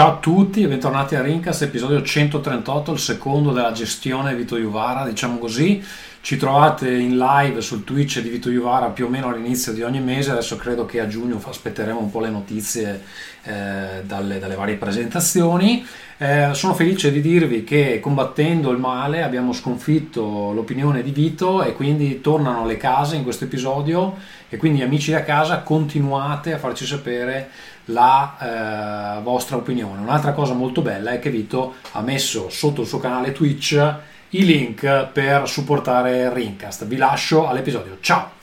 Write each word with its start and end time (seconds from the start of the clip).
Ciao 0.00 0.12
a 0.12 0.16
tutti 0.16 0.62
e 0.62 0.66
bentornati 0.66 1.14
a 1.14 1.20
Rincast, 1.20 1.60
episodio 1.60 2.02
138, 2.02 2.92
il 2.92 2.98
secondo 2.98 3.52
della 3.52 3.72
gestione 3.72 4.34
Vito 4.34 4.56
Juvara, 4.56 5.06
diciamo 5.06 5.36
così. 5.36 5.84
Ci 6.22 6.38
trovate 6.38 6.90
in 6.90 7.18
live 7.18 7.60
sul 7.60 7.84
Twitch 7.84 8.20
di 8.20 8.30
Vito 8.30 8.48
Juvara 8.48 8.86
più 8.86 9.04
o 9.04 9.08
meno 9.10 9.28
all'inizio 9.28 9.74
di 9.74 9.82
ogni 9.82 10.00
mese, 10.00 10.30
adesso 10.30 10.56
credo 10.56 10.86
che 10.86 11.00
a 11.00 11.06
giugno 11.06 11.38
aspetteremo 11.46 11.98
un 11.98 12.10
po' 12.10 12.20
le 12.20 12.30
notizie 12.30 13.02
eh, 13.42 14.02
dalle, 14.06 14.38
dalle, 14.38 14.54
varie 14.54 14.76
presentazioni. 14.76 15.84
Eh, 16.16 16.48
sono 16.52 16.72
felice 16.72 17.12
di 17.12 17.20
dirvi 17.20 17.62
che 17.64 18.00
combattendo 18.00 18.70
il 18.70 18.78
male 18.78 19.22
abbiamo 19.22 19.52
sconfitto 19.52 20.52
l'opinione 20.52 21.02
di 21.02 21.10
Vito 21.10 21.62
e 21.62 21.74
quindi 21.74 22.22
tornano 22.22 22.64
le 22.64 22.78
case 22.78 23.16
in 23.16 23.22
questo 23.22 23.44
episodio 23.44 24.16
e 24.48 24.56
quindi 24.56 24.82
amici 24.82 25.10
da 25.10 25.22
casa 25.24 25.60
continuate 25.60 26.54
a 26.54 26.58
farci 26.58 26.86
sapere 26.86 27.50
la 27.92 29.18
eh, 29.18 29.22
vostra 29.22 29.56
opinione. 29.56 30.00
Un'altra 30.00 30.32
cosa 30.32 30.54
molto 30.54 30.82
bella 30.82 31.10
è 31.10 31.18
che 31.18 31.30
Vito 31.30 31.74
ha 31.92 32.00
messo 32.00 32.48
sotto 32.48 32.82
il 32.82 32.86
suo 32.86 32.98
canale 32.98 33.32
Twitch 33.32 33.98
i 34.30 34.44
link 34.44 35.08
per 35.12 35.48
supportare 35.48 36.32
Rincast. 36.32 36.86
Vi 36.86 36.96
lascio 36.96 37.48
all'episodio. 37.48 37.98
Ciao! 38.00 38.38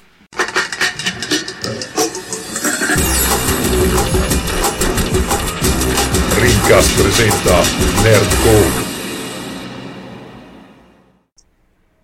Rincast 6.40 7.02
presenta 7.02 7.62
Nerdcore. 8.04 8.86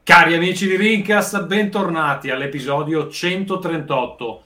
Cari 0.03 0.33
amici 0.33 0.67
di 0.67 0.75
Rincast, 0.75 1.45
bentornati 1.45 2.29
all'episodio 2.29 3.09
138. 3.09 4.43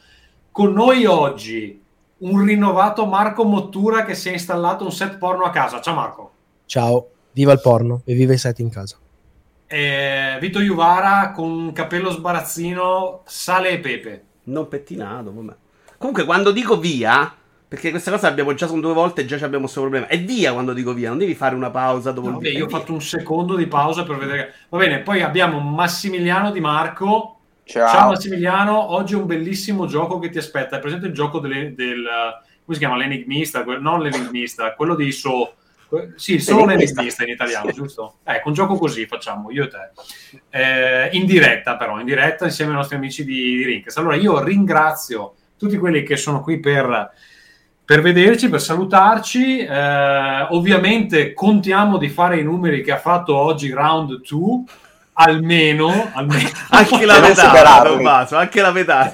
Con 0.52 0.73
noi 0.73 1.06
oggi 1.06 1.86
un 2.20 2.44
rinnovato 2.44 3.06
Marco 3.06 3.44
Mottura 3.44 4.04
che 4.04 4.16
si 4.16 4.30
è 4.30 4.32
installato 4.32 4.84
un 4.84 4.92
set 4.92 5.18
porno 5.18 5.44
a 5.44 5.50
casa. 5.50 5.82
Ciao 5.82 5.96
Marco. 5.96 6.32
Ciao, 6.66 7.09
viva 7.32 7.54
il 7.54 7.62
porno 7.62 8.02
e 8.06 8.14
viva 8.14 8.34
i 8.34 8.38
set 8.38 8.59
in 8.59 8.70
casa. 8.70 8.98
Eh, 9.68 10.38
Vito 10.40 10.59
Juvara 10.59 11.32
con 11.32 11.50
un 11.50 11.74
capello 11.74 12.09
sbarazzino, 12.09 13.22
sale 13.26 13.70
e 13.72 13.80
pepe. 13.80 14.24
Non 14.44 14.68
pettinato, 14.68 15.34
vabbè. 15.34 15.56
Comunque, 15.98 16.26
quando 16.26 16.52
dico 16.52 16.80
via, 16.80 17.34
perché 17.68 17.90
questa 17.90 18.12
cosa 18.12 18.30
l'abbiamo 18.30 18.54
già 18.54 18.66
con 18.68 18.80
due 18.80 18.94
volte 18.94 19.22
e 19.22 19.26
già 19.26 19.36
abbiamo 19.36 19.64
questo 19.64 19.81
problema. 19.81 20.08
È 20.08 20.22
via 20.24 20.54
quando 20.54 20.72
dico 20.74 20.94
via, 20.94 21.09
non 21.09 21.18
devi 21.18 21.36
fare 21.36 21.54
una 21.54 21.70
pausa 21.70 22.12
dopo 22.12 22.30
no, 22.30 22.36
il 22.36 22.42
via. 22.42 22.52
Io 22.52 22.66
ho 22.66 22.70
fatto 22.70 22.94
un 22.94 23.02
secondo 23.02 23.56
di 23.56 23.68
pausa 23.68 24.04
per 24.04 24.18
vedere. 24.18 24.54
Va 24.70 24.78
bene, 24.78 25.00
poi 25.00 25.22
abbiamo 25.22 25.59
Massimiliano 25.59 26.52
Di 26.52 26.62
Marco. 26.62 27.37
Ciao. 27.68 27.92
Ciao 27.92 28.10
Massimiliano, 28.10 28.94
oggi 28.94 29.14
è 29.14 29.18
un 29.18 29.26
bellissimo 29.26 29.88
gioco 29.88 30.20
che 30.20 30.30
ti 30.30 30.38
aspetta. 30.38 30.78
È 30.78 30.80
presente 30.80 31.08
il 31.08 31.14
gioco 31.14 31.40
delle, 31.40 31.76
del. 31.76 32.06
come 32.64 32.78
si 32.78 32.78
chiama? 32.78 32.96
L'enigmista? 32.96 33.64
Non 33.64 34.02
l'enigmista, 34.02 34.74
quello 34.74 34.96
di 34.96 35.12
So 35.12 35.54
sì, 36.16 36.40
solo 36.40 36.66
l'enigmista 36.66 37.24
in 37.24 37.30
italiano, 37.30 37.72
giusto? 37.72 38.20
Ecco, 38.24 38.50
un 38.50 38.54
gioco 38.54 38.76
così 38.76 39.06
facciamo, 39.06 39.52
io 39.52 39.66
e 39.66 39.68
te. 39.68 39.92
Eh, 40.50 41.09
in 41.12 41.26
diretta 41.26 41.78
però, 41.78 42.00
in 42.00 42.06
diretta 42.06 42.46
insieme 42.46 42.72
ai 42.72 42.78
nostri 42.78 42.96
amici 42.96 43.24
di, 43.24 43.58
di 43.58 43.64
Rinkes. 43.64 43.98
Allora 43.98 44.16
io 44.16 44.42
ringrazio 44.42 45.36
tutti 45.58 45.78
quelli 45.78 46.04
che 46.04 46.18
sono 46.18 46.42
qui 46.42 46.59
per, 46.59 47.12
per 47.84 48.02
vederci, 48.02 48.50
per 48.50 48.62
salutarci. 48.62 49.59
Eh, 49.59 50.48
ovviamente 50.50 51.34
contiamo 51.34 51.98
di 51.98 52.09
fare 52.09 52.40
i 52.40 52.44
numeri 52.44 52.81
che 52.81 52.92
ha 52.92 53.00
fatto 53.00 53.36
oggi 53.36 53.72
Round 53.72 54.22
2, 54.22 54.64
almeno, 55.18 56.10
almeno. 56.14 56.50
anche 56.70 57.06
la 57.06 57.19
metà, 57.19 57.81
Tommaso, 57.84 58.38
anche 58.38 58.62
la 58.62 58.72
metà. 58.72 59.12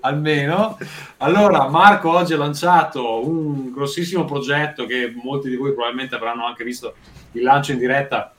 almeno. 0.00 0.78
Allora, 1.18 1.68
Marco 1.68 2.10
oggi 2.10 2.34
ha 2.34 2.38
lanciato 2.38 3.26
un 3.26 3.72
grossissimo 3.72 4.24
progetto 4.24 4.86
che 4.86 5.12
molti 5.22 5.48
di 5.48 5.56
voi 5.56 5.72
probabilmente 5.72 6.14
avranno 6.14 6.46
anche 6.46 6.64
visto 6.64 6.94
il 7.32 7.42
lancio 7.42 7.72
in 7.72 7.78
diretta 7.78 8.32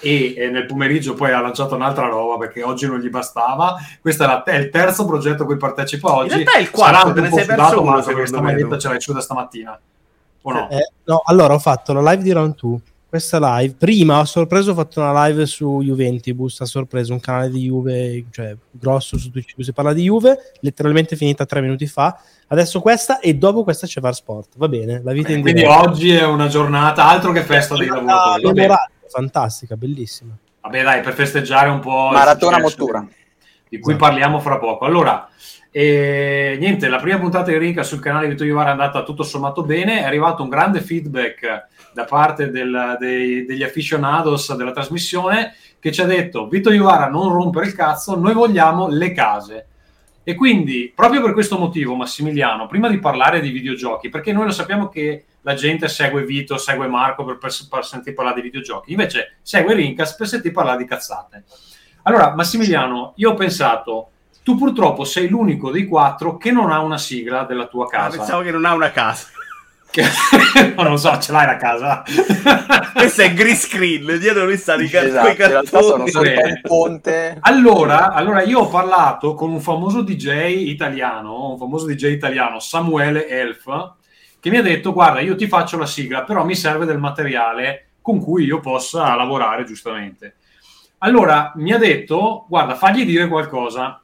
e, 0.00 0.34
e 0.36 0.48
nel 0.48 0.66
pomeriggio 0.66 1.14
poi 1.14 1.32
ha 1.32 1.40
lanciato 1.40 1.74
un'altra 1.74 2.06
roba 2.08 2.38
perché 2.38 2.62
oggi 2.62 2.86
non 2.86 2.98
gli 2.98 3.10
bastava. 3.10 3.76
Questo 4.00 4.44
è 4.44 4.56
il 4.56 4.70
terzo 4.70 5.06
progetto 5.06 5.42
a 5.42 5.46
cui 5.46 5.56
partecipa 5.56 6.12
oggi. 6.12 6.38
In 6.38 6.42
realtà 6.42 6.58
è 6.58 6.60
il 6.60 6.70
quarto, 6.70 7.12
te 7.12 7.20
ne 7.20 7.30
sei 7.30 7.46
perso 7.46 7.82
uno, 7.82 8.02
questa 8.02 8.40
maglietta 8.40 8.78
ce 8.78 8.88
l'hai 8.88 9.00
su 9.00 9.12
da 9.12 9.20
stamattina. 9.20 9.80
O 10.44 10.52
no? 10.52 10.68
Eh, 10.70 10.90
no, 11.04 11.22
allora 11.24 11.54
ho 11.54 11.60
fatto 11.60 11.92
la 11.92 12.10
live 12.10 12.22
di 12.24 12.32
Round 12.32 12.56
2 12.56 12.80
questa 13.12 13.58
live. 13.58 13.74
Prima 13.74 14.20
ho 14.20 14.24
sorpreso, 14.24 14.70
ho 14.70 14.74
fatto 14.74 14.98
una 14.98 15.26
live 15.26 15.44
su 15.44 15.82
Juventibus, 15.82 16.62
a 16.62 16.64
sorpreso 16.64 17.12
un 17.12 17.20
canale 17.20 17.50
di 17.50 17.64
Juve, 17.64 18.24
cioè 18.30 18.56
grosso 18.70 19.18
su 19.18 19.30
Twitch, 19.30 19.52
si 19.58 19.72
parla 19.74 19.92
di 19.92 20.04
Juve, 20.04 20.54
letteralmente 20.60 21.14
finita 21.14 21.44
tre 21.44 21.60
minuti 21.60 21.86
fa. 21.86 22.18
Adesso 22.46 22.80
questa 22.80 23.20
e 23.20 23.34
dopo 23.34 23.64
questa 23.64 23.86
c'è 23.86 24.00
Var 24.00 24.14
Sport. 24.14 24.54
Va 24.56 24.66
bene, 24.66 25.02
la 25.04 25.12
vita 25.12 25.28
Beh, 25.28 25.34
in 25.34 25.42
Quindi 25.42 25.60
diretta. 25.60 25.82
oggi 25.82 26.10
è 26.10 26.24
una 26.24 26.46
giornata, 26.46 27.04
altro 27.04 27.32
che 27.32 27.42
festa 27.42 27.76
dei 27.76 27.88
lavoratori. 27.88 28.66
Fantastica, 29.10 29.76
bellissima. 29.76 30.34
Vabbè 30.62 30.82
dai, 30.82 31.02
per 31.02 31.12
festeggiare 31.12 31.68
un 31.68 31.80
po'... 31.80 32.08
Maratona 32.12 32.60
Mottura. 32.60 33.06
Di 33.68 33.78
cui 33.78 33.92
esatto. 33.92 34.08
parliamo 34.08 34.40
fra 34.40 34.56
poco. 34.56 34.86
Allora, 34.86 35.28
e 35.74 36.58
niente, 36.60 36.86
la 36.88 36.98
prima 36.98 37.18
puntata 37.18 37.50
di 37.50 37.56
Rica 37.56 37.82
sul 37.82 37.98
canale 37.98 38.26
di 38.26 38.32
Vittorio 38.32 38.60
è 38.60 38.66
andata 38.66 39.02
tutto 39.04 39.22
sommato 39.22 39.62
bene, 39.62 40.00
è 40.00 40.04
arrivato 40.04 40.42
un 40.42 40.50
grande 40.50 40.82
feedback 40.82 41.68
da 41.94 42.04
parte 42.04 42.50
del, 42.50 42.98
dei, 43.00 43.46
degli 43.46 43.62
aficionados 43.62 44.54
della 44.54 44.72
trasmissione 44.72 45.54
che 45.80 45.90
ci 45.90 46.02
ha 46.02 46.06
detto 46.06 46.46
Vito 46.46 46.70
Iovara 46.70 47.08
non 47.08 47.32
rompere 47.32 47.66
il 47.66 47.74
cazzo, 47.74 48.16
noi 48.16 48.34
vogliamo 48.34 48.86
le 48.88 49.12
case. 49.12 49.66
E 50.22 50.34
quindi, 50.34 50.92
proprio 50.94 51.22
per 51.22 51.32
questo 51.32 51.58
motivo, 51.58 51.94
Massimiliano, 51.94 52.66
prima 52.66 52.88
di 52.88 52.98
parlare 52.98 53.40
di 53.40 53.50
videogiochi, 53.50 54.10
perché 54.10 54.30
noi 54.30 54.44
lo 54.44 54.52
sappiamo 54.52 54.88
che 54.88 55.24
la 55.40 55.54
gente 55.54 55.88
segue 55.88 56.22
Vito, 56.22 56.58
segue 56.58 56.86
Marco 56.86 57.24
per, 57.24 57.38
per, 57.38 57.50
per 57.68 57.84
sentire 57.84 58.14
parlare 58.14 58.36
di 58.36 58.42
videogiochi, 58.42 58.92
invece 58.92 59.38
segue 59.40 59.74
Rincas 59.74 60.14
per 60.14 60.28
sentire 60.28 60.52
parlare 60.52 60.78
di 60.78 60.84
cazzate. 60.84 61.44
Allora, 62.02 62.34
Massimiliano, 62.34 63.14
io 63.16 63.30
ho 63.30 63.34
pensato, 63.34 64.10
tu 64.42 64.56
purtroppo 64.56 65.04
sei 65.04 65.28
l'unico 65.28 65.70
dei 65.70 65.86
quattro 65.86 66.36
che 66.36 66.50
non 66.50 66.70
ha 66.70 66.80
una 66.80 66.98
sigla 66.98 67.44
della 67.44 67.66
tua 67.66 67.86
ah, 67.86 67.88
casa. 67.88 68.06
Ah, 68.06 68.18
pensavo 68.18 68.42
che 68.42 68.50
non 68.50 68.64
ha 68.64 68.74
una 68.74 68.90
casa. 68.90 69.28
Che... 69.92 70.02
non 70.74 70.86
lo 70.88 70.96
so, 70.96 71.18
ce 71.18 71.32
l'hai 71.32 71.46
a 71.46 71.58
casa. 71.58 72.02
Questo 72.94 73.20
è 73.20 73.34
green 73.34 73.54
screen, 73.54 74.18
dietro 74.18 74.46
lui 74.46 74.56
sta 74.56 74.74
di 74.74 74.84
esatto, 74.90 75.28
in 75.28 75.36
realtà 75.36 75.82
sono 75.82 76.04
un 76.04 76.60
ponte. 76.62 77.36
Allora, 77.40 78.12
allora, 78.12 78.42
io 78.42 78.60
ho 78.60 78.68
parlato 78.68 79.34
con 79.34 79.50
un 79.50 79.60
famoso 79.60 80.00
DJ 80.00 80.66
italiano, 80.70 81.50
un 81.50 81.58
famoso 81.58 81.84
DJ 81.84 82.06
italiano, 82.06 82.58
Samuele 82.58 83.28
Elf, 83.28 83.92
che 84.40 84.48
mi 84.48 84.56
ha 84.56 84.62
detto, 84.62 84.94
guarda, 84.94 85.20
io 85.20 85.36
ti 85.36 85.46
faccio 85.46 85.76
la 85.76 85.84
sigla, 85.84 86.22
però 86.22 86.42
mi 86.46 86.54
serve 86.54 86.86
del 86.86 86.98
materiale 86.98 87.88
con 88.00 88.18
cui 88.18 88.44
io 88.44 88.60
possa 88.60 89.14
lavorare 89.14 89.64
giustamente. 89.64 90.36
Allora, 90.98 91.52
mi 91.56 91.72
ha 91.72 91.78
detto, 91.78 92.46
guarda, 92.48 92.74
fagli 92.76 93.04
dire 93.04 93.28
qualcosa. 93.28 94.01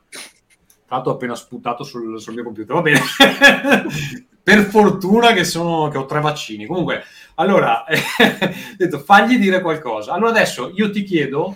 Tra 0.88 0.96
l'altro 0.96 1.12
ho 1.12 1.14
appena 1.16 1.34
sputato 1.34 1.84
sul, 1.84 2.18
sul 2.18 2.32
mio 2.32 2.44
computer, 2.44 2.74
va 2.74 2.80
bene. 2.80 3.00
per 4.42 4.64
fortuna 4.64 5.34
che, 5.34 5.44
sono, 5.44 5.90
che 5.90 5.98
ho 5.98 6.06
tre 6.06 6.20
vaccini. 6.22 6.64
Comunque, 6.64 7.02
allora, 7.34 7.84
ho 7.84 8.74
detto, 8.74 8.98
fagli 8.98 9.36
dire 9.36 9.60
qualcosa. 9.60 10.14
Allora 10.14 10.30
adesso 10.30 10.72
io 10.74 10.90
ti 10.90 11.02
chiedo 11.02 11.54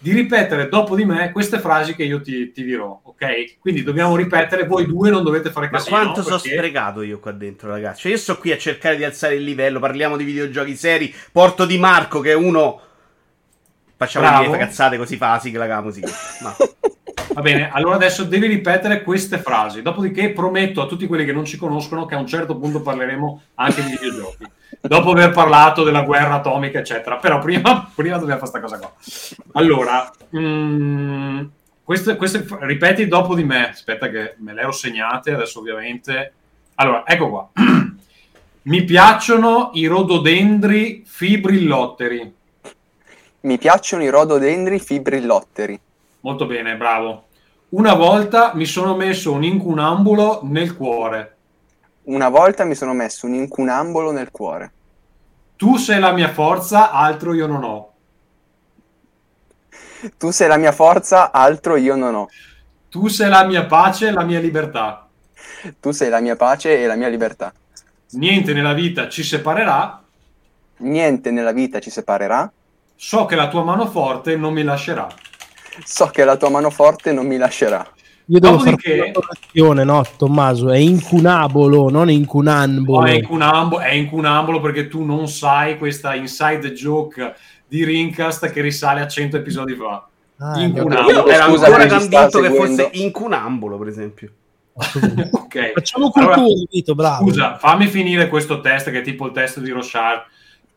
di 0.00 0.12
ripetere 0.12 0.68
dopo 0.68 0.94
di 0.94 1.06
me 1.06 1.32
queste 1.32 1.58
frasi 1.58 1.94
che 1.94 2.04
io 2.04 2.20
ti, 2.20 2.52
ti 2.52 2.62
dirò, 2.62 3.00
ok? 3.02 3.58
Quindi 3.58 3.82
dobbiamo 3.82 4.14
ripetere, 4.16 4.66
voi 4.66 4.84
due 4.84 5.08
non 5.08 5.24
dovete 5.24 5.50
fare 5.50 5.70
casino. 5.70 5.96
Ma 5.96 6.02
quanto 6.02 6.22
perché... 6.22 6.38
sono 6.38 6.54
sprecato 6.54 7.00
io 7.00 7.18
qua 7.18 7.32
dentro, 7.32 7.70
ragazzi? 7.70 8.02
Cioè, 8.02 8.12
io 8.12 8.18
sto 8.18 8.36
qui 8.36 8.52
a 8.52 8.58
cercare 8.58 8.96
di 8.96 9.04
alzare 9.04 9.36
il 9.36 9.44
livello, 9.44 9.80
parliamo 9.80 10.18
di 10.18 10.24
videogiochi 10.24 10.76
seri, 10.76 11.14
porto 11.32 11.64
di 11.64 11.78
Marco 11.78 12.20
che 12.20 12.32
è 12.32 12.34
uno... 12.34 12.82
Facciamo 13.96 14.50
le 14.52 14.58
cazzate 14.58 14.98
così 14.98 15.16
fa 15.16 15.32
la 15.32 15.38
sigla 15.40 15.66
la 15.66 15.80
musica. 15.80 16.08
Ma... 16.42 16.54
Va 17.32 17.40
bene, 17.42 17.70
allora 17.70 17.96
adesso 17.96 18.24
devi 18.24 18.46
ripetere 18.46 19.02
queste 19.02 19.38
frasi. 19.38 19.82
Dopodiché 19.82 20.30
prometto 20.30 20.82
a 20.82 20.86
tutti 20.86 21.06
quelli 21.06 21.24
che 21.24 21.32
non 21.32 21.44
ci 21.44 21.56
conoscono 21.56 22.06
che 22.06 22.14
a 22.14 22.18
un 22.18 22.26
certo 22.26 22.56
punto 22.56 22.80
parleremo 22.80 23.42
anche 23.54 23.82
di 23.82 23.90
videogiochi. 23.90 24.44
Dopo 24.80 25.10
aver 25.10 25.30
parlato 25.30 25.82
della 25.82 26.02
guerra 26.02 26.34
atomica, 26.34 26.78
eccetera. 26.78 27.16
Però 27.16 27.38
prima, 27.38 27.90
prima 27.94 28.18
dobbiamo 28.18 28.40
fare 28.44 28.60
questa 28.60 28.60
cosa 28.60 28.78
qua. 28.78 28.92
Allora, 29.60 30.10
mh, 30.30 30.38
mm, 30.38 31.44
queste, 31.82 32.16
queste, 32.16 32.46
ripeti 32.60 33.06
dopo 33.06 33.34
di 33.34 33.44
me. 33.44 33.70
Aspetta 33.70 34.08
che 34.08 34.34
me 34.38 34.54
le 34.54 34.62
ero 34.62 34.72
segnate, 34.72 35.32
adesso 35.32 35.58
ovviamente. 35.58 36.32
Allora, 36.76 37.04
ecco 37.06 37.28
qua. 37.28 37.48
Mi 38.62 38.84
piacciono 38.84 39.70
i 39.74 39.86
rododendri 39.86 41.02
fibrillotteri. 41.06 42.34
Mi 43.40 43.56
piacciono 43.56 44.02
i 44.02 44.08
rododendri 44.10 44.78
fibrillotteri. 44.78 45.80
Molto 46.20 46.46
bene, 46.46 46.76
bravo. 46.76 47.26
Una 47.70 47.94
volta 47.94 48.52
mi 48.54 48.64
sono 48.64 48.96
messo 48.96 49.32
un 49.32 49.44
incunambulo 49.44 50.40
nel 50.44 50.74
cuore. 50.74 51.36
Una 52.04 52.28
volta 52.28 52.64
mi 52.64 52.74
sono 52.74 52.94
messo 52.94 53.26
un 53.26 53.34
incunambulo 53.34 54.10
nel 54.10 54.30
cuore. 54.30 54.72
Tu 55.56 55.76
sei 55.76 56.00
la 56.00 56.12
mia 56.12 56.32
forza, 56.32 56.90
altro 56.90 57.34
io 57.34 57.46
non 57.46 57.62
ho. 57.62 57.92
Tu 60.16 60.30
sei 60.30 60.48
la 60.48 60.56
mia 60.56 60.72
forza, 60.72 61.30
altro 61.30 61.76
io 61.76 61.96
non 61.96 62.14
ho. 62.14 62.28
Tu 62.88 63.08
sei 63.08 63.28
la 63.28 63.44
mia 63.44 63.66
pace 63.66 64.08
e 64.08 64.12
la 64.12 64.22
mia 64.22 64.40
libertà. 64.40 65.06
Tu 65.78 65.90
sei 65.90 66.08
la 66.08 66.20
mia 66.20 66.36
pace 66.36 66.80
e 66.80 66.86
la 66.86 66.94
mia 66.94 67.08
libertà. 67.08 67.52
Niente 68.12 68.54
nella 68.54 68.72
vita 68.72 69.08
ci 69.08 69.22
separerà. 69.22 70.02
Niente 70.78 71.30
nella 71.30 71.52
vita 71.52 71.80
ci 71.80 71.90
separerà. 71.90 72.50
So 72.96 73.26
che 73.26 73.34
la 73.34 73.48
tua 73.48 73.62
mano 73.62 73.86
forte 73.86 74.36
non 74.36 74.54
mi 74.54 74.62
lascerà. 74.62 75.06
So 75.84 76.06
che 76.06 76.24
la 76.24 76.36
tua 76.36 76.50
mano 76.50 76.70
forte 76.70 77.12
non 77.12 77.26
mi 77.26 77.36
lascerà. 77.36 77.86
Io 78.30 78.40
devo 78.40 78.56
Dopodiché- 78.56 78.90
fare 78.90 79.00
una 79.02 79.12
correzione, 79.12 79.84
no, 79.84 80.04
Tommaso? 80.18 80.70
È 80.70 80.76
incunabolo, 80.76 81.88
non 81.88 82.10
incunambolo. 82.10 83.00
No, 83.00 83.06
è, 83.06 83.12
incunambo- 83.14 83.78
è 83.80 83.92
incunambolo 83.92 84.60
perché 84.60 84.86
tu 84.88 85.02
non 85.02 85.28
sai 85.28 85.78
questa 85.78 86.14
inside 86.14 86.72
joke 86.72 87.34
di 87.66 87.84
Rincast 87.84 88.50
che 88.50 88.60
risale 88.60 89.00
a 89.00 89.06
100 89.08 89.36
episodi 89.38 89.74
fa. 89.74 90.06
Ah, 90.40 90.60
incunabolo. 90.60 91.10
Io 91.10 91.22
Scusa, 91.42 91.66
ancora 91.66 91.86
convinto 91.86 92.40
che 92.40 92.50
fosse 92.50 92.88
incunambolo, 92.92 93.78
per 93.78 93.88
esempio. 93.88 94.30
ok. 94.74 95.72
Facciamo 95.74 96.10
cultura, 96.10 96.34
Allora, 96.34 96.52
Vito, 96.70 96.94
bravo. 96.94 97.24
Scusa, 97.24 97.56
fammi 97.56 97.86
finire 97.86 98.28
questo 98.28 98.60
test 98.60 98.90
che 98.90 98.98
è 98.98 99.02
tipo 99.02 99.26
il 99.26 99.32
test 99.32 99.58
di 99.60 99.70
Rochard 99.70 100.22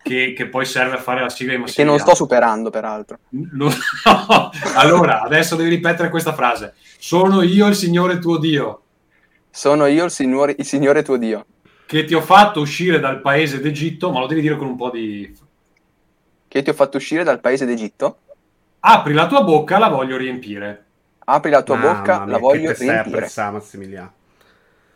che, 0.02 0.34
che 0.34 0.48
poi 0.48 0.66
serve 0.66 0.96
a 0.96 1.00
fare 1.00 1.22
la 1.22 1.30
sigla 1.30 1.56
di 1.56 1.64
Che 1.64 1.84
non 1.84 2.00
sto 2.00 2.16
superando, 2.16 2.70
peraltro. 2.70 3.20
No. 3.30 3.70
Allora, 4.76 5.22
adesso 5.22 5.56
devi 5.56 5.70
ripetere 5.70 6.10
questa 6.10 6.34
frase. 6.34 6.74
Sono 6.98 7.42
io 7.42 7.68
il 7.68 7.76
Signore 7.76 8.20
tuo 8.20 8.38
Dio 8.38 8.82
Sono 9.50 9.86
io 9.86 10.06
il 10.06 10.12
Signore, 10.12 10.56
il 10.58 10.66
Signore 10.66 11.04
tuo 11.04 11.18
Dio, 11.18 11.46
che 11.86 12.06
ti 12.06 12.14
ho 12.14 12.22
fatto 12.22 12.62
uscire 12.62 13.00
dal 13.00 13.22
paese 13.22 13.60
d'Egitto, 13.60 14.12
ma 14.12 14.20
lo 14.20 14.28
devi 14.28 14.42
dire 14.42 14.56
con 14.56 14.68
un 14.68 14.76
po' 14.76 14.90
di... 14.90 15.36
che 16.48 16.62
ti 16.62 16.70
ho 16.70 16.74
fatto 16.74 16.98
uscire 16.98 17.24
dal 17.24 17.40
paese 17.40 17.66
d'Egitto. 17.66 18.18
Apri 18.82 19.14
la 19.14 19.28
tua 19.28 19.44
bocca, 19.44 19.78
la 19.78 19.90
voglio 19.90 20.18
riempire. 20.18 20.86
Apri 21.26 21.52
la 21.52 21.62
tua 21.62 21.76
Mamma 21.76 21.94
bocca, 21.94 22.18
mia, 22.18 22.26
la 22.26 22.36
che 22.36 22.40
voglio 22.40 22.72
riempire. 22.72 22.98
apprezzare, 22.98 23.52
Massimiliano. 23.52 24.14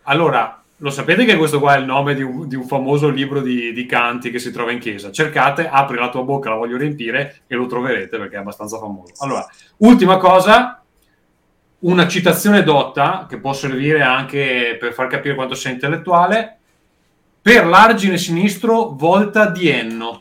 Allora, 0.03 0.63
lo 0.79 0.89
sapete 0.89 1.23
che 1.23 1.37
questo 1.37 1.59
qua 1.59 1.75
è 1.75 1.79
il 1.79 1.85
nome 1.85 2.15
di 2.15 2.21
un, 2.21 2.47
di 2.47 2.55
un 2.55 2.65
famoso 2.65 3.09
libro 3.09 3.41
di, 3.41 3.71
di 3.71 3.85
canti 3.85 4.29
che 4.29 4.39
si 4.39 4.51
trova 4.51 4.71
in 4.71 4.79
chiesa? 4.79 5.11
Cercate, 5.11 5.69
apri 5.69 5.97
la 5.97 6.09
tua 6.09 6.23
bocca, 6.23 6.49
la 6.49 6.55
voglio 6.55 6.77
riempire 6.77 7.43
e 7.47 7.55
lo 7.55 7.65
troverete 7.65 8.17
perché 8.17 8.35
è 8.35 8.39
abbastanza 8.39 8.77
famoso. 8.77 9.13
Allora, 9.19 9.47
ultima 9.77 10.17
cosa, 10.17 10.83
una 11.79 12.07
citazione 12.07 12.63
dotta 12.63 13.25
che 13.29 13.37
può 13.39 13.53
servire 13.53 14.01
anche 14.01 14.75
per 14.79 14.93
far 14.93 15.07
capire 15.07 15.35
quanto 15.35 15.55
sei 15.55 15.73
intellettuale. 15.73 16.57
Per 17.41 17.65
l'argine 17.65 18.17
sinistro, 18.17 18.89
volta 18.95 19.49
di 19.49 19.69
enno, 19.69 20.19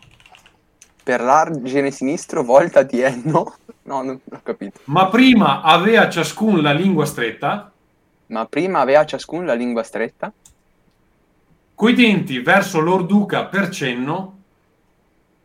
Per 1.02 1.20
l'argine 1.20 1.90
sinistro, 1.90 2.42
volta 2.42 2.82
di 2.82 3.00
enno. 3.00 3.56
No, 3.86 4.02
non 4.02 4.18
ho 4.30 4.40
capito. 4.42 4.80
ma 4.84 5.08
prima 5.08 5.60
aveva 5.60 6.08
ciascun 6.08 6.62
la 6.62 6.72
lingua 6.72 7.04
stretta, 7.04 7.70
Ma 8.28 8.46
prima 8.46 8.80
aveva 8.80 9.04
ciascun 9.04 9.44
la 9.44 9.52
lingua 9.52 9.82
stretta, 9.82 10.32
coi 11.74 11.94
denti 11.94 12.40
verso 12.40 12.80
l'orduca 12.80 13.46
per 13.46 13.68
cenno, 13.68 14.38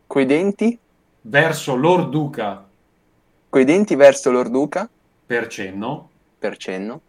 coi 0.06 0.26
denti, 0.26 0.78
verso 1.22 1.74
l'orduca 1.74 2.64
coi 3.50 3.64
denti 3.64 3.96
verso 3.96 4.30
l'orduca, 4.30 4.88
per 5.26 5.48
cenno, 5.48 6.08
per 6.38 6.56
cenno, 6.56 7.00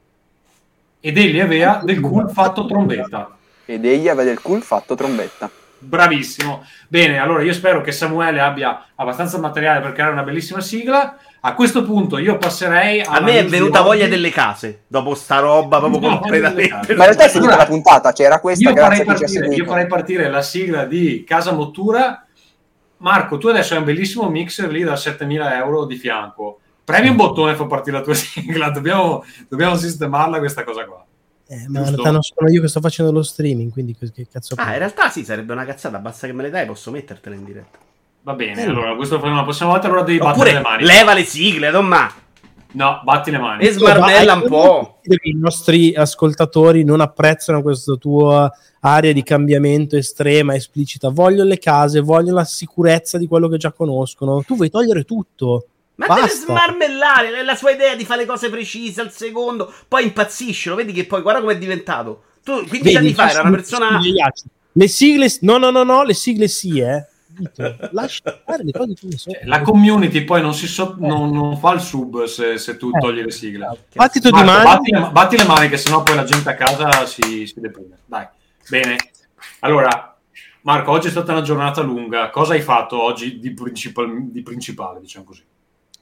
ed 1.00 1.18
egli 1.18 1.40
aveva 1.40 1.82
del 1.84 2.00
cul 2.02 2.30
fatto 2.32 2.66
trombetta. 2.66 3.38
ed 3.66 3.86
egli 3.86 4.10
aveva 4.10 4.24
del 4.24 4.42
cul 4.42 4.64
fatto 4.64 4.96
trombetta. 4.96 5.50
Bravissimo. 5.78 6.66
Bene, 6.88 7.20
allora 7.20 7.44
io 7.44 7.54
spero 7.54 7.82
che 7.82 7.92
Samuele 7.92 8.40
abbia 8.42 8.88
abbastanza 8.96 9.40
materiale 9.40 9.82
per 9.82 9.94
creare 9.94 10.12
una 10.12 10.24
bellissima 10.24 10.62
sigla. 10.62 11.18
A 11.44 11.56
questo 11.56 11.84
punto 11.84 12.20
io 12.20 12.38
passerei 12.38 13.02
A 13.02 13.20
me 13.20 13.40
è 13.40 13.46
venuta 13.46 13.82
voglia 13.82 14.08
delle 14.08 14.30
case 14.30 14.84
dopo 14.86 15.16
sta 15.16 15.40
roba 15.40 15.80
proprio 15.80 16.00
No, 16.00 16.20
completamente. 16.20 16.70
Ma 16.70 17.06
in 17.06 17.12
realtà 17.12 17.24
è 17.24 17.30
finita 17.30 17.56
la 17.56 17.66
puntata, 17.66 18.12
c'era 18.12 18.40
questa, 18.40 18.70
Io 18.70 18.76
farei, 18.76 19.02
a 19.02 19.06
partire, 19.06 19.56
io 19.56 19.66
farei 19.66 19.88
partire 19.88 20.30
la 20.30 20.44
sigla 20.44 20.86
di 20.86 21.24
Casa 21.26 21.52
Mottura. 21.52 22.26
Marco, 22.98 23.40
tu 23.40 23.48
adesso 23.48 23.74
hai 23.74 23.80
un 23.80 23.86
bellissimo 23.86 24.30
mixer 24.30 24.70
lì 24.70 24.84
da 24.84 24.96
7000 24.96 25.58
euro 25.58 25.86
di 25.86 25.96
fianco. 25.96 26.60
Premi 26.84 27.10
un 27.10 27.16
bottone 27.16 27.54
e 27.54 27.56
fa 27.56 27.66
partire 27.66 27.98
la 27.98 28.04
tua 28.04 28.14
sigla. 28.16 28.70
Dobbiamo, 28.70 29.24
dobbiamo 29.48 29.76
sistemarla 29.76 30.38
questa 30.38 30.64
cosa 30.64 30.86
qua. 30.86 31.04
Eh, 31.48 31.66
ma 31.68 31.80
in 31.80 31.86
realtà 31.86 32.12
non 32.12 32.22
sono 32.22 32.50
io 32.52 32.62
che 32.62 32.68
sto 32.68 32.80
facendo 32.80 33.12
lo 33.12 33.24
streaming, 33.24 33.72
quindi 33.72 33.96
che, 33.98 34.28
cazzo 34.32 34.54
Ah, 34.58 34.74
in 34.74 34.78
realtà 34.78 35.10
sì, 35.10 35.26
sarebbe 35.26 35.54
una 35.54 35.66
cazzata, 35.66 35.98
basta 35.98 36.28
che 36.28 36.34
me 36.34 36.44
le 36.44 36.50
dai, 36.52 36.68
posso 36.68 36.92
mettertela 36.92 37.36
in 37.36 37.44
diretta. 37.44 37.90
Va 38.24 38.34
bene, 38.34 38.62
Eh. 38.64 38.68
allora 38.68 38.96
questo 38.96 39.16
lo 39.16 39.20
faremo 39.22 39.40
la 39.40 39.44
prossima 39.44 39.70
volta. 39.70 39.88
Allora 39.88 40.04
devi 40.04 40.18
battere 40.20 40.52
le 40.52 40.58
Oppure 40.60 40.70
mani. 40.72 40.84
leva 40.86 41.14
le 41.14 41.24
sigle, 41.24 41.72
Tomma. 41.72 42.12
No, 42.74 43.02
batti 43.04 43.32
le 43.32 43.38
mani. 43.38 43.64
E 43.66 43.72
smarmella 43.72 44.34
un 44.34 44.46
po'. 44.48 45.00
I 45.04 45.36
nostri 45.36 45.94
ascoltatori 45.94 46.84
non 46.84 47.02
apprezzano 47.02 47.62
questa 47.62 47.96
tua 47.96 48.50
area 48.82 49.12
di 49.12 49.24
cambiamento 49.24 49.98
estrema, 49.98 50.56
esplicita. 50.56 51.10
Vogliono 51.10 51.50
le 51.50 51.58
case, 51.58 52.00
vogliono 52.00 52.38
la 52.38 52.46
sicurezza 52.46 53.18
di 53.18 53.28
quello 53.28 53.50
che 53.50 53.58
già 53.58 53.72
conoscono. 53.74 54.42
Tu 54.44 54.56
vuoi 54.56 54.70
togliere 54.70 55.04
tutto. 55.04 55.66
Ma 55.96 56.08
deve 56.08 56.22
Basta. 56.22 56.46
smarmellare, 56.46 57.40
è 57.40 57.44
la 57.44 57.56
sua 57.56 57.72
idea 57.72 57.96
di 57.96 58.06
fare 58.06 58.26
cose 58.26 58.50
precise 58.50 59.02
al 59.02 59.12
secondo, 59.12 59.72
poi 59.88 60.04
impazzisce, 60.06 60.70
lo 60.70 60.76
vedi 60.76 60.94
che 60.94 61.06
poi 61.06 61.22
guarda 61.22 61.42
come 61.42 61.54
è 61.54 61.58
diventato. 61.58 62.24
Tu 62.44 62.54
15 62.54 62.80
Vedi, 62.82 62.96
anni 62.96 63.14
fa 63.14 63.30
era 63.30 63.42
una 63.42 63.52
persona... 63.52 64.00
Le 64.74 64.88
sigle, 64.88 65.28
no, 65.42 65.58
no, 65.58 65.70
no, 65.70 65.84
no, 65.84 66.04
le 66.04 66.14
sigle 66.14 66.48
sì, 66.48 66.80
eh. 66.80 67.06
Vito, 67.34 67.78
Lascia 67.92 68.42
fare 68.46 68.64
le 68.64 68.72
cose 68.72 68.94
come 69.00 69.18
sono. 69.18 69.36
Cioè, 69.36 69.46
La 69.48 69.62
community 69.62 70.24
poi 70.24 70.42
non, 70.42 70.54
si 70.54 70.68
so- 70.68 70.96
non- 71.00 71.32
non 71.32 71.58
fa 71.58 71.74
il 71.74 71.82
sub 71.82 72.24
se, 72.26 72.58
se 72.58 72.78
tu 72.78 72.90
Eh. 72.94 73.00
togli 73.00 73.22
le 73.24 73.32
sigle. 73.32 73.78
Battito 73.94 74.30
di 74.30 74.44
Marco, 74.44 74.52
mani. 74.52 74.64
batti, 74.64 74.92
le, 74.92 75.10
batti 75.12 75.38
le 75.38 75.46
mani 75.46 75.70
che 75.70 75.78
sennò 75.78 76.04
poi 76.04 76.16
la 76.16 76.24
gente 76.24 76.50
a 76.50 76.56
casa 76.56 77.06
si, 77.06 77.46
si 77.48 77.60
deprime. 77.60 77.98
Dai, 78.06 78.28
bene. 78.70 78.96
Allora, 79.62 80.16
Marco, 80.64 80.92
oggi 80.92 81.08
è 81.08 81.12
stata 81.12 81.32
una 81.32 81.42
giornata 81.42 81.82
lunga. 81.82 82.30
Cosa 82.30 82.54
hai 82.54 82.62
fatto 82.62 83.02
oggi 83.04 83.40
di, 83.40 83.54
principal- 83.54 84.30
di 84.32 84.42
principale, 84.44 85.00
diciamo 85.00 85.26
così? 85.26 85.44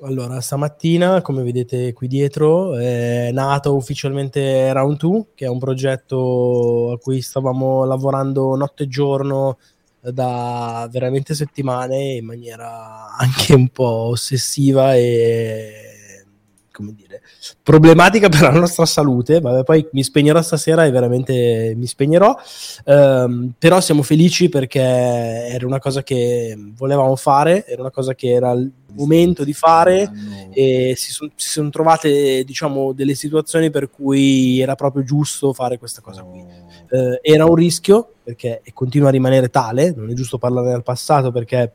Allora, 0.01 0.39
stamattina, 0.39 1.21
come 1.21 1.43
vedete 1.43 1.91
qui 1.91 2.07
dietro, 2.07 2.77
è 2.77 3.31
nato 3.33 3.75
ufficialmente 3.75 4.71
Round 4.71 4.97
2, 4.97 5.25
che 5.35 5.43
è 5.45 5.49
un 5.49 5.59
progetto 5.59 6.91
a 6.93 6.97
cui 6.97 7.21
stavamo 7.21 7.83
lavorando 7.83 8.55
notte 8.55 8.83
e 8.83 8.87
giorno 8.87 9.57
da 10.01 10.87
veramente 10.91 11.33
settimane 11.33 12.13
in 12.13 12.25
maniera 12.25 13.15
anche 13.17 13.53
un 13.53 13.67
po' 13.69 14.09
ossessiva 14.11 14.95
e 14.95 15.89
come 16.71 16.93
dire 16.93 17.21
problematica 17.61 18.29
per 18.29 18.41
la 18.41 18.51
nostra 18.51 18.85
salute. 18.85 19.39
Vabbè, 19.39 19.63
poi 19.63 19.87
mi 19.91 20.03
spegnerò 20.03 20.41
stasera 20.41 20.85
e 20.85 20.91
veramente 20.91 21.73
mi 21.75 21.85
spegnerò. 21.85 22.35
Ehm, 22.85 23.53
però 23.57 23.79
siamo 23.81 24.01
felici 24.01 24.49
perché 24.49 24.79
era 24.81 25.65
una 25.65 25.79
cosa 25.79 26.03
che 26.03 26.57
volevamo 26.75 27.15
fare, 27.15 27.65
era 27.65 27.81
una 27.81 27.91
cosa 27.91 28.15
che 28.15 28.29
era 28.29 28.51
il 28.51 28.71
momento 28.93 29.43
di 29.43 29.53
fare 29.53 30.09
e 30.51 30.93
si, 30.97 31.11
son- 31.11 31.31
sono 31.35 31.69
trovate 31.69 32.43
diciamo 32.43 32.91
delle 32.93 33.13
situazioni 33.13 33.69
per 33.69 33.89
cui 33.89 34.59
era 34.59 34.75
proprio 34.75 35.03
giusto 35.03 35.53
fare 35.53 35.77
questa 35.77 36.01
cosa 36.01 36.23
qui. 36.23 36.43
Eh, 36.91 37.19
era 37.21 37.45
un 37.45 37.55
rischio 37.55 38.13
perché 38.29 38.61
e 38.63 38.73
continua 38.73 39.07
a 39.07 39.11
rimanere 39.11 39.49
tale, 39.49 39.91
non 39.95 40.09
è 40.09 40.13
giusto 40.13 40.37
parlare 40.37 40.69
del 40.69 40.83
passato 40.83 41.31
perché 41.31 41.71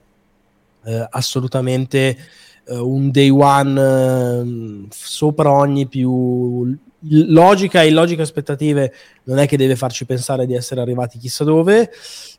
eh, 0.85 1.07
assolutamente 1.11 2.17
eh, 2.65 2.77
un 2.77 3.11
day 3.11 3.29
one 3.29 3.81
eh, 3.81 4.87
sopra 4.91 5.51
ogni 5.51 5.89
più 5.89 6.77
logica 7.07 7.83
e 7.83 7.89
illogiche 7.89 8.23
aspettative 8.23 8.93
non 9.25 9.39
è 9.39 9.49
che 9.49 9.57
deve 9.57 9.75
farci 9.75 10.07
pensare 10.07 10.47
di 10.47 10.55
essere 10.55 10.81
arrivati 10.81 11.19
chissà 11.19 11.45
dove 11.45 11.91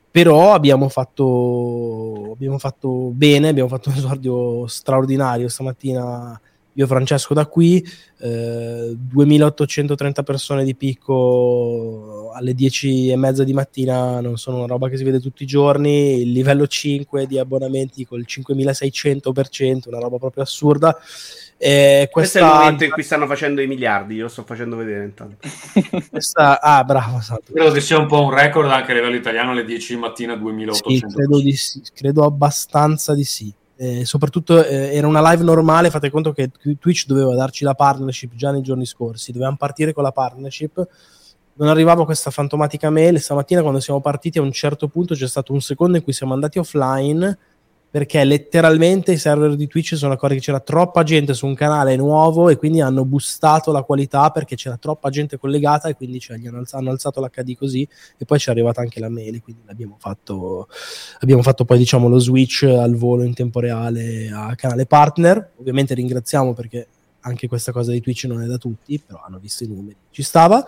però 0.09 0.53
abbiamo 0.53 0.87
fatto, 0.87 2.31
abbiamo 2.31 2.57
fatto 2.57 3.11
bene, 3.11 3.49
abbiamo 3.49 3.67
fatto 3.67 3.89
un 3.89 3.95
esordio 3.97 4.65
straordinario 4.65 5.49
stamattina 5.49 6.39
io 6.77 6.87
Francesco 6.87 7.33
da 7.33 7.45
qui, 7.45 7.85
eh, 8.19 8.93
2830 8.95 10.23
persone 10.23 10.63
di 10.65 10.75
picco 10.75 12.31
alle 12.33 12.53
10 12.53 13.09
e 13.09 13.15
mezza 13.15 13.45
di 13.45 13.53
mattina 13.53 14.19
non 14.19 14.37
sono 14.37 14.57
una 14.57 14.65
roba 14.65 14.89
che 14.89 14.97
si 14.97 15.05
vede 15.05 15.21
tutti 15.21 15.43
i 15.43 15.47
giorni, 15.47 16.21
il 16.21 16.31
livello 16.31 16.67
5 16.67 17.27
di 17.27 17.39
abbonamenti 17.39 18.05
col 18.05 18.25
5600%, 18.27 19.87
una 19.87 19.99
roba 19.99 20.17
proprio 20.17 20.43
assurda. 20.43 20.97
E 21.57 22.09
Questo 22.11 22.39
questa, 22.39 22.39
è 22.39 22.41
il 22.41 22.47
momento 22.47 22.83
in 22.83 22.91
cui 22.91 23.03
stanno 23.03 23.27
facendo 23.27 23.61
i 23.61 23.67
miliardi, 23.67 24.15
io 24.15 24.23
lo 24.23 24.29
sto 24.29 24.43
facendo 24.43 24.75
vedere 24.75 25.05
intanto. 25.05 25.37
questa- 26.11 26.59
ah, 26.59 26.83
bravo, 26.83 27.19
esatto. 27.19 27.53
Credo 27.53 27.71
che 27.71 27.79
sia 27.79 27.97
un 27.97 28.07
po' 28.07 28.21
un 28.21 28.33
record 28.33 28.69
anche 28.69 28.91
a 28.91 28.95
livello 28.95 29.15
italiano 29.15 29.51
alle 29.51 29.63
10 29.63 29.93
di 29.93 29.99
mattina 29.99 30.33
Sì, 30.33 30.39
2800. 30.41 31.07
credo, 31.15 31.39
di 31.39 31.53
sì, 31.55 31.81
credo 31.93 32.25
abbastanza 32.25 33.13
di 33.15 33.23
sì. 33.23 33.53
Eh, 33.77 34.05
soprattutto 34.05 34.63
eh, 34.63 34.95
era 34.95 35.05
una 35.05 35.31
live 35.31 35.43
normale, 35.43 35.89
fate 35.89 36.09
conto 36.09 36.31
che 36.31 36.49
Twitch 36.79 37.05
doveva 37.07 37.35
darci 37.35 37.65
la 37.65 37.73
partnership 37.73 38.33
già 38.35 38.51
nei 38.51 38.61
giorni 38.61 38.85
scorsi, 38.85 39.33
dovevamo 39.33 39.57
partire 39.57 39.91
con 39.91 40.03
la 40.03 40.11
partnership, 40.11 40.87
non 41.55 41.67
arrivava 41.67 42.05
questa 42.05 42.31
fantomatica 42.31 42.89
mail, 42.89 43.19
stamattina 43.19 43.61
quando 43.61 43.79
siamo 43.79 43.99
partiti 43.99 44.37
a 44.37 44.41
un 44.41 44.51
certo 44.51 44.87
punto 44.87 45.13
c'è 45.13 45.27
stato 45.27 45.51
un 45.51 45.61
secondo 45.61 45.97
in 45.97 46.03
cui 46.03 46.13
siamo 46.13 46.33
andati 46.33 46.57
offline 46.57 47.37
perché 47.95 48.25
letteralmente 48.25 49.13
i 49.13 49.17
server 49.17 49.55
di 49.55 49.67
Twitch 49.67 49.95
sono 49.95 50.11
accorti 50.11 50.35
che 50.35 50.41
c'era 50.41 50.59
troppa 50.59 51.03
gente 51.03 51.33
su 51.33 51.45
un 51.45 51.55
canale 51.55 51.95
nuovo 51.95 52.49
e 52.49 52.57
quindi 52.57 52.81
hanno 52.81 53.05
boostato 53.05 53.71
la 53.71 53.83
qualità 53.83 54.31
perché 54.31 54.57
c'era 54.57 54.75
troppa 54.75 55.09
gente 55.09 55.37
collegata 55.37 55.87
e 55.87 55.95
quindi 55.95 56.19
cioè, 56.19 56.37
hanno, 56.45 56.57
alzato, 56.57 56.81
hanno 56.81 56.91
alzato 56.91 57.21
l'HD 57.21 57.55
così 57.55 57.87
e 58.17 58.25
poi 58.25 58.37
ci 58.37 58.49
è 58.49 58.51
arrivata 58.51 58.81
anche 58.81 58.99
la 58.99 59.07
mail 59.07 59.41
quindi 59.41 59.61
abbiamo 59.67 59.95
fatto, 59.97 60.67
abbiamo 61.21 61.41
fatto 61.41 61.63
poi 61.63 61.77
diciamo 61.77 62.09
lo 62.09 62.19
switch 62.19 62.63
al 62.63 62.95
volo 62.95 63.23
in 63.23 63.33
tempo 63.33 63.61
reale 63.61 64.29
a 64.29 64.53
canale 64.55 64.85
partner. 64.85 65.51
Ovviamente 65.55 65.93
ringraziamo 65.93 66.53
perché 66.53 66.87
anche 67.25 67.47
questa 67.47 67.71
cosa 67.71 67.91
di 67.91 68.01
Twitch 68.01 68.25
non 68.25 68.41
è 68.41 68.45
da 68.45 68.57
tutti, 68.57 68.99
però 68.99 69.21
hanno 69.25 69.39
visto 69.39 69.63
i 69.63 69.67
numeri, 69.67 69.95
ci 70.11 70.23
stava. 70.23 70.63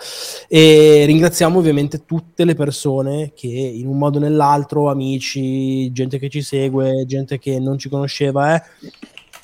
E 0.47 1.03
ringraziamo 1.05 1.59
ovviamente 1.59 2.05
tutte 2.05 2.45
le 2.45 2.55
persone 2.55 3.31
che 3.35 3.47
in 3.47 3.87
un 3.87 3.97
modo 3.97 4.17
o 4.17 4.21
nell'altro, 4.21 4.89
amici, 4.89 5.91
gente 5.91 6.17
che 6.17 6.29
ci 6.29 6.41
segue, 6.41 7.05
gente 7.05 7.37
che 7.37 7.59
non 7.59 7.77
ci 7.77 7.89
conosceva, 7.89 8.55
eh, 8.55 8.63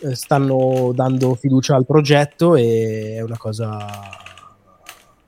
eh 0.01 0.15
stanno 0.15 0.91
dando 0.93 1.36
fiducia 1.36 1.75
al 1.75 1.86
progetto 1.86 2.55
e 2.55 3.15
è 3.17 3.22
una 3.22 3.38
cosa 3.38 3.88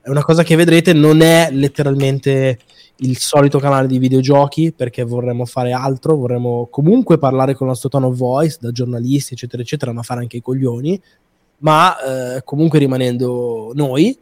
è 0.00 0.08
una 0.08 0.22
cosa 0.22 0.42
che 0.42 0.56
vedrete. 0.56 0.92
Non 0.92 1.20
è 1.20 1.48
letteralmente 1.52 2.58
il 3.00 3.18
solito 3.18 3.58
canale 3.58 3.86
di 3.86 3.98
videogiochi 3.98 4.72
perché 4.72 5.04
vorremmo 5.04 5.44
fare 5.44 5.72
altro, 5.72 6.16
vorremmo 6.16 6.66
comunque 6.70 7.18
parlare 7.18 7.54
con 7.54 7.66
il 7.66 7.72
nostro 7.72 7.88
tono 7.88 8.12
voice 8.12 8.56
da 8.60 8.70
giornalisti 8.70 9.34
eccetera 9.34 9.62
eccetera, 9.62 9.92
ma 9.92 10.02
fare 10.02 10.20
anche 10.20 10.38
i 10.38 10.42
coglioni 10.42 11.00
ma 11.58 12.36
eh, 12.36 12.42
comunque 12.44 12.78
rimanendo 12.78 13.72
noi, 13.74 14.16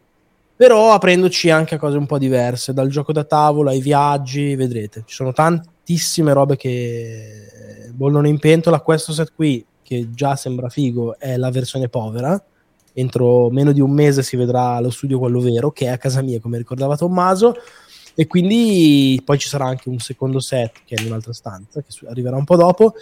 però 0.56 0.92
aprendoci 0.92 1.50
anche 1.50 1.74
a 1.74 1.78
cose 1.78 1.96
un 1.96 2.06
po' 2.06 2.18
diverse, 2.18 2.72
dal 2.72 2.88
gioco 2.88 3.12
da 3.12 3.24
tavola 3.24 3.70
ai 3.70 3.80
viaggi, 3.80 4.54
vedrete, 4.54 5.02
ci 5.06 5.14
sono 5.14 5.32
tantissime 5.32 6.32
robe 6.32 6.56
che 6.56 7.90
bollono 7.92 8.28
in 8.28 8.38
pentola, 8.38 8.80
questo 8.80 9.12
set 9.12 9.32
qui 9.34 9.64
che 9.82 10.10
già 10.12 10.36
sembra 10.36 10.68
figo 10.68 11.18
è 11.18 11.36
la 11.36 11.50
versione 11.50 11.88
povera, 11.88 12.40
entro 12.92 13.50
meno 13.50 13.72
di 13.72 13.80
un 13.80 13.90
mese 13.90 14.22
si 14.22 14.36
vedrà 14.36 14.78
lo 14.80 14.90
studio 14.90 15.18
quello 15.18 15.40
vero, 15.40 15.72
che 15.72 15.86
è 15.86 15.88
a 15.88 15.98
casa 15.98 16.22
mia 16.22 16.40
come 16.40 16.58
ricordava 16.58 16.96
Tommaso, 16.96 17.56
e 18.14 18.28
quindi 18.28 19.20
poi 19.24 19.38
ci 19.38 19.48
sarà 19.48 19.66
anche 19.66 19.88
un 19.88 19.98
secondo 19.98 20.38
set 20.38 20.82
che 20.84 20.94
è 20.94 21.00
in 21.00 21.08
un'altra 21.08 21.32
stanza, 21.32 21.82
che 21.82 22.06
arriverà 22.06 22.36
un 22.36 22.44
po' 22.44 22.56
dopo, 22.56 22.94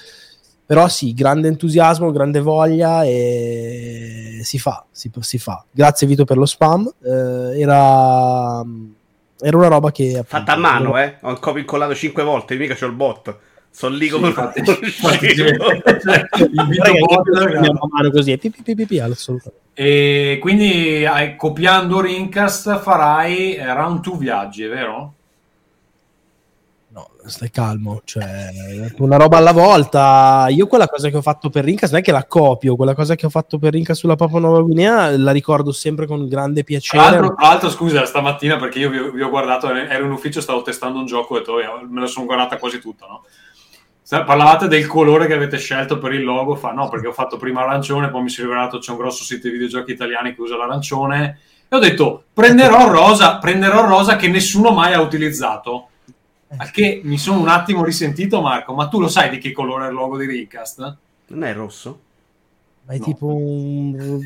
però 0.64 0.88
sì, 0.88 1.12
grande 1.12 1.48
entusiasmo, 1.48 2.10
grande 2.12 2.40
voglia 2.40 3.04
e 3.04 4.40
si 4.42 4.58
fa, 4.58 4.84
si, 4.90 5.10
si 5.20 5.38
fa. 5.38 5.64
Grazie 5.70 6.06
Vito 6.06 6.24
per 6.24 6.36
lo 6.36 6.46
spam. 6.46 6.90
Eh, 7.02 7.60
era, 7.60 8.64
era 9.40 9.56
una 9.56 9.68
roba 9.68 9.90
che... 9.90 10.08
Appunto, 10.10 10.28
Fatta 10.28 10.52
a 10.52 10.56
mano, 10.56 10.98
eh? 10.98 11.16
Ho 11.22 11.34
copy 11.34 11.60
incollato 11.60 11.94
5 11.94 12.22
volte, 12.22 12.56
mica 12.56 12.74
c'ho 12.74 12.86
il 12.86 12.92
bot. 12.92 13.36
Sono 13.70 13.96
lì 13.96 14.08
come 14.08 14.28
infatti, 14.28 14.62
cioè, 14.64 14.78
così, 18.10 18.36
pipi, 18.36 18.62
pipi, 18.62 18.74
pipi, 18.74 18.98
assolutamente. 18.98 19.60
E 19.74 20.38
quindi 20.40 21.04
copiando 21.36 22.00
Rincast 22.00 22.80
farai 22.80 23.54
eh, 23.54 23.72
round 23.72 24.00
2 24.00 24.16
viaggi, 24.18 24.64
è 24.64 24.68
vero? 24.68 25.14
No, 26.92 27.08
stai 27.24 27.50
calmo, 27.50 28.02
cioè 28.04 28.50
una 28.98 29.16
roba 29.16 29.38
alla 29.38 29.52
volta. 29.52 30.46
Io 30.50 30.66
quella 30.66 30.86
cosa 30.86 31.08
che 31.08 31.16
ho 31.16 31.22
fatto 31.22 31.48
per 31.48 31.64
Rincas 31.64 31.90
non 31.90 32.00
è 32.00 32.02
che 32.02 32.12
la 32.12 32.26
copio, 32.26 32.76
quella 32.76 32.94
cosa 32.94 33.14
che 33.14 33.24
ho 33.24 33.30
fatto 33.30 33.58
per 33.58 33.72
Rincas 33.72 33.98
sulla 33.98 34.14
Papua 34.14 34.40
Nuova 34.40 34.60
Guinea 34.60 35.16
la 35.16 35.32
ricordo 35.32 35.72
sempre 35.72 36.06
con 36.06 36.28
grande 36.28 36.64
piacere. 36.64 37.02
Tra 37.02 37.18
l'altro, 37.18 37.34
l'altro 37.38 37.70
scusa, 37.70 38.04
stamattina 38.04 38.58
perché 38.58 38.78
io 38.78 38.90
vi, 38.90 39.10
vi, 39.10 39.22
ho 39.22 39.30
guardato, 39.30 39.72
ero 39.72 40.04
in 40.04 40.12
ufficio, 40.12 40.42
stavo 40.42 40.60
testando 40.62 40.98
un 40.98 41.06
gioco 41.06 41.38
e 41.38 41.64
me 41.88 42.00
la 42.00 42.06
sono 42.06 42.26
guardata 42.26 42.58
quasi 42.58 42.78
tutta, 42.78 43.06
no? 43.06 43.24
Parlavate 44.24 44.68
del 44.68 44.86
colore 44.86 45.26
che 45.26 45.32
avete 45.32 45.56
scelto 45.56 45.96
per 45.96 46.12
il 46.12 46.22
logo, 46.22 46.54
fa 46.54 46.72
no, 46.72 46.90
perché 46.90 47.06
ho 47.06 47.12
fatto 47.12 47.38
prima 47.38 47.62
arancione, 47.62 48.10
poi 48.10 48.24
mi 48.24 48.28
si 48.28 48.40
è 48.40 48.44
rivelato 48.44 48.76
c'è 48.76 48.90
un 48.90 48.98
grosso 48.98 49.24
sito 49.24 49.46
di 49.46 49.54
videogiochi 49.54 49.92
italiani 49.92 50.34
che 50.34 50.42
usa 50.42 50.58
l'arancione 50.58 51.38
e 51.66 51.74
ho 51.74 51.78
detto 51.78 52.24
prenderò 52.34 52.90
rosa, 52.90 53.38
prenderò 53.38 53.86
rosa 53.86 54.16
che 54.16 54.28
nessuno 54.28 54.72
mai 54.72 54.92
ha 54.92 55.00
utilizzato 55.00 55.86
al 56.56 56.70
che 56.70 57.00
mi 57.04 57.18
sono 57.18 57.40
un 57.40 57.48
attimo 57.48 57.84
risentito, 57.84 58.40
Marco, 58.40 58.74
ma 58.74 58.88
tu 58.88 59.00
lo 59.00 59.08
sai 59.08 59.30
di 59.30 59.38
che 59.38 59.52
colore 59.52 59.86
è 59.86 59.88
il 59.88 59.94
logo 59.94 60.18
di 60.18 60.26
Recast? 60.26 60.96
Non 61.28 61.44
è 61.44 61.54
rosso? 61.54 62.00
Ma 62.84 62.94
è 62.94 62.98
no. 62.98 63.04
tipo 63.04 63.26
un 63.26 64.20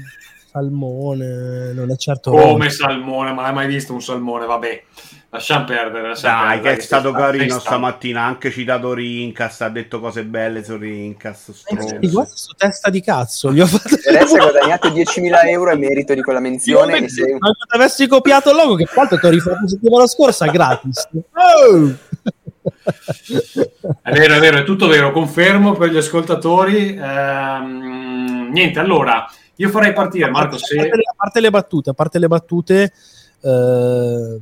salmone, 0.50 1.72
non 1.72 1.90
è 1.90 1.96
certo 1.96 2.30
come 2.30 2.64
rosso. 2.64 2.84
salmone, 2.84 3.32
ma 3.32 3.44
hai 3.44 3.52
mai 3.52 3.66
visto 3.66 3.92
un 3.92 4.00
salmone? 4.00 4.46
Vabbè, 4.46 4.82
lasciamo 5.28 5.64
perdere. 5.66 6.08
Lasciamo 6.08 6.44
Dai, 6.44 6.54
perdere, 6.54 6.74
che 6.74 6.80
è 6.80 6.84
stato 6.84 7.12
carino 7.12 7.58
stamattina, 7.58 8.22
ha 8.22 8.26
anche 8.26 8.50
citato 8.50 8.94
Rincast, 8.94 9.62
ha 9.62 9.68
detto 9.68 10.00
cose 10.00 10.24
belle 10.24 10.64
su 10.64 10.76
Rincast. 10.76 11.64
Eh, 11.66 12.08
guarda 12.08 12.32
su 12.34 12.54
testa 12.56 12.88
di 12.88 13.02
cazzo, 13.02 13.52
gli 13.52 13.60
ho 13.60 13.66
fatto... 13.66 13.94
Adesso 14.08 14.34
hai 14.34 14.40
guadagnato 14.50 14.88
10.000 14.88 15.48
euro 15.48 15.70
a 15.70 15.76
merito 15.76 16.14
di 16.14 16.22
quella 16.22 16.40
menzione. 16.40 16.98
Io, 16.98 17.08
sei... 17.08 17.36
Ma 17.38 17.48
se 17.48 17.76
avessi 17.76 18.06
copiato 18.08 18.50
il 18.50 18.56
logo, 18.56 18.74
che 18.76 18.84
tra 18.84 19.02
l'altro 19.02 19.18
ti 19.18 19.26
ho 19.26 19.30
rifatto 19.30 19.68
settimana 19.68 20.06
scorsa 20.06 20.46
gratis. 20.46 21.08
Oh! 21.12 22.05
È 24.02 24.12
vero, 24.12 24.34
è 24.34 24.40
vero, 24.40 24.58
è 24.58 24.64
tutto 24.64 24.86
vero, 24.88 25.12
confermo 25.12 25.72
per 25.72 25.90
gli 25.90 25.96
ascoltatori. 25.96 26.96
Ehm, 26.96 28.50
niente, 28.52 28.78
allora, 28.78 29.26
io 29.56 29.68
farei 29.68 29.92
partire, 29.92 30.30
Marco, 30.30 30.58
se... 30.58 30.78
A 30.78 31.14
parte 31.16 31.40
le 31.40 31.50
battute, 31.50 31.90
a 31.90 31.94
parte 31.94 32.18
le 32.18 32.28
battute... 32.28 32.92
Eh, 33.40 34.40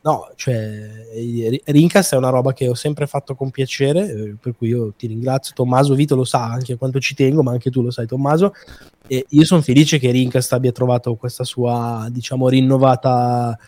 no, 0.00 0.30
cioè, 0.36 0.88
Rincast 1.64 2.14
è 2.14 2.16
una 2.16 2.30
roba 2.30 2.52
che 2.52 2.68
ho 2.68 2.74
sempre 2.74 3.06
fatto 3.06 3.34
con 3.34 3.50
piacere, 3.50 4.08
eh, 4.08 4.36
per 4.40 4.54
cui 4.56 4.68
io 4.68 4.92
ti 4.96 5.08
ringrazio. 5.08 5.54
Tommaso 5.54 5.94
Vito 5.94 6.14
lo 6.14 6.24
sa 6.24 6.44
anche 6.44 6.76
quanto 6.76 7.00
ci 7.00 7.14
tengo, 7.14 7.42
ma 7.42 7.50
anche 7.50 7.70
tu 7.70 7.82
lo 7.82 7.90
sai, 7.90 8.06
Tommaso. 8.06 8.54
E 9.08 9.24
io 9.28 9.44
sono 9.44 9.62
felice 9.62 9.98
che 9.98 10.10
Rincast 10.10 10.52
abbia 10.52 10.72
trovato 10.72 11.14
questa 11.16 11.44
sua, 11.44 12.06
diciamo, 12.10 12.48
rinnovata 12.48 13.58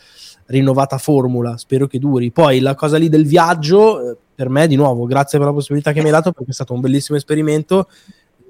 rinnovata 0.48 0.98
formula, 0.98 1.56
spero 1.56 1.86
che 1.86 1.98
duri. 1.98 2.30
Poi 2.30 2.60
la 2.60 2.74
cosa 2.74 2.96
lì 2.98 3.08
del 3.08 3.26
viaggio, 3.26 4.10
eh, 4.10 4.16
per 4.34 4.48
me 4.48 4.66
di 4.66 4.76
nuovo, 4.76 5.06
grazie 5.06 5.38
per 5.38 5.48
la 5.48 5.52
possibilità 5.52 5.92
che 5.92 6.00
mi 6.00 6.06
hai 6.06 6.12
dato 6.12 6.32
perché 6.32 6.50
è 6.50 6.54
stato 6.54 6.74
un 6.74 6.80
bellissimo 6.80 7.16
esperimento 7.16 7.88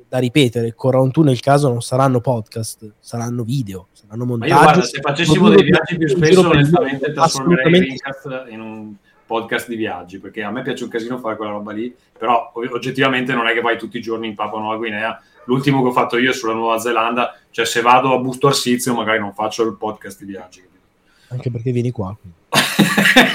da 0.09 0.19
ripetere. 0.19 0.75
Con 0.75 0.91
Round 0.93 1.13
2 1.13 1.25
nel 1.25 1.41
caso 1.41 1.69
non 1.69 1.83
saranno 1.83 2.21
podcast, 2.21 2.95
saranno 2.99 3.43
video, 3.43 3.89
saranno 3.93 4.25
montaggi. 4.25 4.53
Ma 4.53 4.59
io 4.59 4.63
guarda, 4.65 4.83
se 4.83 5.01
facessimo 5.01 5.49
dei 5.51 5.65
viaggi 5.65 5.97
più 5.97 6.09
spesso, 6.09 6.49
onestamente 6.49 7.13
trasformerei 7.13 7.81
Rincast 7.81 8.47
in 8.49 8.61
un 8.61 8.95
podcast 9.27 9.69
di 9.69 9.77
viaggi, 9.77 10.19
perché 10.19 10.43
a 10.43 10.51
me 10.51 10.63
piace 10.63 10.85
un 10.85 10.91
casino 10.91 11.19
fare 11.19 11.37
quella 11.37 11.53
roba 11.53 11.73
lì, 11.73 11.95
però 12.17 12.53
oggettivamente 12.55 13.35
non 13.35 13.47
è 13.47 13.53
che 13.53 13.61
vai 13.61 13.77
tutti 13.77 13.99
i 13.99 14.01
giorni 14.01 14.29
in 14.29 14.35
Papua 14.35 14.61
Nuova 14.61 14.77
Guinea. 14.77 15.21
L'ultimo 15.45 15.83
che 15.83 15.89
ho 15.89 15.93
fatto 15.93 16.17
io 16.17 16.31
è 16.31 16.35
sulla 16.35 16.53
Nuova 16.53 16.79
Zelanda, 16.79 17.39
cioè 17.51 17.65
se 17.65 17.81
vado 17.81 18.15
a 18.15 18.19
Busto 18.19 18.47
Arsizio 18.47 18.95
magari 18.95 19.19
non 19.19 19.33
faccio 19.33 19.65
il 19.65 19.77
podcast 19.77 20.21
di 20.21 20.27
viaggi 20.27 20.68
anche 21.29 21.51
perché 21.51 21.73
vieni 21.73 21.91
qua. 21.91 22.17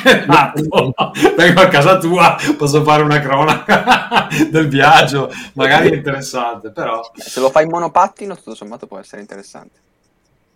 esatto. 0.04 0.92
Vengo 1.36 1.62
a 1.62 1.68
casa 1.68 1.98
tua, 1.98 2.38
posso 2.58 2.84
fare 2.84 3.04
una 3.04 3.20
cronaca 3.20 4.28
del 4.50 4.68
viaggio, 4.68 5.32
magari 5.54 5.90
è 5.90 5.96
interessante, 5.96 6.72
però... 6.72 7.02
Se 7.16 7.40
lo 7.40 7.50
fai 7.50 7.64
in 7.64 7.70
monopattino, 7.70 8.36
tutto 8.36 8.56
sommato 8.56 8.88
può 8.88 9.00
essere 9.00 9.22
interessante. 9.22 9.80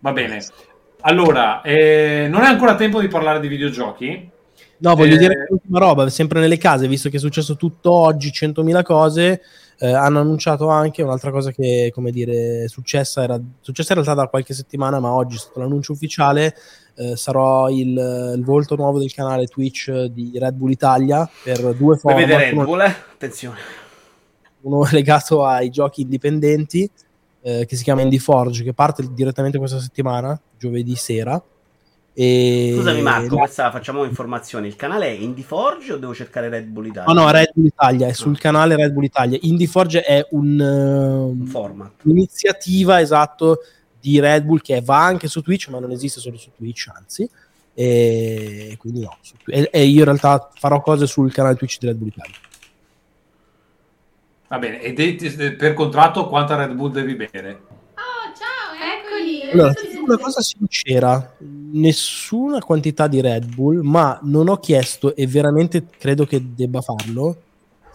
Va 0.00 0.12
bene. 0.12 0.44
Allora, 1.00 1.62
eh, 1.62 2.26
non 2.28 2.42
è 2.42 2.46
ancora 2.46 2.74
tempo 2.74 3.00
di 3.00 3.08
parlare 3.08 3.40
di 3.40 3.48
videogiochi? 3.48 4.30
No, 4.78 4.94
voglio 4.94 5.14
eh... 5.14 5.18
dire 5.18 5.46
l'ultima 5.48 5.78
roba, 5.78 6.08
sempre 6.08 6.40
nelle 6.40 6.58
case, 6.58 6.88
visto 6.88 7.08
che 7.08 7.16
è 7.16 7.20
successo 7.20 7.56
tutto 7.56 7.92
oggi, 7.92 8.30
100.000 8.30 8.82
cose, 8.82 9.42
eh, 9.80 9.92
hanno 9.92 10.20
annunciato 10.20 10.68
anche 10.68 11.02
un'altra 11.02 11.30
cosa 11.30 11.52
che, 11.52 11.90
come 11.94 12.10
dire, 12.10 12.64
è 12.64 12.68
successa, 12.68 13.22
era 13.22 13.40
successa 13.60 13.92
in 13.92 14.02
realtà 14.02 14.20
da 14.20 14.28
qualche 14.28 14.52
settimana, 14.54 14.98
ma 14.98 15.12
oggi 15.12 15.36
è 15.36 15.38
stato 15.38 15.60
l'annuncio 15.60 15.92
ufficiale, 15.92 16.54
eh, 16.96 17.16
sarò 17.16 17.68
il, 17.70 18.34
il, 18.36 18.42
volto 18.44 18.74
nuovo 18.74 18.98
del 18.98 19.12
canale 19.12 19.46
Twitch 19.46 19.90
di 20.06 20.32
Red 20.34 20.54
Bull 20.54 20.70
Italia 20.70 21.28
per 21.44 21.74
due 21.74 21.96
format. 21.96 22.26
Vedere 22.26 22.50
Red 22.50 22.64
Bull, 22.64 22.80
eh? 22.80 22.94
attenzione. 23.12 23.58
Uno 24.62 24.86
legato 24.90 25.44
ai 25.44 25.70
giochi 25.70 26.02
indipendenti, 26.02 26.90
eh, 27.42 27.64
che 27.64 27.76
si 27.76 27.84
chiama 27.84 28.02
Indie 28.02 28.18
Forge, 28.18 28.64
che 28.64 28.74
parte 28.74 29.06
direttamente 29.12 29.58
questa 29.58 29.78
settimana, 29.78 30.38
giovedì 30.58 30.96
sera 30.96 31.40
e... 32.20 32.72
Scusami 32.74 33.00
Marco, 33.00 33.34
la... 33.36 33.42
questa 33.42 33.70
facciamo 33.70 34.02
informazioni. 34.02 34.66
Il 34.66 34.74
canale 34.74 35.06
è 35.06 35.10
IndieForge 35.10 35.92
o 35.92 35.98
devo 35.98 36.12
cercare 36.12 36.48
Red 36.48 36.64
Bull 36.64 36.86
Italia? 36.86 37.12
No, 37.12 37.20
no, 37.20 37.30
Red 37.30 37.52
Bull 37.54 37.66
Italia, 37.66 38.08
è 38.08 38.12
sul 38.12 38.34
ah. 38.34 38.38
canale 38.38 38.74
Red 38.74 38.90
Bull 38.90 39.04
Italia. 39.04 39.38
IndieForge 39.40 40.02
è 40.02 40.26
un, 40.30 40.58
uh, 40.58 41.28
un 41.28 41.46
format. 41.46 41.92
Un'iniziativa, 42.02 43.00
esatto, 43.00 43.58
di 44.00 44.18
Red 44.18 44.42
Bull 44.42 44.60
che 44.60 44.80
va 44.80 45.04
anche 45.04 45.28
su 45.28 45.42
Twitch, 45.42 45.68
ma 45.68 45.78
non 45.78 45.92
esiste 45.92 46.18
solo 46.18 46.36
su 46.36 46.50
Twitch, 46.56 46.90
anzi. 46.92 47.30
E 47.72 48.74
quindi 48.80 49.02
no, 49.02 49.16
su... 49.20 49.36
e, 49.46 49.68
e 49.72 49.84
io 49.84 49.98
in 49.98 50.04
realtà 50.04 50.50
farò 50.54 50.80
cose 50.80 51.06
sul 51.06 51.32
canale 51.32 51.54
Twitch 51.54 51.78
di 51.78 51.86
Red 51.86 51.98
Bull 51.98 52.08
Italia. 52.08 52.34
Va 54.48 54.58
bene, 54.58 54.80
e 54.80 54.92
de- 54.92 55.52
per 55.52 55.72
contratto 55.74 56.26
quanta 56.26 56.56
Red 56.56 56.72
Bull 56.72 56.90
devi 56.90 57.14
bere? 57.14 57.60
Allora, 59.52 59.72
una 60.06 60.18
cosa 60.18 60.40
sincera, 60.42 61.34
nessuna 61.38 62.60
quantità 62.60 63.06
di 63.08 63.20
Red 63.20 63.54
Bull, 63.54 63.80
ma 63.82 64.18
non 64.22 64.48
ho 64.48 64.56
chiesto 64.58 65.14
e 65.14 65.26
veramente 65.26 65.86
credo 65.98 66.24
che 66.26 66.42
debba 66.54 66.80
farlo 66.80 67.36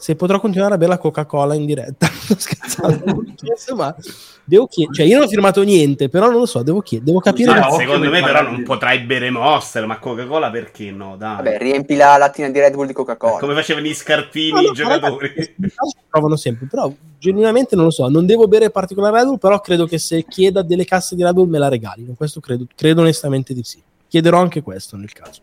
se 0.04 0.18
potrò 0.18 0.38
continuare 0.38 0.74
a 0.74 0.78
bere 0.78 0.92
la 0.92 0.98
Coca-Cola 0.98 1.56
in 1.56 1.66
diretta. 1.66 2.08
Sto 2.12 2.38
scherzando, 2.38 3.06
non 3.06 3.26
ho 3.26 3.34
chiesto, 3.38 3.74
ma 3.74 3.96
devo 4.44 4.68
chiedere, 4.68 4.98
cioè 4.98 5.06
io 5.06 5.16
non 5.16 5.28
ho 5.28 5.30
firmato 5.30 5.64
niente, 5.64 6.10
però 6.10 6.30
non 6.30 6.40
lo 6.40 6.46
so, 6.46 6.62
devo, 6.62 6.82
chiedere, 6.82 7.10
devo 7.10 7.22
capire. 7.22 7.54
Ma 7.54 7.68
occhio 7.68 7.78
secondo 7.78 8.10
me 8.10 8.22
però 8.22 8.42
non 8.42 8.64
potrai 8.64 9.00
bere 9.00 9.30
Monster, 9.30 9.86
ma 9.86 10.00
Coca-Cola 10.00 10.52
perché 10.52 10.92
no? 10.92 11.16
Dai. 11.16 11.38
Vabbè, 11.38 11.58
riempi 11.58 11.96
la 11.96 12.18
lattina 12.18 12.50
di 12.50 12.60
Red 12.60 12.74
Bull 12.74 12.88
di 12.88 12.92
Coca-Cola. 12.92 13.40
Come 13.40 13.54
facevano 13.54 13.88
i 13.88 13.94
scarpini 13.94 14.52
No, 14.52 14.60
no, 14.60 14.72
i 14.72 14.74
giocatori. 14.74 15.34
ci 15.36 15.74
provano 16.10 16.36
sempre, 16.36 16.68
però 16.70 16.92
genuinamente 17.18 17.78
non 17.78 17.86
lo 17.86 17.92
so, 17.92 18.10
non 18.10 18.26
devo 18.26 18.50
bere 18.50 18.72
particolare 18.72 19.20
Red 19.20 19.28
Bull, 19.28 19.38
però 19.38 19.62
credo 19.62 19.86
che 19.86 20.00
se 20.00 20.26
chieda 20.28 20.62
delle 20.64 20.84
casse 20.84 21.16
di 21.16 21.24
Red 21.24 21.34
Bull 21.34 21.48
me 21.48 21.60
la 21.60 21.70
regalino, 21.70 22.14
questo 22.18 22.42
credo, 22.42 22.66
credo 22.76 23.00
onestamente 23.00 23.54
di 23.54 23.64
sì. 23.64 23.82
Chiederò 24.10 24.42
anche 24.42 24.62
questo 24.62 24.98
nel 24.98 25.14
caso. 25.14 25.40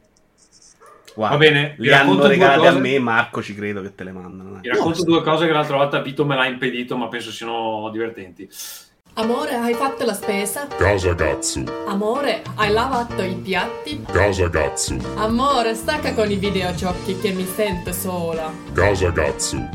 Guarda, 1.21 1.37
Va 1.37 1.45
bene, 1.45 1.75
li 1.77 1.89
hanno 1.89 1.99
racconto 1.99 2.23
due 2.23 2.29
regalati 2.31 2.67
a 2.67 2.71
cose. 2.71 2.81
me, 2.81 2.99
Marco 2.99 3.43
ci 3.43 3.55
credo 3.55 3.83
che 3.83 3.95
te 3.95 4.05
le 4.05 4.13
mandano. 4.13 4.55
Vi 4.55 4.69
dai. 4.69 4.75
racconto 4.75 5.05
due 5.05 5.21
cose 5.21 5.45
che 5.45 5.53
l'altra 5.53 5.77
volta 5.77 6.01
Vito 6.01 6.25
me 6.25 6.35
l'ha 6.35 6.47
impedito, 6.47 6.97
ma 6.97 7.09
penso 7.09 7.31
siano 7.31 7.91
divertenti. 7.93 8.49
Amore, 9.15 9.55
hai 9.55 9.75
fatto 9.75 10.07
la 10.07 10.15
spesa? 10.15 10.67
Casa 10.67 11.13
Gatsu, 11.13 11.65
Amore, 11.87 12.41
hai 12.55 12.73
lavato 12.73 13.21
i 13.21 13.35
piatti? 13.35 14.03
Casa 14.11 14.49
Gatsu, 14.49 14.97
Amore, 15.17 15.75
stacca 15.75 16.15
con 16.15 16.31
i 16.31 16.37
videogiochi 16.37 17.19
che 17.19 17.33
mi 17.33 17.45
sento 17.45 17.93
sola. 17.93 18.51
Casa 18.73 19.11
Gatsu, 19.11 19.69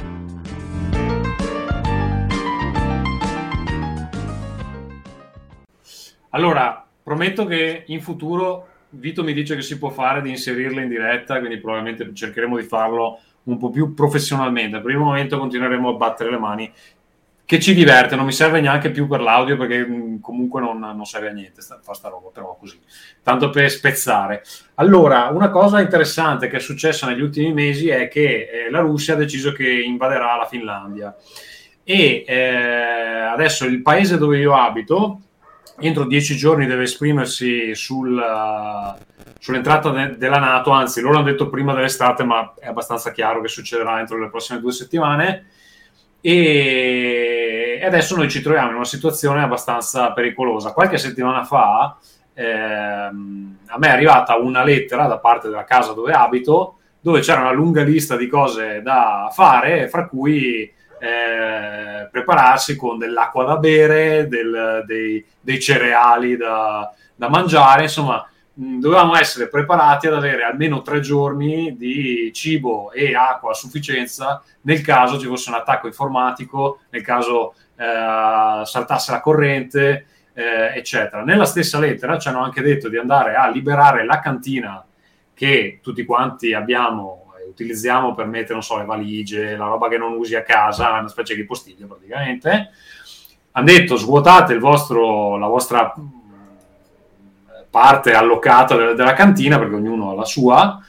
Allora, 6.30 6.86
prometto 7.02 7.46
che 7.46 7.84
in 7.88 8.02
futuro 8.02 8.68
Vito 8.90 9.24
mi 9.24 9.34
dice 9.34 9.56
che 9.56 9.62
si 9.62 9.78
può 9.78 9.90
fare 9.90 10.22
di 10.22 10.30
inserirle 10.30 10.84
in 10.84 10.90
diretta, 10.90 11.40
quindi 11.40 11.60
probabilmente 11.60 12.14
cercheremo 12.14 12.58
di 12.58 12.64
farlo 12.64 13.20
un 13.44 13.58
po' 13.58 13.70
più 13.70 13.94
professionalmente. 13.94 14.80
Per 14.80 14.92
il 14.92 14.98
momento 14.98 15.38
continueremo 15.38 15.90
a 15.90 15.94
battere 15.94 16.32
le 16.32 16.38
mani, 16.38 16.72
che 17.46 17.60
ci 17.60 17.76
diverte, 17.76 18.16
non 18.16 18.26
mi 18.26 18.32
serve 18.32 18.60
neanche 18.60 18.90
più 18.90 19.08
per 19.08 19.22
l'audio 19.22 19.56
perché 19.56 19.86
mh, 19.86 20.20
comunque 20.20 20.62
non, 20.62 20.80
non 20.80 21.06
serve 21.06 21.30
a 21.30 21.32
niente 21.32 21.62
sta, 21.62 21.80
fa 21.82 21.94
sta 21.94 22.10
roba, 22.10 22.30
però 22.34 22.58
così, 22.60 22.80
tanto 23.22 23.52
per 23.52 23.70
spezzare. 23.70 24.44
Allora, 24.76 25.30
una 25.30 25.50
cosa 25.50 25.80
interessante 25.80 26.48
che 26.48 26.58
è 26.58 26.60
successa 26.60 27.06
negli 27.06 27.22
ultimi 27.22 27.54
mesi 27.54 27.90
è 27.90 28.08
che 28.08 28.50
eh, 28.52 28.72
la 28.72 28.80
Russia 28.80 29.14
ha 29.14 29.18
deciso 29.18 29.52
che 29.52 29.70
invaderà 29.70 30.36
la 30.36 30.48
Finlandia 30.48 31.16
e 31.84 32.24
eh, 32.28 32.36
adesso 32.36 33.66
il 33.66 33.84
paese 33.84 34.18
dove 34.18 34.40
io 34.40 34.56
abito 34.56 35.20
entro 35.80 36.06
dieci 36.06 36.36
giorni 36.36 36.66
deve 36.66 36.84
esprimersi 36.84 37.76
sul, 37.76 38.16
uh, 38.16 39.00
sull'entrata 39.40 39.90
de- 39.90 40.18
della 40.18 40.40
Nato, 40.40 40.72
anzi 40.72 41.02
loro 41.02 41.18
hanno 41.18 41.32
detto 41.32 41.50
prima 41.50 41.74
dell'estate, 41.74 42.24
ma 42.24 42.54
è 42.60 42.68
abbastanza 42.68 43.12
chiaro 43.12 43.42
che 43.42 43.48
succederà 43.48 44.00
entro 44.00 44.18
le 44.18 44.30
prossime 44.30 44.60
due 44.60 44.72
settimane. 44.72 45.50
E 46.22 47.46
e 47.86 47.86
adesso 47.86 48.16
noi 48.16 48.30
ci 48.30 48.42
troviamo 48.42 48.70
in 48.70 48.76
una 48.76 48.86
situazione 48.86 49.44
abbastanza 49.44 50.12
pericolosa. 50.12 50.72
Qualche 50.72 50.98
settimana 50.98 51.44
fa 51.44 51.98
ehm, 52.34 53.58
a 53.68 53.78
me 53.78 53.88
è 53.88 53.92
arrivata 53.92 54.38
una 54.38 54.64
lettera 54.64 55.06
da 55.06 55.20
parte 55.20 55.50
della 55.50 55.66
casa 55.66 55.94
dove 55.94 56.12
abito 56.12 56.78
dove 57.00 57.20
c'era 57.20 57.42
una 57.42 57.52
lunga 57.52 57.84
lista 57.84 58.16
di 58.16 58.28
cose 58.28 58.82
da 58.82 59.30
fare, 59.32 59.88
fra 59.88 60.08
cui 60.08 60.72
eh, 61.00 62.08
prepararsi 62.12 62.76
con 62.76 62.98
dell'acqua 62.98 63.44
da 63.46 63.58
bere, 63.58 64.28
del- 64.28 64.84
dei, 64.86 65.26
dei 65.40 65.60
cereali 65.60 66.38
da, 66.38 66.92
da 67.16 67.30
mangiare, 67.30 67.84
insomma, 67.84 68.28
dovevamo 68.54 69.18
essere 69.18 69.50
preparati 69.50 70.08
ad 70.08 70.14
avere 70.14 70.44
almeno 70.44 70.82
tre 70.82 71.02
giorni 71.02 71.76
di 71.78 72.32
cibo 72.34 72.92
e 72.94 73.14
acqua 73.14 73.52
a 73.52 73.54
sufficienza 73.54 74.42
nel 74.62 74.82
caso 74.82 75.20
ci 75.20 75.28
fosse 75.28 75.50
un 75.50 75.56
attacco 75.56 75.88
informatico, 75.88 76.80
nel 76.90 77.04
caso 77.04 77.54
eh, 77.76 78.62
saltasse 78.64 79.12
la 79.12 79.20
corrente, 79.20 80.06
eh, 80.34 80.74
eccetera. 80.76 81.24
Nella 81.24 81.46
stessa 81.46 81.80
lettera 81.80 82.18
ci 82.18 82.28
hanno 82.28 82.44
anche 82.44 82.62
detto 82.62 82.90
di 82.90 82.98
andare 82.98 83.36
a 83.36 83.50
liberare 83.50 84.06
la 84.06 84.20
cantina 84.20 84.84
che 85.34 85.80
tutti 85.84 86.06
quanti 86.06 86.54
abbiamo 86.54 87.25
utilizziamo 87.56 88.14
per 88.14 88.28
mettere, 88.28 88.54
non 88.54 88.64
so, 88.64 88.78
le 88.78 88.84
valigie, 88.86 89.56
la 89.56 89.66
roba 89.66 89.88
che 89.88 89.98
non 89.98 90.14
usi 90.14 90.36
a 90.36 90.44
casa, 90.44 91.00
una 91.00 91.08
specie 91.08 91.36
di 91.36 91.46
postiglio 91.46 91.88
praticamente. 91.88 92.70
Hanno 93.52 93.66
detto 93.66 93.96
svuotate 93.96 94.60
vostro, 94.60 95.38
la 95.38 95.48
vostra 95.48 95.94
mh, 95.96 96.24
parte 97.70 98.12
allocata 98.12 98.76
de- 98.76 98.94
della 98.94 99.14
cantina 99.14 99.58
perché 99.58 99.76
ognuno 99.76 100.12
ha 100.12 100.16
la 100.16 100.26
sua 100.26 100.80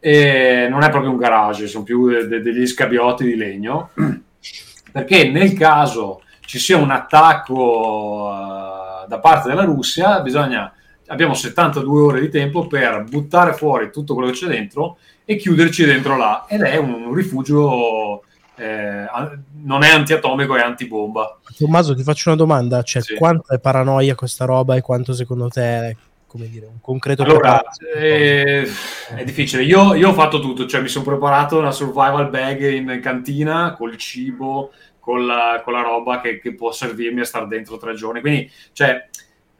e 0.00 0.66
non 0.70 0.82
è 0.82 0.88
proprio 0.88 1.10
un 1.10 1.18
garage, 1.18 1.66
sono 1.66 1.84
più 1.84 2.08
de- 2.08 2.26
de- 2.26 2.40
degli 2.40 2.66
scabiotti 2.66 3.24
di 3.24 3.36
legno 3.36 3.90
perché 4.90 5.28
nel 5.28 5.52
caso 5.52 6.22
ci 6.40 6.58
sia 6.58 6.78
un 6.78 6.90
attacco 6.90 8.30
eh, 8.32 9.08
da 9.08 9.18
parte 9.18 9.48
della 9.48 9.64
Russia 9.64 10.20
bisogna 10.20 10.72
abbiamo 11.08 11.34
72 11.34 12.00
ore 12.00 12.20
di 12.20 12.28
tempo 12.30 12.66
per 12.66 13.04
buttare 13.08 13.52
fuori 13.52 13.90
tutto 13.90 14.14
quello 14.14 14.30
che 14.30 14.36
c'è 14.36 14.46
dentro 14.46 14.98
e 15.26 15.36
chiuderci 15.36 15.84
dentro 15.84 16.16
là 16.16 16.46
ed 16.48 16.62
è 16.62 16.76
un 16.76 17.12
rifugio 17.12 18.22
eh, 18.54 19.04
non 19.62 19.82
è 19.82 19.90
antiatomico 19.90 20.56
è 20.56 20.62
antibomba 20.62 21.40
Tommaso, 21.56 21.94
ti 21.94 22.02
faccio 22.02 22.28
una 22.28 22.38
domanda, 22.38 22.82
cioè 22.82 23.02
Sì. 23.02 23.14
quanto 23.14 23.52
è 23.52 23.58
paranoia 23.58 24.14
questa 24.14 24.44
roba 24.44 24.76
e 24.76 24.82
quanto 24.82 25.14
secondo 25.14 25.48
te 25.48 25.62
è, 25.62 25.96
come 26.26 26.48
dire, 26.48 26.66
un 26.66 26.80
concreto 26.82 27.22
Allora, 27.22 27.62
eh, 27.94 28.68
è 29.14 29.24
difficile. 29.24 29.62
Io, 29.62 29.94
io 29.94 30.10
ho 30.10 30.12
fatto 30.12 30.38
tutto, 30.38 30.66
cioè 30.66 30.82
mi 30.82 30.88
sono 30.88 31.04
preparato 31.06 31.58
una 31.58 31.70
survival 31.70 32.28
bag 32.28 32.72
in 32.72 33.00
cantina 33.02 33.72
col 33.72 33.96
cibo, 33.96 34.72
con 35.00 35.24
la, 35.26 35.62
con 35.64 35.72
la 35.72 35.80
roba 35.80 36.20
che, 36.20 36.40
che 36.40 36.54
può 36.54 36.72
servirmi 36.72 37.20
a 37.20 37.24
stare 37.24 37.46
dentro 37.46 37.78
tre 37.78 37.94
giorni. 37.94 38.20
Quindi, 38.20 38.50
cioè, 38.72 39.08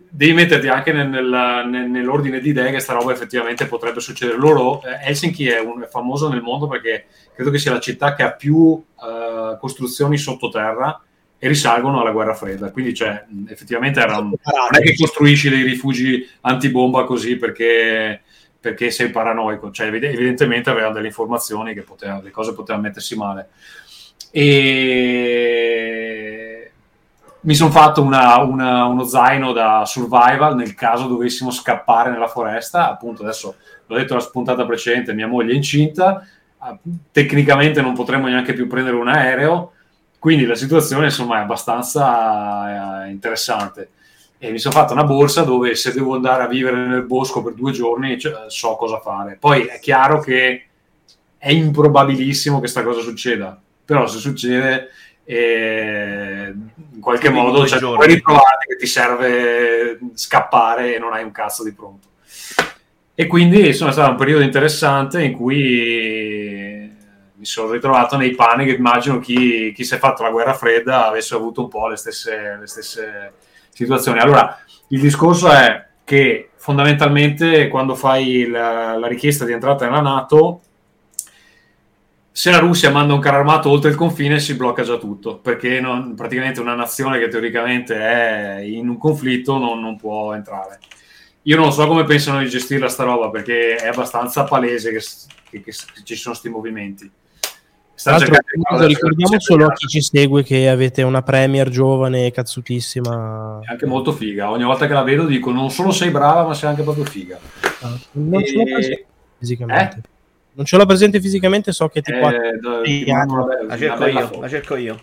devi 0.08 0.32
metterti 0.32 0.68
anche 0.68 0.92
nel- 0.92 1.08
nel- 1.08 1.66
nel- 1.68 1.90
nell'ordine 1.90 2.40
di 2.40 2.50
idee 2.50 2.70
che 2.70 2.78
sta 2.80 2.92
roba 2.94 3.12
effettivamente 3.12 3.66
potrebbe 3.66 4.00
succedere. 4.00 4.38
Loro, 4.38 4.82
eh, 4.82 5.08
Helsinki 5.08 5.46
è, 5.48 5.58
un- 5.60 5.82
è 5.82 5.86
famoso 5.86 6.28
nel 6.28 6.42
mondo 6.42 6.68
perché 6.68 7.06
credo 7.34 7.50
che 7.50 7.58
sia 7.58 7.72
la 7.72 7.80
città 7.80 8.14
che 8.14 8.22
ha 8.22 8.32
più 8.32 8.82
eh, 9.02 9.56
costruzioni 9.58 10.16
sottoterra 10.16 11.00
e 11.38 11.48
risalgono 11.48 12.00
alla 12.00 12.12
guerra 12.12 12.34
fredda. 12.34 12.70
Quindi, 12.70 12.94
cioè, 12.94 13.24
effettivamente 13.48 14.00
era 14.00 14.18
non 14.20 14.32
è 14.70 14.80
che 14.80 14.96
costruisci 14.96 15.50
dei 15.50 15.62
rifugi 15.62 16.26
antibomba 16.42 17.04
così 17.04 17.36
perché, 17.36 18.22
perché 18.58 18.90
sei 18.90 19.10
paranoico, 19.10 19.70
cioè 19.70 19.88
evide- 19.88 20.10
evidentemente 20.10 20.70
avevano 20.70 20.94
delle 20.94 21.08
informazioni 21.08 21.74
che 21.74 21.82
poteva, 21.82 22.20
le 22.22 22.30
cose 22.30 22.54
potevano 22.54 22.84
mettersi 22.84 23.16
male. 23.16 23.48
E 24.30 25.66
mi 27.46 27.54
sono 27.54 27.70
fatto 27.70 28.02
una- 28.02 28.38
una- 28.38 28.84
uno 28.86 29.04
zaino 29.04 29.52
da 29.52 29.84
survival 29.86 30.56
nel 30.56 30.74
caso 30.74 31.06
dovessimo 31.06 31.50
scappare 31.50 32.10
nella 32.10 32.26
foresta. 32.26 32.90
Appunto, 32.90 33.22
adesso 33.22 33.54
l'ho 33.86 33.96
detto 33.96 34.14
la 34.14 34.20
spuntata 34.20 34.66
precedente, 34.66 35.14
mia 35.14 35.28
moglie 35.28 35.52
è 35.52 35.54
incinta, 35.54 36.26
ah, 36.58 36.76
tecnicamente 37.12 37.80
non 37.80 37.94
potremmo 37.94 38.26
neanche 38.26 38.52
più 38.52 38.66
prendere 38.66 38.96
un 38.96 39.08
aereo, 39.08 39.72
quindi 40.18 40.44
la 40.44 40.56
situazione 40.56 41.04
insomma 41.04 41.38
è 41.38 41.42
abbastanza 41.42 43.04
eh, 43.04 43.10
interessante 43.10 43.90
e 44.38 44.50
mi 44.50 44.58
sono 44.58 44.74
fatto 44.74 44.92
una 44.92 45.04
borsa 45.04 45.42
dove 45.42 45.74
se 45.76 45.92
devo 45.92 46.14
andare 46.16 46.42
a 46.42 46.48
vivere 46.48 46.84
nel 46.86 47.04
bosco 47.04 47.42
per 47.42 47.54
due 47.54 47.70
giorni 47.70 48.18
cioè, 48.18 48.46
so 48.48 48.74
cosa 48.74 48.98
fare. 48.98 49.36
Poi 49.38 49.66
è 49.66 49.78
chiaro 49.78 50.18
che 50.18 50.66
è 51.38 51.50
improbabilissimo 51.52 52.58
che 52.58 52.66
sta 52.66 52.82
cosa 52.82 53.00
succeda, 53.02 53.56
però 53.84 54.08
se 54.08 54.18
succede 54.18 54.88
eh, 55.28 56.54
in 56.94 57.00
qualche 57.00 57.30
Quindi 57.30 57.46
modo 57.46 57.66
cioè, 57.66 57.80
puoi 57.80 58.06
ritrovarti 58.06 58.66
che 58.68 58.76
ti 58.76 58.86
serve 58.86 59.98
scappare 60.14 60.94
e 60.94 60.98
non 60.98 61.12
hai 61.12 61.24
un 61.24 61.32
cazzo 61.32 61.64
di 61.64 61.72
pronto. 61.72 62.06
E 63.14 63.26
quindi 63.26 63.66
insomma, 63.66 63.90
è 63.90 63.92
stato 63.92 64.10
un 64.10 64.16
periodo 64.16 64.44
interessante 64.44 65.22
in 65.22 65.32
cui 65.32 66.94
mi 67.34 67.44
sono 67.44 67.72
ritrovato 67.72 68.16
nei 68.16 68.34
panni 68.34 68.64
che 68.64 68.74
immagino 68.74 69.18
chi, 69.18 69.72
chi 69.72 69.84
si 69.84 69.94
è 69.94 69.98
fatto 69.98 70.22
la 70.22 70.30
guerra 70.30 70.54
fredda 70.54 71.08
avesse 71.08 71.34
avuto 71.34 71.62
un 71.62 71.68
po' 71.68 71.88
le 71.88 71.96
stesse, 71.96 72.56
le 72.60 72.66
stesse 72.66 73.32
situazioni. 73.72 74.20
Allora, 74.20 74.58
il 74.88 75.00
discorso 75.00 75.50
è 75.50 75.84
che 76.04 76.50
fondamentalmente 76.54 77.68
quando 77.68 77.94
fai 77.94 78.46
la, 78.46 78.96
la 78.96 79.06
richiesta 79.08 79.44
di 79.44 79.52
entrata 79.52 79.84
nella 79.84 80.00
Nato, 80.00 80.60
se 82.36 82.50
la 82.50 82.58
Russia 82.58 82.90
manda 82.90 83.14
un 83.14 83.20
carro 83.20 83.38
armato 83.38 83.70
oltre 83.70 83.88
il 83.88 83.96
confine 83.96 84.38
si 84.40 84.54
blocca 84.56 84.82
già 84.82 84.98
tutto, 84.98 85.38
perché 85.38 85.80
non- 85.80 86.14
praticamente 86.14 86.60
una 86.60 86.74
nazione 86.74 87.18
che 87.18 87.28
teoricamente 87.28 87.96
è 87.96 88.60
in 88.60 88.90
un 88.90 88.98
conflitto 88.98 89.56
non, 89.56 89.80
non 89.80 89.96
può 89.96 90.34
entrare. 90.34 90.78
Io 91.44 91.56
non 91.56 91.72
so 91.72 91.86
come 91.86 92.04
pensano 92.04 92.40
di 92.40 92.48
gestirla 92.50 92.88
sta 92.90 93.04
roba, 93.04 93.30
perché 93.30 93.76
è 93.76 93.86
abbastanza 93.88 94.44
palese 94.44 94.92
che, 94.92 95.00
che- 95.48 95.62
che 95.62 95.72
ci 96.02 96.14
sono 96.14 96.34
questi 96.34 96.50
movimenti. 96.50 97.10
Sta 97.94 98.18
Tra 98.18 98.26
l'altro, 98.68 98.86
ricordiamo 98.86 99.40
solo 99.40 99.64
a 99.68 99.72
chi 99.72 99.86
ci 99.86 100.02
segue 100.02 100.42
che 100.42 100.68
avete 100.68 101.02
una 101.02 101.22
premier 101.22 101.70
giovane, 101.70 102.30
cazzutissima. 102.32 103.60
È 103.62 103.70
anche 103.70 103.86
molto 103.86 104.12
figa. 104.12 104.50
Ogni 104.50 104.64
volta 104.64 104.86
che 104.86 104.92
la 104.92 105.02
vedo 105.04 105.24
dico 105.24 105.50
non 105.50 105.70
solo 105.70 105.90
sei 105.90 106.10
brava, 106.10 106.44
ma 106.46 106.52
sei 106.52 106.68
anche 106.68 106.82
proprio 106.82 107.04
figa. 107.06 107.38
Ah, 107.80 107.96
Non 108.12 108.44
ce 108.44 108.54
l'ho 108.56 108.76
E- 108.76 109.06
fisicamente. 109.38 110.00
Eh? 110.04 110.14
Non 110.56 110.64
ce 110.64 110.76
l'ho 110.78 110.86
presente 110.86 111.20
fisicamente, 111.20 111.70
so 111.72 111.88
che. 111.88 111.98
Eh, 111.98 112.02
ti 112.02 113.10
ah, 113.10 113.24
bella- 113.24 113.64
La 113.66 113.76
cerco 113.76 114.06
io, 114.06 114.26
foto. 114.26 114.40
la 114.40 114.48
cerco 114.48 114.76
io. 114.76 114.98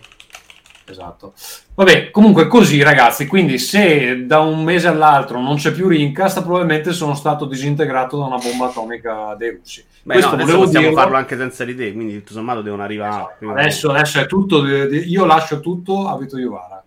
Esatto. 0.86 1.32
Vabbè, 1.74 2.10
comunque 2.10 2.46
così 2.46 2.82
ragazzi, 2.82 3.26
quindi 3.26 3.58
se 3.58 4.26
da 4.26 4.40
un 4.40 4.62
mese 4.64 4.86
all'altro 4.88 5.40
non 5.40 5.56
c'è 5.56 5.72
più 5.72 5.88
Rincast, 5.88 6.42
probabilmente 6.42 6.92
sono 6.92 7.14
stato 7.14 7.46
disintegrato 7.46 8.18
da 8.18 8.24
una 8.24 8.36
bomba 8.36 8.66
atomica 8.66 9.34
dei 9.38 9.52
russi. 9.52 9.82
Beh, 10.02 10.12
Questo 10.12 10.30
no, 10.30 10.34
adesso 10.34 10.46
volevo 10.50 10.64
possiamo 10.64 10.86
dirlo. 10.88 11.00
farlo 11.02 11.16
anche 11.16 11.36
senza 11.38 11.64
te, 11.64 11.92
quindi 11.94 12.18
tutto 12.18 12.32
sommato 12.34 12.60
devono 12.60 12.82
arrivare. 12.82 13.34
prima 13.38 13.52
o 13.52 13.56
Adesso, 13.56 13.90
adesso 13.90 14.20
è 14.20 14.26
tutto, 14.26 14.66
io 14.66 15.24
lascio 15.24 15.60
tutto 15.60 16.06
a 16.08 16.18
Vito 16.18 16.36
Iuvara, 16.36 16.84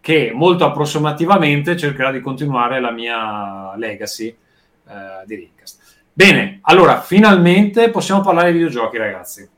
che 0.00 0.32
molto 0.34 0.66
approssimativamente 0.66 1.76
cercherà 1.78 2.10
di 2.12 2.20
continuare 2.20 2.78
la 2.78 2.90
mia 2.90 3.74
legacy 3.76 4.26
eh, 4.26 5.24
di 5.24 5.34
Rincast. 5.36 5.79
Bene, 6.20 6.58
allora 6.64 7.00
finalmente 7.00 7.88
possiamo 7.88 8.20
parlare 8.20 8.52
di 8.52 8.58
videogiochi 8.58 8.98
ragazzi. 8.98 9.48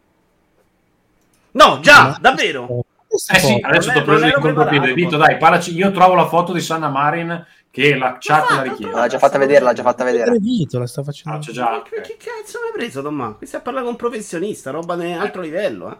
No, 1.50 1.80
già, 1.80 2.16
davvero. 2.20 2.84
Eh 3.08 3.38
sì, 3.40 3.58
adesso 3.60 3.90
ti 3.90 3.98
ho 3.98 4.04
preso 4.04 4.26
il 4.26 4.34
contropiede. 4.34 4.94
Vito, 4.94 5.16
dai, 5.16 5.38
parlaci. 5.38 5.74
Io 5.74 5.90
trovo 5.90 6.14
la 6.14 6.28
foto 6.28 6.52
di 6.52 6.60
Sanna 6.60 6.88
Marin 6.88 7.44
che 7.68 7.96
la 7.96 8.16
chat 8.20 8.50
la 8.52 8.62
richiede. 8.62 8.92
L'ha 8.92 9.08
già 9.08 9.18
fatta 9.18 9.38
vedere, 9.38 9.64
l'ha 9.64 9.72
già 9.72 9.82
fatta 9.82 10.04
vedere. 10.04 10.38
Vito, 10.38 10.78
la 10.78 10.86
sta 10.86 11.02
facendo. 11.02 11.36
Ah, 11.36 11.40
c'è 11.40 11.50
già. 11.50 11.68
Ma 11.68 11.82
che, 11.82 12.00
che 12.00 12.16
cazzo 12.16 12.60
mi 12.60 12.66
hai 12.68 12.72
preso, 12.74 13.02
Tommaso? 13.02 13.34
Qui 13.38 13.46
stai 13.48 13.58
a 13.58 13.62
parlare 13.64 13.84
con 13.84 13.94
un 13.94 13.98
professionista, 13.98 14.70
roba 14.70 14.94
di 14.94 15.10
altro 15.10 15.42
livello, 15.42 15.90
eh. 15.90 15.96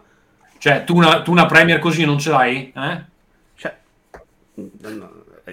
Cioè, 0.59 0.85
tu 0.85 0.95
una, 0.95 1.23
tu 1.23 1.31
una 1.31 1.45
Premier 1.45 1.79
così 1.79 2.05
non 2.05 2.19
ce 2.19 2.29
l'hai? 2.29 2.71
Eh? 2.73 3.03
Cioè, 3.55 3.77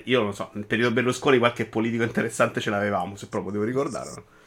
io 0.04 0.18
non 0.18 0.28
lo 0.28 0.34
so, 0.34 0.50
nel 0.52 0.66
periodo 0.66 0.94
Berlusconi 0.94 1.38
qualche 1.38 1.66
politico 1.66 2.04
interessante 2.04 2.60
ce 2.60 2.70
l'avevamo, 2.70 3.16
se 3.16 3.26
proprio 3.26 3.50
devo 3.50 3.64
ricordare. 3.64 4.38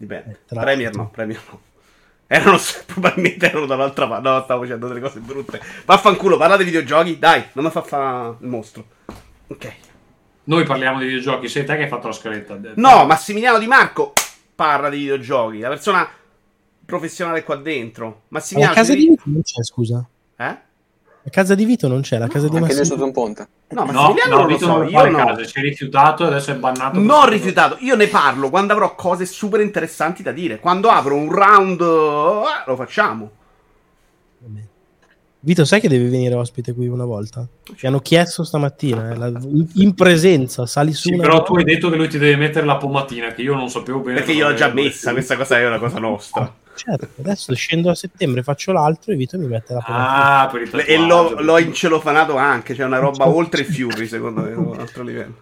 Dipende. 0.00 0.30
Eh, 0.30 0.36
tra 0.46 0.62
Premier 0.62 0.94
no, 0.94 1.10
Premier 1.10 1.40
no. 1.50 1.60
Erano, 2.26 2.58
probabilmente 2.86 3.50
erano 3.50 3.66
dall'altra 3.66 4.06
parte. 4.06 4.28
No, 4.28 4.40
stavo 4.44 4.62
facendo 4.62 4.86
delle 4.86 5.00
cose 5.00 5.18
brutte. 5.18 5.60
Vaffanculo, 5.84 6.36
parla 6.36 6.56
di 6.56 6.62
videogiochi, 6.62 7.18
dai, 7.18 7.44
non 7.54 7.64
mi 7.64 7.70
fa 7.72 7.82
fa 7.82 8.36
il 8.40 8.46
mostro. 8.46 8.84
Ok. 9.48 9.74
Noi 10.44 10.64
parliamo 10.64 11.00
di 11.00 11.06
videogiochi, 11.06 11.48
sei 11.48 11.64
te 11.64 11.74
che 11.74 11.82
hai 11.82 11.88
fatto 11.88 12.06
la 12.06 12.12
scaletta. 12.12 12.56
No, 12.76 13.04
Massimiliano 13.04 13.58
Di 13.58 13.66
Marco 13.66 14.12
parla 14.54 14.88
di 14.88 14.98
videogiochi, 14.98 15.58
la 15.58 15.68
persona 15.68 16.08
professionale 16.84 17.42
qua 17.42 17.56
dentro. 17.56 18.22
Massimiliano, 18.28 18.74
casa 18.74 18.92
ci 18.92 18.98
di 19.00 19.06
Vito 19.08 19.22
non 19.24 19.42
c'è, 19.42 19.62
scusa. 19.64 20.08
Eh? 20.36 20.56
La 21.22 21.30
casa 21.30 21.54
di 21.54 21.64
Vito 21.66 21.86
non 21.86 22.00
c'è, 22.00 22.16
la 22.18 22.28
casa 22.28 22.48
di 22.48 22.56
Anche 22.56 22.68
lui 22.68 22.78
Massimo. 22.78 22.84
sotto 22.96 23.04
un 23.04 23.12
ponte. 23.12 23.48
No, 23.68 23.84
No, 23.84 23.92
Massimiliano 23.92 24.30
no, 24.30 24.36
non 24.38 24.46
lo 24.46 24.54
Vito 24.54 24.64
so, 24.66 24.76
non 24.78 24.88
io 24.88 24.98
fa 24.98 25.02
le 25.04 25.10
no. 25.10 25.16
case, 25.26 25.44
si 25.46 25.58
è 25.58 25.60
rifiutato 25.62 26.24
e 26.24 26.26
adesso 26.28 26.50
è 26.50 26.54
bannato. 26.54 26.98
Non 26.98 27.28
rifiutato, 27.28 27.76
io 27.80 27.94
ne 27.96 28.06
parlo 28.08 28.48
quando 28.48 28.72
avrò 28.72 28.94
cose 28.94 29.26
super 29.26 29.60
interessanti 29.60 30.22
da 30.22 30.32
dire. 30.32 30.60
Quando 30.60 30.88
apro 30.88 31.14
un 31.16 31.30
round, 31.30 31.80
eh, 31.80 32.62
lo 32.66 32.76
facciamo. 32.76 33.30
Vito, 35.42 35.64
sai 35.64 35.80
che 35.80 35.88
devi 35.88 36.08
venire 36.08 36.34
ospite 36.34 36.74
qui 36.74 36.86
una 36.86 37.06
volta? 37.06 37.48
Ti 37.62 37.86
hanno 37.86 38.00
chiesto 38.00 38.44
stamattina, 38.44 39.10
eh, 39.10 39.16
la- 39.16 39.32
in, 39.76 39.94
presenza, 39.94 40.66
sali 40.66 40.92
su 40.92 41.08
Sì, 41.08 41.14
una 41.14 41.22
però 41.22 41.42
tu 41.42 41.54
hai 41.56 41.64
detto 41.64 41.88
che 41.88 41.96
lui 41.96 42.08
ti 42.08 42.18
deve 42.18 42.36
mettere 42.36 42.66
la 42.66 42.76
pomatina, 42.76 43.32
che 43.32 43.40
io 43.40 43.54
non 43.54 43.70
sapevo 43.70 44.00
bene. 44.00 44.18
Perché 44.18 44.32
io 44.32 44.48
l'ho 44.48 44.54
già 44.54 44.70
messa, 44.72 45.12
questa 45.12 45.36
cosa 45.36 45.58
è 45.58 45.66
una 45.66 45.78
cosa 45.78 45.98
nostra. 45.98 46.54
Certo, 46.74 47.08
adesso 47.18 47.54
scendo 47.54 47.90
a 47.90 47.94
settembre, 47.94 48.42
faccio 48.42 48.72
l'altro 48.72 49.12
e 49.12 49.16
Vito 49.16 49.38
mi 49.38 49.46
mette 49.46 49.72
la 49.72 49.80
pomata. 49.80 50.40
Ah, 50.40 50.46
per 50.48 50.62
il 50.62 50.84
E 50.86 50.98
l'ho, 50.98 51.40
l'ho 51.40 51.58
incelofanato 51.58 52.36
anche, 52.36 52.74
cioè 52.74 52.84
una 52.86 52.98
roba 52.98 53.26
oltre 53.28 53.62
i 53.62 53.64
fiori, 53.64 54.06
secondo 54.06 54.42
me, 54.42 54.52
un 54.52 54.78
altro 54.78 55.02
livello. 55.02 55.34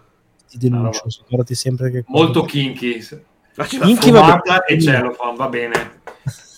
Ti 0.49 0.57
denuncio, 0.57 1.03
ricordati 1.23 1.55
sempre 1.55 1.91
che... 1.91 2.03
Molto 2.07 2.43
kinky. 2.43 3.05
Ma 3.55 3.67
ci 3.67 3.77
va 3.77 3.85
Minchia, 3.85 4.11
fuori. 4.13 4.27
vabbè. 4.27 4.41
Fumata 4.41 4.65
e 4.65 4.81
cellophane, 4.81 5.35
va 5.37 5.47
bene. 5.49 5.98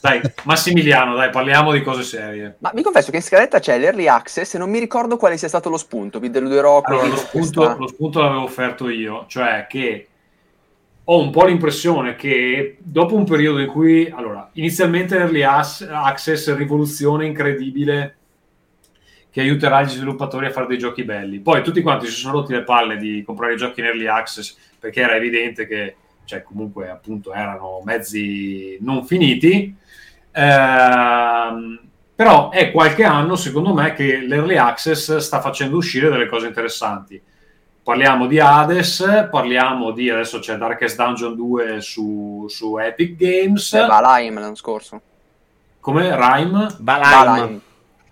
Dai, 0.02 0.20
Massimiliano, 0.46 1.16
dai, 1.16 1.30
parliamo 1.30 1.72
di 1.72 1.84
cose 1.84 2.02
serie. 2.02 2.56
Ma 2.60 2.72
vi 2.74 2.82
confesso 2.82 3.12
che 3.12 3.18
in 3.18 3.22
scaletta 3.22 3.60
c'è 3.60 3.78
l'early 3.78 4.08
access 4.08 4.56
e 4.56 4.58
non 4.58 4.70
mi 4.70 4.80
ricordo 4.80 5.16
quale 5.16 5.38
sia 5.38 5.48
stato 5.48 5.70
lo 5.70 5.78
spunto. 5.78 6.20
Vi 6.20 6.32
deluderò 6.32 6.82
Allora, 6.82 7.06
lo 7.06 7.16
spunto, 7.18 7.60
questa- 7.62 7.76
lo 7.78 7.88
spunto 7.88 8.20
l'avevo 8.22 8.42
offerto 8.44 8.90
io, 8.90 9.26
cioè 9.28 9.68
che 9.70 10.08
ho 11.04 11.20
un 11.20 11.30
po' 11.30 11.46
l'impressione 11.46 12.16
che 12.16 12.78
dopo 12.80 13.16
un 13.16 13.26
periodo 13.26 13.60
in 13.60 13.68
cui, 13.68 14.10
allora, 14.10 14.50
inizialmente 14.54 15.18
Early 15.18 15.44
Ass- 15.44 15.88
Access, 15.88 16.56
rivoluzione 16.56 17.28
incredibile 17.28 18.16
che 19.30 19.42
aiuterà 19.42 19.84
gli 19.84 19.90
sviluppatori 19.90 20.48
a 20.48 20.52
fare 20.52 20.66
dei 20.66 20.80
giochi 20.80 21.04
belli. 21.04 21.40
Poi 21.40 21.62
tutti 21.62 21.82
quanti 21.84 22.08
si 22.08 22.14
sono 22.14 22.34
rotti 22.34 22.54
le 22.54 22.64
palle 22.64 22.98
di 22.98 23.24
comprare 23.24 23.54
i 23.54 23.58
giochi 23.58 23.80
in 23.82 23.86
Early 23.86 24.08
Access 24.08 24.58
perché 24.80 25.02
era 25.02 25.16
evidente 25.16 25.68
che, 25.68 25.96
cioè, 26.26 26.44
comunque, 26.44 26.90
appunto, 26.90 27.34
erano 27.34 27.82
mezzi 27.84 28.78
non 28.82 29.06
finiti. 29.06 29.76
Ehm, 30.32 31.80
però 32.16 32.50
è 32.52 32.72
qualche 32.72 33.04
anno, 33.04 33.36
secondo 33.36 33.74
me, 33.74 33.94
che 33.94 34.18
l'Early 34.18 34.58
Access 34.58 35.18
sta 35.18 35.42
facendo 35.42 35.78
uscire 35.78 36.10
delle 36.10 36.28
cose 36.28 36.48
interessanti. 36.48 37.22
Parliamo 37.84 38.28
di 38.28 38.40
Hades, 38.40 39.28
parliamo 39.32 39.90
di 39.92 40.10
adesso 40.12 40.38
c'è 40.38 40.56
Darkest 40.56 40.96
Dungeon 40.98 41.36
2 41.36 41.82
su, 41.82 42.46
su 42.48 42.78
Epic 42.78 43.16
Games, 43.16 43.74
Eh, 43.74 43.86
Valheim 43.88 44.40
l'anno 44.40 44.56
scorso. 44.56 45.02
come 45.80 46.16
Rime, 46.16 46.68
Valheim. 46.80 47.26
Valheim. 47.26 47.62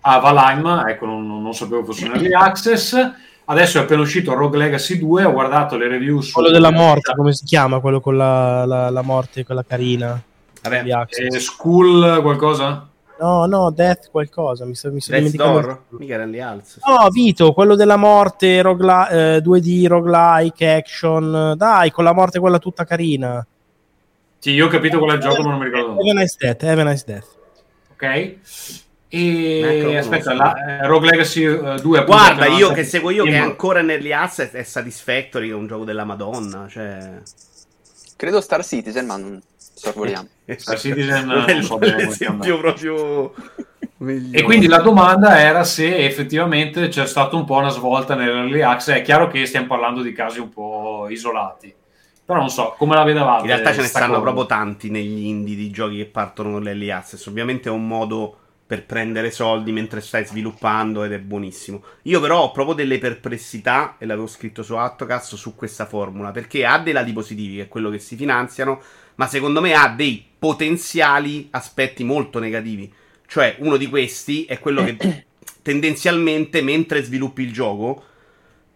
ah, 0.00 0.18
Valheim, 0.18 0.66
ecco, 0.88 1.06
non, 1.06 1.40
non 1.40 1.54
sapevo 1.54 1.84
fosse 1.84 2.06
un 2.06 2.14
Early 2.14 2.32
Access. 2.34 3.12
Adesso 3.50 3.78
è 3.78 3.80
appena 3.80 4.00
uscito 4.00 4.32
Rogue 4.32 4.58
Legacy 4.58 4.96
2, 4.96 5.24
ho 5.24 5.32
guardato 5.32 5.76
le 5.76 5.88
review 5.88 6.20
su 6.20 6.34
Quello 6.34 6.52
della 6.52 6.70
morte, 6.70 7.12
come 7.16 7.32
si 7.32 7.44
chiama? 7.44 7.80
Quello 7.80 8.00
con 8.00 8.16
la, 8.16 8.64
la, 8.64 8.90
la 8.90 9.02
morte, 9.02 9.44
quella 9.44 9.64
carina. 9.66 10.22
Vabbè. 10.62 10.84
Eh, 11.08 11.40
School 11.40 12.22
qualcosa? 12.22 12.88
No, 13.18 13.46
no, 13.46 13.72
Death 13.72 14.08
qualcosa, 14.12 14.64
mi 14.64 14.76
sto, 14.76 14.92
mi 14.92 15.00
sto 15.00 15.16
dimenticando. 15.16 15.82
Mica 15.88 16.14
erano 16.14 16.30
gli 16.30 16.38
alzi. 16.38 16.78
No, 16.86 17.08
Vito, 17.10 17.52
quello 17.52 17.74
della 17.74 17.96
morte, 17.96 18.62
rogla- 18.62 19.08
eh, 19.08 19.40
2D, 19.42 19.86
roguelike, 19.88 20.72
action. 20.72 21.54
Dai, 21.56 21.90
con 21.90 22.04
la 22.04 22.12
morte 22.12 22.38
quella 22.38 22.60
tutta 22.60 22.84
carina. 22.84 23.44
Sì, 24.38 24.52
io 24.52 24.66
ho 24.66 24.68
capito 24.68 24.98
qual 24.98 25.10
è 25.10 25.14
il 25.14 25.20
gioco, 25.20 25.42
ma 25.42 25.50
non 25.50 25.58
mi 25.58 25.64
ricordo. 25.64 25.98
Have 25.98 26.10
a 26.10 26.14
nice 26.14 26.36
death, 26.38 26.62
have 26.62 26.80
a 26.80 26.84
nice 26.84 27.02
death. 27.04 27.26
Ok? 27.94 28.36
E 29.12 29.96
aspetta, 29.96 30.32
la, 30.34 30.54
eh, 30.54 30.86
Rogue 30.86 31.10
Legacy 31.10 31.44
eh, 31.44 31.80
2 31.80 31.98
appunto, 31.98 32.04
Guarda, 32.04 32.46
io 32.46 32.70
che 32.70 32.84
seguo 32.84 33.10
io, 33.10 33.24
che 33.24 33.32
è 33.32 33.38
ancora 33.38 33.80
early 33.80 34.12
access, 34.12 34.52
è 34.52 34.62
Satisfactory, 34.62 35.48
che 35.48 35.52
è 35.52 35.56
un 35.56 35.66
gioco 35.66 35.84
della 35.84 36.04
Madonna. 36.04 36.68
Cioè... 36.68 37.14
Credo 38.14 38.40
Star 38.40 38.64
Citizen, 38.64 39.06
ma 39.06 39.16
non 39.16 39.42
sorvoliamo. 39.56 40.28
Star 40.56 40.78
Citizen, 40.78 41.26
Non 41.26 41.50
è 41.50 41.60
so 41.60 41.76
l'esempio 41.80 42.58
proprio 42.58 43.34
migliore. 43.98 44.38
E 44.38 44.42
quindi 44.44 44.68
la 44.68 44.78
domanda 44.78 45.40
era 45.40 45.64
se 45.64 46.04
effettivamente 46.04 46.86
c'è 46.86 47.04
stata 47.04 47.34
un 47.34 47.44
po' 47.44 47.56
una 47.56 47.70
svolta 47.70 48.14
nell'early 48.14 48.60
access. 48.60 48.94
È 48.94 49.02
chiaro 49.02 49.26
che 49.26 49.44
stiamo 49.44 49.66
parlando 49.66 50.02
di 50.02 50.12
casi 50.12 50.38
un 50.38 50.50
po' 50.50 51.08
isolati, 51.10 51.74
però 52.24 52.38
non 52.38 52.48
so 52.48 52.76
come 52.78 52.94
la 52.94 53.02
vedevate. 53.02 53.40
In 53.40 53.48
realtà 53.48 53.72
ce 53.72 53.80
ne 53.80 53.86
stanno 53.88 54.06
cosa? 54.06 54.20
proprio 54.20 54.46
tanti 54.46 54.88
negli 54.88 55.26
indie 55.26 55.56
di 55.56 55.70
giochi 55.70 55.96
che 55.96 56.06
partono 56.06 56.52
con 56.52 56.62
l'early 56.62 56.90
access. 56.90 57.26
Ovviamente 57.26 57.68
è 57.68 57.72
un 57.72 57.88
modo 57.88 58.36
per 58.70 58.86
prendere 58.86 59.32
soldi 59.32 59.72
mentre 59.72 60.00
stai 60.00 60.24
sviluppando 60.24 61.02
ed 61.02 61.10
è 61.10 61.18
buonissimo. 61.18 61.82
Io 62.02 62.20
però 62.20 62.42
ho 62.42 62.52
proprio 62.52 62.76
delle 62.76 62.98
perplessità, 62.98 63.96
e 63.98 64.06
l'avevo 64.06 64.28
scritto 64.28 64.62
su 64.62 64.76
Attocast, 64.76 65.34
su 65.34 65.56
questa 65.56 65.86
formula, 65.86 66.30
perché 66.30 66.64
ha 66.64 66.78
dei 66.78 66.92
lati 66.92 67.12
positivi, 67.12 67.56
che 67.56 67.62
è 67.62 67.68
quello 67.68 67.90
che 67.90 67.98
si 67.98 68.14
finanziano, 68.14 68.80
ma 69.16 69.26
secondo 69.26 69.60
me 69.60 69.74
ha 69.74 69.88
dei 69.88 70.24
potenziali 70.38 71.48
aspetti 71.50 72.04
molto 72.04 72.38
negativi. 72.38 72.88
Cioè, 73.26 73.56
uno 73.58 73.76
di 73.76 73.88
questi 73.88 74.44
è 74.44 74.60
quello 74.60 74.84
che 74.84 75.24
tendenzialmente, 75.62 76.62
mentre 76.62 77.02
sviluppi 77.02 77.42
il 77.42 77.52
gioco, 77.52 78.04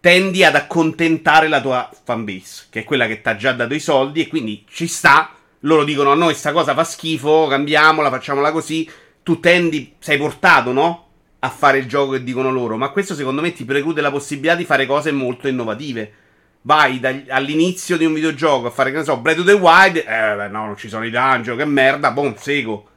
tendi 0.01 0.43
ad 0.43 0.57
accontentare 0.57 1.47
la 1.47 1.61
tua 1.61 1.89
fanbase, 2.03 2.67
che 2.69 2.81
è 2.81 2.85
quella 2.85 3.07
che 3.07 3.21
ti 3.21 3.29
ha 3.29 3.37
già 3.37 3.53
dato 3.53 3.75
i 3.75 3.79
soldi, 3.79 4.23
e 4.23 4.27
quindi 4.27 4.65
ci 4.69 4.89
sta. 4.89 5.31
Loro 5.61 5.85
dicono: 5.85 6.11
a 6.11 6.17
noi 6.17 6.35
sta 6.35 6.51
cosa 6.51 6.75
fa 6.75 6.83
schifo, 6.83 7.47
cambiamola, 7.47 8.11
facciamola 8.11 8.51
così. 8.51 8.91
Tu 9.25 9.41
tendi, 9.41 9.95
sei 9.99 10.17
portato, 10.17 10.71
no? 10.71 11.09
A 11.41 11.49
fare 11.49 11.79
il 11.79 11.89
gioco 11.89 12.13
che 12.13 12.23
dicono 12.23 12.53
loro. 12.53 12.77
Ma 12.77 12.91
questo 12.91 13.17
secondo 13.17 13.41
me 13.41 13.53
ti 13.53 13.65
preclude 13.65 14.01
la 14.01 14.13
possibilità 14.13 14.55
di 14.55 14.65
fare 14.65 14.87
cose 14.87 15.11
molto 15.11 15.49
innovative. 15.49 16.13
Vai 16.63 17.01
dagli- 17.01 17.29
all'inizio 17.29 17.97
di 17.97 18.05
un 18.05 18.15
videogioco 18.15 18.69
a 18.69 18.71
fare, 18.71 18.93
che 18.93 18.99
ne 18.99 19.05
so, 19.05 19.17
Breath 19.17 19.41
of 19.41 19.47
the 19.47 19.53
Wild. 19.53 19.97
Eh, 19.97 20.05
vabbè, 20.05 20.49
no, 20.49 20.67
non 20.67 20.77
ci 20.77 20.89
sono 20.89 21.05
i 21.05 21.11
dungeon, 21.11 21.57
che 21.57 21.65
merda, 21.65 22.13
boom, 22.13 22.37
seguo. 22.37 22.89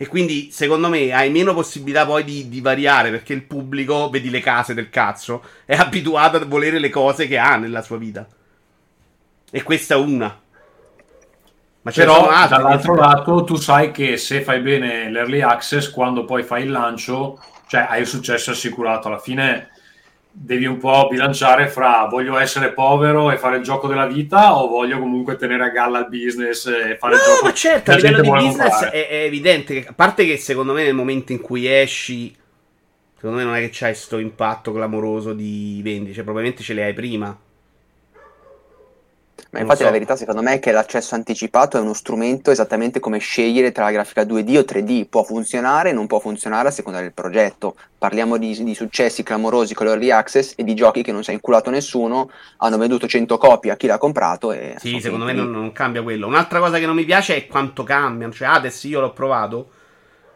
E 0.00 0.06
quindi, 0.06 0.50
secondo 0.52 0.88
me, 0.88 1.12
hai 1.12 1.28
meno 1.28 1.52
possibilità 1.54 2.06
poi 2.06 2.22
di, 2.22 2.48
di 2.48 2.60
variare 2.60 3.10
perché 3.10 3.32
il 3.32 3.42
pubblico, 3.42 4.08
vedi 4.10 4.30
le 4.30 4.38
case 4.38 4.72
del 4.72 4.90
cazzo, 4.90 5.42
è 5.64 5.74
abituato 5.76 6.36
a 6.36 6.44
volere 6.44 6.78
le 6.78 6.88
cose 6.88 7.26
che 7.26 7.36
ha 7.36 7.56
nella 7.56 7.82
sua 7.82 7.96
vita. 7.96 8.24
E 9.50 9.62
questa 9.64 9.94
è 9.94 9.98
una. 9.98 10.40
Ma 11.88 11.94
Però 11.94 12.28
dall'altro 12.48 12.94
lato 12.94 13.44
tu 13.44 13.56
sai 13.56 13.90
che 13.90 14.18
se 14.18 14.42
fai 14.42 14.60
bene 14.60 15.10
l'early 15.10 15.40
access, 15.40 15.90
quando 15.90 16.24
poi 16.24 16.42
fai 16.42 16.64
il 16.64 16.70
lancio, 16.70 17.40
cioè 17.66 17.86
hai 17.88 18.02
il 18.02 18.06
successo 18.06 18.50
assicurato. 18.50 19.08
Alla 19.08 19.18
fine 19.18 19.70
devi 20.30 20.66
un 20.66 20.76
po' 20.76 21.08
bilanciare 21.10 21.66
fra 21.68 22.06
voglio 22.10 22.38
essere 22.38 22.72
povero 22.72 23.30
e 23.30 23.38
fare 23.38 23.56
il 23.56 23.62
gioco 23.62 23.88
della 23.88 24.06
vita 24.06 24.56
o 24.56 24.68
voglio 24.68 24.98
comunque 24.98 25.36
tenere 25.36 25.64
a 25.64 25.70
galla 25.70 26.00
il 26.00 26.08
business 26.08 26.66
e 26.66 26.96
fare 26.98 27.14
il 27.14 27.20
No, 27.20 27.34
gioco 27.34 27.46
ma 27.46 27.52
certo, 27.54 27.90
a 27.90 27.94
livello 27.94 28.20
di 28.20 28.28
business 28.28 28.84
è, 28.84 29.08
è 29.08 29.22
evidente 29.24 29.80
che, 29.80 29.88
a 29.88 29.92
parte 29.94 30.26
che 30.26 30.36
secondo 30.36 30.74
me 30.74 30.84
nel 30.84 30.94
momento 30.94 31.32
in 31.32 31.40
cui 31.40 31.66
esci, 31.66 32.36
secondo 33.16 33.38
me 33.38 33.44
non 33.44 33.54
è 33.54 33.60
che 33.60 33.70
c'hai 33.72 33.94
sto 33.94 34.18
impatto 34.18 34.72
clamoroso 34.72 35.32
di 35.32 35.80
vendite, 35.82 36.12
cioè 36.12 36.24
probabilmente 36.24 36.62
ce 36.62 36.74
le 36.74 36.84
hai 36.84 36.92
prima. 36.92 37.36
Ma 39.50 39.60
infatti 39.60 39.78
so. 39.78 39.84
la 39.84 39.90
verità 39.90 40.16
secondo 40.16 40.42
me 40.42 40.54
è 40.54 40.58
che 40.58 40.72
l'accesso 40.72 41.14
anticipato 41.14 41.78
è 41.78 41.80
uno 41.80 41.94
strumento 41.94 42.50
esattamente 42.50 43.00
come 43.00 43.18
scegliere 43.18 43.72
tra 43.72 43.84
la 43.84 43.90
grafica 43.90 44.22
2D 44.22 44.58
o 44.58 44.60
3D, 44.60 45.06
può 45.08 45.22
funzionare, 45.22 45.92
non 45.92 46.06
può 46.06 46.18
funzionare 46.18 46.68
a 46.68 46.70
seconda 46.70 47.00
del 47.00 47.12
progetto. 47.12 47.74
Parliamo 47.96 48.36
di, 48.36 48.62
di 48.62 48.74
successi 48.74 49.22
clamorosi 49.22 49.74
con 49.74 49.86
l'early 49.86 50.10
access 50.10 50.52
e 50.56 50.64
di 50.64 50.74
giochi 50.74 51.02
che 51.02 51.12
non 51.12 51.24
si 51.24 51.30
è 51.30 51.32
inculato 51.32 51.70
nessuno, 51.70 52.30
hanno 52.58 52.78
venduto 52.78 53.06
100 53.06 53.38
copie 53.38 53.70
a 53.70 53.76
chi 53.76 53.86
l'ha 53.86 53.98
comprato 53.98 54.52
e 54.52 54.74
Sì, 54.78 55.00
secondo 55.00 55.24
me 55.24 55.32
non, 55.32 55.50
non 55.50 55.72
cambia 55.72 56.02
quello. 56.02 56.26
Un'altra 56.26 56.58
cosa 56.58 56.78
che 56.78 56.86
non 56.86 56.94
mi 56.94 57.04
piace 57.04 57.36
è 57.36 57.46
quanto 57.46 57.82
cambiano. 57.84 58.32
Cioè, 58.32 58.48
Hades 58.48 58.84
io 58.84 59.00
l'ho 59.00 59.12
provato 59.12 59.70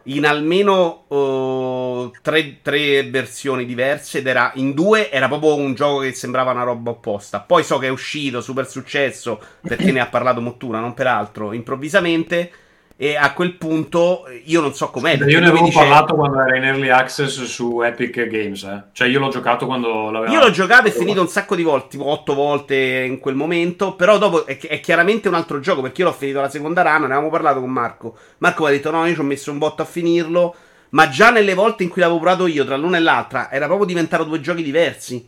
in 0.05 0.27
almeno 0.27 1.05
oh, 1.09 2.11
tre, 2.23 2.61
tre 2.63 3.05
versioni 3.05 3.65
diverse 3.65 4.19
ed 4.19 4.27
era 4.27 4.51
in 4.57 4.73
due 4.75 5.11
era 5.11 5.29
proprio 5.29 5.55
un 5.55 5.75
gioco 5.75 6.01
che 6.01 6.13
sembrava 6.13 6.53
una 6.53 6.65
roba 6.65 6.91
opposta. 6.91 7.41
Poi 7.41 7.63
so 7.63 7.79
che 7.79 7.87
è 7.87 7.91
uscito, 7.91 8.41
super 8.41 8.69
successo, 8.69 9.41
perché 9.61 9.93
ne 9.93 10.01
ha 10.01 10.07
parlato 10.07 10.41
Mottura, 10.41 10.81
non 10.81 10.95
peraltro, 10.95 11.53
improvvisamente. 11.53 12.51
E 12.97 13.17
a 13.17 13.33
quel 13.33 13.55
punto 13.55 14.25
io 14.45 14.61
non 14.61 14.75
so 14.75 14.91
com'è. 14.91 15.17
Io 15.25 15.41
ne 15.41 15.49
avevo 15.49 15.65
dice- 15.65 15.79
parlato 15.79 16.15
quando 16.15 16.41
era 16.41 16.57
in 16.57 16.65
early 16.65 16.89
access 16.89 17.43
su 17.45 17.81
Epic 17.83 18.27
Games, 18.27 18.63
eh. 18.63 18.83
cioè 18.93 19.09
io 19.09 19.19
l'ho 19.19 19.29
giocato 19.29 19.67
quando 19.67 20.11
l'avevamo... 20.11 20.33
Io 20.33 20.45
l'ho 20.45 20.51
giocato 20.51 20.89
e 20.89 20.91
finito 20.93 21.21
un 21.21 21.29
sacco 21.29 21.55
di 21.55 21.63
volte, 21.63 21.89
tipo 21.89 22.07
otto 22.07 22.35
volte 22.35 22.77
in 22.77 23.19
quel 23.19 23.35
momento. 23.35 23.95
Però 23.95 24.19
dopo 24.19 24.47
è, 24.47 24.59
è 24.59 24.81
chiaramente 24.81 25.29
un 25.29 25.35
altro 25.35 25.59
gioco 25.61 25.83
perché 25.83 26.03
io 26.03 26.09
l'ho 26.09 26.15
finito 26.15 26.41
la 26.41 26.49
seconda 26.49 26.83
run. 26.83 27.01
Ne 27.01 27.05
avevamo 27.07 27.31
parlato 27.31 27.61
con 27.61 27.71
Marco. 27.71 28.17
Marco 28.39 28.63
mi 28.63 28.69
ha 28.69 28.73
detto: 28.73 28.91
No, 28.91 29.07
io 29.07 29.15
ci 29.15 29.21
ho 29.21 29.25
messo 29.25 29.51
un 29.51 29.59
botto 29.59 29.83
a 29.83 29.87
finirlo. 29.87 30.55
Ma 30.91 31.09
già 31.09 31.31
nelle 31.31 31.55
volte 31.55 31.85
in 31.85 31.89
cui 31.89 32.03
l'avevo 32.03 32.21
provato 32.21 32.47
io, 32.47 32.67
tra 32.67 32.77
l'una 32.77 32.99
e 32.99 33.01
l'altra, 33.01 33.51
era 33.51 33.65
proprio 33.65 33.87
diventato 33.87 34.25
due 34.25 34.41
giochi 34.41 34.63
diversi. 34.63 35.27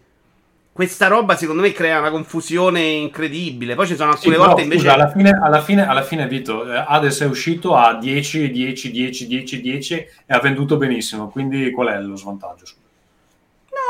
Questa 0.74 1.06
roba, 1.06 1.36
secondo 1.36 1.62
me, 1.62 1.72
crea 1.72 2.00
una 2.00 2.10
confusione 2.10 2.82
incredibile. 2.82 3.74
Poi 3.76 3.86
ci 3.86 3.94
sono 3.96 4.10
Sì, 4.10 4.16
alcune 4.16 4.36
però, 4.36 4.46
volte 4.46 4.62
invece. 4.62 4.88
scusa, 4.88 4.94
alla 4.94 5.08
fine, 5.08 5.30
alla 5.30 5.60
fine, 5.62 5.86
alla 5.86 6.02
fine 6.02 6.26
Vito, 6.26 6.70
eh, 6.72 6.84
Hades 6.86 7.20
è 7.20 7.26
uscito 7.26 7.76
a 7.76 7.94
10, 7.98 8.50
10, 8.50 8.90
10, 8.90 9.26
10, 9.26 9.60
10 9.60 9.94
e 9.94 10.08
ha 10.26 10.40
venduto 10.40 10.76
benissimo, 10.76 11.28
quindi 11.28 11.70
qual 11.70 11.88
è 11.88 12.00
lo 12.00 12.16
svantaggio? 12.16 12.64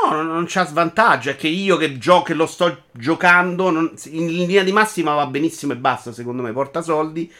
No, 0.03 0.11
non, 0.15 0.27
non 0.27 0.45
c'ha 0.47 0.65
svantaggio. 0.65 1.29
È 1.31 1.35
che 1.35 1.47
io 1.47 1.77
che, 1.77 1.97
gio- 1.97 2.21
che 2.21 2.33
lo 2.33 2.45
sto 2.45 2.83
giocando, 2.91 3.69
non- 3.71 3.93
in 4.05 4.27
linea 4.27 4.63
di 4.63 4.71
massima 4.71 5.13
va 5.13 5.25
benissimo 5.27 5.73
e 5.73 5.77
basta. 5.77 6.11
Secondo 6.11 6.41
me, 6.41 6.51
porta 6.51 6.81
soldi. 6.81 7.31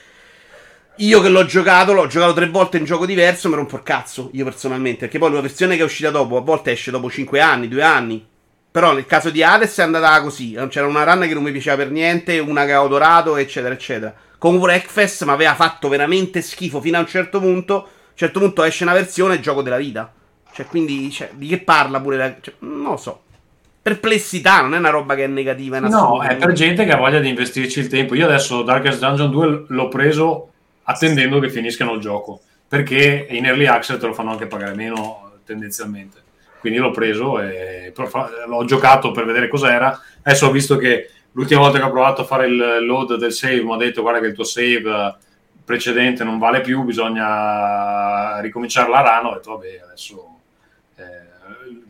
Io 0.99 1.19
che 1.21 1.27
l'ho 1.29 1.45
giocato, 1.45 1.91
l'ho 1.93 2.07
giocato 2.07 2.33
tre 2.33 2.49
volte 2.49 2.77
in 2.77 2.85
gioco 2.85 3.05
diverso, 3.05 3.49
mi 3.49 3.55
rompo 3.55 3.75
il 3.75 3.83
cazzo. 3.83 4.29
Io 4.33 4.45
personalmente. 4.45 4.99
Perché 5.01 5.19
poi 5.19 5.31
la 5.31 5.41
versione 5.41 5.75
che 5.75 5.81
è 5.81 5.85
uscita 5.85 6.09
dopo, 6.09 6.37
a 6.37 6.41
volte 6.41 6.71
esce 6.71 6.91
dopo 6.91 7.09
5 7.11 7.41
anni, 7.41 7.67
2 7.67 7.83
anni. 7.83 8.25
Però 8.75 8.91
nel 8.91 9.05
caso 9.05 9.29
di 9.29 9.41
Hades 9.41 9.77
è 9.77 9.83
andata 9.83 10.21
così. 10.21 10.51
C'era 10.67 10.85
una 10.85 11.05
run 11.05 11.21
che 11.21 11.33
non 11.33 11.43
mi 11.43 11.53
piaceva 11.53 11.77
per 11.77 11.91
niente, 11.91 12.39
una 12.39 12.65
che 12.65 12.75
ho 12.75 12.83
adorato, 12.83 13.37
eccetera, 13.37 13.73
eccetera. 13.73 14.13
Comunque 14.37 14.71
Wreckfest 14.71 15.23
mi 15.23 15.31
aveva 15.31 15.55
fatto 15.55 15.87
veramente 15.87 16.41
schifo 16.41 16.81
fino 16.81 16.97
a 16.97 16.99
un 16.99 17.07
certo 17.07 17.39
punto. 17.39 17.75
A 17.75 17.87
un 17.87 18.15
certo 18.15 18.39
punto 18.41 18.63
esce 18.63 18.83
una 18.83 18.91
versione 18.91 19.39
gioco 19.39 19.61
della 19.61 19.77
vita. 19.77 20.11
Cioè, 20.51 20.65
quindi, 20.65 21.09
cioè, 21.09 21.29
di 21.35 21.47
che 21.47 21.59
parla 21.59 22.01
pure 22.01 22.17
la... 22.17 22.35
cioè, 22.41 22.55
non 22.59 22.81
lo 22.81 22.97
so. 22.97 23.21
Perplessità, 23.81 24.59
non 24.59 24.75
è 24.75 24.77
una 24.77 24.89
roba 24.89 25.15
che 25.15 25.23
è 25.23 25.27
negativa 25.27 25.77
in 25.77 25.85
No, 25.85 26.21
è 26.21 26.35
per 26.35 26.51
gente 26.51 26.83
che 26.83 26.91
ha 26.91 26.97
voglia 26.97 27.19
di 27.19 27.29
investirci 27.29 27.79
il 27.79 27.87
tempo. 27.87 28.13
Io 28.13 28.25
adesso 28.25 28.61
Darkest 28.61 28.99
Dungeon 28.99 29.31
2 29.31 29.65
l'ho 29.69 29.87
preso 29.87 30.51
attendendo 30.83 31.39
che 31.39 31.49
finiscano 31.49 31.93
il 31.93 32.01
gioco, 32.01 32.41
perché 32.67 33.25
in 33.29 33.45
early 33.45 33.67
access 33.67 33.97
te 33.97 34.05
lo 34.05 34.13
fanno 34.13 34.31
anche 34.31 34.47
pagare 34.47 34.75
meno 34.75 35.31
tendenzialmente. 35.45 36.23
Quindi 36.65 36.81
l'ho 36.81 36.89
preso 36.89 37.39
e 37.39 37.93
l'ho 38.47 38.65
giocato 38.65 39.11
per 39.11 39.23
vedere 39.23 39.47
cos'era. 39.47 40.01
Adesso 40.23 40.47
ho 40.47 40.51
visto 40.51 40.77
che 40.77 41.11
l'ultima 41.33 41.59
volta 41.59 41.77
che 41.77 41.83
ho 41.83 41.91
provato 41.91 42.21
a 42.21 42.25
fare 42.25 42.47
il 42.47 42.83
load 42.87 43.17
del 43.17 43.31
save 43.31 43.61
mi 43.61 43.71
ha 43.71 43.77
detto 43.77 44.01
guarda 44.01 44.19
che 44.19 44.25
il 44.25 44.33
tuo 44.33 44.43
save 44.43 45.15
precedente 45.63 46.23
non 46.23 46.39
vale 46.39 46.61
più, 46.61 46.81
bisogna 46.81 48.39
ricominciare 48.39 48.89
la 48.89 49.01
run. 49.01 49.27
Ho 49.27 49.33
detto 49.35 49.51
vabbè, 49.51 49.81
adesso 49.85 50.39
eh, 50.95 51.03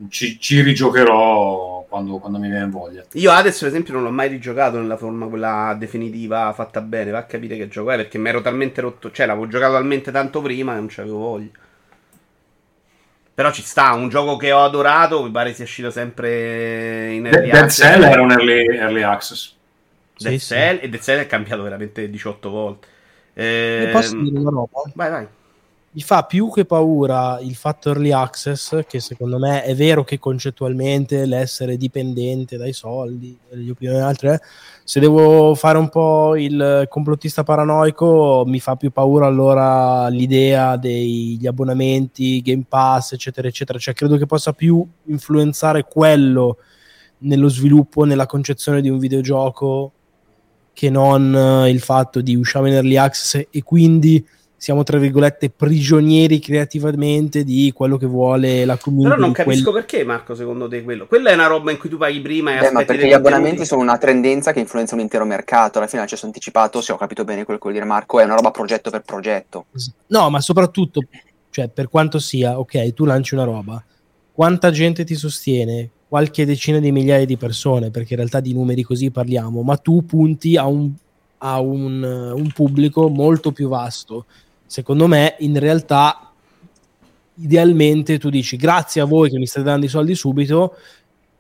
ci, 0.10 0.38
ci 0.42 0.60
rigiocherò 0.60 1.86
quando, 1.88 2.18
quando 2.18 2.38
mi 2.38 2.50
viene 2.50 2.68
voglia. 2.68 3.06
Io 3.14 3.32
Hades, 3.32 3.58
per 3.58 3.70
esempio, 3.70 3.94
non 3.94 4.04
l'ho 4.04 4.12
mai 4.12 4.28
rigiocato 4.28 4.78
nella 4.78 4.98
forma 4.98 5.28
quella 5.28 5.74
definitiva 5.80 6.52
fatta 6.52 6.82
bene. 6.82 7.12
Va 7.12 7.20
a 7.20 7.24
capire 7.24 7.56
che 7.56 7.70
gioco 7.70 7.92
è 7.92 7.96
perché 7.96 8.18
mi 8.18 8.28
ero 8.28 8.42
talmente 8.42 8.82
rotto. 8.82 9.10
Cioè, 9.10 9.26
l'avevo 9.26 9.48
giocato 9.48 9.72
talmente 9.72 10.12
tanto 10.12 10.42
prima 10.42 10.74
che 10.74 10.80
non 10.80 10.88
c'avevo 10.90 11.18
voglia. 11.18 11.64
Però 13.36 13.52
ci 13.52 13.62
sta, 13.64 13.92
un 13.94 14.08
gioco 14.08 14.38
che 14.38 14.52
ho 14.54 14.64
adorato. 14.64 15.22
Mi 15.24 15.30
pare 15.30 15.54
sia 15.54 15.66
uscito 15.66 15.92
sempre 15.92 17.12
in 17.14 17.26
early 17.26 17.50
Dead 17.50 17.64
access. 17.64 17.86
Cell 17.92 18.04
era 18.04 18.22
un 18.22 18.32
early, 18.32 18.78
early 18.78 19.02
access. 19.02 19.54
Dead 20.18 20.32
Sì, 20.34 20.40
sì. 20.40 20.46
Cell, 20.54 20.80
e 20.82 20.90
Dead 20.90 21.02
Cell 21.02 21.20
è 21.20 21.28
cambiato 21.28 21.62
veramente 21.64 22.10
18 22.10 22.50
volte. 22.50 22.88
E 23.34 23.90
posso 23.92 24.16
Ehm, 24.16 24.24
dire 24.24 24.38
una 24.40 24.50
roba? 24.50 24.82
Vai, 24.94 25.10
vai. 25.10 25.28
Mi 25.96 26.02
fa 26.02 26.24
più 26.24 26.52
che 26.52 26.66
paura 26.66 27.40
il 27.40 27.56
fatto 27.56 27.88
early 27.88 28.12
access, 28.12 28.86
che 28.86 29.00
secondo 29.00 29.40
me 29.40 29.64
è 29.64 29.74
vero 29.76 30.04
che 30.04 30.20
concettualmente 30.20 31.26
l'essere 31.26 31.78
dipendente 31.78 32.58
dai 32.58 32.74
soldi, 32.74 33.38
dagli 33.50 33.70
opinioni 33.70 34.00
di 34.00 34.04
altri, 34.04 34.28
eh, 34.28 34.42
se 34.84 35.00
devo 35.00 35.56
fare 35.56 35.78
un 35.78 35.88
po' 35.88 36.36
il 36.36 36.86
complottista 36.90 37.44
paranoico, 37.44 38.44
mi 38.46 38.60
fa 38.60 38.76
più 38.76 38.92
paura 38.92 39.26
allora 39.26 40.10
l'idea 40.10 40.76
degli 40.76 41.48
abbonamenti, 41.48 42.42
Game 42.42 42.66
Pass, 42.68 43.14
eccetera, 43.14 43.48
eccetera. 43.48 43.80
Cioè, 43.80 43.94
credo 43.94 44.18
che 44.18 44.26
possa 44.26 44.52
più 44.52 44.86
influenzare 45.06 45.86
quello 45.86 46.58
nello 47.20 47.48
sviluppo, 47.48 48.04
nella 48.04 48.26
concezione 48.26 48.82
di 48.82 48.90
un 48.90 49.00
videogioco, 49.00 49.94
che 50.74 50.90
non 50.90 51.34
eh, 51.34 51.70
il 51.70 51.80
fatto 51.80 52.20
di 52.20 52.36
usciamo 52.36 52.68
in 52.68 52.74
early 52.74 52.98
access 52.98 53.48
e 53.50 53.64
quindi 53.64 54.22
siamo 54.66 54.82
tra 54.82 54.98
virgolette 54.98 55.52
prigionieri 55.52 56.40
creativamente 56.40 57.44
di 57.44 57.72
quello 57.72 57.98
che 57.98 58.08
vuole 58.08 58.66
la 58.66 58.78
community. 58.78 59.10
Però 59.10 59.22
non 59.22 59.30
di 59.30 59.36
quel- 59.36 59.46
capisco 59.46 59.72
perché, 59.72 60.04
Marco, 60.04 60.34
secondo 60.34 60.68
te 60.68 60.82
quello. 60.84 61.06
Quella 61.06 61.30
è 61.30 61.36
una 61.36 61.46
roba 61.46 61.70
in 61.70 61.78
cui 61.78 61.88
tu 61.88 61.98
paghi 61.98 62.20
prima 62.20 62.50
e 62.50 62.54
Beh, 62.54 62.60
aspetti 62.62 62.74
ma 62.74 62.84
perché 62.84 63.08
gli 63.08 63.14
abbonamenti 63.14 63.64
sono 63.64 63.84
una 63.84 64.00
tendenza 64.00 64.54
che 64.54 64.60
influenza 64.60 64.96
un 64.96 65.02
intero 65.02 65.24
mercato. 65.24 65.78
Alla 65.78 65.86
fine 65.86 66.02
l'accesso 66.02 66.26
anticipato, 66.26 66.82
se 66.82 66.92
ho 66.92 66.98
capito 66.98 67.24
bene 67.24 67.44
quello 67.44 67.60
che 67.60 67.68
vuol 67.68 67.74
dire 67.76 67.86
Marco, 67.86 68.20
è 68.20 68.24
una 68.24 68.34
roba 68.34 68.50
progetto 68.50 68.90
per 68.90 69.04
progetto. 69.04 69.68
No, 70.08 70.32
ma 70.32 70.42
soprattutto, 70.42 71.02
cioè, 71.52 71.68
per 71.68 71.88
quanto 71.88 72.18
sia, 72.18 72.58
ok, 72.58 72.92
tu 72.96 73.06
lanci 73.06 73.36
una 73.36 73.44
roba, 73.44 73.84
quanta 74.32 74.72
gente 74.72 75.04
ti 75.04 75.14
sostiene? 75.14 75.92
Qualche 76.08 76.44
decina 76.44 76.80
di 76.80 76.92
migliaia 76.92 77.26
di 77.28 77.38
persone, 77.38 77.92
perché 77.92 78.14
in 78.14 78.18
realtà 78.18 78.40
di 78.40 78.52
numeri 78.52 78.82
così 78.82 79.12
parliamo, 79.12 79.62
ma 79.62 79.78
tu 79.78 80.04
punti 80.08 80.58
a 80.58 80.66
un, 80.66 80.92
a 81.38 81.60
un, 81.60 82.02
un 82.36 82.52
pubblico 82.52 83.10
molto 83.10 83.52
più 83.52 83.68
vasto. 83.68 84.26
Secondo 84.66 85.08
me, 85.08 85.36
in 85.40 85.58
realtà, 85.60 86.32
idealmente 87.36 88.18
tu 88.18 88.30
dici 88.30 88.56
grazie 88.56 89.02
a 89.02 89.06
voi 89.06 89.30
che 89.30 89.38
mi 89.38 89.46
state 89.46 89.66
dando 89.66 89.86
i 89.86 89.90
soldi 89.90 90.16
subito, 90.16 90.76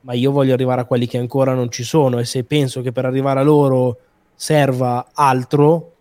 ma 0.02 0.14
io 0.14 0.32
voglio 0.32 0.54
arrivare 0.54 0.82
a 0.82 0.86
quelli 0.86 1.08
che 1.08 1.18
ancora 1.18 1.54
non 1.54 1.72
ci 1.72 1.84
sono 1.84 2.20
e 2.20 2.26
se 2.26 2.44
penso 2.44 2.82
che 2.82 2.92
per 2.92 3.06
arrivare 3.06 3.40
a 3.40 3.44
loro 3.44 3.98
serva 4.36 5.08
altro, 5.14 5.94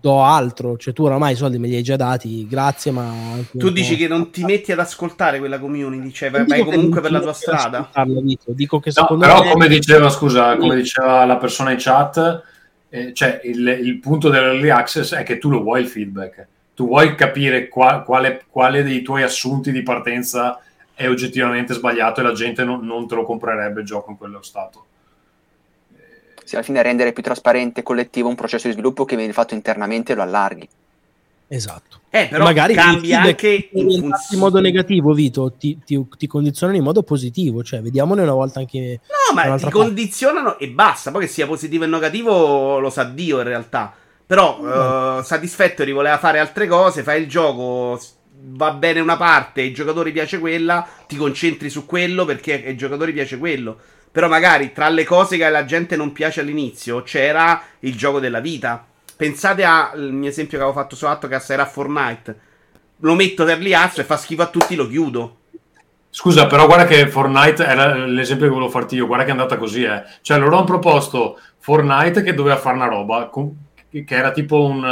do 0.00 0.22
altro. 0.22 0.76
Cioè 0.76 0.92
tu 0.92 1.04
oramai 1.04 1.34
i 1.34 1.36
soldi 1.36 1.58
me 1.58 1.68
li 1.68 1.76
hai 1.76 1.82
già 1.82 1.96
dati, 1.96 2.46
grazie, 2.48 2.90
ma... 2.90 3.12
Tu 3.56 3.70
dici 3.70 3.92
po'. 3.92 3.98
che 3.98 4.08
non 4.08 4.30
ti 4.30 4.44
metti 4.44 4.72
ad 4.72 4.80
ascoltare 4.80 5.38
quella 5.38 5.60
community, 5.60 6.10
cioè 6.10 6.30
vai, 6.30 6.44
vai 6.44 6.60
dico 6.60 6.70
comunque 6.72 7.00
per 7.00 7.12
la 7.12 7.20
tua 7.20 7.32
strada. 7.32 7.88
Vito. 8.22 8.52
Dico 8.52 8.80
che 8.80 8.90
No, 8.94 9.16
però 9.16 9.42
me... 9.42 9.50
come 9.52 9.68
diceva, 9.68 10.10
scusa, 10.10 10.52
Sì. 10.52 10.58
come 10.58 10.74
diceva 10.76 11.24
la 11.24 11.36
persona 11.36 11.70
in 11.70 11.76
chat, 11.78 12.42
eh, 12.88 13.12
cioè 13.12 13.40
il, 13.44 13.66
il 13.82 13.98
punto 14.00 14.28
dell'early 14.28 14.70
access 14.70 15.14
è 15.14 15.22
che 15.22 15.38
tu 15.38 15.50
lo 15.50 15.62
vuoi 15.62 15.82
il 15.82 15.88
feedback, 15.88 16.46
tu 16.76 16.86
vuoi 16.86 17.14
capire 17.14 17.68
qua- 17.68 18.02
quale, 18.02 18.44
quale 18.50 18.82
dei 18.82 19.00
tuoi 19.00 19.22
assunti 19.22 19.72
di 19.72 19.82
partenza 19.82 20.60
è 20.92 21.08
oggettivamente 21.08 21.72
sbagliato 21.72 22.20
e 22.20 22.22
la 22.22 22.32
gente 22.32 22.64
non, 22.64 22.84
non 22.84 23.08
te 23.08 23.14
lo 23.14 23.24
comprerebbe 23.24 23.80
il 23.80 23.86
gioco 23.86 24.10
in 24.10 24.18
quello 24.18 24.42
stato. 24.42 24.84
Sì, 26.44 26.54
alla 26.54 26.62
fine 26.62 26.82
rendere 26.82 27.14
più 27.14 27.22
trasparente 27.22 27.80
e 27.80 27.82
collettivo 27.82 28.28
un 28.28 28.34
processo 28.34 28.66
di 28.66 28.74
sviluppo 28.74 29.06
che 29.06 29.16
viene 29.16 29.32
fatto 29.32 29.54
internamente 29.54 30.12
e 30.12 30.16
lo 30.16 30.22
allarghi. 30.22 30.68
Esatto. 31.48 32.00
Eh, 32.10 32.28
però 32.28 32.44
magari 32.44 32.74
cambia 32.74 33.22
anche 33.22 33.70
in 33.72 34.12
modo 34.34 34.60
negativo, 34.60 35.12
Vito, 35.12 35.52
ti, 35.52 35.78
ti, 35.84 36.06
ti 36.16 36.26
condizionano 36.26 36.76
in 36.76 36.84
modo 36.84 37.02
positivo. 37.02 37.62
Cioè, 37.62 37.80
vediamone 37.80 38.20
una 38.20 38.34
volta 38.34 38.58
anche... 38.58 39.00
No, 39.02 39.34
ma 39.34 39.42
ti 39.42 39.48
parte. 39.48 39.70
condizionano 39.70 40.58
e 40.58 40.68
basta. 40.68 41.10
Poi 41.10 41.22
che 41.22 41.26
sia 41.28 41.46
positivo 41.46 41.84
e 41.84 41.86
negativo 41.86 42.78
lo 42.78 42.90
sa 42.90 43.04
Dio 43.04 43.38
in 43.38 43.44
realtà. 43.44 43.94
Però 44.26 45.18
eh, 45.18 45.22
Satisfactory 45.22 45.92
voleva 45.92 46.18
fare 46.18 46.40
altre 46.40 46.66
cose, 46.66 47.02
fai 47.02 47.22
il 47.22 47.28
gioco, 47.28 48.00
va 48.48 48.72
bene 48.72 49.00
una 49.00 49.16
parte 49.16 49.60
ai 49.60 49.72
giocatori 49.72 50.12
piace 50.12 50.38
quella, 50.38 50.86
ti 51.06 51.16
concentri 51.16 51.70
su 51.70 51.86
quello 51.86 52.24
perché 52.24 52.64
ai 52.66 52.76
giocatori 52.76 53.12
piace 53.12 53.38
quello. 53.38 53.78
Però 54.10 54.28
magari 54.28 54.72
tra 54.72 54.88
le 54.88 55.04
cose 55.04 55.36
che 55.36 55.44
alla 55.44 55.64
gente 55.64 55.94
non 55.94 56.12
piace 56.12 56.40
all'inizio 56.40 57.02
c'era 57.02 57.62
il 57.80 57.96
gioco 57.96 58.18
della 58.18 58.40
vita. 58.40 58.84
Pensate 59.16 59.64
al 59.64 60.10
mio 60.12 60.28
esempio 60.28 60.58
che 60.58 60.64
avevo 60.64 60.78
fatto 60.78 60.96
su 60.96 61.06
Attocast, 61.06 61.50
era 61.50 61.66
Fortnite. 61.66 62.40
Lo 63.00 63.14
metto 63.14 63.44
per 63.44 63.58
liazzo 63.58 64.00
e 64.00 64.04
fa 64.04 64.16
schifo 64.16 64.42
a 64.42 64.46
tutti, 64.46 64.74
lo 64.74 64.88
chiudo. 64.88 65.36
Scusa, 66.10 66.46
però 66.46 66.66
guarda 66.66 66.86
che 66.86 67.08
Fortnite 67.08 67.64
era 67.64 67.94
l'esempio 67.94 68.46
che 68.46 68.52
volevo 68.52 68.70
farti 68.70 68.96
io, 68.96 69.06
guarda 69.06 69.24
che 69.24 69.30
è 69.30 69.34
andata 69.34 69.58
così, 69.58 69.82
eh. 69.84 70.02
Cioè 70.22 70.38
loro 70.38 70.56
hanno 70.56 70.64
proposto 70.64 71.38
Fortnite 71.58 72.22
che 72.22 72.32
doveva 72.32 72.56
fare 72.56 72.76
una 72.76 72.86
roba 72.86 73.26
con- 73.26 73.54
che 74.04 74.14
era 74.14 74.30
tipo 74.32 74.64
un 74.64 74.84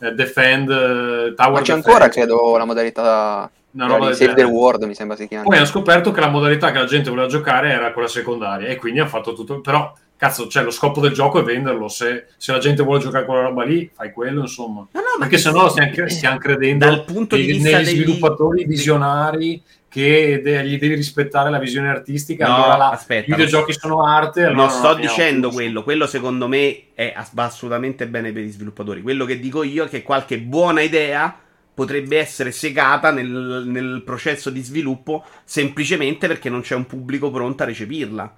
eh, 0.00 0.12
defend 0.12 0.70
eh, 0.70 1.34
tower 1.34 1.52
Ma 1.52 1.60
c'è 1.60 1.60
defense. 1.60 1.72
ancora, 1.72 2.08
credo, 2.08 2.56
la 2.56 2.64
modalità 2.64 3.50
Una 3.72 3.86
roba 3.86 3.98
di 4.10 4.16
del 4.16 4.16
Save 4.16 4.34
the. 4.34 4.42
World, 4.44 4.82
mi 4.84 4.94
sembra 4.94 5.16
si 5.16 5.26
chiami. 5.28 5.44
Poi 5.46 5.56
hanno 5.56 5.66
scoperto 5.66 6.10
che 6.12 6.20
la 6.20 6.28
modalità 6.28 6.70
che 6.70 6.78
la 6.78 6.84
gente 6.84 7.10
voleva 7.10 7.28
giocare 7.28 7.70
era 7.70 7.92
quella 7.92 8.08
secondaria 8.08 8.68
e 8.68 8.76
quindi 8.76 9.00
hanno 9.00 9.08
fatto 9.08 9.32
tutto. 9.34 9.60
Però, 9.60 9.92
cazzo, 10.16 10.48
cioè, 10.48 10.62
lo 10.62 10.70
scopo 10.70 11.00
del 11.00 11.12
gioco 11.12 11.40
è 11.40 11.42
venderlo. 11.42 11.88
Se, 11.88 12.26
se 12.36 12.52
la 12.52 12.58
gente 12.58 12.82
vuole 12.82 13.00
giocare 13.00 13.24
quella 13.24 13.42
roba 13.42 13.64
lì, 13.64 13.90
fai 13.92 14.12
quello, 14.12 14.40
insomma. 14.42 14.86
No, 14.90 15.00
no, 15.00 15.06
Perché 15.18 15.38
sennò 15.38 15.68
stiamo, 15.68 15.90
cre- 15.92 16.08
stiamo 16.10 16.38
credendo 16.38 16.84
Dal 16.86 17.04
punto 17.04 17.36
di 17.36 17.42
negli- 17.46 17.52
vista 17.54 17.76
negli 17.76 17.84
degli- 17.86 17.96
sviluppatori 18.02 18.64
visionari 18.64 19.62
che 19.88 20.40
de- 20.42 20.66
gli 20.66 20.78
devi 20.78 20.94
rispettare 20.94 21.50
la 21.50 21.58
visione 21.58 21.88
artistica. 21.88 22.46
No, 22.46 22.54
allora 22.56 22.76
là, 22.76 22.90
aspetta, 22.90 23.30
i 23.30 23.34
videogiochi 23.34 23.72
sono 23.72 24.04
arte. 24.04 24.44
allora 24.44 24.54
non 24.54 24.70
sto 24.70 24.88
abbiamo 24.88 25.08
dicendo 25.14 25.50
quello, 25.50 25.82
quello 25.82 26.06
secondo 26.06 26.46
me 26.46 26.92
è, 26.94 27.14
va 27.32 27.44
assolutamente 27.44 28.06
bene 28.06 28.32
per 28.32 28.42
gli 28.42 28.50
sviluppatori. 28.50 29.00
Quello 29.02 29.24
che 29.24 29.38
dico 29.40 29.62
io 29.62 29.84
è 29.84 29.88
che 29.88 30.02
qualche 30.02 30.38
buona 30.38 30.82
idea 30.82 31.36
potrebbe 31.72 32.18
essere 32.18 32.50
segata 32.50 33.10
nel, 33.12 33.64
nel 33.66 34.02
processo 34.04 34.50
di 34.50 34.62
sviluppo 34.62 35.24
semplicemente 35.44 36.26
perché 36.26 36.50
non 36.50 36.60
c'è 36.60 36.74
un 36.74 36.86
pubblico 36.86 37.30
pronto 37.30 37.62
a 37.62 37.66
recepirla. 37.66 38.36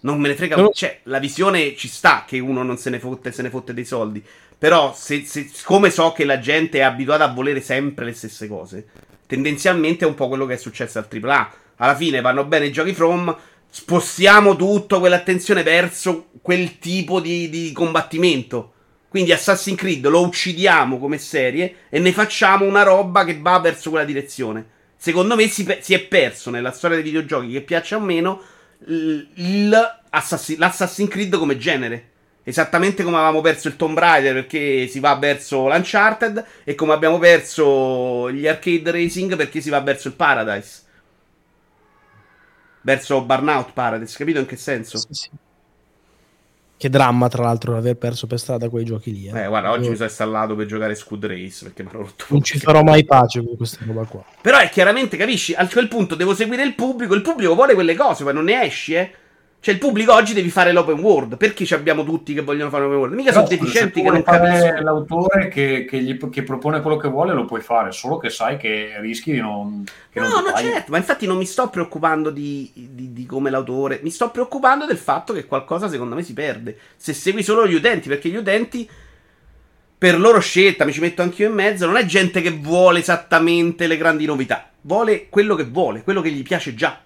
Non 0.00 0.20
me 0.20 0.28
ne 0.28 0.34
frega, 0.34 0.56
No. 0.56 0.70
cioè 0.70 1.00
la 1.04 1.18
visione 1.18 1.74
ci 1.74 1.88
sta 1.88 2.24
che 2.26 2.38
uno 2.38 2.62
non 2.62 2.76
se 2.78 2.90
ne 2.90 3.00
fotte, 3.00 3.32
se 3.32 3.42
ne 3.42 3.50
fotte 3.50 3.74
dei 3.74 3.84
soldi. 3.84 4.24
Però, 4.58 4.94
se, 4.94 5.24
se- 5.24 5.50
siccome 5.52 5.90
so 5.90 6.12
che 6.12 6.24
la 6.24 6.38
gente 6.38 6.78
è 6.78 6.82
abituata 6.82 7.24
a 7.24 7.32
volere 7.32 7.60
sempre 7.60 8.06
le 8.06 8.12
stesse 8.12 8.48
cose, 8.48 8.86
tendenzialmente 9.26 10.04
è 10.04 10.08
un 10.08 10.14
po' 10.14 10.28
quello 10.28 10.46
che 10.46 10.54
è 10.54 10.58
successo 10.58 10.98
al 10.98 11.08
AAA. 11.10 11.54
Alla 11.76 11.94
fine 11.94 12.20
vanno 12.20 12.44
bene 12.44 12.66
i 12.66 12.72
giochi 12.72 12.94
From, 12.94 13.36
spostiamo 13.68 14.56
tutto 14.56 14.98
quell'attenzione 14.98 15.62
verso 15.62 16.28
quel 16.40 16.78
tipo 16.78 17.20
di, 17.20 17.50
di 17.50 17.72
combattimento. 17.72 18.72
Quindi 19.08 19.32
Assassin's 19.32 19.78
Creed 19.78 20.06
lo 20.08 20.22
uccidiamo 20.22 20.98
come 20.98 21.18
serie 21.18 21.76
e 21.90 21.98
ne 21.98 22.12
facciamo 22.12 22.64
una 22.64 22.82
roba 22.82 23.24
che 23.24 23.38
va 23.38 23.58
verso 23.58 23.90
quella 23.90 24.04
direzione. 24.04 24.74
Secondo 24.96 25.36
me 25.36 25.48
si, 25.48 25.66
si 25.80 25.94
è 25.94 26.00
perso 26.00 26.50
nella 26.50 26.72
storia 26.72 26.96
dei 26.96 27.04
videogiochi, 27.04 27.52
che 27.52 27.60
piaccia 27.60 27.96
o 27.96 28.00
meno, 28.00 28.40
l'Assassin's 28.86 31.10
Creed 31.10 31.36
come 31.36 31.58
genere. 31.58 32.10
Esattamente 32.48 33.02
come 33.02 33.16
avevamo 33.16 33.40
perso 33.40 33.66
il 33.66 33.74
Tomb 33.74 33.98
Raider 33.98 34.32
perché 34.32 34.86
si 34.86 35.00
va 35.00 35.16
verso 35.16 35.66
l'Uncharted 35.66 36.44
e 36.62 36.76
come 36.76 36.92
abbiamo 36.92 37.18
perso 37.18 38.30
gli 38.30 38.46
arcade 38.46 38.92
racing 38.92 39.34
perché 39.34 39.60
si 39.60 39.68
va 39.68 39.80
verso 39.80 40.06
il 40.06 40.14
Paradise. 40.14 40.82
Verso 42.82 43.20
Burnout 43.22 43.72
Paradise, 43.72 44.16
capito 44.16 44.38
in 44.38 44.46
che 44.46 44.54
senso? 44.54 44.96
Sì, 44.96 45.06
sì. 45.10 45.28
Che 46.78 46.88
dramma, 46.88 47.26
tra 47.28 47.42
l'altro, 47.42 47.76
aver 47.76 47.96
perso 47.96 48.28
per 48.28 48.38
strada 48.38 48.68
quei 48.68 48.84
giochi 48.84 49.10
lì. 49.10 49.26
eh. 49.26 49.42
Eh, 49.42 49.48
guarda, 49.48 49.72
oggi 49.72 49.84
Io 49.86 49.90
mi 49.90 49.96
sono 49.96 50.08
installato 50.08 50.54
per 50.54 50.66
giocare 50.66 50.94
Scud 50.94 51.26
Race 51.26 51.64
perché 51.64 51.82
mi 51.82 51.88
hanno 51.90 52.02
rotto 52.02 52.26
Non 52.28 52.42
ci 52.44 52.60
farò 52.60 52.84
mai 52.84 53.04
pace 53.04 53.42
con 53.44 53.56
questa 53.56 53.84
roba 53.84 54.04
qua. 54.04 54.24
Però 54.40 54.58
è 54.58 54.68
chiaramente, 54.68 55.16
capisci? 55.16 55.52
A 55.52 55.66
quel 55.66 55.88
punto 55.88 56.14
devo 56.14 56.32
seguire 56.32 56.62
il 56.62 56.76
pubblico. 56.76 57.14
Il 57.14 57.22
pubblico 57.22 57.56
vuole 57.56 57.74
quelle 57.74 57.96
cose, 57.96 58.22
poi 58.22 58.34
non 58.34 58.44
ne 58.44 58.62
esci, 58.62 58.94
eh. 58.94 59.10
Cioè, 59.66 59.74
il 59.74 59.80
pubblico 59.80 60.14
oggi 60.14 60.32
devi 60.32 60.48
fare 60.48 60.70
l'open 60.70 61.00
world. 61.00 61.36
Perché 61.36 61.64
ci 61.64 61.74
abbiamo 61.74 62.04
tutti 62.04 62.32
che 62.32 62.42
vogliono 62.42 62.70
fare 62.70 62.84
l'open 62.84 62.98
world? 62.98 63.14
Mica 63.16 63.32
Però, 63.32 63.44
sono 63.44 63.58
deficienti 63.58 64.00
che 64.00 64.10
non 64.10 64.22
capiscono. 64.22 64.80
l'autore 64.80 65.48
che, 65.48 65.84
che 65.90 66.00
gli- 66.00 66.28
che 66.30 66.44
propone 66.44 66.80
quello 66.80 66.96
che 66.96 67.08
vuole, 67.08 67.32
lo 67.32 67.46
puoi 67.46 67.60
fare, 67.62 67.90
solo 67.90 68.16
che 68.16 68.30
sai 68.30 68.58
che 68.58 68.92
rischi 69.00 69.32
di 69.32 69.40
non. 69.40 69.82
No, 70.12 70.28
non 70.28 70.44
no, 70.44 70.56
certo, 70.56 70.92
ma 70.92 70.98
infatti 70.98 71.26
non 71.26 71.36
mi 71.36 71.46
sto 71.46 71.68
preoccupando 71.68 72.30
di, 72.30 72.70
di- 72.74 73.12
di 73.12 73.26
come 73.26 73.50
l'autore, 73.50 73.98
mi 74.04 74.10
sto 74.10 74.30
preoccupando 74.30 74.86
del 74.86 74.98
fatto 74.98 75.32
che 75.32 75.46
qualcosa 75.46 75.88
secondo 75.88 76.14
me 76.14 76.22
si 76.22 76.32
perde. 76.32 76.78
Se 76.94 77.12
segui 77.12 77.42
solo 77.42 77.66
gli 77.66 77.74
utenti, 77.74 78.08
perché 78.08 78.28
gli 78.28 78.36
utenti, 78.36 78.88
per 79.98 80.20
loro 80.20 80.38
scelta, 80.38 80.84
mi 80.84 80.92
ci 80.92 81.00
metto 81.00 81.22
anch'io 81.22 81.48
in 81.48 81.54
mezzo, 81.54 81.86
non 81.86 81.96
è 81.96 82.04
gente 82.04 82.40
che 82.40 82.50
vuole 82.52 83.00
esattamente 83.00 83.88
le 83.88 83.96
grandi 83.96 84.26
novità, 84.26 84.70
vuole 84.82 85.28
quello 85.28 85.56
che 85.56 85.64
vuole, 85.64 86.04
quello 86.04 86.20
che 86.20 86.30
gli 86.30 86.42
piace 86.44 86.72
già. 86.76 87.00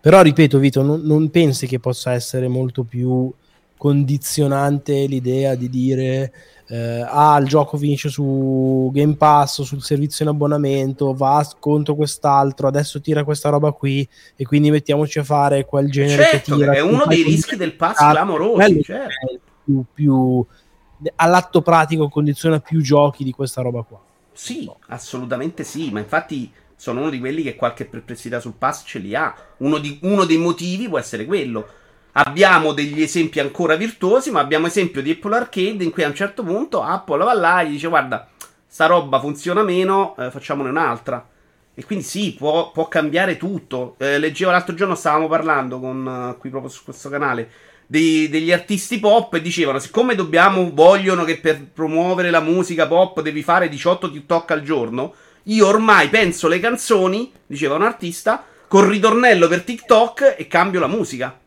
Però, 0.00 0.22
ripeto, 0.22 0.58
Vito, 0.58 0.82
non, 0.82 1.00
non 1.02 1.30
pensi 1.30 1.66
che 1.66 1.80
possa 1.80 2.12
essere 2.12 2.48
molto 2.48 2.84
più 2.84 3.32
condizionante 3.76 5.06
l'idea 5.06 5.54
di 5.54 5.70
dire 5.70 6.32
eh, 6.66 7.02
ah, 7.08 7.38
il 7.40 7.46
gioco 7.46 7.78
finisce 7.78 8.10
su 8.10 8.90
Game 8.92 9.14
Pass 9.14 9.62
sul 9.62 9.82
servizio 9.82 10.24
in 10.24 10.30
abbonamento, 10.32 11.14
va 11.14 11.48
contro 11.58 11.94
quest'altro, 11.94 12.68
adesso 12.68 13.00
tira 13.00 13.24
questa 13.24 13.48
roba 13.48 13.72
qui 13.72 14.06
e 14.36 14.44
quindi 14.44 14.70
mettiamoci 14.70 15.18
a 15.18 15.24
fare 15.24 15.64
quel 15.64 15.90
genere 15.90 16.24
Certo, 16.24 16.56
che 16.56 16.58
tira. 16.58 16.72
è 16.74 16.80
uno 16.80 17.04
dei 17.06 17.22
rischi 17.22 17.56
del 17.56 17.74
pass 17.74 17.96
clamorosi, 17.96 18.54
quello 18.54 18.82
certo. 18.82 19.32
è 19.32 19.38
più, 19.64 19.84
più 19.94 20.46
all'atto 21.16 21.62
pratico 21.62 22.08
condiziona 22.08 22.60
più 22.60 22.82
giochi 22.82 23.24
di 23.24 23.32
questa 23.32 23.62
roba 23.62 23.82
qua. 23.82 24.00
Sì, 24.32 24.70
assolutamente 24.88 25.64
sì, 25.64 25.90
ma 25.90 26.00
infatti 26.00 26.52
sono 26.78 27.00
uno 27.00 27.10
di 27.10 27.18
quelli 27.18 27.42
che 27.42 27.56
qualche 27.56 27.86
perplessità 27.86 28.38
sul 28.38 28.54
pass 28.56 28.84
ce 28.86 29.00
li 29.00 29.12
ha. 29.16 29.34
Uno, 29.58 29.78
di- 29.78 29.98
uno 30.02 30.24
dei 30.24 30.38
motivi 30.38 30.88
può 30.88 30.96
essere 30.96 31.24
quello. 31.24 31.66
Abbiamo 32.12 32.72
degli 32.72 33.02
esempi 33.02 33.40
ancora 33.40 33.74
virtuosi, 33.74 34.30
ma 34.30 34.38
abbiamo 34.38 34.68
esempio 34.68 35.02
di 35.02 35.10
Apple 35.10 35.34
Arcade 35.36 35.82
in 35.82 35.90
cui 35.90 36.04
a 36.04 36.06
un 36.08 36.14
certo 36.14 36.44
punto 36.44 36.80
Apple 36.80 37.24
va 37.24 37.34
là 37.34 37.62
e 37.62 37.66
gli 37.66 37.72
dice 37.72 37.88
guarda, 37.88 38.28
sta 38.64 38.86
roba 38.86 39.18
funziona 39.18 39.64
meno, 39.64 40.14
eh, 40.18 40.30
facciamone 40.30 40.68
un'altra. 40.68 41.28
E 41.74 41.84
quindi 41.84 42.04
sì, 42.04 42.34
può, 42.34 42.70
può 42.70 42.86
cambiare 42.86 43.36
tutto. 43.36 43.96
Eh, 43.98 44.18
leggevo 44.18 44.52
l'altro 44.52 44.74
giorno, 44.74 44.94
stavamo 44.94 45.26
parlando 45.26 45.80
con, 45.80 46.32
eh, 46.34 46.38
qui 46.38 46.48
proprio 46.48 46.70
su 46.70 46.84
questo 46.84 47.08
canale, 47.08 47.50
dei- 47.86 48.28
degli 48.28 48.52
artisti 48.52 49.00
pop 49.00 49.34
e 49.34 49.40
dicevano, 49.40 49.80
siccome 49.80 50.14
dobbiamo, 50.14 50.70
vogliono 50.72 51.24
che 51.24 51.38
per 51.38 51.60
promuovere 51.72 52.30
la 52.30 52.40
musica 52.40 52.86
pop 52.86 53.20
devi 53.20 53.42
fare 53.42 53.68
18 53.68 54.12
TikTok 54.12 54.50
al 54.52 54.62
giorno, 54.62 55.14
io 55.48 55.66
ormai 55.66 56.08
penso 56.08 56.48
le 56.48 56.60
canzoni, 56.60 57.32
diceva 57.46 57.74
un 57.74 57.82
artista, 57.82 58.44
col 58.66 58.86
ritornello 58.86 59.48
per 59.48 59.62
TikTok 59.62 60.34
e 60.36 60.46
cambio 60.46 60.80
la 60.80 60.86
musica. 60.86 61.38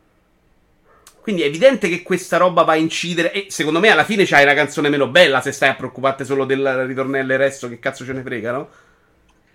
Quindi 1.21 1.43
è 1.43 1.45
evidente 1.45 1.87
che 1.87 2.01
questa 2.01 2.37
roba 2.37 2.63
va 2.63 2.71
a 2.73 2.77
incidere. 2.77 3.31
E 3.31 3.45
secondo 3.49 3.79
me 3.79 3.89
alla 3.89 4.03
fine 4.03 4.25
c'hai 4.25 4.43
una 4.43 4.55
canzone 4.55 4.89
meno 4.89 5.07
bella 5.07 5.39
se 5.39 5.51
stai 5.51 5.69
a 5.69 5.75
preoccuparti 5.75 6.25
solo 6.25 6.45
del 6.45 6.85
ritornello 6.87 7.31
e 7.31 7.35
il 7.35 7.39
resto, 7.39 7.69
che 7.69 7.77
cazzo 7.77 8.03
ce 8.03 8.13
ne 8.13 8.23
frega, 8.23 8.51
no? 8.51 8.69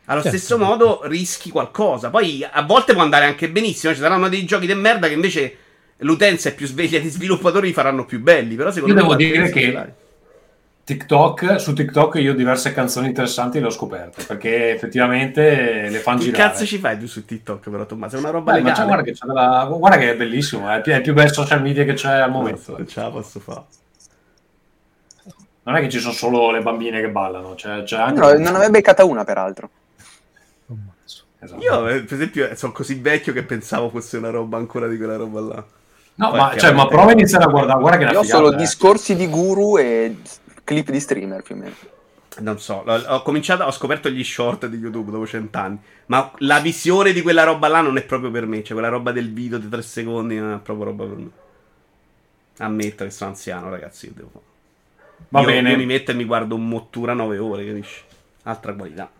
Allo 0.04 0.22
Certo. 0.22 0.38
stesso 0.38 0.56
modo 0.58 1.00
rischi 1.06 1.50
qualcosa. 1.50 2.10
Poi 2.10 2.46
a 2.48 2.62
volte 2.62 2.92
può 2.92 3.02
andare 3.02 3.24
anche 3.24 3.50
benissimo. 3.50 3.92
Ci 3.92 3.98
saranno 3.98 4.28
dei 4.28 4.44
giochi 4.44 4.68
di 4.68 4.74
merda 4.76 5.08
che 5.08 5.14
invece 5.14 5.56
l'utenza 5.98 6.50
è 6.50 6.54
più 6.54 6.68
sveglia, 6.68 7.00
gli 7.00 7.08
sviluppatori 7.10 7.66
li 7.66 7.72
faranno 7.72 8.04
più 8.04 8.20
belli. 8.20 8.54
Però 8.54 8.70
secondo 8.70 8.94
Io 8.94 9.02
me 9.08 9.16
devo 9.16 9.34
dire 9.34 9.50
che- 9.50 9.72
l'hai. 9.72 9.90
TikTok, 10.86 11.58
su 11.60 11.72
TikTok 11.72 12.14
io 12.20 12.32
diverse 12.32 12.72
canzoni 12.72 13.08
interessanti 13.08 13.58
le 13.58 13.66
ho 13.66 13.70
scoperte 13.70 14.22
perché 14.22 14.70
effettivamente 14.70 15.88
le 15.88 15.98
fanno 15.98 16.18
Che 16.18 16.26
girare. 16.26 16.50
cazzo 16.50 16.64
ci 16.64 16.78
fai 16.78 16.96
tu 16.96 17.08
su 17.08 17.24
TikTok, 17.24 17.68
però, 17.68 17.84
Tommaso? 17.86 18.14
È 18.14 18.18
una 18.20 18.30
roba 18.30 18.52
Beh, 18.52 18.60
ma 18.60 18.68
legale. 18.68 18.76
c'è- 18.76 18.84
guarda, 18.86 19.02
che 19.02 19.12
c'è 19.12 19.26
della- 19.26 19.66
guarda 19.68 19.98
che 19.98 20.10
è 20.12 20.16
bellissimo, 20.16 20.70
è 20.70 20.76
il 20.76 20.82
più, 20.82 20.92
è 20.92 20.96
il 20.96 21.02
più 21.02 21.12
bel 21.12 21.32
social 21.32 21.60
media 21.60 21.82
che 21.84 21.94
c'è 21.94 22.12
al 22.12 22.30
momento. 22.30 22.76
Non 22.76 22.86
ce 22.86 23.00
la 23.00 23.10
posso 23.10 23.40
fare. 23.40 23.62
Non 25.64 25.74
è 25.74 25.80
che 25.80 25.88
ci 25.88 25.98
sono 25.98 26.12
solo 26.12 26.52
le 26.52 26.62
bambine 26.62 27.00
che 27.00 27.08
ballano, 27.10 27.54
c'è, 27.56 27.82
c'è 27.82 27.96
anche... 27.96 28.20
No, 28.20 28.32
non 28.34 28.54
aveva 28.54 28.70
beccata 28.70 29.04
una, 29.04 29.24
peraltro. 29.24 29.68
Esatto. 31.40 31.60
Io, 31.62 31.88
eh, 31.88 32.02
per 32.02 32.14
esempio, 32.14 32.54
sono 32.54 32.70
così 32.72 32.94
vecchio 33.00 33.32
che 33.32 33.42
pensavo 33.42 33.88
fosse 33.90 34.18
una 34.18 34.30
roba 34.30 34.56
ancora 34.56 34.86
di 34.86 34.96
quella 34.96 35.16
roba 35.16 35.40
là. 35.40 35.64
No, 36.14 36.30
ma, 36.30 36.56
cioè, 36.56 36.70
ma 36.72 36.86
prova 36.86 37.10
a 37.10 37.12
iniziare 37.12 37.44
a 37.44 37.48
guardare, 37.48 37.80
guarda 37.80 38.06
che 38.06 38.12
Io 38.12 38.20
ho 38.20 38.22
solo 38.22 38.52
eh. 38.52 38.56
discorsi 38.56 39.16
di 39.16 39.26
guru 39.28 39.76
e 39.78 40.16
clip 40.66 40.90
di 40.90 41.00
streamer 41.00 41.42
più 41.42 41.54
o 41.54 41.58
meno. 41.58 41.74
Non 42.38 42.58
so, 42.58 42.82
ho, 42.84 42.94
ho 42.94 43.22
cominciato, 43.22 43.62
ho 43.62 43.70
scoperto 43.70 44.10
gli 44.10 44.22
short 44.22 44.66
di 44.66 44.76
YouTube 44.76 45.10
dopo 45.10 45.26
cent'anni. 45.26 45.78
Ma 46.06 46.30
la 46.38 46.58
visione 46.58 47.12
di 47.12 47.22
quella 47.22 47.44
roba 47.44 47.68
là 47.68 47.80
non 47.80 47.96
è 47.96 48.02
proprio 48.02 48.30
per 48.30 48.46
me. 48.46 48.62
Cioè, 48.62 48.72
quella 48.72 48.88
roba 48.88 49.12
del 49.12 49.32
video 49.32 49.58
di 49.58 49.68
tre 49.68 49.80
secondi 49.80 50.36
non 50.36 50.52
è 50.52 50.58
proprio 50.58 50.86
roba 50.86 51.04
per 51.04 51.16
me. 51.16 51.30
Ammetto 52.58 53.04
che 53.04 53.10
sono 53.10 53.30
anziano, 53.30 53.70
ragazzi. 53.70 54.06
Io, 54.06 54.12
devo... 54.14 54.42
Va 55.30 55.40
io, 55.40 55.46
bene. 55.46 55.70
io 55.70 55.76
mi 55.76 55.86
metto 55.86 56.10
e 56.10 56.14
mi 56.14 56.24
guardo 56.24 56.56
un 56.56 56.68
mottura 56.68 57.14
9 57.14 57.38
ore, 57.38 57.64
capisci? 57.64 58.02
Altra 58.42 58.74
qualità. 58.74 59.10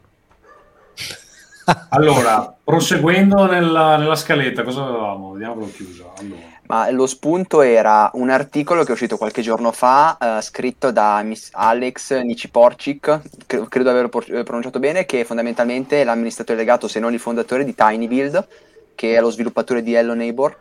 Allora, 1.91 2.55
proseguendo 2.63 3.47
nella, 3.47 3.97
nella 3.97 4.15
scaletta, 4.15 4.63
cosa 4.63 4.85
avevamo? 4.85 5.33
Vediamo 5.33 5.55
che 5.55 5.61
l'ho 5.61 5.73
chiusa. 5.73 6.05
Allora. 6.19 6.41
Ma 6.67 6.91
lo 6.91 7.07
spunto 7.07 7.61
era 7.61 8.11
un 8.15 8.29
articolo 8.29 8.83
che 8.83 8.89
è 8.89 8.93
uscito 8.93 9.17
qualche 9.17 9.43
giorno 9.43 9.71
fa, 9.71 10.19
eh, 10.19 10.43
scritto 10.43 10.91
da 10.91 11.23
Miss 11.23 11.51
Alex 11.53 12.21
Niciporcic, 12.23 13.21
cre- 13.47 13.69
credo 13.69 13.85
di 13.85 13.91
averlo 13.91 14.09
por- 14.09 14.33
eh, 14.33 14.43
pronunciato 14.43 14.81
bene, 14.81 15.07
che 15.07 15.21
è 15.21 15.25
fondamentalmente 15.25 16.03
l'amministratore 16.03 16.59
delegato, 16.59 16.89
se 16.89 16.99
non 16.99 17.13
il 17.13 17.21
fondatore 17.21 17.65
di 17.65 17.75
TinyBuild, 17.75 18.49
che 18.95 19.15
è 19.15 19.21
lo 19.21 19.31
sviluppatore 19.31 19.83
di 19.83 19.95
Hello 19.95 20.15
Neighbor. 20.15 20.57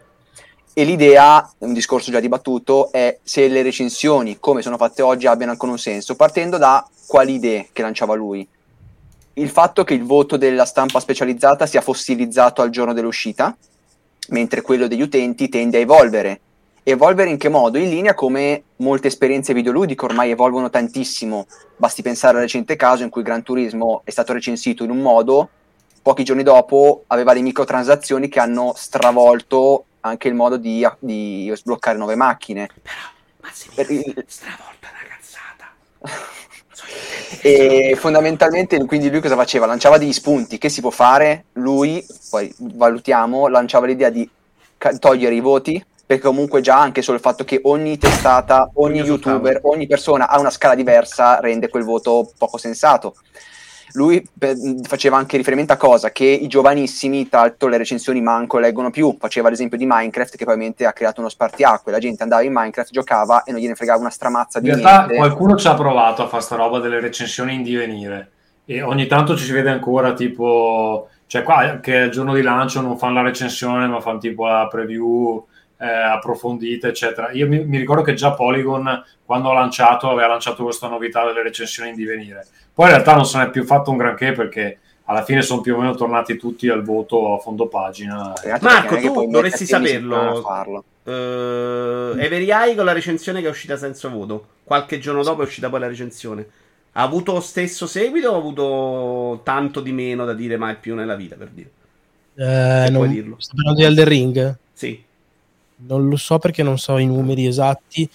E 0.74 0.84
l'idea, 0.84 1.50
un 1.60 1.74
discorso 1.74 2.12
già 2.12 2.20
dibattuto, 2.20 2.92
è 2.92 3.20
se 3.24 3.48
le 3.48 3.64
recensioni, 3.64 4.38
come 4.40 4.62
sono 4.62 4.78
fatte 4.78 5.02
oggi, 5.02 5.26
abbiano 5.26 5.54
ancora 5.54 5.72
un 5.72 5.80
senso, 5.80 6.16
partendo 6.16 6.58
da 6.58 6.88
quali 7.08 7.36
idee 7.36 7.70
che 7.72 7.82
lanciava 7.82 8.14
lui. 8.14 8.48
Il 9.38 9.50
fatto 9.50 9.84
che 9.84 9.94
il 9.94 10.04
voto 10.04 10.38
della 10.38 10.66
stampa 10.66 11.00
specializzata 11.00 11.66
sia 11.66 11.82
fossilizzato 11.82 12.62
al 12.62 12.70
giorno 12.70 12.94
dell'uscita, 12.94 13.56
mentre 14.30 14.62
quello 14.62 14.88
degli 14.88 15.02
utenti 15.02 15.50
tende 15.50 15.78
a 15.78 15.82
evolvere. 15.82 16.40
Evolvere 16.84 17.32
in 17.32 17.38
che 17.38 17.50
modo? 17.50 17.78
In 17.78 17.90
linea 17.90 18.14
come 18.14 18.64
molte 18.78 19.08
esperienze 19.08 19.54
videoludiche 19.54 20.06
ormai 20.06 20.30
evolvono 20.32 20.70
tantissimo. 20.70 21.48
Basti 21.76 22.02
pensare 22.02 22.38
al 22.38 22.44
recente 22.44 22.76
caso 22.76 23.04
in 23.04 23.10
cui 23.10 23.24
Gran 23.24 23.44
Turismo 23.44 24.02
è 24.06 24.12
stato 24.12 24.32
recensito 24.34 24.84
in 24.84 24.92
un 24.92 25.00
modo, 25.02 25.50
pochi 26.02 26.24
giorni 26.24 26.44
dopo 26.44 27.04
aveva 27.08 27.34
le 27.34 27.42
microtransazioni 27.42 28.30
che 28.30 28.40
hanno 28.40 28.74
stravolto 28.78 29.86
anche 30.02 30.28
il 30.28 30.36
modo 30.36 30.58
di, 30.58 30.88
di 31.00 31.52
sbloccare 31.56 31.98
nuove 31.98 32.16
macchine. 32.16 32.70
Però, 32.82 32.96
ma 33.42 33.50
se 33.52 33.68
Per 33.74 33.90
mi 33.90 33.98
il- 33.98 34.24
stravolta 34.28 34.90
una 34.92 35.08
cazzata. 35.10 36.34
E 37.42 37.96
fondamentalmente 38.00 38.84
quindi 38.86 39.10
lui 39.10 39.22
cosa 39.22 39.36
faceva? 39.36 39.66
Lanciava 39.66 39.98
degli 39.98 40.14
spunti 40.14 40.58
che 40.58 40.70
si 40.70 40.82
può 40.82 40.90
fare, 40.90 41.46
lui, 41.54 42.06
poi 42.30 42.54
valutiamo, 42.58 43.48
lanciava 43.48 43.86
l'idea 43.86 44.10
di 44.10 44.28
ca- 44.78 44.98
togliere 44.98 45.36
i 45.36 45.42
voti, 45.42 45.84
perché 46.06 46.24
comunque 46.24 46.62
già 46.62 46.80
anche 46.80 47.02
solo 47.02 47.18
il 47.18 47.24
fatto 47.24 47.44
che 47.44 47.60
ogni 47.64 47.98
testata, 47.98 48.70
ogni 48.76 49.00
Ogni 49.00 49.10
youtuber, 49.10 49.60
ogni 49.64 49.88
persona 49.88 50.28
ha 50.28 50.40
una 50.40 50.52
scala 50.52 50.76
diversa 50.76 51.40
rende 51.40 51.70
quel 51.70 51.84
voto 51.84 52.32
poco 52.38 52.58
sensato. 52.58 53.16
Lui 53.96 54.24
faceva 54.84 55.18
anche 55.18 55.38
riferimento 55.38 55.74
a 55.74 55.78
cosa? 55.78 56.12
Che 56.12 56.26
i 56.26 56.48
giovanissimi, 56.48 57.28
tra 57.28 57.42
l'altro 57.42 57.68
le 57.70 57.78
recensioni 57.78 58.22
manco 58.22 58.60
leggono 58.60 58.92
più, 58.92 59.16
faceva 59.20 59.50
l'esempio 59.50 59.78
di 59.78 59.86
Minecraft 59.86 60.32
che 60.32 60.44
probabilmente 60.44 60.86
ha 60.86 60.94
creato 60.94 61.22
uno 61.22 61.30
spartiacque, 61.30 61.92
la 61.92 62.00
gente 62.00 62.24
andava 62.24 62.44
in 62.44 62.54
Minecraft, 62.54 62.92
giocava 62.92 63.44
e 63.44 63.52
non 63.52 63.60
gliene 63.60 63.76
fregava 63.76 64.00
una 64.00 64.10
stramazza 64.10 64.60
di 64.60 64.70
In 64.70 64.76
realtà 64.76 65.06
niente. 65.06 65.16
qualcuno 65.16 65.56
ci 65.56 65.68
ha 65.68 65.74
provato 65.74 66.24
a 66.24 66.28
fare 66.28 66.44
sta 66.44 66.56
roba 66.56 66.80
delle 66.80 67.00
recensioni 67.00 67.56
in 67.56 67.64
divenire 67.64 68.32
e 68.66 68.82
ogni 68.82 69.06
tanto 69.06 69.36
ci 69.38 69.46
si 69.46 69.52
vede 69.52 69.70
ancora 69.70 70.14
tipo, 70.14 71.10
cioè 71.28 71.44
qua 71.44 71.80
che 71.82 71.96
il 71.96 72.12
giorno 72.12 72.34
di 72.34 72.42
lancio 72.42 72.82
non 72.82 72.98
fanno 72.98 73.16
la 73.16 73.22
recensione 73.22 73.88
ma 73.88 74.02
fanno 74.02 74.18
tipo 74.18 74.48
la 74.48 74.68
preview 74.68 75.46
eh, 75.78 75.86
approfondita 75.88 76.88
eccetera. 76.88 77.32
Io 77.32 77.48
mi, 77.48 77.64
mi 77.66 77.78
ricordo 77.78 78.02
che 78.02 78.14
già 78.14 78.34
Polygon 78.34 79.04
quando 79.26 79.50
ho 79.50 79.54
lanciato 79.54 80.10
aveva 80.10 80.28
lanciato 80.28 80.64
questa 80.64 80.88
novità 80.88 81.26
delle 81.26 81.44
recensioni 81.44 81.90
in 81.90 81.96
divenire. 81.96 82.46
Poi 82.74 82.88
in 82.88 82.92
realtà 82.94 83.16
non 83.16 83.26
se 83.26 83.38
n'è 83.38 83.50
più 83.50 83.64
fatto 83.64 83.92
un 83.92 83.98
granché 83.98 84.32
perché 84.34 84.80
alla 85.06 85.24
fine 85.24 85.42
sono 85.42 85.62
più 85.62 85.76
o 85.76 85.80
meno 85.80 85.96
tornati 85.96 86.36
tutti 86.36 86.68
al 86.68 86.84
voto 86.84 87.36
a 87.36 87.40
fondo 87.40 87.68
pagina. 87.68 88.34
Marco, 88.62 88.96
è 88.96 89.02
tu 89.02 89.30
dovresti 89.30 89.66
saperlo. 89.66 90.42
farlo. 90.42 90.84
Eh, 91.04 92.24
Every 92.24 92.50
Eye 92.50 92.76
con 92.76 92.86
la 92.86 92.92
recensione 92.92 93.42
che 93.42 93.48
è 93.48 93.50
uscita 93.52 93.78
senza 93.78 94.10
voto. 94.10 94.48
Qualche 94.64 94.98
giorno 95.00 95.22
dopo 95.24 95.42
è 95.42 95.46
uscita 95.46 95.70
poi 95.70 95.80
la 95.80 95.88
recensione. 95.88 96.48
Ha 96.94 97.02
avuto 97.02 97.34
lo 97.34 97.42
stesso 97.42 97.86
seguito 97.88 98.30
o 98.30 98.36
ha 98.36 98.38
avuto 98.38 99.42
tanto 99.44 99.82
di 99.82 99.92
meno 99.92 100.26
da 100.26 100.34
dire 100.34 100.58
mai 100.58 100.76
più 100.78 100.96
nella 100.96 101.16
vita, 101.16 101.36
per 101.36 101.50
dire? 101.50 101.70
Eh, 102.38 102.90
non- 102.90 103.04
puoi 103.04 103.10
dirlo. 103.10 103.36
sto 103.38 103.54
parlando 103.56 103.80
di 103.80 103.86
Elden 103.86 104.08
Ring? 104.08 104.58
Non 105.78 106.08
lo 106.08 106.16
so 106.16 106.40
perché 106.40 106.64
non 106.64 106.78
so 106.78 106.98
i 106.98 107.06
numeri 107.06 107.46
esatti, 107.46 108.10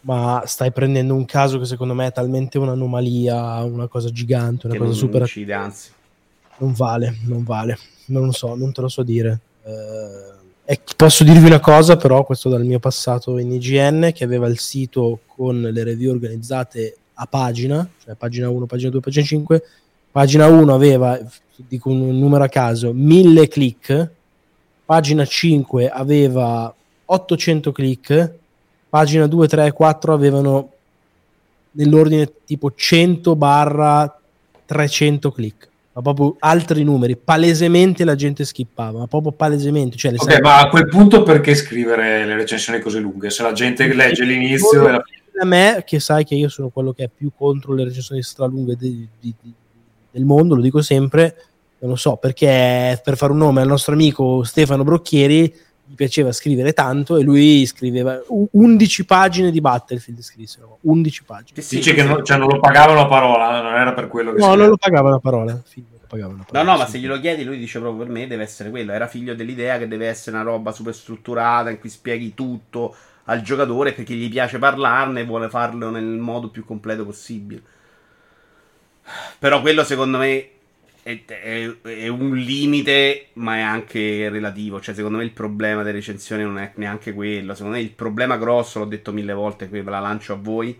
ma 0.00 0.42
stai 0.46 0.72
prendendo 0.72 1.14
un 1.14 1.24
caso 1.24 1.58
che 1.58 1.64
secondo 1.64 1.94
me 1.94 2.06
è 2.08 2.12
talmente 2.12 2.58
un'anomalia, 2.58 3.62
una 3.62 3.86
cosa 3.86 4.10
gigante, 4.10 4.66
una 4.66 4.74
Che 4.74 4.80
cosa 4.80 4.90
non 4.90 4.98
super... 4.98 5.20
incide, 5.22 5.52
anzi. 5.52 5.90
Non 6.58 6.72
vale, 6.72 7.18
non 7.24 7.42
vale. 7.44 7.78
Non 8.06 8.26
lo 8.26 8.32
so, 8.32 8.54
non 8.54 8.72
te 8.72 8.80
lo 8.80 8.88
so 8.88 9.02
dire. 9.02 9.40
Eh, 10.66 10.80
posso 10.96 11.24
dirvi 11.24 11.46
una 11.46 11.60
cosa, 11.60 11.96
però, 11.96 12.24
questo 12.24 12.48
dal 12.48 12.64
mio 12.64 12.78
passato 12.78 13.38
in 13.38 13.52
IGN, 13.52 14.10
che 14.14 14.24
aveva 14.24 14.46
il 14.46 14.58
sito 14.58 15.20
con 15.26 15.60
le 15.60 15.84
review 15.84 16.12
organizzate 16.12 16.96
a 17.14 17.26
pagina, 17.26 17.88
cioè 18.02 18.14
pagina 18.14 18.48
1, 18.50 18.66
pagina 18.66 18.90
2, 18.90 19.00
pagina 19.00 19.24
5. 19.24 19.62
Pagina 20.10 20.46
1 20.46 20.74
aveva, 20.74 21.18
dico 21.56 21.90
un 21.90 22.18
numero 22.18 22.44
a 22.44 22.48
caso, 22.48 22.92
1000 22.92 23.48
click, 23.48 24.10
pagina 24.84 25.24
5 25.24 25.88
aveva 25.88 26.72
800 27.06 27.72
click, 27.72 28.32
pagina 28.88 29.26
2, 29.26 29.48
3 29.48 29.66
e 29.66 29.72
4 29.72 30.12
avevano 30.12 30.70
nell'ordine 31.72 32.30
tipo 32.44 32.72
100 32.74 33.34
barra 33.36 34.18
300 34.66 35.30
click 35.32 35.68
ma 35.92 36.02
proprio 36.02 36.36
altri 36.40 36.82
numeri 36.84 37.16
palesemente 37.16 38.04
la 38.04 38.14
gente 38.14 38.44
skippava 38.44 39.00
ma 39.00 39.06
proprio 39.06 39.32
palesemente 39.32 39.96
cioè 39.96 40.12
le 40.12 40.18
Ok, 40.20 40.30
sai- 40.32 40.40
ma 40.40 40.60
a 40.60 40.68
quel 40.68 40.88
punto 40.88 41.22
perché 41.22 41.54
scrivere 41.54 42.24
le 42.24 42.34
recensioni 42.36 42.80
così 42.80 42.98
lunghe? 43.00 43.30
Se 43.30 43.42
la 43.42 43.52
gente 43.52 43.92
legge 43.92 44.24
l'inizio 44.24 44.88
e 44.88 44.90
la 44.92 45.02
fine. 45.04 45.22
a 45.40 45.44
me 45.44 45.82
che 45.86 45.98
sai 46.00 46.24
che 46.24 46.34
io 46.36 46.48
sono 46.48 46.68
quello 46.68 46.92
che 46.92 47.04
è 47.04 47.10
più 47.14 47.30
contro 47.36 47.74
le 47.74 47.84
recensioni 47.84 48.22
stralunghe 48.22 48.76
di- 48.76 49.06
di- 49.20 49.34
di- 49.40 49.52
del 50.12 50.24
mondo 50.24 50.54
lo 50.54 50.62
dico 50.62 50.80
sempre 50.82 51.36
non 51.80 51.90
lo 51.90 51.96
so 51.96 52.16
perché 52.16 53.00
per 53.02 53.16
fare 53.16 53.32
un 53.32 53.38
nome 53.38 53.60
al 53.62 53.68
nostro 53.68 53.92
amico 53.94 54.42
Stefano 54.44 54.84
Brocchieri 54.84 55.52
gli 55.94 55.96
piaceva 55.96 56.32
scrivere 56.32 56.72
tanto 56.72 57.16
e 57.16 57.22
lui 57.22 57.64
scriveva 57.66 58.20
u- 58.26 58.48
11 58.50 59.04
pagine 59.04 59.50
di 59.52 59.60
Battlefield 59.60 60.20
scrissero 60.20 60.78
11 60.82 61.22
pagine 61.24 61.62
Sì, 61.62 61.76
Dice 61.76 61.90
sì, 61.90 61.96
che 61.96 62.02
non, 62.02 62.24
cioè, 62.24 62.36
non 62.36 62.48
lo 62.48 62.58
pagavano 62.58 63.00
a 63.00 63.06
parola, 63.06 63.62
non 63.62 63.74
era 63.74 63.92
per 63.94 64.08
quello 64.08 64.32
che 64.32 64.40
no 64.40 64.50
si 64.50 64.56
non 64.56 64.68
lo 64.68 64.76
pagava 64.76 65.08
una 65.08 65.20
parola 65.20 65.62
pagava 66.06 66.34
No, 66.50 66.62
no, 66.62 66.76
ma 66.76 66.86
se 66.86 66.98
glielo 66.98 67.18
chiedi, 67.18 67.44
lui 67.44 67.58
dice 67.58 67.80
proprio 67.80 68.04
per 68.04 68.12
me 68.12 68.26
deve 68.26 68.42
essere 68.44 68.70
quello. 68.70 68.92
Era 68.92 69.06
figlio 69.06 69.34
dell'idea 69.34 69.78
che 69.78 69.88
deve 69.88 70.06
essere 70.06 70.36
una 70.36 70.44
roba 70.44 70.70
super 70.70 70.94
strutturata 70.94 71.70
in 71.70 71.80
cui 71.80 71.88
spieghi 71.88 72.34
tutto 72.34 72.94
al 73.24 73.40
giocatore 73.42 73.92
perché 73.92 74.14
gli 74.14 74.28
piace 74.28 74.58
parlarne 74.58 75.20
e 75.20 75.24
vuole 75.24 75.48
farlo 75.48 75.90
nel 75.90 76.04
modo 76.04 76.50
più 76.50 76.64
completo 76.64 77.04
possibile. 77.04 77.62
Però 79.38 79.60
quello 79.60 79.82
secondo 79.82 80.18
me 80.18 80.48
è, 81.04 81.24
è- 81.26 81.80
è 81.82 82.08
un 82.08 82.34
limite, 82.34 83.28
ma 83.34 83.56
è 83.56 83.60
anche 83.60 84.28
relativo. 84.30 84.80
Cioè, 84.80 84.94
secondo 84.94 85.18
me 85.18 85.24
il 85.24 85.32
problema 85.32 85.82
delle 85.82 85.98
recensioni 85.98 86.42
non 86.42 86.58
è 86.58 86.72
neanche 86.76 87.12
quello. 87.12 87.54
Secondo 87.54 87.76
me 87.76 87.82
il 87.82 87.92
problema 87.92 88.36
grosso, 88.38 88.78
l'ho 88.80 88.86
detto 88.86 89.12
mille 89.12 89.34
volte, 89.34 89.68
qui 89.68 89.82
ve 89.82 89.90
la 89.90 90.00
lancio 90.00 90.32
a 90.32 90.36
voi. 90.36 90.78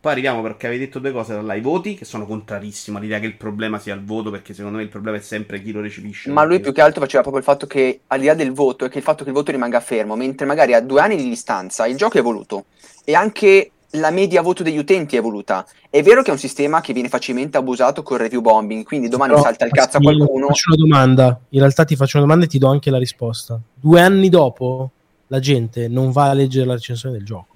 Poi 0.00 0.12
arriviamo 0.12 0.42
perché 0.42 0.66
avevi 0.66 0.84
detto 0.84 0.98
due 0.98 1.12
cose 1.12 1.34
da 1.34 1.42
là, 1.42 1.54
i 1.54 1.60
voti, 1.60 1.94
che 1.94 2.04
sono 2.04 2.26
contrarissimo 2.26 2.98
all'idea 2.98 3.20
che 3.20 3.26
il 3.26 3.36
problema 3.36 3.78
sia 3.78 3.94
il 3.94 4.04
voto, 4.04 4.30
perché 4.30 4.52
secondo 4.52 4.78
me 4.78 4.82
il 4.82 4.88
problema 4.90 5.16
è 5.16 5.20
sempre 5.20 5.62
chi 5.62 5.72
lo 5.72 5.80
recepisce. 5.80 6.30
Ma 6.30 6.44
lui 6.44 6.60
più 6.60 6.72
che 6.72 6.80
altro 6.80 7.00
faceva 7.00 7.22
proprio 7.22 7.42
il 7.42 7.48
fatto 7.48 7.66
che, 7.66 8.02
al 8.08 8.20
di 8.20 8.26
là 8.26 8.34
del 8.34 8.52
voto, 8.52 8.84
è 8.84 8.88
che 8.88 8.98
il 8.98 9.04
fatto 9.04 9.22
che 9.24 9.30
il 9.30 9.36
voto 9.36 9.50
rimanga 9.50 9.80
fermo, 9.80 10.16
mentre 10.16 10.46
magari 10.46 10.74
a 10.74 10.80
due 10.80 11.00
anni 11.00 11.16
di 11.16 11.28
distanza 11.28 11.86
il 11.86 11.96
gioco 11.96 12.16
è 12.16 12.20
evoluto 12.20 12.66
e 13.04 13.14
anche 13.14 13.71
la 13.96 14.10
media 14.10 14.40
voto 14.42 14.62
degli 14.62 14.78
utenti 14.78 15.16
è 15.16 15.18
evoluta. 15.18 15.66
È 15.90 16.02
vero 16.02 16.22
che 16.22 16.30
è 16.30 16.32
un 16.32 16.38
sistema 16.38 16.80
che 16.80 16.92
viene 16.92 17.08
facilmente 17.08 17.56
abusato 17.58 18.02
con 18.02 18.16
review 18.16 18.40
bombing, 18.40 18.84
quindi 18.84 19.08
domani 19.08 19.32
Però, 19.32 19.44
salta 19.44 19.64
il 19.66 19.72
cazzo 19.72 19.98
a 19.98 20.00
qualcuno. 20.00 20.46
Ti 20.46 20.52
faccio 20.52 20.72
una 20.72 20.76
domanda. 20.76 21.40
In 21.50 21.58
realtà 21.60 21.84
ti 21.84 21.96
faccio 21.96 22.16
una 22.16 22.26
domanda 22.26 22.46
e 22.46 22.48
ti 22.48 22.58
do 22.58 22.68
anche 22.68 22.90
la 22.90 22.98
risposta. 22.98 23.60
Due 23.74 24.00
anni 24.00 24.28
dopo 24.28 24.90
la 25.26 25.38
gente 25.40 25.88
non 25.88 26.10
va 26.10 26.30
a 26.30 26.32
leggere 26.34 26.66
la 26.66 26.74
recensione 26.74 27.16
del 27.16 27.24
gioco. 27.24 27.54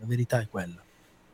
La 0.00 0.06
verità 0.06 0.40
è 0.40 0.46
quella. 0.50 0.74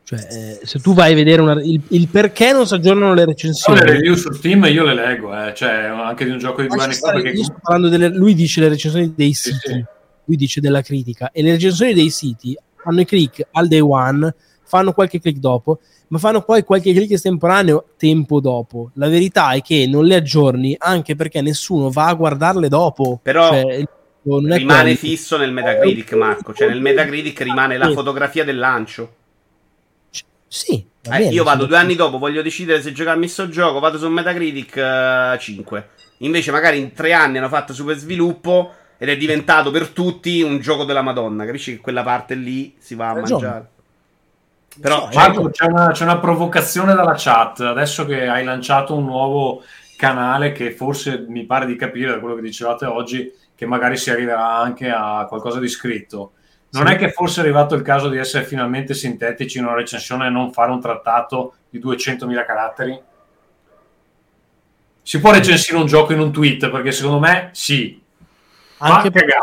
Cioè, 0.05 0.19
eh, 0.19 0.59
se 0.65 0.79
tu 0.79 0.93
vai 0.93 1.13
a 1.13 1.15
vedere 1.15 1.41
una- 1.41 1.61
il, 1.61 1.81
il 1.89 2.07
perché 2.09 2.51
non 2.51 2.67
si 2.67 2.73
aggiornano 2.73 3.13
le 3.13 3.21
Io 3.21 3.27
recensioni. 3.27 3.79
le 3.79 3.85
review 3.85 4.15
su 4.15 4.31
Steam 4.33 4.63
io 4.65 4.83
le 4.83 4.93
leggo, 4.93 5.33
eh, 5.33 5.53
cioè 5.53 5.69
anche 5.85 6.25
di 6.25 6.31
un 6.31 6.39
gioco 6.39 6.61
di 6.61 6.67
due 6.67 6.81
anni 6.83 6.93
fa. 6.93 7.11
Perché 7.11 7.29
io 7.29 7.43
sto 7.43 7.55
parlando 7.61 7.89
delle- 7.89 8.09
lui 8.09 8.33
dice 8.35 8.59
le 8.59 8.67
recensioni 8.69 9.13
dei 9.15 9.33
Sì, 9.33 9.51
siti, 9.51 9.71
sì. 9.71 9.83
lui 10.25 10.35
dice 10.37 10.59
della 10.59 10.81
critica 10.81 11.31
e 11.31 11.41
le 11.41 11.51
recensioni 11.51 11.93
dei 11.93 12.09
siti 12.09 12.57
fanno 12.83 13.01
i 13.01 13.05
click 13.05 13.47
al 13.51 13.67
day 13.67 13.79
one, 13.79 14.33
fanno 14.63 14.93
qualche 14.93 15.19
click 15.19 15.37
dopo, 15.39 15.79
ma 16.09 16.17
fanno 16.19 16.41
poi 16.43 16.63
qualche 16.63 16.93
click 16.93 17.11
estemporaneo 17.11 17.85
tempo 17.97 18.39
dopo. 18.39 18.91
La 18.95 19.07
verità 19.07 19.51
è 19.51 19.61
che 19.61 19.87
non 19.87 20.05
le 20.05 20.15
aggiorni 20.15 20.75
anche 20.77 21.15
perché 21.15 21.41
nessuno 21.41 21.89
va 21.89 22.07
a 22.07 22.13
guardarle 22.13 22.67
dopo. 22.69 23.19
Però 23.21 23.47
Cioè, 23.49 23.83
rimane 24.23 24.95
quello. 24.95 24.95
fisso 24.95 25.37
nel 25.37 25.51
Metacritic, 25.51 26.13
Marco. 26.13 26.53
Cioè, 26.53 26.67
nel 26.69 26.81
Metacritic 26.81 27.39
rimane 27.41 27.77
la 27.77 27.89
fotografia 27.89 28.43
del 28.43 28.57
lancio. 28.57 29.15
Sì, 30.47 30.85
va 31.03 31.15
Eh, 31.15 31.19
bene, 31.19 31.31
io 31.31 31.43
vado 31.43 31.65
due 31.65 31.77
anni 31.77 31.95
dopo, 31.95 32.19
voglio 32.19 32.41
decidere 32.43 32.81
se 32.81 32.91
giocarmi 32.91 33.27
sto 33.27 33.49
gioco, 33.49 33.79
vado 33.79 33.97
su 33.97 34.07
Metacritic 34.07 34.77
eh, 34.77 35.37
5. 35.39 35.89
Invece, 36.19 36.51
magari 36.51 36.77
in 36.77 36.93
tre 36.93 37.11
anni 37.13 37.37
hanno 37.39 37.49
fatto 37.49 37.73
super 37.73 37.97
sviluppo 37.97 38.71
ed 39.03 39.09
è 39.09 39.17
diventato 39.17 39.69
per 39.69 39.89
tutti 39.89 40.41
un 40.43 40.59
gioco 40.59 40.85
della 40.85 41.01
Madonna. 41.01 41.43
Capisci 41.43 41.75
che 41.75 41.81
quella 41.81 42.03
parte 42.03 42.35
lì 42.35 42.73
si 42.77 42.95
va 42.95 43.09
a 43.09 43.13
ragione. 43.15 43.41
mangiare. 43.45 43.67
Però, 44.79 45.09
cioè, 45.11 45.15
Marco, 45.15 45.49
c'è 45.49 45.65
una, 45.65 45.91
c'è 45.91 46.03
una 46.05 46.19
provocazione 46.19 46.93
dalla 46.95 47.15
chat. 47.17 47.59
Adesso 47.59 48.05
che 48.05 48.29
hai 48.29 48.45
lanciato 48.45 48.95
un 48.95 49.03
nuovo 49.03 49.61
canale 49.97 50.53
che 50.53 50.71
forse 50.71 51.25
mi 51.27 51.43
pare 51.43 51.65
di 51.65 51.75
capire 51.75 52.11
da 52.11 52.19
quello 52.19 52.35
che 52.35 52.41
dicevate 52.43 52.85
oggi 52.85 53.29
che 53.53 53.65
magari 53.65 53.97
si 53.97 54.09
arriverà 54.09 54.55
anche 54.55 54.89
a 54.89 55.25
qualcosa 55.27 55.59
di 55.59 55.67
scritto. 55.67 56.31
Non 56.69 56.87
Sì. 56.87 56.93
è 56.93 56.95
che 56.95 57.11
fosse 57.11 57.41
arrivato 57.41 57.75
il 57.75 57.81
caso 57.81 58.07
di 58.07 58.17
essere 58.17 58.45
finalmente 58.45 58.93
sintetici 58.93 59.57
in 59.57 59.65
una 59.65 59.75
recensione 59.75 60.27
e 60.27 60.29
non 60.29 60.53
fare 60.53 60.71
un 60.71 60.79
trattato 60.79 61.55
di 61.69 61.77
200.000 61.79 62.45
caratteri? 62.45 62.97
Si 65.01 65.19
può 65.19 65.33
recensire 65.33 65.77
un 65.77 65.87
gioco 65.87 66.13
in 66.13 66.21
un 66.21 66.31
tweet? 66.31 66.69
Perché 66.69 66.93
secondo 66.93 67.19
me 67.19 67.49
sì. 67.51 67.99
Anche 68.91 69.11
perché 69.11 69.35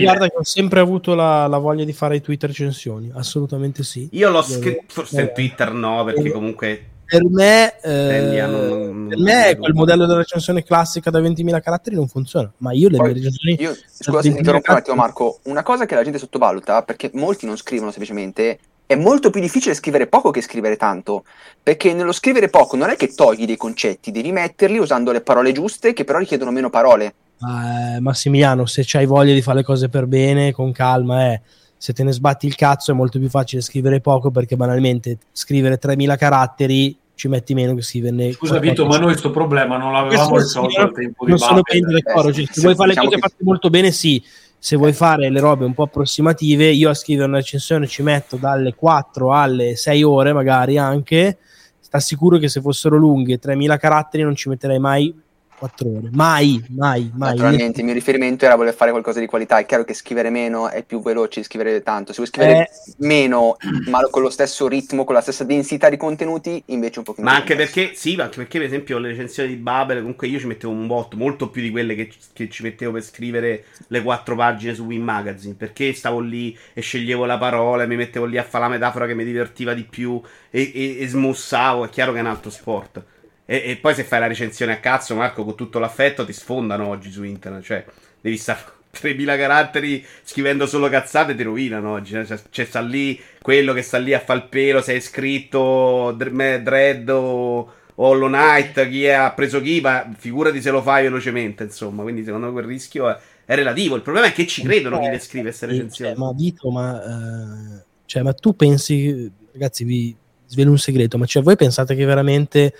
guarda 0.00 0.28
che 0.28 0.36
ho 0.36 0.44
sempre 0.44 0.80
avuto 0.80 1.14
la, 1.14 1.46
la 1.46 1.58
voglia 1.58 1.84
di 1.84 1.92
fare 1.92 2.16
i 2.16 2.20
tweet 2.20 2.44
recensioni, 2.44 3.10
assolutamente 3.14 3.82
sì. 3.84 4.08
Io 4.12 4.30
l'ho 4.30 4.42
scritto, 4.42 4.82
forse 4.88 5.18
eh, 5.18 5.22
in 5.22 5.32
Twitter 5.34 5.72
no, 5.72 6.04
perché 6.04 6.30
comunque 6.30 6.84
Per 7.04 7.24
me, 7.24 7.78
eh, 7.80 8.46
non- 8.46 9.06
per 9.08 9.18
me 9.18 9.56
quel 9.56 9.72
modello 9.72 10.04
della 10.04 10.18
recensione 10.18 10.62
classica 10.62 11.10
da 11.10 11.20
20.000 11.20 11.60
caratteri 11.60 11.96
non 11.96 12.08
funziona, 12.08 12.52
ma 12.58 12.72
io 12.72 12.88
le 12.88 12.96
Poi, 12.96 13.06
mie 13.06 13.16
recensioni 13.16 13.56
Io, 13.60 13.74
scusa 13.74 14.20
se 14.20 14.28
ti 14.28 14.34
20.000 14.34 14.38
interrompo 14.38 14.70
un 14.72 14.76
attimo 14.76 14.96
Marco, 14.96 15.38
una 15.44 15.62
cosa 15.62 15.86
che 15.86 15.94
la 15.94 16.02
gente 16.02 16.18
sottovaluta, 16.18 16.82
perché 16.82 17.10
molti 17.14 17.46
non 17.46 17.56
scrivono 17.56 17.90
semplicemente, 17.90 18.58
è 18.84 18.94
molto 18.94 19.30
più 19.30 19.40
difficile 19.40 19.74
scrivere 19.74 20.06
poco 20.06 20.30
che 20.30 20.40
scrivere 20.40 20.76
tanto, 20.76 21.24
perché 21.62 21.92
nello 21.92 22.12
scrivere 22.12 22.48
poco 22.48 22.76
non 22.76 22.90
è 22.90 22.96
che 22.96 23.14
togli 23.14 23.44
dei 23.44 23.56
concetti, 23.56 24.10
devi 24.10 24.32
metterli 24.32 24.78
usando 24.78 25.12
le 25.12 25.20
parole 25.20 25.52
giuste 25.52 25.92
che 25.92 26.04
però 26.04 26.18
richiedono 26.18 26.50
meno 26.50 26.70
parole. 26.70 27.14
Eh, 27.40 28.00
Massimiliano, 28.00 28.66
se 28.66 28.82
c'hai 28.84 29.06
voglia 29.06 29.32
di 29.32 29.42
fare 29.42 29.58
le 29.58 29.64
cose 29.64 29.88
per 29.88 30.06
bene, 30.06 30.52
con 30.52 30.72
calma, 30.72 31.32
eh. 31.32 31.40
se 31.76 31.92
te 31.92 32.02
ne 32.02 32.12
sbatti 32.12 32.46
il 32.46 32.56
cazzo 32.56 32.90
è 32.90 32.94
molto 32.94 33.18
più 33.18 33.28
facile 33.28 33.62
scrivere 33.62 34.00
poco 34.00 34.30
perché 34.30 34.56
banalmente 34.56 35.18
scrivere 35.32 35.78
3.000 35.80 36.16
caratteri 36.16 36.98
ci 37.14 37.26
metti 37.26 37.52
meno 37.52 37.74
che 37.74 37.82
scriverne 37.82 38.30
Scusa 38.32 38.60
Vito, 38.60 38.86
ma 38.86 38.96
noi 38.96 39.08
questo 39.10 39.30
problema 39.30 39.76
non 39.76 39.92
l'avevamo 39.92 40.36
risolto 40.36 40.80
al 40.80 40.92
tempo 40.92 41.24
di 41.24 41.30
non 41.30 41.38
sono 41.38 41.62
ben 41.62 41.80
d'accordo. 41.80 42.28
Eh, 42.28 42.32
cioè, 42.32 42.44
sì, 42.46 42.52
se 42.52 42.60
vuoi 42.60 42.74
fare 42.74 42.88
le 42.88 42.94
diciamo 42.94 43.10
cose 43.10 43.20
che- 43.20 43.28
fatte 43.28 43.44
molto 43.44 43.70
bene, 43.70 43.90
sì. 43.90 44.22
Se 44.60 44.76
vuoi 44.76 44.92
fare 44.92 45.30
le 45.30 45.40
robe 45.40 45.64
un 45.64 45.74
po' 45.74 45.84
approssimative, 45.84 46.66
io 46.66 46.90
a 46.90 46.94
scrivere 46.94 47.28
una 47.28 47.36
recensione 47.36 47.86
ci 47.86 48.02
metto 48.02 48.36
dalle 48.36 48.74
4 48.74 49.32
alle 49.32 49.76
6 49.76 50.02
ore, 50.02 50.32
magari 50.32 50.78
anche. 50.78 51.38
Sta 51.78 52.00
sicuro 52.00 52.38
che 52.38 52.48
se 52.48 52.60
fossero 52.60 52.96
lunghe 52.96 53.38
3000 53.38 53.76
caratteri 53.76 54.22
non 54.24 54.34
ci 54.34 54.48
metterei 54.48 54.78
mai 54.78 55.14
4 55.58 55.88
ore. 55.88 56.08
Mai, 56.12 56.64
mai, 56.70 57.10
mai. 57.14 57.34
Naturalmente 57.34 57.80
il 57.80 57.84
mio 57.86 57.94
riferimento 57.94 58.44
era 58.44 58.54
voler 58.56 58.74
fare 58.74 58.90
qualcosa 58.90 59.20
di 59.20 59.26
qualità, 59.26 59.58
è 59.58 59.66
chiaro 59.66 59.84
che 59.84 59.94
scrivere 59.94 60.30
meno 60.30 60.68
è 60.70 60.84
più 60.84 61.02
veloce 61.02 61.40
di 61.40 61.46
scrivere 61.46 61.82
tanto, 61.82 62.12
se 62.12 62.18
vuoi 62.18 62.28
scrivere 62.28 62.62
Eh. 62.62 62.70
meno 62.98 63.56
ma 63.86 64.00
con 64.08 64.22
lo 64.22 64.30
stesso 64.30 64.68
ritmo, 64.68 65.04
con 65.04 65.14
la 65.14 65.20
stessa 65.20 65.44
densità 65.44 65.88
di 65.88 65.96
contenuti, 65.96 66.62
invece 66.66 67.00
un 67.00 67.04
po' 67.04 67.14
più 67.14 67.22
Ma 67.24 67.34
anche 67.34 67.56
perché, 67.56 67.94
sì, 67.94 68.14
ma 68.16 68.24
anche 68.24 68.36
perché, 68.36 68.58
per 68.58 68.66
esempio, 68.68 68.98
le 68.98 69.08
recensioni 69.08 69.48
di 69.48 69.56
Babel, 69.56 69.98
comunque 69.98 70.28
io 70.28 70.38
ci 70.38 70.46
mettevo 70.46 70.72
un 70.72 70.86
botto, 70.86 71.16
molto 71.16 71.50
più 71.50 71.60
di 71.62 71.70
quelle 71.70 71.94
che, 71.96 72.12
che 72.32 72.48
ci 72.48 72.62
mettevo 72.62 72.92
per 72.92 73.02
scrivere 73.02 73.64
le 73.88 74.02
quattro 74.02 74.36
pagine 74.36 74.74
su 74.74 74.84
Win 74.84 75.02
Magazine. 75.02 75.54
Perché 75.54 75.92
stavo 75.94 76.20
lì 76.20 76.56
e 76.72 76.80
sceglievo 76.80 77.24
la 77.24 77.36
parola, 77.36 77.82
e 77.82 77.86
mi 77.88 77.96
mettevo 77.96 78.24
lì 78.24 78.38
a 78.38 78.44
fare 78.44 78.64
la 78.64 78.70
metafora 78.70 79.06
che 79.06 79.14
mi 79.14 79.24
divertiva 79.24 79.74
di 79.74 79.82
più 79.84 80.20
e, 80.50 80.70
e, 80.74 80.98
e 81.00 81.08
smussavo. 81.08 81.84
È 81.86 81.88
chiaro 81.88 82.12
che 82.12 82.18
è 82.18 82.20
un 82.20 82.28
altro 82.28 82.50
sport. 82.50 83.04
E, 83.50 83.62
e 83.64 83.76
poi 83.76 83.94
se 83.94 84.04
fai 84.04 84.20
la 84.20 84.26
recensione 84.26 84.72
a 84.72 84.78
cazzo, 84.78 85.14
Marco, 85.14 85.42
con 85.42 85.56
tutto 85.56 85.78
l'affetto, 85.78 86.26
ti 86.26 86.34
sfondano 86.34 86.86
oggi 86.86 87.10
su 87.10 87.24
internet. 87.24 87.62
Cioè, 87.62 87.82
devi 88.20 88.36
stare 88.36 88.60
3000 88.92 89.36
caratteri 89.38 90.04
scrivendo 90.22 90.66
solo 90.66 90.90
cazzate, 90.90 91.34
ti 91.34 91.42
rovinano 91.42 91.92
oggi. 91.92 92.14
eh. 92.14 92.24
C'è, 92.24 92.38
c'è 92.50 92.64
sta 92.66 92.80
lì 92.80 93.18
quello 93.40 93.72
che 93.72 93.80
sta 93.80 93.96
lì 93.96 94.12
a 94.12 94.20
fare 94.20 94.40
il 94.40 94.48
pelo, 94.48 94.82
se 94.82 94.92
hai 94.92 95.00
scritto 95.00 96.14
Dread 96.14 97.08
o 97.08 97.72
Hollow 97.94 98.28
Knight, 98.28 98.86
chi 98.90 99.08
ha 99.08 99.32
preso 99.32 99.62
chi, 99.62 99.80
ma 99.80 100.06
figurati 100.14 100.60
se 100.60 100.70
lo 100.70 100.82
fai 100.82 101.04
velocemente, 101.04 101.62
insomma. 101.64 102.02
Quindi 102.02 102.24
secondo 102.24 102.48
me 102.48 102.52
quel 102.52 102.66
rischio 102.66 103.08
è, 103.08 103.16
è 103.46 103.54
relativo. 103.54 103.96
Il 103.96 104.02
problema 104.02 104.26
è 104.26 104.32
che 104.32 104.46
ci 104.46 104.62
credono 104.62 104.98
chi 105.00 105.08
le 105.08 105.18
scrive 105.18 105.44
queste 105.46 105.64
recensioni. 105.64 106.14
cioè, 106.14 106.20
ma 106.20 106.32
Vito, 106.34 106.70
ma, 106.70 107.02
eh, 107.02 107.84
cioè, 108.04 108.22
ma 108.22 108.34
tu 108.34 108.54
pensi, 108.54 109.32
ragazzi, 109.52 109.84
vi 109.84 110.14
svelo 110.46 110.70
un 110.70 110.78
segreto, 110.78 111.16
ma 111.16 111.24
cioè, 111.24 111.42
voi 111.42 111.56
pensate 111.56 111.94
che 111.94 112.04
veramente 112.04 112.74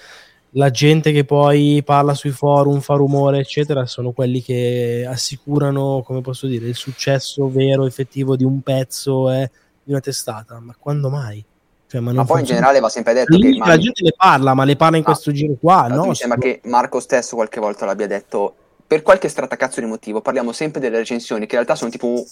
la 0.52 0.70
gente 0.70 1.12
che 1.12 1.24
poi 1.24 1.82
parla 1.84 2.14
sui 2.14 2.30
forum, 2.30 2.80
fa 2.80 2.94
rumore, 2.94 3.40
eccetera, 3.40 3.86
sono 3.86 4.12
quelli 4.12 4.42
che 4.42 5.06
assicurano, 5.08 6.02
come 6.04 6.20
posso 6.20 6.46
dire, 6.46 6.66
il 6.66 6.74
successo 6.74 7.50
vero, 7.50 7.86
effettivo 7.86 8.36
di 8.36 8.44
un 8.44 8.60
pezzo 8.62 9.30
e 9.30 9.50
di 9.82 9.90
una 9.90 10.00
testata? 10.00 10.58
Ma 10.60 10.74
quando 10.78 11.10
mai? 11.10 11.44
Cioè, 11.86 12.00
ma, 12.00 12.12
Ma 12.12 12.24
poi 12.24 12.40
in 12.40 12.46
generale 12.46 12.80
va 12.80 12.90
sempre 12.90 13.14
detto 13.14 13.34
Lì 13.36 13.58
che 13.58 13.66
la 13.66 13.78
gente 13.78 14.02
ne 14.02 14.12
parla, 14.14 14.52
ma 14.52 14.64
le 14.64 14.76
parla 14.76 14.98
in 14.98 15.02
Ah, 15.04 15.06
questo 15.06 15.32
giro 15.32 15.54
qua, 15.58 15.86
no? 15.88 16.04
mi 16.04 16.14
sembra 16.14 16.38
che 16.38 16.60
Marco 16.64 17.00
stesso 17.00 17.34
qualche 17.34 17.60
volta 17.60 17.86
l'abbia 17.86 18.06
detto 18.06 18.54
per 18.86 19.02
qualche 19.02 19.28
stratacazzo 19.28 19.80
di 19.80 19.86
motivo 19.86 20.22
parliamo 20.22 20.52
sempre 20.52 20.80
delle 20.80 20.96
recensioni 20.98 21.40
che 21.46 21.56
in 21.56 21.62
realtà 21.62 21.74
sono 21.74 21.90
tipo 21.90 22.24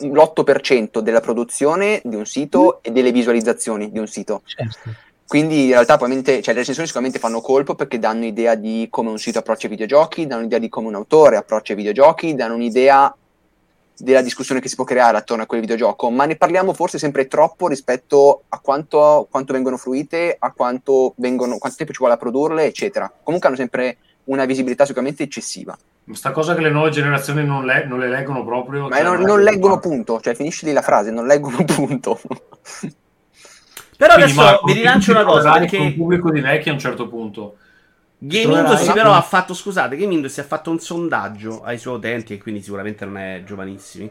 l'8% 0.00 1.00
della 1.00 1.20
produzione 1.20 2.00
di 2.04 2.16
un 2.16 2.24
sito 2.24 2.82
e 2.82 2.90
delle 2.90 3.12
visualizzazioni 3.12 3.90
di 3.90 3.98
un 3.98 4.06
sito 4.06 4.42
Certo. 4.44 4.90
Quindi 5.28 5.64
in 5.64 5.70
realtà 5.70 5.96
probabilmente 5.96 6.42
cioè, 6.42 6.54
le 6.54 6.60
recensioni 6.60 6.88
sicuramente 6.88 7.20
fanno 7.20 7.40
colpo 7.40 7.74
perché 7.74 7.98
danno 7.98 8.24
idea 8.24 8.54
di 8.54 8.88
come 8.90 9.10
un 9.10 9.18
sito 9.18 9.38
approccia 9.38 9.66
ai 9.66 9.72
videogiochi 9.72 10.26
danno 10.26 10.44
idea 10.44 10.58
di 10.58 10.68
come 10.68 10.88
un 10.88 10.94
autore 10.96 11.36
approccia 11.36 11.72
ai 11.72 11.78
videogiochi 11.78 12.34
danno 12.34 12.54
un'idea 12.54 13.14
della 13.98 14.22
discussione 14.22 14.60
che 14.60 14.68
si 14.68 14.76
può 14.76 14.84
creare 14.84 15.16
attorno 15.16 15.42
a 15.42 15.46
quel 15.46 15.60
videogioco, 15.60 16.10
ma 16.10 16.24
ne 16.24 16.36
parliamo 16.36 16.72
forse 16.72 16.98
sempre 16.98 17.26
troppo 17.26 17.68
rispetto 17.68 18.44
a 18.48 18.60
quanto, 18.60 19.26
quanto 19.30 19.52
vengono 19.52 19.76
fruite, 19.76 20.36
a 20.38 20.52
quanto, 20.52 21.14
vengono, 21.16 21.58
quanto 21.58 21.76
tempo 21.76 21.92
ci 21.92 21.98
vuole 21.98 22.14
a 22.14 22.16
produrle, 22.18 22.64
eccetera. 22.64 23.12
Comunque 23.22 23.48
hanno 23.48 23.58
sempre 23.58 23.98
una 24.24 24.44
visibilità 24.44 24.84
sicuramente 24.84 25.24
eccessiva. 25.24 25.76
Sta 26.12 26.30
cosa 26.30 26.54
che 26.54 26.62
le 26.62 26.70
nuove 26.70 26.90
generazioni 26.90 27.44
non, 27.44 27.66
le- 27.66 27.84
non 27.86 27.98
le 27.98 28.08
leggono 28.08 28.44
proprio. 28.44 28.88
Ma 28.88 28.96
cioè, 28.96 29.04
non, 29.04 29.20
non 29.20 29.42
leggono 29.42 29.78
punto, 29.78 30.20
cioè 30.20 30.34
finisci 30.34 30.64
lì 30.64 30.72
la 30.72 30.82
frase, 30.82 31.10
non 31.10 31.26
leggono 31.26 31.64
punto. 31.66 32.18
Però 33.98 34.14
Quindi, 34.14 34.30
adesso 34.30 34.48
Marco, 34.48 34.66
vi 34.66 34.72
rilancio 34.74 35.10
una 35.10 35.24
cosa, 35.24 35.52
perché 35.54 35.76
un 35.76 35.96
pubblico 35.96 36.30
di 36.30 36.40
vecchi 36.40 36.68
a 36.68 36.72
un 36.72 36.78
certo 36.78 37.08
punto. 37.08 37.56
Game 38.16 38.54
Industry 38.54 38.92
però 38.92 39.12
ha 39.12 39.22
fatto, 39.22 39.54
scusate, 39.54 39.96
Game 39.96 40.14
Industry 40.14 40.44
ha 40.44 40.46
fatto 40.46 40.70
un 40.70 40.78
sondaggio 40.78 41.62
ai 41.64 41.78
suoi 41.78 41.96
utenti, 41.96 42.34
e 42.34 42.38
quindi 42.38 42.62
sicuramente 42.62 43.04
non 43.04 43.18
è 43.18 43.42
giovanissimi, 43.44 44.08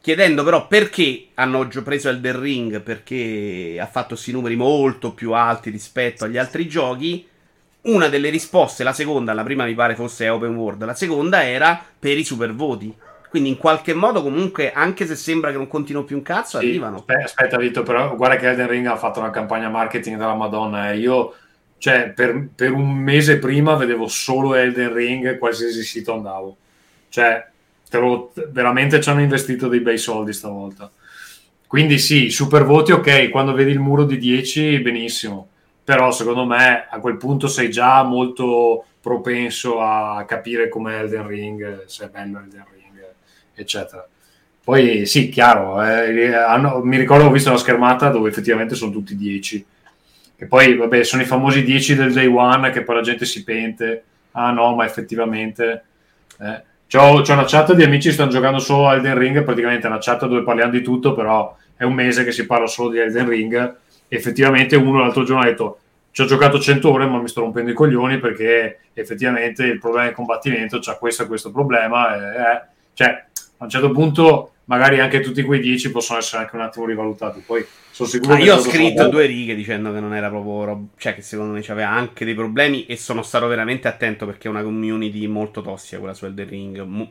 chiedendo 0.00 0.44
però 0.44 0.68
perché 0.68 1.30
hanno 1.34 1.66
preso 1.82 2.08
Elden 2.08 2.40
Ring, 2.40 2.80
perché 2.80 3.76
ha 3.80 3.86
fatto 3.86 4.10
questi 4.10 4.30
numeri 4.30 4.54
molto 4.54 5.12
più 5.12 5.32
alti 5.32 5.70
rispetto 5.70 6.24
agli 6.24 6.38
altri 6.38 6.68
giochi. 6.68 7.26
Una 7.80 8.08
delle 8.08 8.28
risposte, 8.28 8.84
la 8.84 8.92
seconda, 8.92 9.32
la 9.32 9.44
prima 9.44 9.64
mi 9.64 9.74
pare 9.74 9.94
fosse 9.94 10.28
Open 10.28 10.54
World, 10.54 10.84
la 10.84 10.94
seconda 10.94 11.44
era 11.44 11.82
per 11.98 12.18
i 12.18 12.24
super 12.24 12.54
voti. 12.54 12.94
Quindi 13.28 13.50
in 13.50 13.56
qualche 13.58 13.94
modo 13.94 14.22
comunque, 14.22 14.72
anche 14.72 15.06
se 15.06 15.14
sembra 15.16 15.50
che 15.50 15.56
non 15.56 15.68
contino 15.68 16.04
più 16.04 16.16
un 16.16 16.22
cazzo, 16.22 16.56
Sì, 16.56 16.56
arrivano. 16.58 16.96
aspe- 16.96 17.22
Aspetta, 17.22 17.56
Vito, 17.58 17.82
però 17.82 18.14
guarda 18.16 18.36
che 18.36 18.48
Elden 18.48 18.68
Ring 18.68 18.86
ha 18.86 18.96
fatto 18.96 19.20
una 19.20 19.30
campagna 19.30 19.68
marketing 19.68 20.16
della 20.16 20.34
Madonna. 20.34 20.92
E 20.92 20.98
io, 20.98 21.34
cioè, 21.78 22.10
per, 22.10 22.48
per 22.54 22.72
un 22.72 22.90
mese 22.94 23.38
prima 23.38 23.74
vedevo 23.76 24.08
solo 24.08 24.54
Elden 24.54 24.92
Ring, 24.92 25.38
qualsiasi 25.38 25.82
sito 25.82 26.14
andavo. 26.14 26.56
Cioè, 27.08 27.46
lo- 27.92 28.32
veramente 28.50 29.00
ci 29.00 29.08
hanno 29.08 29.20
investito 29.20 29.68
dei 29.68 29.80
bei 29.80 29.98
soldi 29.98 30.32
stavolta. 30.32 30.90
Quindi 31.66 31.98
sì, 31.98 32.30
super 32.30 32.64
voti, 32.64 32.92
ok, 32.92 33.28
quando 33.30 33.52
vedi 33.52 33.70
il 33.72 33.78
muro 33.80 34.04
di 34.04 34.16
10, 34.18 34.80
benissimo. 34.80 35.48
Però 35.84 36.10
secondo 36.10 36.44
me 36.46 36.86
a 36.88 36.98
quel 37.00 37.16
punto 37.18 37.46
sei 37.46 37.70
già 37.70 38.02
molto 38.02 38.84
propenso 39.00 39.80
a 39.80 40.24
capire 40.26 40.68
com'è 40.68 40.98
Elden 41.00 41.26
Ring, 41.26 41.84
se 41.86 42.06
è 42.06 42.08
bello 42.08 42.38
Elden 42.40 42.64
Ring, 42.72 42.77
eccetera. 43.60 44.06
Poi 44.64 45.06
sì, 45.06 45.28
chiaro, 45.30 45.82
eh, 45.82 46.34
hanno- 46.34 46.80
mi 46.84 46.98
ricordo 46.98 47.24
ho 47.26 47.30
visto 47.30 47.48
una 47.48 47.58
schermata 47.58 48.10
dove 48.10 48.28
effettivamente 48.28 48.74
sono 48.74 48.92
tutti 48.92 49.16
10. 49.16 49.64
E 50.36 50.46
poi, 50.46 50.76
vabbè, 50.76 51.02
sono 51.04 51.22
i 51.22 51.24
famosi 51.24 51.64
10 51.64 51.94
del 51.96 52.12
day 52.12 52.26
one 52.26 52.70
che 52.70 52.82
poi 52.82 52.96
la 52.96 53.02
gente 53.02 53.24
si 53.24 53.42
pente. 53.44 54.04
Ah 54.32 54.50
no, 54.52 54.74
ma 54.74 54.84
effettivamente... 54.84 55.84
Eh. 56.40 56.62
C'ho, 56.90 57.20
c'ho 57.22 57.32
una 57.32 57.44
chat 57.44 57.74
di 57.74 57.82
amici 57.82 58.08
che 58.08 58.14
stanno 58.14 58.30
giocando 58.30 58.58
solo 58.60 58.88
a 58.88 58.94
Elden 58.94 59.18
Ring, 59.18 59.42
praticamente 59.42 59.86
è 59.86 59.90
una 59.90 59.98
chat 60.00 60.26
dove 60.26 60.42
parliamo 60.42 60.70
di 60.70 60.80
tutto, 60.82 61.12
però 61.14 61.54
è 61.76 61.84
un 61.84 61.92
mese 61.92 62.24
che 62.24 62.32
si 62.32 62.46
parla 62.46 62.66
solo 62.66 62.90
di 62.90 62.98
Elden 62.98 63.28
Ring. 63.28 63.76
Effettivamente 64.08 64.76
uno 64.76 65.00
l'altro 65.00 65.22
giorno 65.24 65.42
ha 65.42 65.46
detto 65.46 65.80
ci 66.12 66.22
ho 66.22 66.26
giocato 66.26 66.58
100 66.58 66.90
ore 66.90 67.06
ma 67.06 67.20
mi 67.20 67.28
sto 67.28 67.42
rompendo 67.42 67.70
i 67.70 67.74
coglioni 67.74 68.18
perché 68.18 68.78
effettivamente 68.94 69.64
il 69.64 69.78
problema 69.78 70.06
del 70.06 70.14
combattimento 70.14 70.78
c'ha 70.80 70.96
questo 70.96 71.24
e 71.24 71.26
questo 71.26 71.50
problema. 71.50 72.16
e- 72.16 72.40
eh. 72.40 72.62
Cioè, 72.94 73.26
a 73.58 73.64
un 73.64 73.70
certo 73.70 73.90
punto 73.90 74.52
magari 74.68 75.00
anche 75.00 75.20
tutti 75.20 75.42
quei 75.42 75.60
10 75.60 75.90
possono 75.90 76.18
essere 76.18 76.42
anche 76.42 76.54
un 76.56 76.62
attimo 76.62 76.84
rivalutati. 76.84 77.42
Poi 77.44 77.64
sono 77.90 78.06
sicuro 78.06 78.34
Ah, 78.34 78.36
che 78.36 78.42
io 78.42 78.54
ho 78.54 78.60
scritto 78.60 78.98
sono- 78.98 79.08
due 79.08 79.24
righe 79.24 79.54
dicendo 79.54 79.92
che 79.94 79.98
non 79.98 80.14
era 80.14 80.28
proprio 80.28 80.64
rob- 80.64 80.88
cioè 80.98 81.14
che 81.14 81.22
secondo 81.22 81.54
me 81.54 81.64
aveva 81.68 81.88
anche 81.88 82.26
dei 82.26 82.34
problemi 82.34 82.84
e 82.84 82.96
sono 82.98 83.22
stato 83.22 83.46
veramente 83.48 83.88
attento 83.88 84.26
perché 84.26 84.46
è 84.46 84.50
una 84.50 84.62
community 84.62 85.26
molto 85.26 85.62
tossica 85.62 85.96
quella 85.98 86.12
su 86.12 86.26
Elden 86.26 86.48
Ring, 86.48 86.80
mu- 86.82 87.08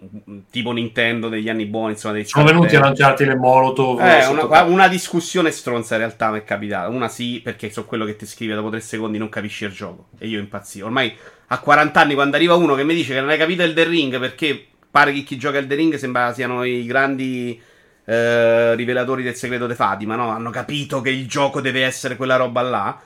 tipo 0.52 0.72
Nintendo 0.72 1.30
degli 1.30 1.50
anni 1.50 1.66
buoni, 1.66 1.94
insomma, 1.94 2.14
dei 2.14 2.26
sono 2.26 2.46
venuti 2.46 2.76
a 2.76 2.80
lanciarti 2.80 3.26
le 3.26 3.36
molotov. 3.36 4.00
Eh, 4.02 4.28
una, 4.28 4.64
una 4.64 4.88
discussione 4.88 5.50
stronza 5.50 5.96
in 5.96 6.02
realtà 6.02 6.30
mi 6.30 6.38
è 6.38 6.44
capitata. 6.44 6.88
Una 6.90 7.08
sì, 7.10 7.42
perché 7.44 7.72
so 7.72 7.86
quello 7.86 8.06
che 8.06 8.16
ti 8.16 8.28
scrive 8.28 8.54
dopo 8.54 8.70
tre 8.70 8.82
secondi 8.82 9.18
non 9.18 9.30
capisci 9.30 9.66
il 9.66 9.72
gioco. 9.72 10.10
E 10.20 10.28
io 10.28 10.38
impazzisco. 10.40 10.86
Ormai 10.86 11.12
a 11.48 11.60
40 11.60 12.00
anni, 12.00 12.14
quando 12.14 12.36
arriva 12.36 12.54
uno 12.54 12.76
che 12.76 12.84
mi 12.84 12.94
dice 12.94 13.14
che 13.16 13.20
non 13.20 13.30
hai 13.30 13.38
capito 13.38 13.64
il 13.64 13.74
The 13.74 13.84
Ring, 13.84 14.20
perché 14.20 14.68
pare 14.98 15.14
che 15.14 15.24
chi 15.24 15.38
gioca 15.38 15.58
il 15.60 15.68
The 15.68 15.76
Ring 15.76 15.96
sembra 15.96 16.34
siano 16.34 16.64
i 16.64 16.86
grandi 16.86 17.60
eh, 18.06 18.76
rivelatori 18.76 19.22
del 19.24 19.36
segreto 19.36 19.68
di 19.68 19.76
Fatima, 19.76 20.16
no? 20.16 20.30
Hanno 20.30 20.50
capito 20.50 21.02
che 21.02 21.10
il 21.12 21.28
gioco 21.28 21.62
deve 21.62 21.84
essere 21.84 22.16
quella 22.16 22.36
roba 22.36 22.62
là. 22.62 23.02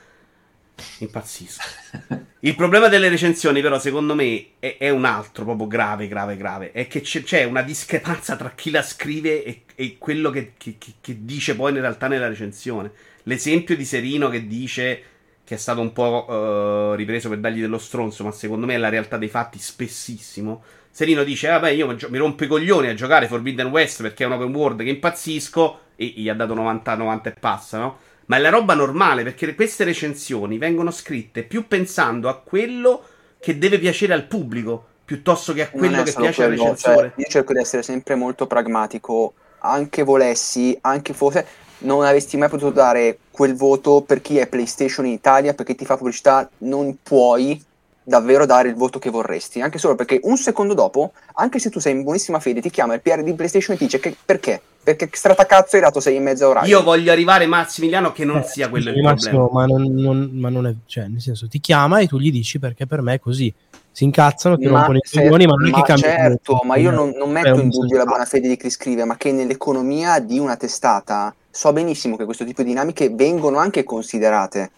Impazzisco. 1.00 1.62
Il 2.44 2.56
problema 2.56 2.88
delle 2.88 3.10
recensioni, 3.10 3.62
però, 3.62 3.78
secondo 3.80 4.16
me, 4.16 4.54
è, 4.60 4.78
è 4.80 4.90
un 4.90 5.06
altro, 5.06 5.44
proprio 5.44 5.68
grave, 5.68 6.08
grave, 6.08 6.38
grave. 6.38 6.72
È 6.72 6.88
che 6.88 7.02
c'è, 7.02 7.22
c'è 7.22 7.44
una 7.44 7.62
discrepanza 7.62 8.36
tra 8.36 8.52
chi 8.56 8.72
la 8.72 8.82
scrive 8.82 9.44
e, 9.44 9.64
e 9.76 9.98
quello 10.00 10.32
che, 10.32 10.54
che- 10.58 10.78
che- 10.80 10.94
che 11.00 11.18
dice 11.24 11.56
poi 11.56 11.72
in 11.72 11.82
realtà 11.82 12.08
nella 12.08 12.28
recensione. 12.28 12.92
L'esempio 13.24 13.76
di 13.76 13.86
Serino 13.86 14.30
che 14.30 14.48
dice 14.48 15.04
che 15.44 15.56
è 15.56 15.58
stato 15.58 15.82
un 15.82 15.92
po' 15.94 16.94
eh, 16.94 16.96
ripreso 16.96 17.30
per 17.30 17.40
dargli 17.40 17.62
dello 17.62 17.78
stronzo, 17.78 18.24
ma 18.24 18.32
secondo 18.32 18.66
me 18.66 18.74
è 18.76 18.78
la 18.78 18.90
realtà 18.90 19.18
dei 19.18 19.30
fatti 19.30 19.60
spessissimo. 19.60 20.64
Serino 20.92 21.24
dice: 21.24 21.48
Vabbè, 21.48 21.70
io 21.70 21.96
mi 22.10 22.18
rompo 22.18 22.44
i 22.44 22.48
coglioni 22.48 22.90
a 22.90 22.94
giocare 22.94 23.28
Forbidden 23.28 23.68
West 23.68 24.02
perché 24.02 24.24
è 24.24 24.28
un 24.28 24.34
open 24.34 24.54
world 24.54 24.84
che 24.84 24.90
impazzisco. 24.90 25.80
E 25.96 26.14
gli 26.16 26.30
ha 26.30 26.34
dato 26.34 26.54
90, 26.54 26.96
90 26.96 27.30
e 27.30 27.34
passa, 27.40 27.78
no? 27.78 27.98
Ma 28.26 28.38
è 28.38 28.40
la 28.40 28.50
roba 28.50 28.74
normale 28.74 29.24
perché 29.24 29.54
queste 29.56 29.84
recensioni 29.84 30.58
vengono 30.58 30.92
scritte 30.92 31.44
più 31.44 31.68
pensando 31.68 32.30
a 32.30 32.40
quello 32.40 33.04
che 33.40 33.58
deve 33.58 33.78
piacere 33.80 34.14
al 34.14 34.26
pubblico 34.26 34.86
piuttosto 35.04 35.52
che 35.52 35.64
a 35.64 35.70
quello 35.70 36.04
che 36.04 36.14
piace 36.14 36.44
al 36.44 36.50
quello, 36.50 36.64
recensore. 36.64 37.10
cioè, 37.10 37.14
io 37.18 37.26
cerco 37.28 37.54
di 37.54 37.60
essere 37.60 37.84
sempre 37.84 38.16
molto 38.16 38.48
pragmatico, 38.48 39.34
anche 39.60 40.04
volessi, 40.04 40.78
anche 40.82 41.14
fosse, 41.14 41.46
non 41.80 42.04
avresti 42.04 42.38
mai 42.38 42.48
potuto 42.48 42.72
dare 42.72 43.18
quel 43.30 43.56
voto 43.56 44.02
per 44.02 44.22
chi 44.22 44.38
è 44.38 44.48
PlayStation 44.48 45.06
in 45.06 45.12
Italia, 45.12 45.54
perché 45.54 45.76
ti 45.76 45.84
fa 45.84 45.98
pubblicità, 45.98 46.50
non 46.60 46.98
puoi 47.04 47.62
davvero 48.04 48.46
dare 48.46 48.70
il 48.70 48.76
voto 48.76 49.00
che 49.00 49.10
vorresti, 49.10 49.62
anche 49.62 49.78
solo 49.78 49.96
perché 49.96 50.20
un 50.24 50.38
secondo 50.38 50.74
dopo, 50.74 51.12
anche 51.36 51.60
se 51.60 51.70
tu 51.70 51.80
sei 51.80 51.94
in 51.94 52.04
buonissima 52.04 52.40
fede, 52.40 52.62
ti 52.62 52.70
chiama 52.70 52.94
il 52.94 53.02
PR 53.02 53.24
di 53.24 53.34
PlayStation 53.34 53.76
e 53.76 53.78
ti 53.78 53.86
dice 53.86 54.00
che 54.00 54.16
perché? 54.26 54.62
Perché 54.84 55.10
stratacazzo 55.12 55.76
hai 55.76 55.82
dato 55.84 56.00
6 56.00 56.16
e 56.16 56.20
mezzo 56.20 56.48
orari. 56.48 56.70
Io 56.70 56.82
voglio 56.82 57.12
arrivare, 57.12 57.46
Massimiliano, 57.46 58.12
che 58.12 58.26
non 58.26 58.38
Eh, 58.38 58.44
sia 58.44 58.68
quello 58.70 58.90
il 58.90 58.96
scusami, 58.96 59.14
Massimo, 59.14 59.48
problema. 59.48 59.68
ma 59.68 59.74
non, 59.84 59.94
non- 59.94 60.30
ma 60.40 60.50
non 60.50 60.66
è, 60.68 60.76
cioè, 60.88 61.08
nel 61.08 61.22
senso, 61.22 61.48
ti 61.48 61.60
chiama 61.60 62.00
e 62.00 62.08
tu 62.08 62.18
gli 62.18 62.32
dici 62.32 62.58
perché 62.60 62.88
per 62.88 63.02
me 63.02 63.14
è 63.16 63.20
così. 63.20 63.54
Si 63.94 64.06
incazzano, 64.06 64.58
ti 64.58 64.68
rompono 64.68 64.98
i 64.98 65.02
coglioni, 65.02 65.46
ma 65.46 65.54
non 65.54 65.68
è 65.68 65.72
che 65.72 65.78
ma 65.78 65.82
cambia. 65.84 66.08
certo, 66.08 66.62
ma 66.64 66.78
io 66.78 66.92
non, 66.92 67.10
non 67.10 67.30
metto 67.32 67.60
in 67.60 67.70
dubbio 67.70 67.98
la 67.98 68.06
buona 68.06 68.26
fede 68.26 68.48
di 68.48 68.58
chi 68.58 68.70
scrive, 68.70 69.04
ma 69.06 69.18
che 69.18 69.32
nell'economia 69.32 70.20
di 70.20 70.40
una 70.40 70.56
testata 70.56 71.34
so 71.50 71.74
benissimo 71.74 72.16
che 72.16 72.24
questo 72.26 72.46
tipo 72.46 72.62
di 72.64 72.70
dinamiche 72.70 73.10
vengono 73.10 73.58
anche 73.58 73.84
considerate. 73.84 74.72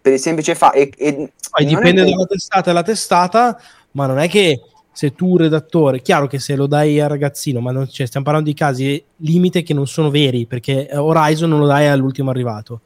Per 0.00 0.12
il 0.12 0.18
semplice 0.18 0.54
fa 0.54 0.72
e, 0.72 0.90
e 0.96 1.32
Poi 1.50 1.64
dipende 1.64 2.04
che- 2.04 2.10
dalla 2.10 2.26
testata 2.26 2.70
alla 2.70 2.82
testata, 2.82 3.60
ma 3.92 4.06
non 4.06 4.18
è 4.18 4.28
che 4.28 4.60
se 4.92 5.14
tu 5.14 5.36
redattore, 5.36 6.02
chiaro 6.02 6.26
che 6.26 6.40
se 6.40 6.56
lo 6.56 6.66
dai 6.66 6.98
al 7.00 7.08
ragazzino, 7.08 7.60
ma 7.60 7.70
non, 7.70 7.88
cioè, 7.88 8.06
stiamo 8.06 8.26
parlando 8.26 8.50
di 8.50 8.56
casi 8.56 9.00
limite 9.18 9.62
che 9.62 9.72
non 9.72 9.86
sono 9.86 10.10
veri, 10.10 10.44
perché 10.46 10.88
Horizon 10.92 11.48
non 11.48 11.60
lo 11.60 11.66
dai 11.66 11.86
all'ultimo 11.86 12.30
arrivato. 12.30 12.80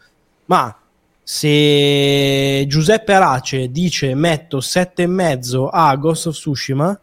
Ma 0.45 0.77
se 1.23 2.67
Giuseppe 2.67 3.15
Arace 3.15 3.71
dice 3.71 4.15
metto 4.15 4.61
sette 4.61 5.05
e 5.05 5.07
mezzo 5.07 5.69
a 5.69 5.97
Ghost 5.97 6.27
of 6.27 6.35
Tsushima, 6.35 7.01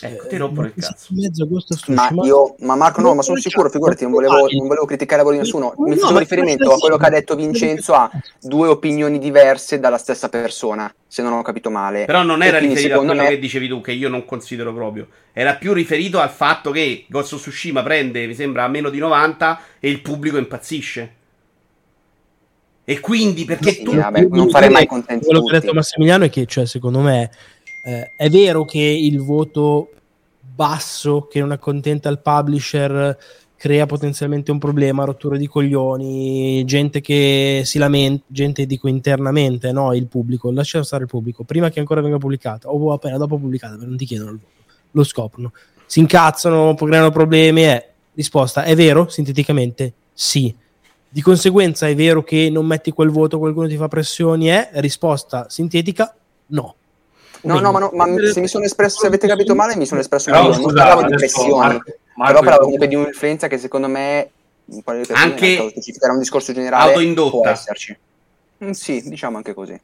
Ecco, 0.00 0.28
ti 0.28 0.36
rompono 0.36 0.68
il 0.68 0.74
cazzo. 0.74 1.12
Ma 1.88 2.08
io, 2.22 2.54
ma 2.60 2.76
Marco, 2.76 3.00
no, 3.00 3.14
ma 3.14 3.22
sono 3.22 3.38
sicuro, 3.38 3.68
figurati, 3.68 4.04
non 4.04 4.12
volevo, 4.12 4.46
non 4.48 4.68
volevo 4.68 4.84
criticare 4.84 5.24
di 5.28 5.38
nessuno. 5.38 5.74
No, 5.76 5.84
Mi 5.84 5.90
no, 5.90 5.96
facevo 5.96 6.12
ma 6.12 6.18
riferimento 6.20 6.72
a 6.72 6.78
quello 6.78 6.96
che 6.96 7.06
ha 7.06 7.10
detto 7.10 7.34
Vincenzo 7.34 7.94
a 7.94 8.10
due 8.40 8.68
opinioni 8.68 9.18
diverse 9.18 9.80
dalla 9.80 9.98
stessa 9.98 10.28
persona, 10.28 10.92
se 11.06 11.22
non 11.22 11.32
ho 11.32 11.42
capito 11.42 11.70
male. 11.70 12.04
Però 12.04 12.22
non 12.22 12.42
era 12.42 12.58
quindi, 12.58 12.76
riferito 12.76 13.00
a 13.00 13.04
quello 13.04 13.22
me- 13.22 13.28
che 13.28 13.38
dicevi 13.38 13.68
tu, 13.68 13.80
che 13.80 13.92
io 13.92 14.08
non 14.08 14.24
considero 14.24 14.72
proprio. 14.72 15.08
Era 15.32 15.56
più 15.56 15.72
riferito 15.72 16.20
al 16.20 16.30
fatto 16.30 16.70
che 16.70 17.04
Ghost 17.08 17.32
of 17.32 17.40
Tsushima 17.40 17.82
prende, 17.82 18.26
mi 18.26 18.34
sembra, 18.34 18.64
a 18.64 18.68
meno 18.68 18.90
di 18.90 18.98
90 18.98 19.60
e 19.80 19.90
il 19.90 20.00
pubblico 20.00 20.36
impazzisce. 20.36 21.14
E 22.84 23.00
quindi 23.00 23.44
perché 23.44 23.72
Sì, 23.72 23.82
tu... 23.82 23.94
vabbè, 23.94 24.28
non 24.30 24.48
farei 24.48 24.70
mai 24.70 24.86
contenti 24.86 25.26
quello 25.26 25.42
che 25.42 25.56
ha 25.56 25.60
detto. 25.60 25.74
Massimiliano 25.74 26.24
è 26.24 26.30
che 26.30 26.46
cioè, 26.46 26.64
secondo 26.64 27.00
me 27.00 27.30
eh, 27.88 28.12
è 28.16 28.28
vero 28.28 28.66
che 28.66 28.80
il 28.80 29.22
voto 29.22 29.88
basso 30.38 31.26
che 31.26 31.40
non 31.40 31.52
accontenta 31.52 32.10
il 32.10 32.18
publisher 32.18 33.16
crea 33.56 33.86
potenzialmente 33.86 34.50
un 34.50 34.58
problema, 34.58 35.04
rottura 35.04 35.38
di 35.38 35.46
coglioni, 35.46 36.64
gente 36.66 37.00
che 37.00 37.62
si 37.64 37.78
lamenta, 37.78 38.24
gente 38.26 38.66
dico 38.66 38.88
internamente, 38.88 39.72
no, 39.72 39.94
il 39.94 40.06
pubblico, 40.06 40.50
lascia 40.50 40.82
stare 40.84 41.04
il 41.04 41.08
pubblico, 41.08 41.44
prima 41.44 41.70
che 41.70 41.80
ancora 41.80 42.02
venga 42.02 42.18
pubblicata 42.18 42.68
o 42.68 42.92
appena 42.92 43.16
dopo 43.16 43.38
pubblicata, 43.38 43.76
non 43.76 43.96
ti 43.96 44.04
chiedono 44.04 44.32
il 44.32 44.36
voto, 44.36 44.52
lo 44.90 45.02
scoprono, 45.02 45.52
si 45.86 46.00
incazzano, 46.00 46.74
creano 46.74 47.10
problemi, 47.10 47.62
è 47.62 47.90
risposta, 48.12 48.64
è 48.64 48.76
vero? 48.76 49.08
Sinteticamente 49.08 49.94
sì. 50.12 50.54
Di 51.08 51.22
conseguenza 51.22 51.88
è 51.88 51.94
vero 51.94 52.22
che 52.22 52.50
non 52.50 52.66
metti 52.66 52.90
quel 52.92 53.08
voto, 53.08 53.38
qualcuno 53.38 53.66
ti 53.66 53.76
fa 53.76 53.88
pressioni, 53.88 54.48
è 54.48 54.68
risposta 54.74 55.48
sintetica 55.48 56.14
no. 56.48 56.74
No, 57.42 57.60
no, 57.60 57.72
ma, 57.72 57.78
no, 57.78 57.90
ma 57.92 58.06
se 58.32 58.40
mi 58.40 58.48
sono 58.48 58.64
espresso, 58.64 58.98
se 59.00 59.06
avete 59.06 59.26
capito 59.26 59.54
male, 59.54 59.76
mi 59.76 59.86
sono 59.86 60.00
espresso 60.00 60.30
Però, 60.30 60.48
meglio. 60.48 60.60
Non 60.60 60.74
parlavo 60.74 61.02
di 61.04 61.14
pressioni, 61.14 61.50
Marco- 61.50 61.82
però 61.84 61.96
Marco- 62.14 62.38
parlavo 62.40 62.62
comunque 62.62 62.88
di 62.88 62.94
un'influenza 62.96 63.46
che 63.46 63.58
secondo 63.58 63.88
me, 63.88 64.30
in 64.66 64.82
quale 64.82 65.04
persone, 65.04 65.30
Anche 65.30 65.72
era 66.00 66.12
un 66.12 66.18
discorso 66.18 66.52
generale, 66.52 66.90
autoindotta. 66.92 67.30
può 67.30 67.48
esserci. 67.48 67.96
Mm, 68.64 68.70
sì, 68.70 69.02
diciamo 69.08 69.36
anche 69.36 69.54
così. 69.54 69.80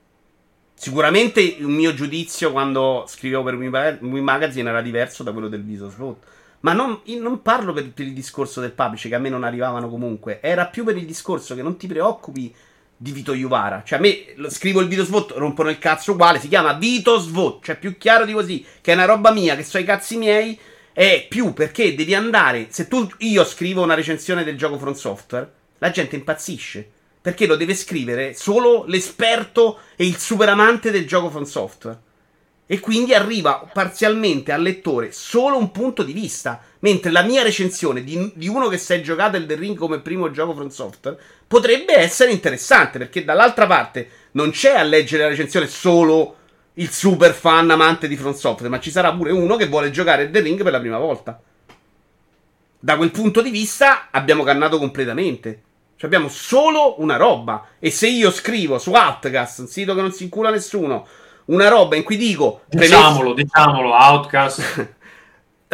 Sicuramente 0.77 1.41
il 1.41 1.67
mio 1.69 1.95
giudizio 1.95 2.51
quando 2.51 3.05
scrivevo 3.07 3.45
per 3.45 3.55
Wii 3.55 4.21
Magazine 4.21 4.69
era 4.69 4.83
diverso 4.83 5.23
da 5.23 5.33
quello 5.33 5.49
del 5.49 5.63
Viso 5.63 5.89
Slot. 5.89 6.17
Ma 6.61 6.73
non, 6.73 7.01
non 7.21 7.43
parlo 7.43 7.73
per, 7.73 7.91
per 7.93 8.07
il 8.07 8.13
discorso 8.13 8.61
del 8.61 8.73
publisher, 8.73 9.11
che 9.11 9.17
a 9.17 9.21
me 9.21 9.29
non 9.29 9.45
arrivavano 9.45 9.89
comunque. 9.89 10.41
Era 10.41 10.67
più 10.67 10.83
per 10.83 10.97
il 10.97 11.05
discorso 11.07 11.55
che 11.55 11.63
non 11.63 11.77
ti 11.77 11.87
preoccupi 11.87 12.53
di 12.97 13.13
Vito 13.13 13.35
Iuvara. 13.35 13.83
Cioè, 13.85 13.99
a 13.99 14.01
me 14.01 14.49
scrivo 14.49 14.81
il 14.81 14.89
Vito 14.89 15.05
Svot, 15.05 15.33
rompono 15.33 15.71
il 15.71 15.79
cazzo 15.79 16.13
uguale. 16.13 16.41
Si 16.41 16.49
chiama 16.49 16.75
Vito 16.75 17.19
Svot, 17.19 17.65
cioè 17.65 17.77
più 17.77 17.99
chiaro 17.99 18.25
di 18.25 18.33
così, 18.33 18.65
che 18.81 18.93
è 18.93 18.95
una 18.95 19.05
roba 19.05 19.33
mia, 19.33 19.57
che 19.57 19.65
so 19.65 19.79
i 19.79 19.85
cazzi 19.85 20.17
miei. 20.17 20.59
È 20.93 21.27
più 21.29 21.53
perché 21.53 21.95
devi 21.95 22.15
andare. 22.15 22.69
Se 22.71 22.87
tu 22.87 23.09
io 23.19 23.45
scrivo 23.45 23.83
una 23.83 23.95
recensione 23.95 24.45
del 24.45 24.57
gioco 24.57 24.79
From 24.79 24.95
Software, 24.95 25.51
la 25.79 25.91
gente 25.91 26.17
impazzisce. 26.17 26.89
Perché 27.21 27.47
lo 27.47 27.57
deve 27.57 27.75
scrivere 27.75 28.35
solo 28.35 28.85
l'esperto 28.87 29.79
e 29.97 30.07
il 30.07 30.19
super 30.19 30.49
amante 30.49 30.91
del 30.91 31.07
gioco 31.07 31.31
From 31.31 31.45
Software. 31.45 31.99
E 32.67 32.81
quindi 32.81 33.13
arriva 33.13 33.69
parzialmente 33.73 34.53
al 34.53 34.63
lettore 34.63 35.11
solo 35.11 35.59
un 35.59 35.71
punto 35.71 36.03
di 36.03 36.13
vista. 36.13 36.63
Mentre 36.81 37.11
la 37.11 37.23
mia 37.23 37.43
recensione 37.43 38.05
di, 38.05 38.33
di 38.35 38.47
uno 38.47 38.69
che 38.69 38.79
si 38.79 38.93
è 38.93 39.01
giocato 39.01 39.37
il 39.37 39.47
The 39.47 39.55
Ring 39.55 39.77
come 39.77 40.01
primo 40.01 40.31
gioco 40.31 40.55
From 40.55 40.69
Software 40.69 41.19
potrebbe 41.55 41.97
essere 41.97 42.33
interessante. 42.33 42.99
Perché 42.99 43.25
dall'altra 43.25 43.67
parte 43.69 44.09
non 44.33 44.51
c'è 44.51 44.77
a 44.77 44.83
leggere 44.83 45.23
la 45.23 45.29
recensione 45.29 45.69
solo 45.69 46.37
il 46.75 46.91
super 46.91 47.33
fan 47.33 47.71
amante 47.71 48.09
di 48.09 48.17
From 48.17 48.33
Software, 48.33 48.69
ma 48.69 48.81
ci 48.81 48.91
sarà 48.91 49.15
pure 49.15 49.31
uno 49.31 49.55
che 49.55 49.69
vuole 49.69 49.93
giocare 49.93 50.29
The 50.29 50.41
Ring 50.41 50.61
per 50.61 50.73
la 50.73 50.81
prima 50.81 50.99
volta. 50.99 51.41
Da 52.81 52.97
quel 52.97 53.13
punto 53.13 53.41
di 53.41 53.51
vista 53.51 54.09
abbiamo 54.11 54.43
cannato 54.43 54.79
completamente. 54.79 55.63
Cioè 55.97 56.07
abbiamo 56.07 56.29
solo 56.29 57.01
una 57.01 57.17
roba. 57.17 57.69
E 57.79 57.93
se 57.93 58.09
io 58.09 58.33
scrivo 58.33 58.79
su 58.79 58.91
Outcast, 58.91 59.61
un 59.61 59.69
sito 59.69 59.95
che 59.95 60.01
non 60.01 60.13
si 60.13 60.25
incula 60.25 60.51
nessuno, 60.51 61.07
una 61.47 61.69
roba 61.69 61.95
in 61.95 62.03
cui 62.03 62.17
dico... 62.17 62.63
Diciamolo, 62.67 63.33
diciamolo, 63.33 63.95
Outcast. 63.95 64.95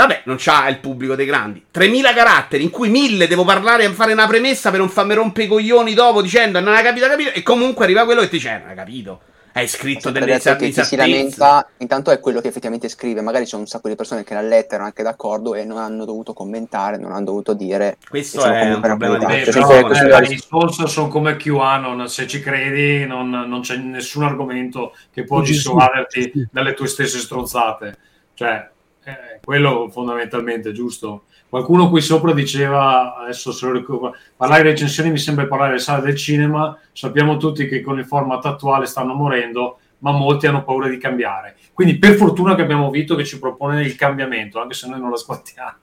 Vabbè, 0.00 0.22
non 0.24 0.36
c'ha 0.38 0.68
il 0.68 0.78
pubblico 0.78 1.14
dei 1.14 1.26
grandi. 1.26 1.64
3000 1.70 2.12
caratteri, 2.14 2.62
in 2.62 2.70
cui 2.70 2.88
1000 2.88 3.26
devo 3.26 3.44
parlare 3.44 3.84
e 3.84 3.90
fare 3.90 4.12
una 4.12 4.26
premessa 4.26 4.70
per 4.70 4.78
non 4.78 4.88
farmi 4.88 5.14
rompere 5.14 5.46
i 5.46 5.48
coglioni 5.48 5.94
dopo 5.94 6.22
dicendo 6.22 6.58
non 6.60 6.74
hai 6.74 6.82
capito, 6.82 7.06
capito. 7.06 7.30
E 7.32 7.42
comunque 7.42 7.84
arriva 7.84 8.04
quello 8.04 8.20
che 8.22 8.28
ti 8.28 8.36
dice, 8.36 8.50
"Eh, 8.54 8.58
non 8.58 8.68
hai 8.68 8.74
capito. 8.74 9.20
Hai 9.52 9.66
scritto 9.66 10.10
delle 10.10 10.26
chi 10.26 10.40
si 10.40 10.48
esattezze. 10.48 10.96
lamenta 10.96 11.68
intanto 11.78 12.12
è 12.12 12.20
quello 12.20 12.40
che 12.40 12.48
effettivamente 12.48 12.88
scrive 12.88 13.20
magari 13.20 13.46
c'è 13.46 13.56
un 13.56 13.66
sacco 13.66 13.88
di 13.88 13.96
persone 13.96 14.22
che 14.22 14.32
la 14.32 14.42
letterano 14.42 14.86
anche 14.86 15.02
d'accordo 15.02 15.56
e 15.56 15.64
non 15.64 15.78
hanno 15.78 16.04
dovuto 16.04 16.32
commentare 16.32 16.98
non 16.98 17.10
hanno 17.10 17.24
dovuto 17.24 17.52
dire 17.52 17.96
Questo 18.08 18.44
è 18.44 18.72
un 18.72 18.80
problema 18.80 19.18
di 19.18 19.26
Beh, 19.26 19.50
Cioè, 19.50 19.82
però, 19.82 20.18
eh, 20.20 20.32
i 20.32 20.38
sponsor 20.38 20.88
sono 20.88 21.08
come 21.08 21.36
QAnon, 21.36 22.08
se 22.08 22.28
ci 22.28 22.40
credi 22.40 23.04
non, 23.06 23.28
non 23.28 23.60
c'è 23.60 23.76
nessun 23.76 24.22
argomento 24.22 24.94
che 25.12 25.24
può 25.24 25.40
dissuaderti 25.40 26.48
dalle 26.52 26.74
tue 26.74 26.86
stesse 26.86 27.18
strozzate. 27.18 27.96
Cioè, 28.34 28.70
Eh, 29.04 29.40
quello 29.42 29.88
fondamentalmente, 29.90 30.72
giusto? 30.72 31.24
Qualcuno 31.48 31.88
qui 31.88 32.00
sopra 32.00 32.32
diceva, 32.32 33.16
adesso 33.16 33.50
se 33.50 33.66
lo 33.66 33.72
ricordo, 33.72 34.14
parlare 34.36 34.62
di 34.62 34.68
recensioni 34.68 35.10
mi 35.10 35.18
sembra 35.18 35.46
parlare 35.46 35.70
delle 35.70 35.82
sale 35.82 36.02
del 36.02 36.16
cinema, 36.16 36.78
sappiamo 36.92 37.36
tutti 37.38 37.66
che 37.66 37.80
con 37.80 37.98
il 37.98 38.06
format 38.06 38.44
attuale 38.46 38.86
stanno 38.86 39.14
morendo, 39.14 39.78
ma 39.98 40.12
molti 40.12 40.46
hanno 40.46 40.62
paura 40.62 40.88
di 40.88 40.98
cambiare. 40.98 41.56
Quindi 41.72 41.98
per 41.98 42.14
fortuna 42.14 42.54
che 42.54 42.62
abbiamo 42.62 42.90
Vito 42.90 43.16
che 43.16 43.24
ci 43.24 43.38
propone 43.38 43.82
il 43.82 43.96
cambiamento, 43.96 44.60
anche 44.60 44.74
se 44.74 44.86
noi 44.86 45.00
non 45.00 45.10
lo 45.10 45.16
squattiamo. 45.16 45.78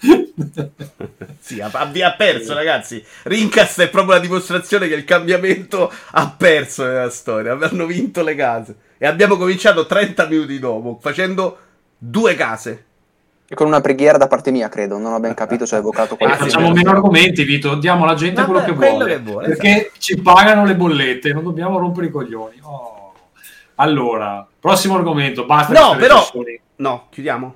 sì, 1.40 1.60
ha, 1.60 1.70
ha 1.72 2.14
perso, 2.16 2.54
ragazzi. 2.54 3.04
Rincast 3.24 3.82
è 3.82 3.90
proprio 3.90 4.14
la 4.14 4.20
dimostrazione 4.20 4.88
che 4.88 4.94
il 4.94 5.04
cambiamento 5.04 5.92
ha 6.12 6.30
perso 6.30 6.84
nella 6.84 7.10
storia. 7.10 7.58
Hanno 7.60 7.86
vinto 7.86 8.22
le 8.22 8.34
case. 8.34 8.76
E 8.98 9.06
abbiamo 9.06 9.36
cominciato 9.36 9.86
30 9.86 10.26
minuti 10.26 10.58
dopo, 10.58 10.98
facendo 11.00 11.58
due 11.98 12.34
case. 12.34 12.84
E 13.50 13.54
con 13.54 13.66
una 13.66 13.80
preghiera 13.80 14.18
da 14.18 14.26
parte 14.28 14.50
mia, 14.50 14.68
credo. 14.68 14.98
Non 14.98 15.12
ho 15.14 15.20
ben 15.20 15.34
capito 15.34 15.64
se 15.66 15.74
ho 15.76 15.78
evocato 15.78 16.14
Eh, 16.14 16.18
qualcosa. 16.18 16.44
facciamo 16.44 16.70
meno 16.72 16.90
argomenti, 16.90 17.44
Vito, 17.44 17.74
diamo 17.76 18.04
alla 18.04 18.14
gente 18.14 18.44
quello, 18.44 18.62
che 18.62 18.72
quello 18.74 18.94
vuole, 18.96 19.10
che 19.16 19.18
vuole, 19.20 19.48
perché 19.48 19.92
ci 19.98 20.20
pagano 20.20 20.64
le 20.64 20.76
bollette, 20.76 21.32
non 21.32 21.42
dobbiamo 21.44 21.78
rompere 21.78 22.06
i 22.06 22.10
coglioni. 22.10 22.58
Oh. 22.62 23.12
Allora, 23.76 24.46
prossimo 24.58 24.96
argomento, 24.96 25.44
basta. 25.46 25.72
No, 25.72 25.96
però-. 25.96 26.22
No, 26.76 27.06
chiudiamo. 27.10 27.54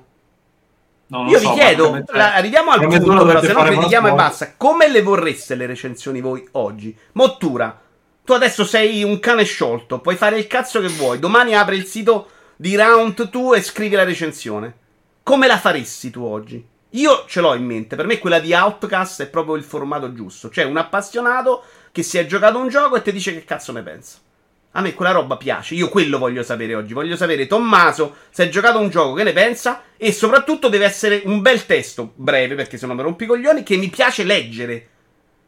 No, 1.07 1.17
non 1.21 1.27
Io 1.27 1.37
so, 1.37 1.49
vi 1.49 1.59
chiedo, 1.59 2.03
la- 2.07 2.33
arriviamo 2.33 2.71
al 2.71 2.79
punto, 2.87 3.25
però, 3.25 3.39
se 3.41 3.53
no 3.53 3.61
critichiamo 3.61 4.07
e 4.07 4.13
basta. 4.13 4.53
Come 4.57 4.89
le 4.89 5.03
vorreste 5.03 5.53
le 5.53 5.67
recensioni 5.67 6.21
voi 6.21 6.43
oggi? 6.53 6.97
Mottura, 7.11 7.79
tu 8.23 8.33
adesso 8.33 8.65
sei 8.65 9.03
un 9.03 9.19
cane 9.19 9.43
sciolto, 9.43 9.99
puoi 9.99 10.15
fare 10.15 10.39
il 10.39 10.47
cazzo 10.47 10.79
che 10.81 10.87
vuoi. 10.87 11.19
Domani 11.19 11.55
apri 11.55 11.75
il 11.75 11.85
sito 11.85 12.27
di 12.63 12.77
Round 12.77 13.29
2 13.29 13.57
e 13.57 13.61
scrivi 13.61 13.93
la 13.93 14.05
recensione. 14.05 14.73
Come 15.21 15.47
la 15.47 15.57
faresti 15.57 16.09
tu 16.09 16.23
oggi? 16.23 16.65
Io 16.91 17.25
ce 17.27 17.41
l'ho 17.41 17.55
in 17.55 17.65
mente, 17.65 17.97
per 17.97 18.05
me 18.05 18.19
quella 18.19 18.39
di 18.39 18.53
Outcast 18.53 19.23
è 19.23 19.27
proprio 19.27 19.55
il 19.55 19.65
formato 19.65 20.13
giusto. 20.13 20.49
Cioè 20.49 20.63
un 20.63 20.77
appassionato 20.77 21.65
che 21.91 22.03
si 22.03 22.17
è 22.17 22.25
giocato 22.25 22.57
un 22.59 22.69
gioco 22.69 22.95
e 22.95 23.01
ti 23.01 23.11
dice 23.11 23.33
che 23.33 23.43
cazzo 23.43 23.73
ne 23.73 23.83
pensa. 23.83 24.19
A 24.71 24.79
me 24.79 24.93
quella 24.93 25.11
roba 25.11 25.35
piace, 25.35 25.75
io 25.75 25.89
quello 25.89 26.17
voglio 26.17 26.41
sapere 26.41 26.73
oggi. 26.73 26.93
Voglio 26.93 27.17
sapere 27.17 27.47
Tommaso 27.47 28.15
se 28.29 28.43
hai 28.43 28.49
giocato 28.49 28.79
un 28.79 28.87
gioco, 28.87 29.13
che 29.15 29.23
ne 29.23 29.33
pensa? 29.33 29.83
E 29.97 30.13
soprattutto 30.13 30.69
deve 30.69 30.85
essere 30.85 31.21
un 31.25 31.41
bel 31.41 31.65
testo, 31.65 32.13
breve, 32.15 32.55
perché 32.55 32.77
se 32.77 32.87
no 32.87 32.93
mi 32.93 33.01
rompi 33.01 33.25
i 33.25 33.27
coglioni, 33.27 33.63
che 33.63 33.75
mi 33.75 33.89
piace 33.89 34.23
leggere. 34.23 34.87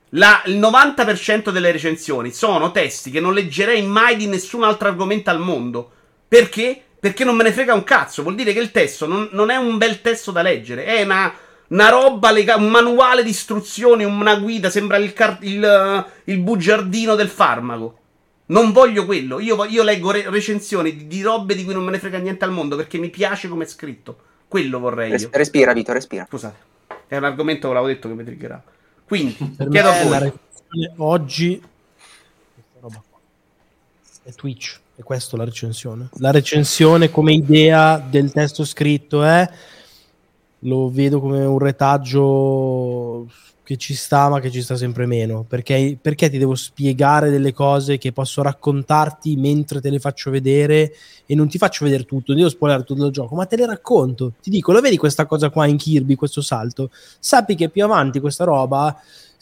La- 0.10 0.44
il 0.48 0.58
90% 0.58 1.50
delle 1.50 1.72
recensioni 1.72 2.34
sono 2.34 2.72
testi 2.72 3.10
che 3.10 3.22
non 3.22 3.34
leggerei 3.34 3.84
mai 3.84 4.18
di 4.18 4.28
nessun 4.28 4.66
altro 4.66 4.90
argomento 4.90 5.30
al 5.30 5.40
mondo. 5.40 5.92
Perché? 6.28 6.85
Perché 7.06 7.24
non 7.24 7.36
me 7.36 7.44
ne 7.44 7.52
frega 7.52 7.76
un 7.76 7.84
cazzo. 7.84 8.24
Vuol 8.24 8.34
dire 8.34 8.52
che 8.52 8.58
il 8.60 8.72
testo 8.72 9.06
non, 9.06 9.30
non 9.34 9.52
è 9.52 9.58
un 9.58 9.78
bel 9.78 10.02
testo 10.02 10.32
da 10.32 10.42
leggere, 10.42 10.86
è 10.86 11.04
una, 11.04 11.32
una 11.68 11.90
roba, 11.90 12.32
lega- 12.32 12.56
un 12.56 12.68
manuale 12.70 13.22
di 13.22 13.30
istruzioni, 13.30 14.04
una 14.04 14.36
guida, 14.38 14.72
sembra 14.72 14.98
il, 14.98 15.14
car- 15.14 15.38
il, 15.44 15.64
eh, 15.64 16.04
il 16.32 16.40
bugiardino 16.40 17.14
del 17.14 17.30
farmaco. 17.30 18.00
Non 18.48 18.72
voglio 18.72 19.06
quello. 19.06 19.40
Io, 19.40 19.64
io 19.66 19.84
leggo 19.84 20.10
re- 20.10 20.28
recensioni 20.32 20.96
di, 20.96 21.06
di 21.06 21.22
robe 21.22 21.54
di 21.54 21.64
cui 21.64 21.74
non 21.76 21.84
me 21.84 21.92
ne 21.92 22.00
frega 22.00 22.18
niente 22.18 22.44
al 22.44 22.50
mondo 22.52 22.76
perché 22.76 22.98
mi 22.98 23.12
piace 23.12 23.48
come 23.50 23.66
è 23.66 23.68
scritto. 23.68 24.18
Quello 24.48 24.80
vorrei 24.80 25.12
Res- 25.12 25.22
io. 25.22 25.30
respira, 25.32 25.74
Vito, 25.74 25.94
respira. 25.94 26.26
Scusate, 26.28 26.56
è 27.06 27.18
un 27.18 27.24
argomento 27.26 27.68
che 27.68 27.74
l'avevo 27.76 27.94
detto 27.94 28.08
che 28.08 28.16
mi 28.16 28.24
triggerà. 28.24 28.64
Quindi, 29.06 29.34
Per 29.56 29.68
chiedo 29.70 29.90
a 29.90 30.04
voi. 30.04 30.32
oggi 30.98 31.62
questa 31.62 32.80
roba 32.80 33.04
qua 33.08 33.20
è 34.24 34.32
Twitch, 34.34 34.80
è 34.96 35.04
questa 35.04 35.36
la 35.38 35.44
recensione. 35.44 36.10
La 36.20 36.32
recensione 36.32 37.12
come 37.12 37.34
idea 37.34 37.98
del 37.98 38.32
testo 38.32 38.64
scritto 38.64 39.24
è 39.24 39.50
lo 40.60 40.90
vedo 40.90 41.20
come 41.20 41.44
un 41.44 41.60
retaggio 41.60 43.28
che 43.66 43.78
ci 43.78 43.96
sta 43.96 44.30
ma 44.30 44.40
che 44.40 44.52
ci 44.52 44.62
sta 44.62 44.78
sempre 44.78 45.06
meno. 45.06 45.44
Perché, 45.48 45.98
perché 46.00 46.30
ti 46.30 46.38
devo 46.38 46.56
spiegare 46.56 47.30
delle 47.30 47.52
cose 47.52 47.98
che 47.98 48.14
posso 48.14 48.42
raccontarti 48.42 49.36
mentre 49.36 49.82
te 49.82 49.90
le 49.90 50.00
faccio 50.00 50.32
vedere 50.32 50.94
e 51.26 51.36
non 51.36 51.50
ti 51.50 51.58
faccio 51.58 51.84
vedere 51.84 52.04
tutto, 52.04 52.26
non 52.28 52.38
devo 52.38 52.50
spoilerare 52.50 52.86
tutto 52.86 53.06
il 53.06 53.12
gioco 53.12 53.36
ma 53.36 53.46
te 53.46 53.58
le 53.58 53.66
racconto, 53.66 54.34
ti 54.42 54.52
dico 54.52 54.72
lo 54.72 54.80
vedi 54.80 54.96
questa 54.96 55.26
cosa 55.26 55.50
qua 55.50 55.66
in 55.66 55.78
Kirby, 55.78 56.16
questo 56.16 56.42
salto? 56.42 56.92
Sappi 57.20 57.56
che 57.56 57.70
più 57.70 57.84
avanti 57.84 58.20
questa 58.20 58.44
roba 58.44 58.96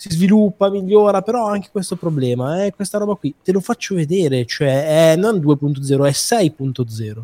si 0.04 0.10
sviluppa, 0.10 0.70
migliora, 0.70 1.22
però 1.22 1.48
anche 1.48 1.70
questo 1.72 1.96
problema, 1.96 2.66
eh, 2.66 2.74
questa 2.74 2.98
roba 2.98 3.14
qui, 3.16 3.34
te 3.42 3.54
lo 3.54 3.62
faccio 3.62 3.96
vedere, 3.96 4.46
cioè 4.46 5.14
è 5.14 5.16
non 5.16 5.38
2.0, 5.38 6.06
è 6.06 6.12
6.0. 6.12 7.24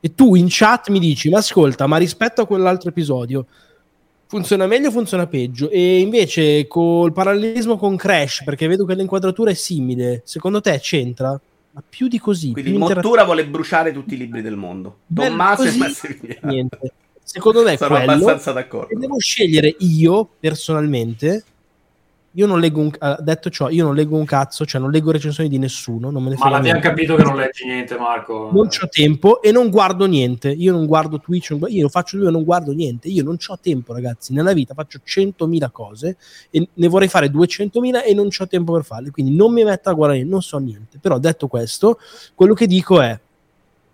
E 0.00 0.14
tu 0.14 0.34
in 0.34 0.46
chat 0.48 0.88
mi 0.88 1.00
dici, 1.00 1.28
ma 1.28 1.38
ascolta, 1.38 1.86
ma 1.86 1.98
rispetto 1.98 2.40
a 2.40 2.46
quell'altro 2.46 2.88
episodio, 2.88 3.44
funziona 4.26 4.66
meglio 4.66 4.88
o 4.88 4.90
funziona 4.90 5.26
peggio? 5.26 5.68
E 5.68 6.00
invece 6.00 6.66
col 6.66 7.12
parallelismo 7.12 7.76
con 7.76 7.94
Crash, 7.96 8.42
perché 8.42 8.66
vedo 8.68 8.86
che 8.86 8.94
l'inquadratura 8.94 9.50
è 9.50 9.54
simile, 9.54 10.22
secondo 10.24 10.62
te 10.62 10.78
c'entra? 10.80 11.38
Ma 11.72 11.82
più 11.86 12.08
di 12.08 12.18
così. 12.18 12.52
Quindi. 12.52 12.72
Mottura 12.72 13.24
vuole 13.24 13.46
bruciare 13.46 13.92
tutti 13.92 14.14
i 14.14 14.16
libri 14.16 14.40
del 14.40 14.56
mondo. 14.56 15.00
Tommaso 15.12 15.64
e 15.64 15.76
Massimiliano. 15.76 16.50
niente. 16.50 16.92
Secondo 17.22 17.62
me 17.62 17.76
Sono 17.76 17.96
quello. 17.96 18.12
abbastanza 18.12 18.52
d'accordo. 18.52 18.98
devo 18.98 19.18
scegliere 19.18 19.74
io 19.80 20.26
personalmente. 20.40 21.44
Io 22.36 22.46
non 22.46 22.58
leggo 22.58 22.80
un 22.80 22.90
eh, 23.00 23.16
detto 23.20 23.48
ciò, 23.48 23.68
io 23.68 23.84
non 23.84 23.94
leggo 23.94 24.16
un 24.16 24.24
cazzo, 24.24 24.64
cioè 24.64 24.80
non 24.80 24.90
leggo 24.90 25.12
recensioni 25.12 25.48
di 25.48 25.58
nessuno, 25.58 26.10
non 26.10 26.22
me 26.22 26.30
ne 26.30 26.36
Ma 26.36 26.48
l'abbiamo 26.48 26.80
capito 26.80 27.14
che 27.14 27.22
non 27.22 27.36
leggi 27.36 27.64
niente, 27.64 27.96
Marco. 27.96 28.50
Non 28.52 28.66
c'ho 28.66 28.88
tempo 28.88 29.40
e 29.40 29.52
non 29.52 29.70
guardo 29.70 30.06
niente. 30.06 30.50
Io 30.50 30.72
non 30.72 30.86
guardo 30.86 31.20
Twitch, 31.20 31.50
non 31.50 31.60
gu- 31.60 31.70
io 31.70 31.82
lo 31.82 31.88
faccio 31.88 32.16
lui 32.16 32.26
e 32.26 32.30
non 32.30 32.42
guardo 32.42 32.72
niente. 32.72 33.06
Io 33.06 33.22
non 33.22 33.36
c'ho 33.36 33.56
tempo, 33.60 33.92
ragazzi. 33.92 34.32
Nella 34.32 34.52
vita 34.52 34.74
faccio 34.74 34.98
100.000 35.06 35.70
cose 35.70 36.16
e 36.50 36.68
ne 36.72 36.88
vorrei 36.88 37.08
fare 37.08 37.28
200.000 37.28 38.04
e 38.04 38.14
non 38.14 38.28
c'ho 38.30 38.48
tempo 38.48 38.72
per 38.72 38.84
farle. 38.84 39.12
Quindi 39.12 39.36
non 39.36 39.52
mi 39.52 39.62
metto 39.62 39.90
a 39.90 39.92
guardare, 39.92 40.24
non 40.24 40.42
so 40.42 40.58
niente. 40.58 40.98
Però 41.00 41.18
detto 41.18 41.46
questo, 41.46 42.00
quello 42.34 42.54
che 42.54 42.66
dico 42.66 43.00
è 43.00 43.16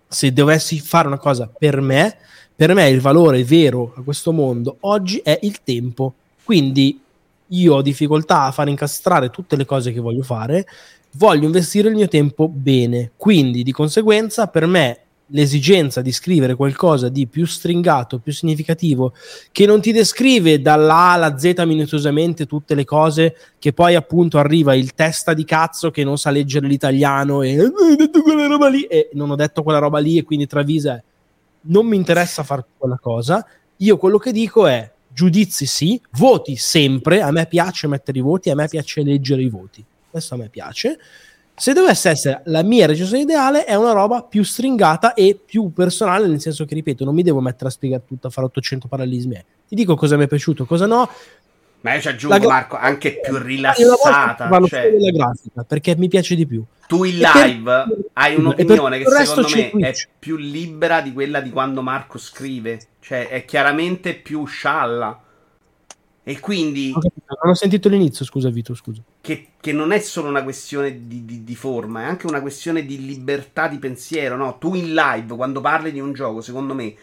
se 0.07 0.33
dovessi 0.33 0.79
fare 0.79 1.07
una 1.07 1.19
cosa 1.19 1.47
per 1.47 1.79
me, 1.79 2.17
per 2.55 2.73
me 2.73 2.89
il 2.89 3.01
valore 3.01 3.43
vero 3.43 3.93
a 3.95 4.01
questo 4.01 4.31
mondo 4.31 4.77
oggi 4.81 5.19
è 5.19 5.37
il 5.43 5.61
tempo. 5.61 6.15
Quindi 6.43 7.00
io 7.51 7.75
ho 7.75 7.81
difficoltà 7.81 8.43
a 8.43 8.51
far 8.51 8.67
incastrare 8.67 9.29
tutte 9.29 9.55
le 9.55 9.65
cose 9.65 9.91
che 9.91 9.99
voglio 9.99 10.23
fare, 10.23 10.65
voglio 11.13 11.45
investire 11.45 11.89
il 11.89 11.95
mio 11.95 12.07
tempo 12.07 12.47
bene. 12.47 13.11
Quindi 13.17 13.63
di 13.63 13.71
conseguenza 13.71 14.47
per 14.47 14.65
me 14.65 14.97
l'esigenza 15.33 16.01
di 16.01 16.11
scrivere 16.11 16.55
qualcosa 16.55 17.07
di 17.07 17.25
più 17.25 17.45
stringato, 17.45 18.19
più 18.19 18.33
significativo, 18.33 19.13
che 19.53 19.65
non 19.65 19.79
ti 19.79 19.93
descrive 19.93 20.61
dalla 20.61 20.93
A 20.93 21.11
alla 21.13 21.37
Z 21.37 21.53
minuziosamente 21.65 22.45
tutte 22.45 22.75
le 22.75 22.83
cose, 22.83 23.35
che 23.57 23.71
poi 23.71 23.95
appunto 23.95 24.37
arriva 24.39 24.75
il 24.75 24.93
testa 24.93 25.33
di 25.33 25.45
cazzo 25.45 25.89
che 25.89 26.03
non 26.03 26.17
sa 26.17 26.31
leggere 26.31 26.67
l'italiano 26.67 27.43
e 27.43 27.51
"Eh, 27.53 27.59
hai 27.61 27.95
detto 27.95 28.21
quella 28.21 28.45
roba 28.47 28.67
lì 28.67 28.83
e 28.83 29.09
non 29.13 29.29
ho 29.31 29.35
detto 29.35 29.63
quella 29.63 29.79
roba 29.79 29.99
lì 29.99 30.17
e 30.17 30.23
quindi 30.23 30.47
travisa 30.47 31.01
non 31.63 31.85
mi 31.87 31.95
interessa 31.95 32.43
fare 32.43 32.65
quella 32.77 32.97
cosa. 32.99 33.45
Io 33.77 33.97
quello 33.97 34.17
che 34.17 34.31
dico 34.33 34.67
è 34.67 34.90
giudizi 35.13 35.65
sì, 35.65 36.01
voti 36.11 36.55
sempre, 36.55 37.21
a 37.21 37.31
me 37.31 37.45
piace 37.45 37.87
mettere 37.87 38.19
i 38.19 38.21
voti, 38.21 38.49
a 38.49 38.55
me 38.55 38.67
piace 38.67 39.03
leggere 39.03 39.41
i 39.41 39.49
voti. 39.49 39.83
Questo 40.09 40.33
a 40.33 40.37
me 40.37 40.49
piace. 40.49 40.97
Se 41.53 41.73
dovesse 41.73 42.09
essere 42.09 42.41
la 42.45 42.63
mia 42.63 42.87
recensione 42.87 43.21
ideale, 43.21 43.65
è 43.65 43.75
una 43.75 43.91
roba 43.91 44.23
più 44.23 44.43
stringata 44.43 45.13
e 45.13 45.39
più 45.43 45.71
personale, 45.73 46.27
nel 46.27 46.41
senso 46.41 46.65
che, 46.65 46.73
ripeto, 46.73 47.03
non 47.03 47.13
mi 47.13 47.21
devo 47.23 47.39
mettere 47.39 47.67
a 47.67 47.71
spiegare 47.71 48.03
tutto, 48.05 48.27
a 48.27 48.29
fare 48.29 48.47
800 48.47 48.87
parallelismi. 48.87 49.35
eh. 49.35 49.45
Ti 49.67 49.75
dico 49.75 49.95
cosa 49.95 50.17
mi 50.17 50.23
è 50.23 50.27
piaciuto, 50.27 50.65
cosa 50.65 50.85
no. 50.85 51.07
Ma 51.81 51.95
io 51.95 52.01
ci 52.01 52.07
aggiungo, 52.09 52.35
La 52.35 52.39
gra- 52.41 52.49
Marco, 52.49 52.77
anche 52.77 53.19
più 53.19 53.29
E 53.35 53.39
volta 53.39 53.45
rilassata. 53.47 54.47
parlo 54.47 54.67
Cioè, 54.67 54.91
della 54.91 55.11
grafica, 55.11 55.63
perché 55.63 55.95
mi 55.97 56.07
piace 56.07 56.35
di 56.35 56.45
più. 56.45 56.63
tu 56.87 57.03
in 57.03 57.17
live 57.19 57.85
hai 58.13 58.33
e 58.33 58.37
un'opinione 58.37 58.99
che 58.99 59.05
secondo 59.09 59.47
me 59.49 59.67
è 59.67 59.69
Twitch. 59.71 60.07
più 60.19 60.35
libera 60.37 61.01
di 61.01 61.11
quella 61.13 61.39
di 61.41 61.49
quando 61.49 61.81
Marco 61.81 62.17
scrive. 62.17 62.79
Cioè, 62.99 63.29
è 63.29 63.45
chiaramente 63.45 64.13
più 64.13 64.45
scialla. 64.45 65.23
E 66.23 66.39
quindi 66.39 66.91
capito, 66.93 67.35
Non 67.41 67.51
ho 67.51 67.55
sentito 67.55 67.89
l'inizio, 67.89 68.23
scusa 68.25 68.49
Vito, 68.51 68.75
scusa. 68.75 69.01
che, 69.21 69.47
che 69.59 69.71
non 69.73 69.91
è 69.91 69.97
solo 69.99 70.27
una 70.29 70.43
questione 70.43 71.07
di, 71.07 71.25
di- 71.25 71.43
di 71.43 71.55
forma, 71.55 72.01
è 72.01 72.05
anche 72.05 72.27
una 72.27 72.41
questione 72.41 72.85
di 72.85 73.03
libertà 73.07 73.67
di 73.67 73.79
pensiero, 73.79 74.35
no? 74.35 74.59
Tu 74.59 74.75
in 74.75 74.93
live, 74.93 75.35
quando 75.35 75.61
parli 75.61 75.91
di 75.91 75.99
un 75.99 76.13
gioco, 76.13 76.41
secondo 76.41 76.75
me, 76.75 76.93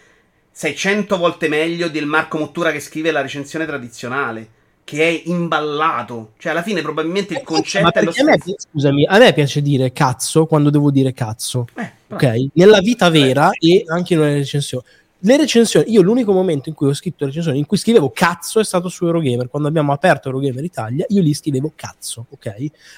sei 0.52 0.76
cento 0.76 1.16
volte 1.16 1.48
meglio 1.48 1.88
del 1.88 2.06
Marco 2.06 2.38
Mottura 2.38 2.70
che 2.70 2.78
scrive 2.78 3.10
la 3.10 3.20
recensione 3.20 3.66
tradizionale, 3.66 4.50
che 4.88 5.06
è 5.06 5.22
imballato. 5.26 6.32
Cioè, 6.38 6.52
alla 6.52 6.62
fine, 6.62 6.80
probabilmente 6.80 7.34
il 7.34 7.40
Ma 7.40 7.44
concetto 7.44 7.92
è 7.92 8.02
lo 8.02 8.10
perché 8.10 8.20
a 8.22 8.24
me, 8.24 8.38
stesso. 8.38 8.68
scusami, 8.72 9.04
a 9.04 9.18
me 9.18 9.34
piace 9.34 9.60
dire 9.60 9.92
cazzo 9.92 10.46
quando 10.46 10.70
devo 10.70 10.90
dire 10.90 11.12
cazzo, 11.12 11.66
Eh, 11.74 11.92
ok? 12.08 12.46
Nella 12.54 12.78
vita 12.80 13.10
vera 13.10 13.50
e 13.50 13.84
anche 13.86 14.14
in 14.14 14.20
una 14.20 14.32
recensione. 14.32 14.84
Le 15.18 15.36
recensioni, 15.36 15.90
io 15.90 16.00
l'unico 16.00 16.32
momento 16.32 16.70
in 16.70 16.74
cui 16.74 16.88
ho 16.88 16.94
scritto 16.94 17.26
recensioni 17.26 17.58
in 17.58 17.66
cui 17.66 17.76
scrivevo 17.76 18.10
cazzo 18.14 18.60
è 18.60 18.64
stato 18.64 18.88
su 18.88 19.04
Eurogamer, 19.04 19.48
quando 19.48 19.68
abbiamo 19.68 19.92
aperto 19.92 20.28
Eurogamer 20.28 20.64
Italia, 20.64 21.04
io 21.08 21.20
lì 21.20 21.34
scrivevo 21.34 21.72
cazzo, 21.74 22.24
ok? 22.30 22.54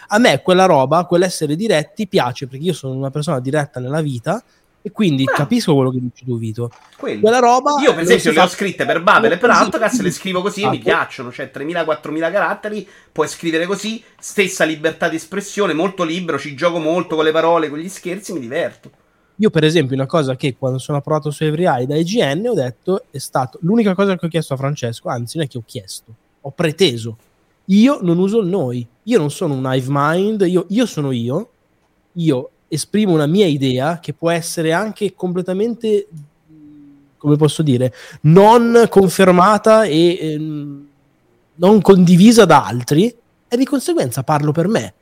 A 0.09 0.19
me 0.19 0.43
quella 0.43 0.67
roba, 0.67 1.07
quell'essere 1.07 1.57
diretti 1.57 2.07
piace 2.07 2.47
perché 2.47 2.67
io 2.67 2.73
sono 2.73 2.95
una 2.95 3.11
persona 3.11 3.41
diretta 3.41 3.81
nella 3.81 4.01
vita 4.01 4.41
E 4.83 4.91
quindi 4.93 5.25
Ah. 5.27 5.33
capisco 5.37 5.75
quello 5.75 5.91
che 5.91 5.99
dici 6.01 6.25
tu, 6.25 6.39
Vito. 6.39 6.71
Quello. 6.97 7.21
Quella 7.21 7.39
roba. 7.39 7.75
Io, 7.83 7.93
per 7.93 8.03
esempio, 8.05 8.33
le 8.33 8.41
ho 8.41 8.47
scritte 8.49 8.87
per 8.87 9.03
Babel 9.03 9.33
e 9.33 9.37
per 9.37 9.51
Così, 9.51 9.63
Altocast, 9.63 9.91
così. 9.91 10.03
le 10.03 10.11
scrivo 10.11 10.41
così 10.41 10.63
e 10.63 10.71
mi 10.71 10.79
Ah, 10.79 10.81
piacciono. 10.81 11.31
Cioè, 11.31 11.51
3.000-4.000 11.51 12.31
caratteri, 12.31 12.89
puoi 13.13 13.29
scrivere 13.29 13.67
così, 13.67 14.03
stessa 14.19 14.65
libertà 14.65 15.09
di 15.11 15.17
espressione, 15.17 15.75
molto 15.75 16.03
libero, 16.03 16.39
ci 16.39 16.55
gioco 16.55 16.79
molto 16.79 17.15
con 17.17 17.25
le 17.25 17.33
parole, 17.33 17.69
con 17.69 17.79
gli 17.79 17.89
scherzi, 17.91 18.33
mi 18.33 18.41
diverto. 18.41 18.91
Io, 19.37 19.51
per 19.51 19.65
esempio, 19.65 19.95
una 19.97 20.07
cosa 20.07 20.35
che 20.37 20.57
quando 20.59 20.79
sono 20.79 20.99
approvato 20.99 21.31
su 21.31 21.45
Every 21.45 21.67
Eye 21.67 21.87
da 21.87 21.97
IGN 21.97 22.47
ho 22.49 22.55
detto 22.55 23.05
è 23.11 23.19
stato 23.19 23.59
l'unica 23.63 23.95
cosa 23.95 24.17
che 24.17 24.27
ho 24.27 24.29
chiesto 24.29 24.53
a 24.55 24.57
Francesco, 24.59 25.09
anzi, 25.09 25.37
non 25.39 25.47
è 25.47 25.49
che 25.49 25.59
ho 25.59 25.63
chiesto, 25.65 26.15
ho 26.41 26.51
preteso. 26.53 27.17
Io 27.67 27.99
non 28.03 28.19
uso 28.19 28.41
il 28.41 28.49
noi, 28.49 28.87
io 29.05 29.19
non 29.19 29.31
sono 29.31 29.55
un 29.55 29.67
hive 29.73 29.87
mind, 29.89 30.45
io, 30.47 30.67
io 30.69 30.85
sono 30.87 31.11
io, 31.13 31.49
io 32.15 32.51
esprimo 32.73 33.13
una 33.13 33.27
mia 33.27 33.47
idea 33.47 33.99
che 33.99 34.13
può 34.13 34.31
essere 34.31 34.73
anche 34.73 35.13
completamente, 35.15 36.07
come 37.17 37.37
posso 37.37 37.63
dire, 37.63 37.93
non 38.23 38.87
confermata 38.89 39.83
e 39.85 40.19
ehm, 40.21 40.87
non 41.57 41.81
condivisa 41.81 42.45
da 42.45 42.65
altri 42.65 43.13
e 43.49 43.57
di 43.57 43.65
conseguenza 43.65 44.23
parlo 44.23 44.53
per 44.53 44.69
me. 44.69 44.95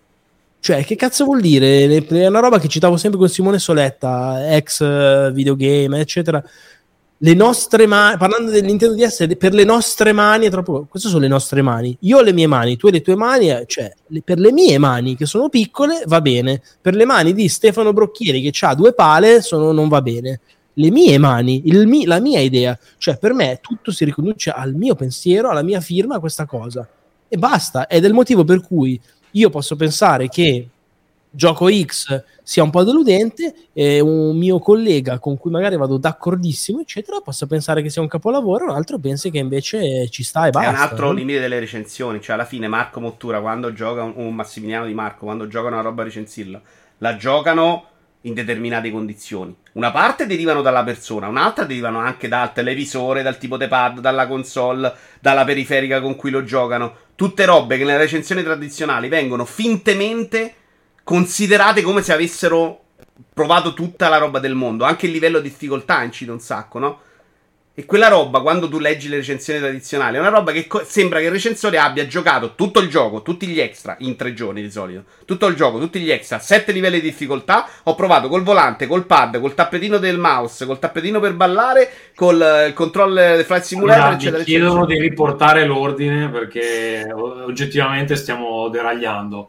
Cioè, 0.61 0.85
che 0.85 0.97
cazzo 0.97 1.25
vuol 1.25 1.41
dire? 1.41 2.05
È 2.05 2.27
una 2.27 2.41
roba 2.41 2.59
che 2.59 2.69
citavo 2.69 2.97
sempre 2.97 3.19
con 3.19 3.29
Simone 3.29 3.59
Soletta, 3.59 4.55
ex 4.57 4.81
eh, 4.81 5.31
videogame, 5.33 6.01
eccetera. 6.01 6.43
Le 7.21 7.35
nostre 7.35 7.87
mani, 7.87 8.16
parlando 8.16 8.53
del 8.53 8.62
Nintendo 8.64 8.95
DS, 8.95 9.27
per 9.37 9.53
le 9.53 9.64
nostre 9.64 10.12
mani 10.12 10.47
è 10.47 10.51
troppo. 10.51 10.87
Queste 10.89 11.09
sono 11.09 11.21
le 11.23 11.27
nostre 11.29 11.62
mani. 11.62 11.97
Io 12.03 12.19
ho 12.19 12.23
le 12.23 12.33
mie 12.33 12.47
mani, 12.47 12.77
tu 12.77 12.87
hai 12.87 12.93
le 12.93 13.01
tue 13.01 13.16
mani, 13.16 13.51
eh, 13.51 13.64
cioè, 13.66 13.93
le- 14.07 14.23
per 14.23 14.39
le 14.39 14.53
mie 14.53 14.79
mani 14.79 15.16
che 15.16 15.27
sono 15.27 15.49
piccole 15.49 16.05
va 16.07 16.21
bene. 16.21 16.62
Per 16.81 16.95
le 16.95 17.05
mani 17.05 17.35
di 17.35 17.49
Stefano 17.49 17.93
Brocchieri 17.93 18.41
che 18.41 18.53
ha 18.64 18.75
due 18.77 18.93
pale 18.93 19.43
sono- 19.43 19.73
non 19.73 19.89
va 19.89 20.01
bene. 20.01 20.41
Le 20.75 20.91
mie 20.93 21.19
mani, 21.19 21.61
mi- 21.64 22.05
la 22.07 22.21
mia 22.21 22.39
idea, 22.39 22.79
cioè 22.99 23.19
per 23.19 23.33
me 23.33 23.59
tutto 23.61 23.91
si 23.91 24.05
riconduce 24.05 24.51
al 24.51 24.75
mio 24.75 24.95
pensiero, 24.95 25.49
alla 25.49 25.62
mia 25.62 25.81
firma, 25.81 26.16
a 26.16 26.21
questa 26.21 26.47
cosa. 26.47 26.89
E 27.27 27.37
basta. 27.37 27.89
Ed 27.89 28.05
è 28.05 28.07
il 28.07 28.14
motivo 28.14 28.45
per 28.45 28.61
cui 28.61 28.99
io 29.33 29.51
posso 29.51 29.75
pensare 29.75 30.29
che 30.29 30.69
gioco 31.39 31.70
X 31.70 32.24
sia 32.43 32.64
un 32.64 32.70
po' 32.70 32.82
deludente 32.82 33.55
e 33.72 34.01
un 34.01 34.36
mio 34.36 34.59
collega 34.59 35.20
con 35.20 35.39
cui 35.39 35.53
magari 35.53 35.76
vado 35.76 35.97
d'accordissimo, 35.97 36.80
eccetera, 36.80 37.20
possa 37.20 37.47
pensare 37.47 37.80
che 37.80 37.91
sia 37.91 38.03
un 38.03 38.09
capolavoro, 38.09 38.64
un 38.64 38.70
altro 38.70 38.99
pensi 38.99 39.30
che 39.30 39.39
invece 39.39 40.09
ci 40.09 40.24
sta 40.24 40.49
e 40.49 40.51
basta. 40.51 40.68
È 40.68 40.72
un 40.72 40.80
altro 40.80 41.07
no? 41.07 41.12
limite 41.12 41.39
delle 41.39 41.61
recensioni. 41.61 42.20
Cioè, 42.20 42.34
alla 42.34 42.45
fine, 42.45 42.66
Marco 42.66 42.99
Mottura, 42.99 43.41
quando 43.41 43.72
gioca 43.72 44.03
un, 44.03 44.14
un 44.16 44.34
Massimiliano 44.34 44.86
Di 44.86 44.95
Marco, 44.95 45.26
quando 45.26 45.47
gioca 45.47 45.68
una 45.68 45.80
roba 45.80 46.03
a 46.03 46.07
recensirla, 46.07 46.61
la 46.99 47.16
giocano 47.16 47.84
in 48.22 48.34
determinate 48.34 48.91
condizioni. 48.91 49.55
Una 49.74 49.93
parte 49.93 50.26
derivano 50.26 50.61
dalla 50.61 50.82
persona, 50.82 51.28
un'altra 51.28 51.64
derivano 51.64 51.99
anche 51.99 52.26
dal 52.26 52.53
televisore, 52.53 53.22
dal 53.22 53.39
tipo 53.39 53.57
di 53.57 53.68
pad, 53.68 54.01
dalla 54.01 54.26
console, 54.26 54.93
dalla 55.20 55.45
periferica 55.45 56.01
con 56.01 56.16
cui 56.16 56.32
lo 56.32 56.43
giocano. 56.43 56.97
Tutte 57.14 57.45
robe 57.45 57.78
che 57.78 57.84
nelle 57.84 57.99
recensioni 57.99 58.43
tradizionali 58.43 59.09
vengono 59.09 59.45
fintemente 59.45 60.55
considerate 61.09 61.80
come 61.80 62.02
se 62.02 62.12
avessero 62.12 62.80
provato 63.32 63.72
tutta 63.72 64.11
la 64.11 64.18
roba 64.18 64.40
del 64.40 64.54
mondo. 64.54 64.84
Anche 64.84 65.06
il 65.06 65.12
livello 65.12 65.40
di 65.40 65.48
difficoltà 65.48 66.02
incide 66.02 66.32
un 66.32 66.38
sacco, 66.38 66.78
no? 66.78 67.00
E 67.72 67.86
quella 67.86 68.09
roba, 68.09 68.42
quando 68.42 68.68
tu 68.68 68.78
leggi 68.78 69.09
le 69.09 69.16
recensioni 69.16 69.59
tradizionali, 69.59 70.16
è 70.16 70.20
una 70.20 70.28
roba 70.28 70.52
che 70.52 70.66
co- 70.66 70.84
sembra 70.84 71.20
che 71.20 71.24
il 71.24 71.30
recensore 71.30 71.78
abbia 71.78 72.06
giocato 72.06 72.54
tutto 72.54 72.80
il 72.80 72.90
gioco, 72.90 73.22
tutti 73.22 73.46
gli 73.46 73.59
extra, 73.59 73.96
in 74.00 74.16
tre 74.16 74.34
giorni 74.34 74.61
di 74.61 74.70
solito. 74.70 75.04
Tutto 75.24 75.46
il 75.46 75.54
gioco, 75.54 75.78
tutti 75.78 75.98
gli 75.98 76.11
extra, 76.11 76.40
sette 76.40 76.72
livelli 76.72 77.00
di 77.00 77.09
difficoltà. 77.09 77.66
Ho 77.84 77.94
provato 77.94 78.28
col 78.28 78.42
volante, 78.42 78.86
col 78.86 79.06
pad, 79.06 79.40
col 79.40 79.54
tappetino 79.54 79.96
del 79.96 80.18
mouse, 80.18 80.66
col 80.66 80.78
tappetino 80.78 81.20
per 81.20 81.32
ballare, 81.32 81.90
col 82.14 82.42
eh, 82.42 82.72
controller 82.74 83.36
del 83.36 83.46
flight 83.46 83.62
simulator, 83.62 84.02
Allora, 84.02 84.16
eccetera, 84.18 84.38
mi 84.40 84.44
chiedono 84.44 84.82
eccetera. 84.82 85.00
di 85.00 85.09
riportare 85.09 85.64
l'ordine 85.64 86.28
perché 86.28 87.11
oggettivamente 87.11 88.14
stiamo 88.14 88.68
deragliando. 88.68 89.48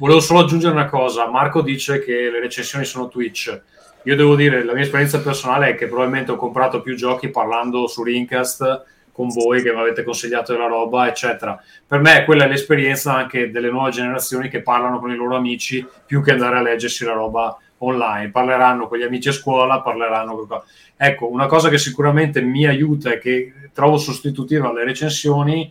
Volevo 0.00 0.20
solo 0.20 0.40
aggiungere 0.40 0.72
una 0.72 0.86
cosa. 0.86 1.28
Marco 1.28 1.60
dice 1.60 2.02
che 2.02 2.30
le 2.30 2.40
recensioni 2.40 2.86
sono 2.86 3.08
Twitch. 3.08 3.60
Io 4.04 4.16
devo 4.16 4.34
dire, 4.34 4.64
la 4.64 4.72
mia 4.72 4.84
esperienza 4.84 5.20
personale 5.20 5.68
è 5.68 5.74
che 5.74 5.88
probabilmente 5.88 6.30
ho 6.30 6.36
comprato 6.36 6.80
più 6.80 6.96
giochi 6.96 7.28
parlando 7.28 7.86
su 7.86 8.02
Rincast 8.02 8.84
con 9.12 9.28
voi 9.28 9.62
che 9.62 9.74
mi 9.74 9.78
avete 9.78 10.02
consigliato 10.02 10.52
della 10.52 10.68
roba, 10.68 11.06
eccetera. 11.06 11.62
Per 11.86 12.00
me 12.00 12.24
quella 12.24 12.44
è 12.44 12.48
l'esperienza 12.48 13.14
anche 13.14 13.50
delle 13.50 13.68
nuove 13.68 13.90
generazioni 13.90 14.48
che 14.48 14.62
parlano 14.62 15.00
con 15.00 15.10
i 15.10 15.16
loro 15.16 15.36
amici 15.36 15.86
più 16.06 16.22
che 16.22 16.30
andare 16.30 16.56
a 16.56 16.62
leggersi 16.62 17.04
la 17.04 17.12
roba 17.12 17.58
online. 17.76 18.30
Parleranno 18.30 18.88
con 18.88 18.96
gli 18.96 19.02
amici 19.02 19.28
a 19.28 19.32
scuola, 19.32 19.82
parleranno 19.82 20.34
con... 20.34 20.62
Ecco, 20.96 21.30
una 21.30 21.44
cosa 21.44 21.68
che 21.68 21.76
sicuramente 21.76 22.40
mi 22.40 22.66
aiuta 22.66 23.12
e 23.12 23.18
che 23.18 23.52
trovo 23.74 23.98
sostitutiva 23.98 24.70
alle 24.70 24.84
recensioni 24.84 25.70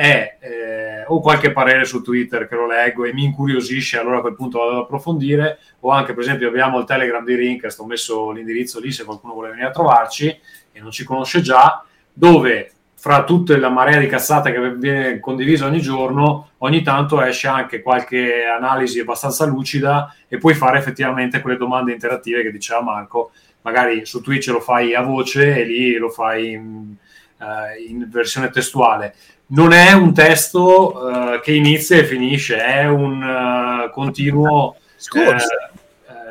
eh, 0.00 1.04
o 1.06 1.20
qualche 1.20 1.52
parere 1.52 1.84
su 1.84 2.02
Twitter 2.02 2.48
che 2.48 2.54
lo 2.54 2.66
leggo 2.66 3.04
e 3.04 3.12
mi 3.12 3.24
incuriosisce, 3.24 3.98
allora 3.98 4.18
a 4.18 4.20
quel 4.20 4.34
punto 4.34 4.58
vado 4.58 4.70
ad 4.70 4.84
approfondire, 4.84 5.58
o 5.80 5.90
anche 5.90 6.14
per 6.14 6.22
esempio 6.22 6.48
abbiamo 6.48 6.78
il 6.78 6.84
Telegram 6.84 7.24
di 7.24 7.34
Rincast, 7.34 7.80
ho 7.80 7.86
messo 7.86 8.30
l'indirizzo 8.30 8.80
lì 8.80 8.92
se 8.92 9.04
qualcuno 9.04 9.34
vuole 9.34 9.50
venire 9.50 9.66
a 9.66 9.72
trovarci 9.72 10.28
e 10.72 10.80
non 10.80 10.90
ci 10.90 11.04
conosce 11.04 11.40
già, 11.40 11.84
dove 12.12 12.72
fra 12.94 13.24
tutte 13.24 13.56
la 13.56 13.70
marea 13.70 13.98
di 13.98 14.06
cazzate 14.06 14.52
che 14.52 14.74
viene 14.74 15.20
condivisa 15.20 15.64
ogni 15.64 15.80
giorno, 15.80 16.50
ogni 16.58 16.82
tanto 16.82 17.20
esce 17.22 17.48
anche 17.48 17.80
qualche 17.80 18.44
analisi 18.44 19.00
abbastanza 19.00 19.46
lucida 19.46 20.14
e 20.28 20.36
puoi 20.36 20.52
fare 20.54 20.78
effettivamente 20.78 21.40
quelle 21.40 21.56
domande 21.56 21.92
interattive 21.92 22.42
che 22.42 22.52
diceva 22.52 22.82
Marco, 22.82 23.30
magari 23.62 24.04
su 24.04 24.20
Twitch 24.20 24.48
lo 24.48 24.60
fai 24.60 24.94
a 24.94 25.00
voce 25.00 25.60
e 25.60 25.64
lì 25.64 25.94
lo 25.94 26.10
fai 26.10 26.52
in, 26.52 26.94
eh, 27.38 27.82
in 27.88 28.06
versione 28.10 28.50
testuale 28.50 29.14
non 29.52 29.72
è 29.72 29.92
un 29.92 30.12
testo 30.12 31.34
eh, 31.34 31.40
che 31.40 31.52
inizia 31.52 31.96
e 31.96 32.04
finisce, 32.04 32.62
è 32.62 32.86
un 32.86 33.22
eh, 33.22 33.90
continuo 33.90 34.76
eh, 35.14 35.30
eh, 35.30 35.36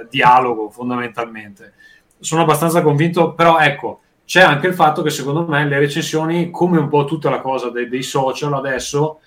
dialogo 0.09 0.69
fondamentalmente. 0.69 1.73
Sono 2.19 2.41
abbastanza 2.41 2.81
convinto, 2.81 3.33
però 3.33 3.59
ecco, 3.59 4.01
c'è 4.25 4.41
anche 4.41 4.67
il 4.67 4.73
fatto 4.73 5.01
che 5.01 5.09
secondo 5.09 5.45
me 5.45 5.65
le 5.65 5.79
recensioni, 5.79 6.49
come 6.49 6.77
un 6.77 6.87
po' 6.87 7.05
tutta 7.05 7.29
la 7.29 7.39
cosa 7.39 7.69
dei, 7.69 7.89
dei 7.89 8.03
social 8.03 8.53
adesso, 8.53 9.19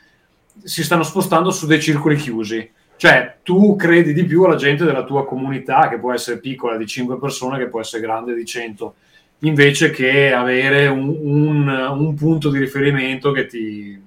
si 0.62 0.84
stanno 0.84 1.02
spostando 1.02 1.50
su 1.50 1.66
dei 1.66 1.80
circoli 1.80 2.16
chiusi. 2.16 2.70
Cioè, 2.96 3.38
tu 3.42 3.74
credi 3.74 4.12
di 4.12 4.24
più 4.24 4.44
alla 4.44 4.54
gente 4.54 4.84
della 4.84 5.02
tua 5.02 5.26
comunità, 5.26 5.88
che 5.88 5.98
può 5.98 6.12
essere 6.12 6.38
piccola 6.38 6.76
di 6.76 6.86
5 6.86 7.18
persone, 7.18 7.58
che 7.58 7.68
può 7.68 7.80
essere 7.80 8.02
grande 8.02 8.34
di 8.34 8.44
100 8.44 8.94
invece 9.42 9.90
che 9.90 10.32
avere 10.32 10.86
un, 10.86 11.08
un, 11.08 11.68
un 11.68 12.14
punto 12.14 12.50
di 12.50 12.58
riferimento 12.58 13.32
che 13.32 13.46
ti, 13.46 14.00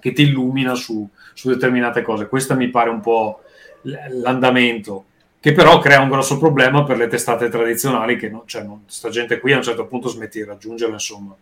che 0.00 0.12
ti 0.12 0.22
illumina 0.22 0.74
su, 0.74 1.08
su, 1.32 1.48
determinate 1.48 2.02
cose. 2.02 2.28
Questo 2.28 2.54
mi 2.54 2.68
pare 2.68 2.90
un 2.90 3.00
po' 3.00 3.42
l'andamento, 3.82 5.06
che 5.40 5.52
però 5.52 5.78
crea 5.78 6.00
un 6.00 6.08
grosso 6.08 6.38
problema 6.38 6.84
per 6.84 6.96
le 6.96 7.08
testate 7.08 7.48
tradizionali, 7.48 8.16
che 8.16 8.28
non, 8.28 8.42
cioè, 8.46 8.62
non, 8.62 8.84
sta 8.86 9.10
gente 9.10 9.38
qui 9.38 9.52
a 9.52 9.56
un 9.56 9.62
certo 9.62 9.86
punto 9.86 10.08
smetti 10.08 10.38
di 10.38 10.44
raggiungerla, 10.44 10.94
insomma. 10.94 11.34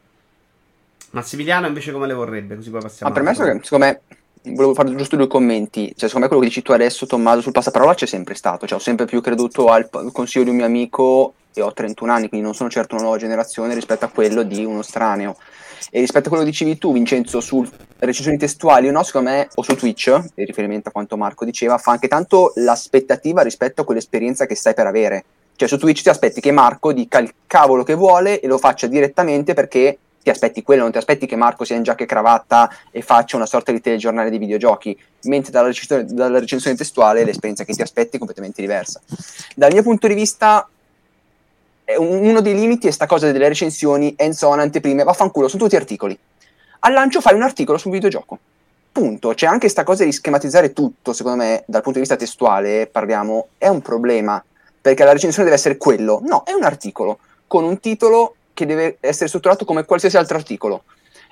Massimiliano 1.10 1.66
invece 1.66 1.92
come 1.92 2.06
le 2.06 2.14
vorrebbe? 2.14 2.56
Così 2.56 2.70
poi 2.70 2.80
passiamo. 2.80 3.12
Ma 3.12 3.20
per 3.20 3.28
me, 3.28 3.60
secondo 3.62 3.84
me, 3.84 4.00
volevo 4.44 4.74
fare 4.74 4.94
giusto 4.94 5.16
due 5.16 5.26
commenti. 5.26 5.92
Cioè, 5.96 6.08
secondo 6.08 6.20
me 6.20 6.26
quello 6.26 6.42
che 6.42 6.48
dici 6.48 6.62
tu 6.62 6.72
adesso, 6.72 7.06
Tommaso, 7.06 7.40
sul 7.40 7.52
passaparola 7.52 7.94
c'è 7.94 8.06
sempre 8.06 8.34
stato. 8.34 8.66
Cioè, 8.66 8.78
ho 8.78 8.82
sempre 8.82 9.06
più 9.06 9.20
creduto 9.20 9.68
al 9.68 9.88
consiglio 10.12 10.44
di 10.44 10.50
un 10.50 10.56
mio 10.56 10.64
amico 10.64 11.34
e 11.54 11.60
ho 11.60 11.72
31 11.72 12.12
anni, 12.12 12.28
quindi 12.28 12.46
non 12.46 12.54
sono 12.54 12.70
certo 12.70 12.94
una 12.94 13.04
nuova 13.04 13.18
generazione 13.18 13.74
rispetto 13.74 14.04
a 14.04 14.08
quello 14.08 14.42
di 14.42 14.64
uno 14.64 14.80
estraneo. 14.80 15.36
E 15.90 16.00
rispetto 16.00 16.26
a 16.26 16.28
quello 16.28 16.44
che 16.44 16.50
dicevi 16.50 16.78
tu, 16.78 16.92
Vincenzo, 16.92 17.40
su 17.40 17.66
recensioni 17.98 18.38
testuali 18.38 18.88
o 18.88 18.92
no, 18.92 19.02
secondo 19.02 19.30
me, 19.30 19.48
o 19.54 19.62
su 19.62 19.74
Twitch, 19.76 20.06
in 20.06 20.46
riferimento 20.46 20.88
a 20.88 20.92
quanto 20.92 21.16
Marco 21.16 21.44
diceva, 21.44 21.76
fa 21.78 21.92
anche 21.92 22.08
tanto 22.08 22.52
l'aspettativa 22.56 23.42
rispetto 23.42 23.82
a 23.82 23.84
quell'esperienza 23.84 24.46
che 24.46 24.54
stai 24.54 24.74
per 24.74 24.86
avere. 24.86 25.24
Cioè, 25.54 25.68
su 25.68 25.76
Twitch 25.76 26.02
ti 26.02 26.08
aspetti 26.08 26.40
che 26.40 26.50
Marco 26.50 26.92
dica 26.92 27.18
il 27.18 27.32
cavolo 27.46 27.82
che 27.82 27.94
vuole 27.94 28.40
e 28.40 28.46
lo 28.46 28.58
faccia 28.58 28.86
direttamente 28.86 29.54
perché 29.54 29.98
ti 30.22 30.30
aspetti 30.30 30.62
quello, 30.62 30.82
non 30.82 30.92
ti 30.92 30.98
aspetti 30.98 31.26
che 31.26 31.36
Marco 31.36 31.64
sia 31.64 31.76
in 31.76 31.82
giacca 31.82 32.04
e 32.04 32.06
cravatta 32.06 32.70
e 32.90 33.02
faccia 33.02 33.36
una 33.36 33.46
sorta 33.46 33.72
di 33.72 33.80
telegiornale 33.80 34.30
di 34.30 34.38
videogiochi, 34.38 34.96
mentre 35.22 35.50
dalla 35.50 35.66
recensione, 35.66 36.04
dalla 36.06 36.38
recensione 36.38 36.76
testuale 36.76 37.24
l'esperienza 37.24 37.64
che 37.64 37.74
ti 37.74 37.82
aspetti 37.82 38.16
è 38.16 38.18
completamente 38.18 38.60
diversa. 38.60 39.00
Dal 39.54 39.72
mio 39.72 39.82
punto 39.82 40.06
di 40.06 40.14
vista, 40.14 40.68
uno 41.98 42.40
dei 42.40 42.54
limiti 42.54 42.86
è 42.86 42.90
sta 42.90 43.06
cosa 43.06 43.30
delle 43.30 43.48
recensioni, 43.48 44.14
zone, 44.30 44.62
anteprime, 44.62 45.02
vaffanculo, 45.02 45.48
sono 45.48 45.64
tutti 45.64 45.76
articoli. 45.76 46.16
Al 46.80 46.92
lancio 46.92 47.20
fai 47.20 47.34
un 47.34 47.42
articolo 47.42 47.78
su 47.78 47.88
un 47.88 47.94
videogioco. 47.94 48.38
Punto. 48.92 49.30
C'è 49.34 49.46
anche 49.46 49.68
sta 49.68 49.84
cosa 49.84 50.04
di 50.04 50.12
schematizzare 50.12 50.72
tutto, 50.72 51.12
secondo 51.12 51.42
me, 51.42 51.64
dal 51.66 51.82
punto 51.82 51.98
di 51.98 52.04
vista 52.04 52.16
testuale, 52.16 52.86
parliamo, 52.86 53.48
è 53.56 53.68
un 53.68 53.80
problema, 53.80 54.42
perché 54.80 55.04
la 55.04 55.12
recensione 55.12 55.44
deve 55.44 55.58
essere 55.58 55.76
quello. 55.78 56.20
No, 56.24 56.44
è 56.44 56.52
un 56.52 56.62
articolo, 56.62 57.18
con 57.46 57.64
un 57.64 57.80
titolo 57.80 58.36
che 58.54 58.66
deve 58.66 58.96
essere 59.00 59.28
strutturato 59.28 59.64
come 59.64 59.84
qualsiasi 59.84 60.16
altro 60.16 60.36
articolo. 60.36 60.84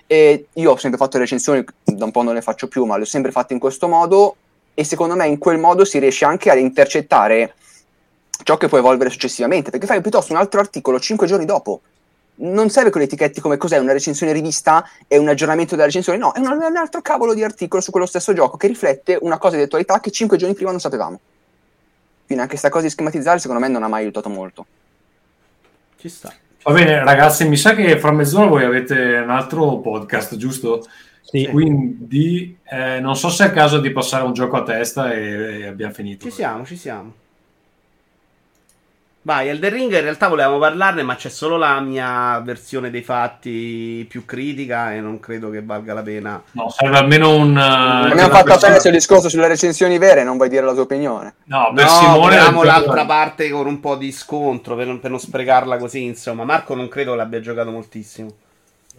E 0.07 0.47
io 0.55 0.73
ho 0.73 0.77
sempre 0.77 0.99
fatto 0.99 1.19
recensioni, 1.19 1.65
da 1.85 2.05
un 2.05 2.11
po' 2.11 2.23
non 2.23 2.35
le 2.35 2.43
faccio 2.43 2.69
più, 2.69 2.85
ma 2.85 2.97
le 2.97 3.03
ho 3.03 3.07
sempre 3.07 3.31
fatte 3.31 3.53
in 3.53 3.61
questo 3.61 3.87
modo, 3.89 4.37
e 4.75 4.85
secondo 4.85 5.15
me 5.15 5.27
in 5.27 5.39
quel 5.39 5.59
modo 5.59 5.85
si 5.85 5.99
riesce 5.99 6.25
anche 6.25 6.51
ad 6.51 6.59
intercettare 6.59 7.55
ciò 8.43 8.57
che 8.57 8.69
può 8.69 8.79
evolvere 8.79 9.11
successivamente, 9.11 9.71
perché 9.71 9.87
fai 9.87 10.01
piuttosto 10.01 10.33
un 10.33 10.39
altro 10.39 10.61
articolo 10.61 10.99
5 10.99 11.27
giorni 11.27 11.45
dopo. 11.45 11.83
Non 12.37 12.71
serve 12.71 12.89
con 12.91 13.01
le 13.01 13.07
etichette 13.07 13.41
come 13.41 13.59
cos'è 13.59 13.77
una 13.77 13.93
recensione 13.93 14.33
rivista 14.33 14.89
e 15.07 15.19
un 15.19 15.29
aggiornamento 15.29 15.75
della 15.75 15.87
recensione, 15.87 16.19
no, 16.19 16.33
è 16.33 16.39
un, 16.39 16.47
un 16.47 16.77
altro 16.77 17.03
cavolo 17.03 17.35
di 17.35 17.45
articolo 17.45 17.83
su 17.83 17.91
quello 17.91 18.07
stesso 18.07 18.33
gioco 18.33 18.57
che 18.57 18.67
riflette 18.67 19.19
una 19.21 19.37
cosa 19.37 19.57
di 19.57 19.63
attualità 19.63 20.01
che 20.01 20.11
5 20.11 20.39
giorni 20.39 20.55
prima 20.55 20.71
non 20.71 20.81
sapevamo. 20.81 21.21
Quindi 22.25 22.45
anche 22.45 22.59
questa 22.59 22.71
cosa 22.71 22.85
di 22.85 22.91
schematizzare 22.91 23.39
secondo 23.39 23.61
me 23.61 23.69
non 23.69 23.83
ha 23.83 23.89
mai 23.89 24.03
aiutato 24.03 24.29
molto. 24.29 24.65
Ci 25.99 26.09
sta. 26.09 26.33
Va 26.63 26.73
bene, 26.73 27.03
ragazzi, 27.03 27.49
mi 27.49 27.57
sa 27.57 27.75
che 27.75 27.99
fra 27.99 28.13
mezz'ora 28.13 28.47
voi 28.47 28.65
avete 28.65 29.17
un 29.17 29.31
altro 29.31 29.79
podcast, 29.79 30.37
giusto? 30.37 30.85
Sì. 31.23 31.47
Quindi 31.47 32.59
eh, 32.65 33.01
non 33.01 33.17
so 33.17 33.31
se 33.31 33.45
è 33.45 33.47
il 33.47 33.53
caso 33.53 33.79
di 33.79 33.91
passare 33.93 34.25
un 34.25 34.33
gioco 34.33 34.57
a 34.57 34.63
testa 34.63 35.13
e, 35.13 35.61
e 35.61 35.67
abbiamo 35.67 35.93
finito. 35.93 36.25
Ci 36.27 36.33
siamo, 36.33 36.65
ci 36.65 36.77
siamo. 36.77 37.15
Vai, 39.23 39.49
Elden 39.49 39.71
Ring 39.71 39.93
in 39.93 40.01
realtà 40.01 40.29
volevamo 40.29 40.59
parlarne, 40.59 41.03
ma 41.03 41.15
c'è 41.15 41.29
solo 41.29 41.59
la 41.59 41.79
mia 41.81 42.41
versione 42.41 42.89
dei 42.89 43.03
fatti 43.03 44.07
più 44.09 44.25
critica 44.25 44.95
e 44.95 45.01
non 45.01 45.21
credo 45.21 45.51
che 45.51 45.61
valga 45.61 45.93
la 45.93 46.03
pena. 46.03 46.43
No, 46.53 46.71
serve 46.71 46.97
almeno 46.97 47.37
un... 47.37 47.55
eh, 47.55 47.61
Abbiamo 47.61 48.31
fatto 48.31 48.45
persona- 48.45 48.55
appena 48.55 48.79
sul 48.79 48.93
discorso 48.93 49.29
sulle 49.29 49.47
recensioni 49.47 49.99
vere, 49.99 50.25
non 50.25 50.39
vuoi 50.39 50.49
dire 50.49 50.65
la 50.65 50.73
tua 50.73 50.83
opinione. 50.83 51.35
No, 51.45 51.71
per 51.75 51.85
no, 51.85 51.91
Simone... 51.91 52.19
volevamo 52.19 52.63
l'altra 52.63 53.05
parte 53.05 53.51
con 53.51 53.67
un 53.67 53.79
po' 53.79 53.97
di 53.97 54.11
scontro 54.11 54.75
per 54.75 54.87
non, 54.87 55.01
per 55.01 55.11
non 55.11 55.21
sprecarla 55.21 55.77
così, 55.77 56.03
insomma. 56.03 56.45
Marco 56.45 56.75
non 56.75 56.89
credo 56.89 57.15
l'abbia 57.15 57.41
giocato 57.41 57.71
moltissimo. 57.71 58.33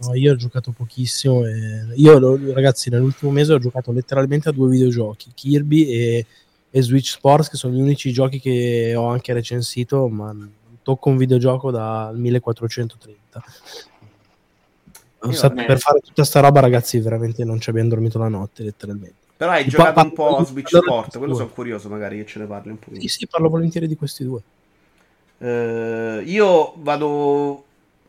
No, 0.02 0.14
io 0.14 0.32
ho 0.32 0.36
giocato 0.36 0.72
pochissimo. 0.76 1.44
E... 1.44 1.86
Io, 1.96 2.38
ragazzi, 2.54 2.90
nell'ultimo 2.90 3.32
mese 3.32 3.54
ho 3.54 3.58
giocato 3.58 3.90
letteralmente 3.90 4.48
a 4.48 4.52
due 4.52 4.68
videogiochi: 4.68 5.32
Kirby 5.34 5.84
e, 5.90 6.26
e 6.74 6.82
Switch 6.82 7.10
Sports, 7.10 7.50
che 7.50 7.56
sono 7.56 7.74
gli 7.74 7.80
unici 7.80 8.12
giochi 8.12 8.40
che 8.40 8.94
ho 8.96 9.06
anche 9.06 9.34
recensito. 9.34 10.08
Ma 10.08 10.34
tocco 10.82 11.10
un 11.10 11.18
videogioco 11.18 11.70
dal 11.70 12.18
1430. 12.18 13.44
Io 15.24 15.32
Sa- 15.32 15.48
vabbè. 15.48 15.66
per 15.66 15.78
fare 15.78 16.00
tutta 16.00 16.24
sta 16.24 16.40
roba, 16.40 16.60
ragazzi, 16.60 16.98
veramente 16.98 17.44
non 17.44 17.60
ci 17.60 17.70
abbiamo 17.70 17.90
dormito 17.90 18.18
la 18.18 18.28
notte, 18.28 18.64
letteralmente. 18.64 19.14
Però 19.36 19.50
hai 19.52 19.68
giocato 19.68 19.92
pa- 19.92 20.02
un 20.02 20.12
po' 20.12 20.36
a 20.36 20.44
Switch 20.44 20.74
Sport, 20.74 21.18
quello 21.18 21.34
sono 21.34 21.48
curioso 21.48 21.88
magari 21.88 22.16
che 22.16 22.26
ce 22.26 22.38
ne 22.38 22.46
parli 22.46 22.70
un 22.70 22.78
po'. 22.78 22.90
Sì, 22.98 23.08
sì, 23.08 23.26
parlo 23.26 23.48
volentieri 23.48 23.86
di 23.86 23.96
questi 23.96 24.24
due. 24.24 24.40
Eh, 25.38 26.22
io 26.24 26.72
vado 26.76 27.64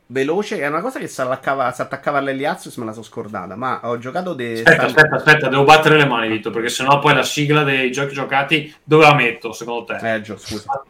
veloce, 0.08 0.60
è 0.60 0.68
una 0.68 0.82
cosa 0.82 0.99
che 0.99 1.08
si 1.08 1.22
attaccava, 1.22 1.72
si 1.72 1.82
attaccava 1.82 2.18
all'Eliazius, 2.20 2.76
me 2.78 2.86
la 2.86 2.91
sono 2.91 3.04
scordata, 3.04 3.56
ma 3.56 3.80
ho 3.84 3.97
giocato 3.97 4.34
de... 4.34 4.62
Aspetta, 4.64 4.86
aspetta, 4.86 5.16
aspetta, 5.16 5.47
devo 5.47 5.64
battere 5.64 5.97
le 5.97 6.06
mani, 6.06 6.28
Vito, 6.28 6.49
perché 6.49 6.70
sennò 6.70 6.99
poi 6.99 7.14
la 7.14 7.24
sigla 7.24 7.64
dei 7.64 7.91
giochi 7.91 8.14
giocati 8.14 8.74
dove 8.84 9.04
la 9.04 9.14
metto, 9.14 9.51
secondo 9.54 9.86
te? 9.86 10.16
Eh, 10.16 10.22
Gio, 10.22 10.38
scusa. 10.38 10.84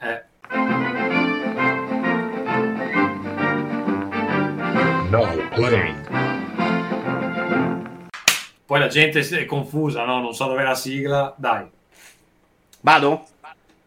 Eh, 0.00 0.24
playing. 5.54 6.08
poi 8.66 8.78
la 8.80 8.88
gente 8.88 9.20
è 9.20 9.44
confusa, 9.44 10.04
no? 10.04 10.20
Non 10.20 10.34
so 10.34 10.46
dove 10.46 10.62
è 10.62 10.64
la 10.64 10.74
sigla. 10.74 11.34
Dai, 11.36 11.66
Vado? 12.86 13.26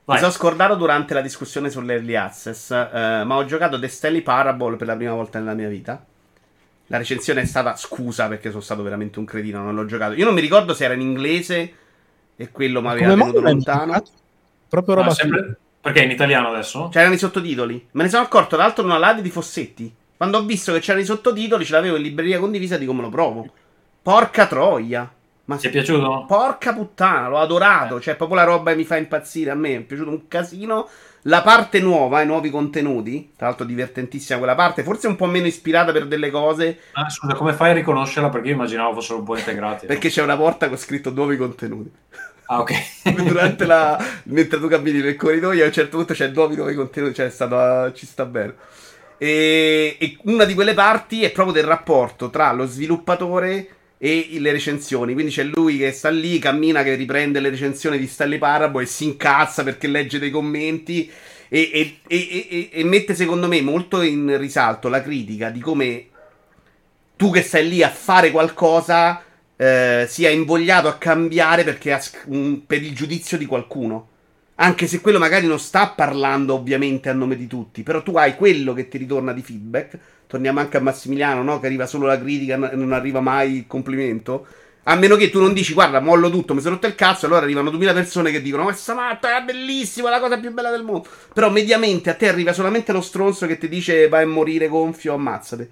Vai. 0.10 0.16
Mi 0.16 0.22
sono 0.22 0.32
scordato 0.32 0.76
durante 0.76 1.14
la 1.14 1.22
discussione 1.22 1.70
sull'Early 1.70 2.16
Access, 2.16 2.72
eh, 2.72 3.24
ma 3.26 3.36
ho 3.36 3.45
giocato 3.45 3.80
The 3.80 3.88
Stanley 3.88 4.22
Parable 4.22 4.76
per 4.76 4.88
la 4.88 4.95
prima 4.95 5.14
volta 5.14 5.39
nella 5.39 5.53
mia 5.53 5.70
vita. 5.70 6.03
La 6.88 6.97
recensione 6.97 7.41
è 7.41 7.45
stata 7.45 7.76
scusa 7.76 8.28
perché 8.28 8.49
sono 8.49 8.62
stato 8.62 8.82
veramente 8.82 9.20
un 9.20 9.26
cretino, 9.26 9.62
non 9.62 9.76
l'ho 9.76 9.86
giocato. 9.86 10.14
Io 10.14 10.26
non 10.26 10.34
mi 10.34 10.41
ricordo 10.41 10.74
se 10.74 10.86
era 10.86 10.95
in 10.95 11.01
inglese 11.01 11.74
e 12.36 12.51
quello 12.51 12.82
mi 12.82 12.88
aveva 12.88 13.10
Come 13.10 13.22
tenuto 13.26 13.41
lontano. 13.41 14.03
Proprio 14.68 14.95
roba 14.95 15.12
sempre- 15.12 15.57
Perché 15.82 16.01
è 16.01 16.03
in 16.03 16.12
italiano 16.12 16.49
adesso? 16.49 16.89
C'erano 16.91 17.14
i 17.14 17.18
sottotitoli. 17.18 17.88
Me 17.91 18.03
ne 18.03 18.10
sono 18.10 18.24
accorto, 18.24 18.55
tra 18.55 18.66
l'altro, 18.66 18.84
in 18.84 18.89
una 18.89 19.10
live 19.10 19.22
di 19.22 19.30
Fossetti. 19.30 19.93
Quando 20.18 20.39
ho 20.39 20.43
visto 20.43 20.74
che 20.74 20.80
c'erano 20.80 21.03
i 21.03 21.05
sottotitoli, 21.05 21.64
ce 21.64 21.74
l'avevo 21.74 21.95
in 21.95 22.01
libreria 22.01 22.39
condivisa 22.39 22.78
di 22.78 22.86
come 22.86 23.01
lo 23.01 23.10
provo. 23.10 23.47
Porca 24.01 24.47
troia. 24.47 25.10
Ma 25.50 25.58
Ti 25.58 25.66
è 25.66 25.72
piaciuto? 25.72 26.26
Porca 26.28 26.74
puttana, 26.74 27.28
l'ho 27.28 27.39
adorato. 27.39 28.00
Cioè, 28.00 28.16
proprio 28.16 28.38
la 28.38 28.43
roba 28.43 28.70
che 28.70 28.78
mi 28.78 28.84
fa 28.84 28.97
impazzire. 28.97 29.50
A 29.50 29.56
me 29.56 29.78
è 29.78 29.80
piaciuto 29.80 30.12
un 30.12 30.28
casino. 30.28 30.88
La 31.24 31.41
parte 31.41 31.80
nuova, 31.80 32.22
i 32.22 32.28
nuovi 32.28 32.52
contenuti. 32.52 33.32
Tra 33.36 33.47
l'altro, 33.47 33.66
divertentissima 33.66 34.38
quella 34.38 34.54
parte. 34.54 34.84
Forse 34.84 35.08
un 35.08 35.16
po' 35.16 35.26
meno 35.26 35.47
ispirata 35.47 35.91
per 35.91 36.06
delle 36.06 36.30
cose. 36.30 36.78
Ah, 36.91 37.10
scusa, 37.10 37.34
come 37.34 37.54
fai 37.54 37.72
a 37.72 37.74
riconoscerla? 37.74 38.30
Perché 38.30 38.50
io 38.50 38.54
immaginavo 38.54 38.93
fossero 38.93 39.18
un 39.18 39.26
po' 39.26 39.38
integrati. 39.38 39.88
Perché 39.88 40.10
c'è 40.10 40.22
una 40.22 40.38
porta 40.38 40.68
con 40.68 40.78
scritto 40.78 41.10
nuovi 41.10 41.36
contenuti. 41.36 41.91
Ah, 42.45 42.60
ok. 42.60 42.74
Durante 43.26 43.66
la. 43.66 43.97
mentre 44.26 44.60
tu 44.60 44.68
cammini 44.68 45.02
nel 45.02 45.16
corridoio, 45.16 45.64
a 45.64 45.66
un 45.66 45.74
certo 45.74 45.97
punto 45.97 46.14
c'è 46.14 46.28
nuovi 46.28 46.58
nuovi 46.58 46.76
contenuti. 46.76 47.16
Cioè, 47.16 47.30
stato. 47.32 47.91
ci 47.93 48.06
sta 48.06 48.26
bene. 48.26 48.54
E, 49.18 49.97
e 50.00 50.18
una 50.26 50.45
di 50.45 50.54
quelle 50.54 50.76
parti 50.76 51.24
è 51.24 51.32
proprio 51.32 51.56
del 51.56 51.66
rapporto 51.66 52.30
tra 52.30 52.54
lo 52.54 52.68
sviluppatore 52.68 53.78
e 54.02 54.30
le 54.39 54.52
recensioni. 54.54 55.14
Quindi 55.14 55.32
c'è 55.32 55.43
lui 55.43 55.78
che 55.78 55.91
sta 55.91 56.10
lì, 56.10 56.39
cammina, 56.39 56.82
che 56.84 56.95
riprende 56.95 57.39
le 57.39 57.50
recensioni 57.50 58.00
di 58.00 58.08
Stanley 58.08 58.39
Parable 58.39 58.84
e 58.84 58.88
si 58.88 59.04
incazza 59.04 59.64
perché 59.64 59.88
legge 59.88 60.18
dei 60.18 60.32
commenti. 60.32 61.12
E, 61.50 61.70
e- 61.74 62.00
e- 62.08 62.70
e- 62.72 62.84
mette 62.84 63.14
secondo 63.16 63.47
me 63.47 63.60
molto 63.62 64.02
in 64.02 64.38
risalto 64.38 64.88
la 64.88 65.02
critica 65.02 65.50
di 65.50 65.60
come 65.60 66.06
tu 67.16 67.32
che 67.32 67.41
stai 67.41 67.68
lì 67.68 67.84
a 67.84 67.89
fare 67.89 68.32
qualcosa 68.32 69.24
eh, 69.58 70.06
sia 70.08 70.30
invogliato 70.30 70.88
a 70.88 70.97
cambiare 70.97 71.64
perché 71.66 72.00
un- 72.28 72.66
per 72.66 72.82
il 72.82 72.93
giudizio 72.95 73.38
di 73.38 73.45
qualcuno. 73.45 74.08
Anche 74.56 74.88
se 74.88 75.02
quello 75.02 75.20
magari 75.20 75.47
non 75.47 75.60
sta 75.60 75.88
parlando 75.89 76.54
ovviamente 76.54 77.10
a 77.10 77.14
nome 77.14 77.36
di 77.36 77.47
tutti, 77.47 77.82
però 77.84 78.04
tu 78.04 78.16
hai 78.16 78.36
quello 78.36 78.74
che 78.74 78.88
ti 78.88 78.97
ritorna 78.97 79.34
di 79.34 79.41
feedback. 79.41 79.97
Torniamo 80.30 80.59
anche 80.59 80.77
a 80.77 80.80
Massimiliano, 80.80 81.41
no? 81.41 81.59
Che 81.59 81.65
arriva 81.65 81.88
solo 81.88 82.05
la 82.05 82.19
critica 82.19 82.53
e 82.69 82.75
non 82.75 82.91
arriva 82.93 83.19
mai 83.19 83.55
il 83.55 83.65
complimento. 83.65 84.45
A 84.84 84.93
meno 84.93 85.15
che 85.15 85.32
tu 85.32 85.41
non 85.41 85.53
dici, 85.53 85.73
guarda, 85.73 85.99
mollo 85.99 86.30
tutto, 86.30 86.53
mi 86.53 86.61
sono 86.61 86.75
rotto 86.75 86.86
il 86.86 86.93
cazzo, 86.93 87.25
allora 87.25 87.41
arrivano 87.41 87.71
2000 87.71 87.93
persone 87.93 88.30
che 88.30 88.39
dicono, 88.39 88.61
ma 88.61 88.73
sta 88.73 88.93
matta, 88.93 89.36
è 89.36 89.43
bellissimo, 89.43 90.05
è 90.07 90.11
la 90.11 90.19
cosa 90.19 90.38
più 90.38 90.53
bella 90.53 90.69
del 90.69 90.84
mondo. 90.84 91.07
Però 91.34 91.49
mediamente 91.49 92.11
a 92.11 92.13
te 92.13 92.27
arriva 92.27 92.53
solamente 92.53 92.91
lo 92.91 93.01
stronzo 93.01 93.47
che 93.47 93.57
ti 93.57 93.67
dice 93.67 94.07
vai 94.07 94.21
a 94.21 94.27
morire 94.27 94.67
gonfio, 94.67 95.15
ammazzate. 95.15 95.69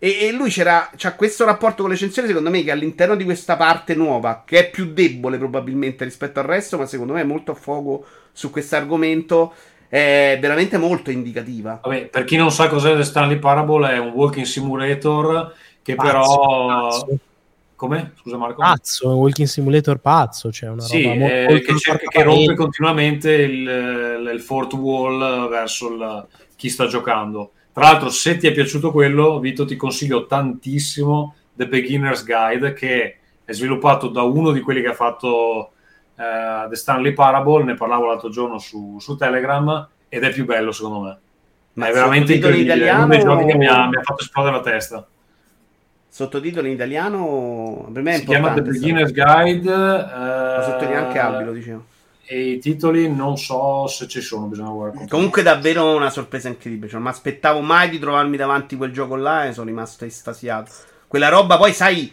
E, 0.00 0.26
e 0.26 0.32
lui 0.32 0.50
c'era, 0.50 0.90
c'ha 0.96 1.14
questo 1.14 1.44
rapporto 1.44 1.82
con 1.82 1.92
le 1.92 1.94
recensioni, 1.94 2.26
secondo 2.26 2.50
me, 2.50 2.64
che 2.64 2.72
all'interno 2.72 3.14
di 3.14 3.22
questa 3.22 3.56
parte 3.56 3.94
nuova, 3.94 4.42
che 4.44 4.58
è 4.58 4.68
più 4.68 4.92
debole 4.92 5.38
probabilmente 5.38 6.02
rispetto 6.02 6.40
al 6.40 6.46
resto, 6.46 6.76
ma 6.76 6.86
secondo 6.86 7.12
me 7.12 7.20
è 7.20 7.24
molto 7.24 7.52
a 7.52 7.54
fuoco 7.54 8.04
su 8.32 8.50
questo 8.50 8.74
argomento, 8.74 9.54
è 9.92 10.38
veramente 10.40 10.78
molto 10.78 11.10
indicativa. 11.10 11.78
Vabbè, 11.82 12.06
per 12.06 12.24
chi 12.24 12.36
non 12.36 12.50
sa 12.50 12.66
cos'è 12.66 12.96
The 12.96 13.04
Stanley 13.04 13.38
Parable, 13.38 13.90
è 13.90 13.98
un 13.98 14.08
walking 14.12 14.46
simulator 14.46 15.52
che 15.82 15.94
Pazzo, 15.94 16.08
però... 16.10 16.66
pazzo. 16.88 17.18
Come? 17.76 18.12
Scusa 18.18 18.38
Marco? 18.38 18.62
Pazzo, 18.62 19.08
un 19.10 19.16
walking 19.16 19.46
simulator 19.46 19.98
pazzo, 19.98 20.50
cioè 20.50 20.70
una 20.70 20.80
Sì, 20.80 21.02
roba 21.02 21.26
eh, 21.26 21.46
molto 21.46 21.72
che, 21.72 21.78
cerca- 21.78 22.06
che 22.08 22.22
rompe 22.22 22.54
continuamente 22.54 23.32
il, 23.32 24.30
il 24.32 24.40
fourth 24.40 24.72
wall 24.72 25.50
verso 25.50 25.92
il- 25.92 26.26
chi 26.56 26.70
sta 26.70 26.86
giocando. 26.86 27.50
Tra 27.74 27.84
l'altro, 27.84 28.08
se 28.08 28.38
ti 28.38 28.46
è 28.46 28.52
piaciuto 28.52 28.92
quello, 28.92 29.40
Vito, 29.40 29.66
ti 29.66 29.76
consiglio 29.76 30.24
tantissimo 30.24 31.34
The 31.52 31.66
Beginner's 31.66 32.24
Guide, 32.24 32.72
che 32.72 33.16
è 33.44 33.52
sviluppato 33.52 34.08
da 34.08 34.22
uno 34.22 34.52
di 34.52 34.60
quelli 34.60 34.80
che 34.80 34.88
ha 34.88 34.94
fatto 34.94 35.72
eh, 36.16 36.68
The 36.68 36.76
Stanley 36.76 37.12
Parable, 37.12 37.64
ne 37.64 37.74
parlavo 37.74 38.06
l'altro 38.06 38.30
giorno 38.30 38.58
su, 38.58 38.98
su 39.00 39.16
Telegram, 39.16 39.88
ed 40.08 40.24
è 40.24 40.30
più 40.30 40.44
bello 40.44 40.72
secondo 40.72 41.00
me. 41.00 41.18
Ma 41.74 41.88
è 41.88 41.92
veramente 41.92 42.34
sottotitoli 42.34 42.60
incredibile, 42.60 42.90
è 42.90 42.94
uno 42.94 43.06
dei 43.06 43.20
giochi 43.20 43.44
che 43.46 43.56
mi 43.56 43.66
ha, 43.66 43.86
mi 43.88 43.96
ha 43.96 44.02
fatto 44.02 44.22
esplodere 44.22 44.56
la 44.56 44.62
testa. 44.62 45.06
Sottotitoli 46.08 46.68
in 46.68 46.74
italiano, 46.74 47.88
per 47.90 48.02
me 48.02 48.12
è 48.12 48.18
Si 48.18 48.26
chiama 48.26 48.52
The. 48.52 48.60
Beginner's 48.60 49.12
Guide. 49.12 49.70
Lo 49.70 50.62
sottolinea 50.62 51.06
anche 51.06 51.16
eh, 51.16 51.20
Albi, 51.20 51.44
lo 51.44 51.52
dicevo. 51.52 51.84
E 52.26 52.50
i 52.50 52.58
titoli 52.58 53.10
non 53.10 53.38
so 53.38 53.86
se 53.86 54.06
ci 54.06 54.20
sono, 54.20 54.46
bisogna 54.46 54.70
guardare. 54.70 55.08
Comunque 55.08 55.42
davvero 55.42 55.96
una 55.96 56.10
sorpresa 56.10 56.48
incredibile. 56.48 56.88
Cioè, 56.88 56.96
non 56.96 57.08
mi 57.08 57.14
aspettavo 57.14 57.60
mai 57.60 57.88
di 57.88 57.98
trovarmi 57.98 58.36
davanti 58.36 58.76
quel 58.76 58.92
gioco 58.92 59.16
là 59.16 59.46
e 59.46 59.54
sono 59.54 59.66
rimasto 59.66 60.04
estasiato. 60.04 60.70
Quella 61.06 61.30
roba 61.30 61.56
poi 61.56 61.72
sai 61.72 62.12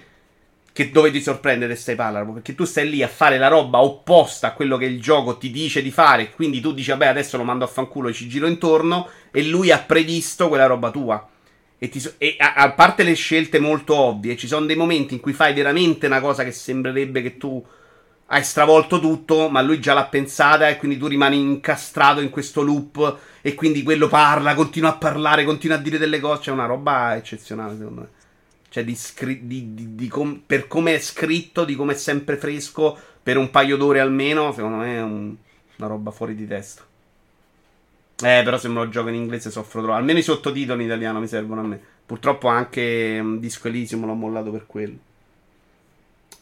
che 0.80 0.92
dove 0.92 1.12
ti 1.12 1.22
sorprendere 1.22 1.76
stai 1.76 1.96
parlando, 1.96 2.32
perché 2.32 2.56
tu 2.56 2.64
stai 2.64 2.90
lì 2.90 3.04
a 3.04 3.10
fare 3.10 3.38
la 3.38 3.50
roba 3.50 3.82
opposta 3.82 4.48
a 4.48 4.54
quello 4.54 4.78
che 4.78 4.86
il 4.86 5.02
gioco 5.02 5.38
ti 5.38 5.52
dice 5.52 5.82
di 5.82 5.92
fare, 5.92 6.32
quindi 6.32 6.62
tu 6.62 6.72
dici 6.74 6.90
vabbè 6.92 7.08
adesso 7.08 7.36
lo 7.36 7.44
mando 7.44 7.66
a 7.66 7.68
fanculo 7.68 8.08
e 8.08 8.14
ci 8.14 8.30
giro 8.30 8.48
intorno 8.48 9.10
e 9.30 9.44
lui 9.44 9.72
ha 9.72 9.80
previsto 9.80 10.48
quella 10.48 10.68
roba 10.68 10.90
tua. 10.90 11.28
E, 11.78 11.90
ti 11.90 12.02
e 12.18 12.38
a, 12.40 12.54
a 12.54 12.72
parte 12.72 13.04
le 13.04 13.14
scelte 13.14 13.60
molto 13.60 13.94
ovvie, 13.94 14.38
ci 14.38 14.48
sono 14.48 14.66
dei 14.66 14.78
momenti 14.78 15.16
in 15.16 15.20
cui 15.20 15.34
fai 15.34 15.54
veramente 15.54 16.06
una 16.06 16.22
cosa 16.22 16.46
che 16.46 16.52
sembrerebbe 16.52 17.22
che 17.22 17.36
tu 17.36 17.62
hai 18.28 18.44
stravolto 18.46 19.02
tutto, 19.02 19.50
ma 19.50 19.62
lui 19.62 19.82
già 19.82 19.94
l'ha 19.94 20.06
pensata 20.06 20.70
e 20.70 20.78
quindi 20.78 20.98
tu 20.98 21.08
rimani 21.08 21.38
incastrato 21.38 22.22
in 22.22 22.30
questo 22.30 22.62
loop 22.62 23.18
e 23.42 23.54
quindi 23.54 23.84
quello 23.84 24.08
parla, 24.08 24.54
continua 24.54 24.92
a 24.92 24.98
parlare, 24.98 25.44
continua 25.44 25.76
a 25.76 25.82
dire 25.82 25.98
delle 25.98 26.22
cose, 26.22 26.44
c'è 26.44 26.52
una 26.52 26.68
roba 26.68 27.18
eccezionale 27.18 27.76
secondo 27.78 28.00
me. 28.00 28.08
Cioè 28.70 28.84
di 28.84 28.96
scri- 28.96 29.48
di- 29.48 30.08
com- 30.08 30.42
per 30.46 30.68
come 30.68 30.96
è 30.96 31.00
scritto, 31.00 31.66
di 31.66 31.76
come 31.76 31.94
è 31.94 31.96
sempre 31.96 32.38
fresco, 32.38 32.98
per 33.22 33.38
un 33.38 33.50
paio 33.50 33.78
d'ore 33.78 34.00
almeno, 34.00 34.52
secondo 34.54 34.78
me 34.78 34.96
è 34.96 35.02
un- 35.02 35.36
una 35.78 35.88
roba 35.88 36.12
fuori 36.12 36.36
di 36.36 36.46
testa. 36.48 36.86
Eh, 38.22 38.42
però 38.44 38.58
se 38.58 38.68
me 38.68 38.76
lo 38.76 38.90
gioco 38.90 39.08
in 39.10 39.16
inglese 39.16 39.50
soffro 39.50 39.82
troppo. 39.82 39.96
Almeno 39.96 40.20
i 40.20 40.24
sottotitoli 40.24 40.82
in 40.82 40.88
italiano 40.88 41.20
mi 41.20 41.28
servono 41.28 41.62
a 41.62 41.64
me. 41.64 41.80
Purtroppo 42.06 42.48
anche 42.48 43.18
um, 43.22 43.40
Disco 43.40 43.68
Elysium 43.68 44.06
l'ho 44.06 44.14
mollato 44.14 44.52
per 44.52 44.66
quello. 44.66 44.98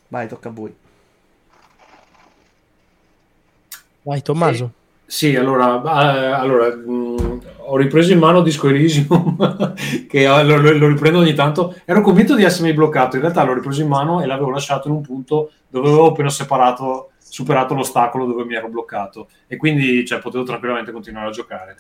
Vai, 0.09 0.28
tocca 0.28 0.49
a 0.49 0.51
voi. 0.51 0.73
Vai 4.03 4.21
Tommaso. 4.21 4.71
Sì, 4.71 4.86
allora, 5.37 5.81
eh, 5.81 6.31
allora 6.31 6.75
mh, 6.75 7.41
ho 7.59 7.77
ripreso 7.77 8.11
in 8.11 8.19
mano 8.19 8.41
Disco 8.41 8.67
Elysium, 8.67 9.73
che 10.07 10.23
eh, 10.23 10.43
lo, 10.43 10.57
lo- 10.57 10.77
lo 10.77 10.87
riprendo 10.87 11.19
ogni 11.19 11.33
tanto. 11.33 11.75
Ero 11.85 12.01
convinto 12.01 12.35
di 12.35 12.43
essermi 12.43 12.73
bloccato, 12.73 13.15
in 13.15 13.21
realtà 13.21 13.43
l'ho 13.43 13.53
ripreso 13.53 13.81
in 13.81 13.87
mano 13.87 14.21
e 14.21 14.25
l'avevo 14.25 14.49
lasciato 14.49 14.87
in 14.89 14.95
un 14.95 15.01
punto 15.01 15.51
dove 15.69 15.87
avevo 15.87 16.07
appena 16.07 16.29
separato, 16.29 17.11
superato 17.17 17.73
l'ostacolo 17.73 18.25
dove 18.25 18.43
mi 18.45 18.55
ero 18.55 18.67
bloccato 18.69 19.27
e 19.47 19.57
quindi 19.57 20.05
cioè, 20.05 20.19
potevo 20.19 20.43
tranquillamente 20.43 20.91
continuare 20.91 21.27
a 21.29 21.31
giocare. 21.31 21.77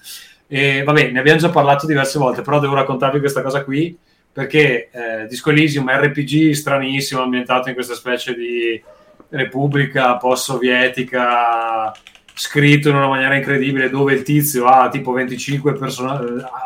E 0.47 0.83
vabbè, 0.83 1.11
ne 1.11 1.19
abbiamo 1.19 1.39
già 1.39 1.49
parlato 1.49 1.85
diverse 1.85 2.17
volte, 2.19 2.41
però 2.41 2.59
devo 2.59 2.75
raccontarvi 2.75 3.19
questa 3.19 3.41
cosa 3.41 3.63
qui 3.63 3.97
perché 4.31 4.89
eh, 4.91 5.25
Disco 5.27 5.49
Elysium 5.49 5.89
RPG 5.89 6.51
stranissimo, 6.51 7.21
ambientato 7.21 7.67
in 7.69 7.73
questa 7.73 7.95
specie 7.95 8.35
di 8.35 8.81
repubblica 9.29 10.15
post-sovietica 10.17 11.91
scritto 12.37 12.89
in 12.89 12.95
una 12.95 13.07
maniera 13.07 13.35
incredibile 13.35 13.89
dove 13.89 14.13
il 14.13 14.21
tizio 14.21 14.67
ha 14.67 14.89
tipo 14.89 15.11
25 15.11 15.73
persona- 15.73 16.21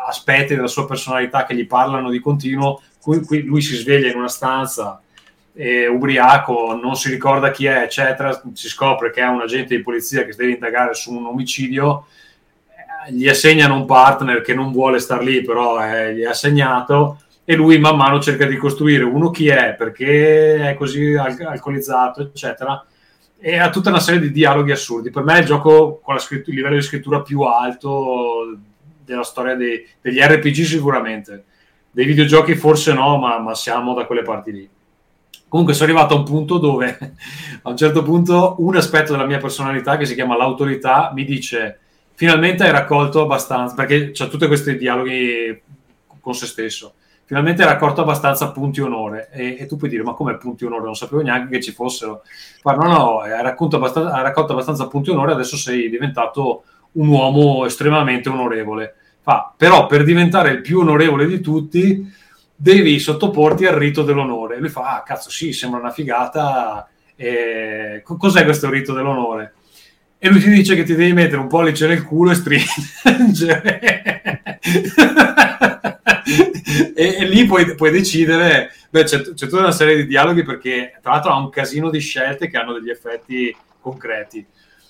aspetti 0.06 0.54
della 0.54 0.66
sua 0.66 0.86
personalità 0.86 1.46
che 1.46 1.54
gli 1.54 1.66
parlano 1.66 2.10
di 2.10 2.20
continuo, 2.20 2.82
cui, 3.00 3.22
cui 3.22 3.42
lui 3.42 3.62
si 3.62 3.76
sveglia 3.76 4.10
in 4.10 4.18
una 4.18 4.28
stanza 4.28 5.00
eh, 5.54 5.86
ubriaco, 5.86 6.78
non 6.80 6.94
si 6.94 7.08
ricorda 7.08 7.50
chi 7.50 7.64
è, 7.64 7.82
eccetera, 7.84 8.38
si 8.52 8.68
scopre 8.68 9.10
che 9.10 9.22
è 9.22 9.26
un 9.26 9.40
agente 9.40 9.74
di 9.74 9.82
polizia 9.82 10.26
che 10.26 10.34
deve 10.36 10.52
indagare 10.52 10.92
su 10.92 11.14
un 11.14 11.24
omicidio, 11.24 12.06
eh, 13.06 13.12
gli 13.12 13.26
assegnano 13.26 13.74
un 13.74 13.86
partner 13.86 14.42
che 14.42 14.54
non 14.54 14.72
vuole 14.72 14.98
star 14.98 15.22
lì, 15.22 15.42
però 15.42 15.82
eh, 15.82 16.14
gli 16.14 16.20
è 16.20 16.26
assegnato 16.26 17.22
e 17.44 17.54
lui 17.56 17.78
man 17.78 17.96
mano 17.96 18.20
cerca 18.20 18.44
di 18.44 18.56
costruire 18.56 19.04
uno 19.04 19.30
chi 19.30 19.48
è, 19.48 19.74
perché 19.76 20.68
è 20.68 20.74
così 20.74 21.14
al- 21.14 21.46
alcolizzato, 21.46 22.20
eccetera 22.20 22.84
e 23.44 23.58
ha 23.58 23.70
tutta 23.70 23.88
una 23.88 23.98
serie 23.98 24.20
di 24.20 24.30
dialoghi 24.30 24.70
assurdi. 24.70 25.10
Per 25.10 25.24
me 25.24 25.34
è 25.34 25.40
il 25.40 25.46
gioco 25.46 26.00
con 26.00 26.14
il 26.14 26.42
livello 26.46 26.76
di 26.76 26.82
scrittura 26.82 27.22
più 27.22 27.40
alto 27.40 28.56
della 29.04 29.24
storia 29.24 29.56
dei- 29.56 29.84
degli 30.00 30.20
RPG 30.20 30.62
sicuramente. 30.62 31.44
Dei 31.90 32.04
videogiochi 32.04 32.54
forse 32.54 32.92
no, 32.92 33.18
ma, 33.18 33.40
ma 33.40 33.52
siamo 33.56 33.94
da 33.94 34.04
quelle 34.04 34.22
parti 34.22 34.52
lì. 34.52 34.68
Comunque 35.48 35.74
sono 35.74 35.90
arrivato 35.90 36.14
a 36.14 36.18
un 36.18 36.24
punto 36.24 36.58
dove 36.58 36.96
a 37.62 37.68
un 37.68 37.76
certo 37.76 38.04
punto 38.04 38.54
un 38.58 38.76
aspetto 38.76 39.10
della 39.10 39.26
mia 39.26 39.38
personalità 39.38 39.96
che 39.96 40.06
si 40.06 40.14
chiama 40.14 40.36
l'autorità 40.36 41.10
mi 41.12 41.24
dice 41.24 41.80
finalmente 42.14 42.62
hai 42.62 42.70
raccolto 42.70 43.22
abbastanza, 43.22 43.74
perché 43.74 44.12
c'è 44.12 44.28
tutti 44.28 44.46
questi 44.46 44.76
dialoghi 44.76 45.60
con 46.20 46.34
se 46.34 46.46
stesso. 46.46 46.94
Finalmente 47.32 47.62
hai 47.62 47.68
raccolto 47.70 48.02
abbastanza 48.02 48.50
punti 48.50 48.82
onore 48.82 49.30
e, 49.32 49.56
e 49.58 49.64
tu 49.64 49.76
puoi 49.78 49.88
dire 49.88 50.02
ma 50.02 50.12
come 50.12 50.36
punti 50.36 50.66
onore? 50.66 50.84
Non 50.84 50.94
sapevo 50.94 51.22
neanche 51.22 51.48
che 51.48 51.62
ci 51.62 51.72
fossero. 51.72 52.24
Ma 52.62 52.74
no, 52.74 52.82
no, 52.86 53.18
hai 53.20 53.32
abbastanza, 53.32 54.12
hai 54.12 54.22
raccolto 54.22 54.52
abbastanza 54.52 54.86
punti 54.86 55.08
onore, 55.08 55.32
adesso 55.32 55.56
sei 55.56 55.88
diventato 55.88 56.64
un 56.92 57.08
uomo 57.08 57.64
estremamente 57.64 58.28
onorevole. 58.28 58.96
Fa, 59.22 59.50
però 59.56 59.86
per 59.86 60.04
diventare 60.04 60.50
il 60.50 60.60
più 60.60 60.80
onorevole 60.80 61.26
di 61.26 61.40
tutti 61.40 62.06
devi 62.54 62.98
sottoporti 62.98 63.64
al 63.64 63.76
rito 63.76 64.02
dell'onore. 64.02 64.56
E 64.56 64.58
lui 64.58 64.68
fa, 64.68 64.96
ah 64.96 65.02
cazzo 65.02 65.30
sì, 65.30 65.54
sembra 65.54 65.80
una 65.80 65.90
figata. 65.90 66.86
Eh, 67.16 68.02
co- 68.04 68.18
cos'è 68.18 68.44
questo 68.44 68.68
rito 68.68 68.92
dell'onore? 68.92 69.54
E 70.24 70.28
lui 70.28 70.38
ti 70.38 70.50
dice 70.50 70.76
che 70.76 70.84
ti 70.84 70.94
devi 70.94 71.12
mettere 71.12 71.40
un 71.40 71.48
pollice 71.48 71.88
nel 71.88 72.04
culo 72.04 72.30
e 72.30 72.34
stringere. 72.36 73.80
e, 76.94 77.16
e 77.18 77.24
lì 77.24 77.44
puoi, 77.44 77.74
puoi 77.74 77.90
decidere. 77.90 78.70
Beh, 78.88 79.02
c'è, 79.02 79.20
c'è 79.20 79.48
tutta 79.48 79.58
una 79.58 79.72
serie 79.72 79.96
di 79.96 80.06
dialoghi 80.06 80.44
perché, 80.44 80.96
tra 81.02 81.14
l'altro, 81.14 81.32
ha 81.32 81.38
un 81.38 81.50
casino 81.50 81.90
di 81.90 81.98
scelte 81.98 82.48
che 82.48 82.56
hanno 82.56 82.72
degli 82.72 82.88
effetti 82.88 83.52
concreti. 83.80 84.46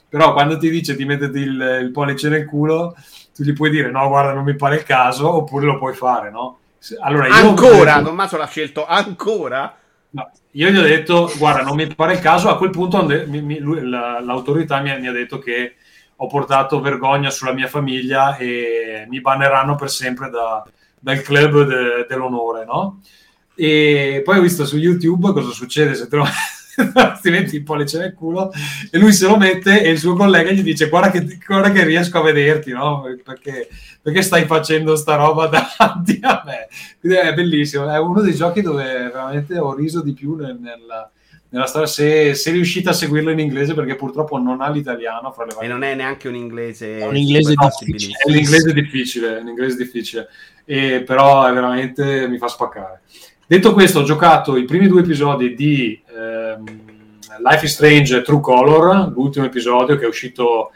Però 0.07 0.35
quando 0.35 0.59
ti 0.59 0.69
dice 0.69 0.95
di 0.95 1.07
metterti 1.07 1.39
il, 1.39 1.79
il 1.81 1.91
pollice 1.93 2.29
nel 2.29 2.45
culo, 2.45 2.95
tu 3.35 3.43
gli 3.43 3.55
puoi 3.55 3.71
dire 3.71 3.91
no, 3.91 4.07
guarda, 4.09 4.35
non 4.35 4.45
mi 4.45 4.55
pare 4.55 4.77
il 4.77 4.83
caso, 4.83 5.35
oppure 5.35 5.65
lo 5.65 5.79
puoi 5.79 5.95
fare, 5.95 6.31
no? 6.31 6.59
Allora, 7.01 7.29
Ancora, 7.29 8.03
Tommaso 8.03 8.37
l'ha 8.37 8.47
scelto 8.47 8.85
ancora? 8.85 9.79
No, 10.15 10.31
io 10.53 10.69
gli 10.71 10.77
ho 10.77 10.83
detto, 10.83 11.33
guarda, 11.39 11.63
non 11.63 11.77
mi 11.77 11.87
pare 11.95 12.15
il 12.15 12.21
caso. 12.21 12.49
A 12.51 12.59
quel 12.59 12.71
punto 12.71 13.05
mi- 13.07 13.41
mi- 13.41 13.59
lui- 13.59 13.89
la- 13.89 14.21
l'autorità 14.21 14.81
mi 14.81 14.91
ha, 14.91 14.99
mi 14.99 15.07
ha 15.09 15.13
detto 15.13 15.39
che 15.39 15.77
ho 16.17 16.27
portato 16.27 16.81
vergogna 16.81 17.31
sulla 17.31 17.53
mia 17.53 17.67
famiglia 17.67 18.37
e 18.37 19.07
mi 19.09 19.21
banneranno 19.21 19.75
per 19.75 19.91
sempre 19.91 20.29
da- 20.31 20.63
dal 20.99 21.21
club 21.23 21.65
de- 21.65 22.07
dell'onore, 22.09 22.65
no? 22.65 23.01
E 23.55 24.21
poi 24.25 24.39
ho 24.39 24.43
visto 24.43 24.67
su 24.67 24.77
YouTube 24.77 25.33
cosa 25.33 25.51
succede 25.51 25.95
se 25.95 26.09
te 26.09 26.17
lo 26.95 27.19
ti 27.21 27.31
metti 27.31 27.57
il 27.57 27.63
pollice 27.63 27.99
nel 27.99 28.15
culo 28.15 28.51
e 28.91 28.99
lui 28.99 29.13
se 29.13 29.27
lo 29.27 29.37
mette 29.37 29.83
e 29.83 29.91
il 29.91 29.99
suo 29.99 30.15
collega 30.15 30.51
gli 30.51 30.63
dice 30.63 30.89
guarda 30.89 31.11
che, 31.11 31.39
guarda 31.47 31.71
che 31.71 31.85
riesco 31.85 32.19
a 32.19 32.23
vederti, 32.23 32.73
no? 32.73 33.05
Perché, 33.23 33.69
perché 34.01 34.23
stai 34.23 34.47
facendo 34.47 34.97
sta 34.97 35.17
roba 35.17 35.47
davanti 35.79 36.19
a 36.23 36.43
me? 36.47 36.69
Quindi 37.01 37.19
è 37.19 37.35
bellissimo, 37.35 37.91
è 37.91 37.99
uno 37.99 38.21
dei 38.21 38.35
giochi 38.35 38.63
dove 38.63 38.85
veramente 38.85 39.59
ho 39.59 39.75
riso 39.75 40.03
di 40.03 40.13
più 40.13 40.35
nel- 40.35 40.59
nella, 40.59 41.11
nella 41.51 41.67
storia. 41.67 41.87
Se, 41.87 42.35
se 42.35 42.51
riuscite 42.51 42.89
a 42.89 42.93
seguirlo 42.95 43.31
in 43.31 43.39
inglese, 43.39 43.75
perché 43.75 43.95
purtroppo 43.95 44.39
non 44.39 44.61
ha 44.61 44.71
l'italiano 44.71 45.31
fra 45.33 45.45
le 45.45 45.53
E 45.53 45.55
varie 45.55 45.69
non 45.69 45.83
è 45.83 45.95
neanche 45.95 46.29
un 46.29 46.35
inglese. 46.35 46.99
È 46.99 47.07
un 47.07 47.17
inglese 47.17 47.55
difficile. 47.55 48.17
è 48.25 48.31
l'inglese 48.31 48.73
difficile, 48.73 49.39
è 49.39 49.43
l'inglese 49.43 49.77
difficile, 49.77 50.29
e 50.65 51.03
però 51.03 51.47
è 51.47 51.53
veramente 51.53 52.27
mi 52.29 52.39
fa 52.39 52.49
spaccare. 52.49 53.01
Detto 53.47 53.75
questo, 53.75 54.01
ho 54.01 54.05
giocato 54.05 54.57
i 54.57 54.65
primi 54.65 54.89
due 54.89 55.01
episodi 55.01 55.55
di 55.55 56.01
ehm, 56.09 56.32
Life 57.43 57.65
is 57.65 57.73
Strange 57.73 58.23
True 58.23 58.41
Color, 58.41 59.13
l'ultimo 59.13 59.45
episodio 59.45 59.97
che 59.97 60.05
è 60.05 60.09
uscito, 60.09 60.71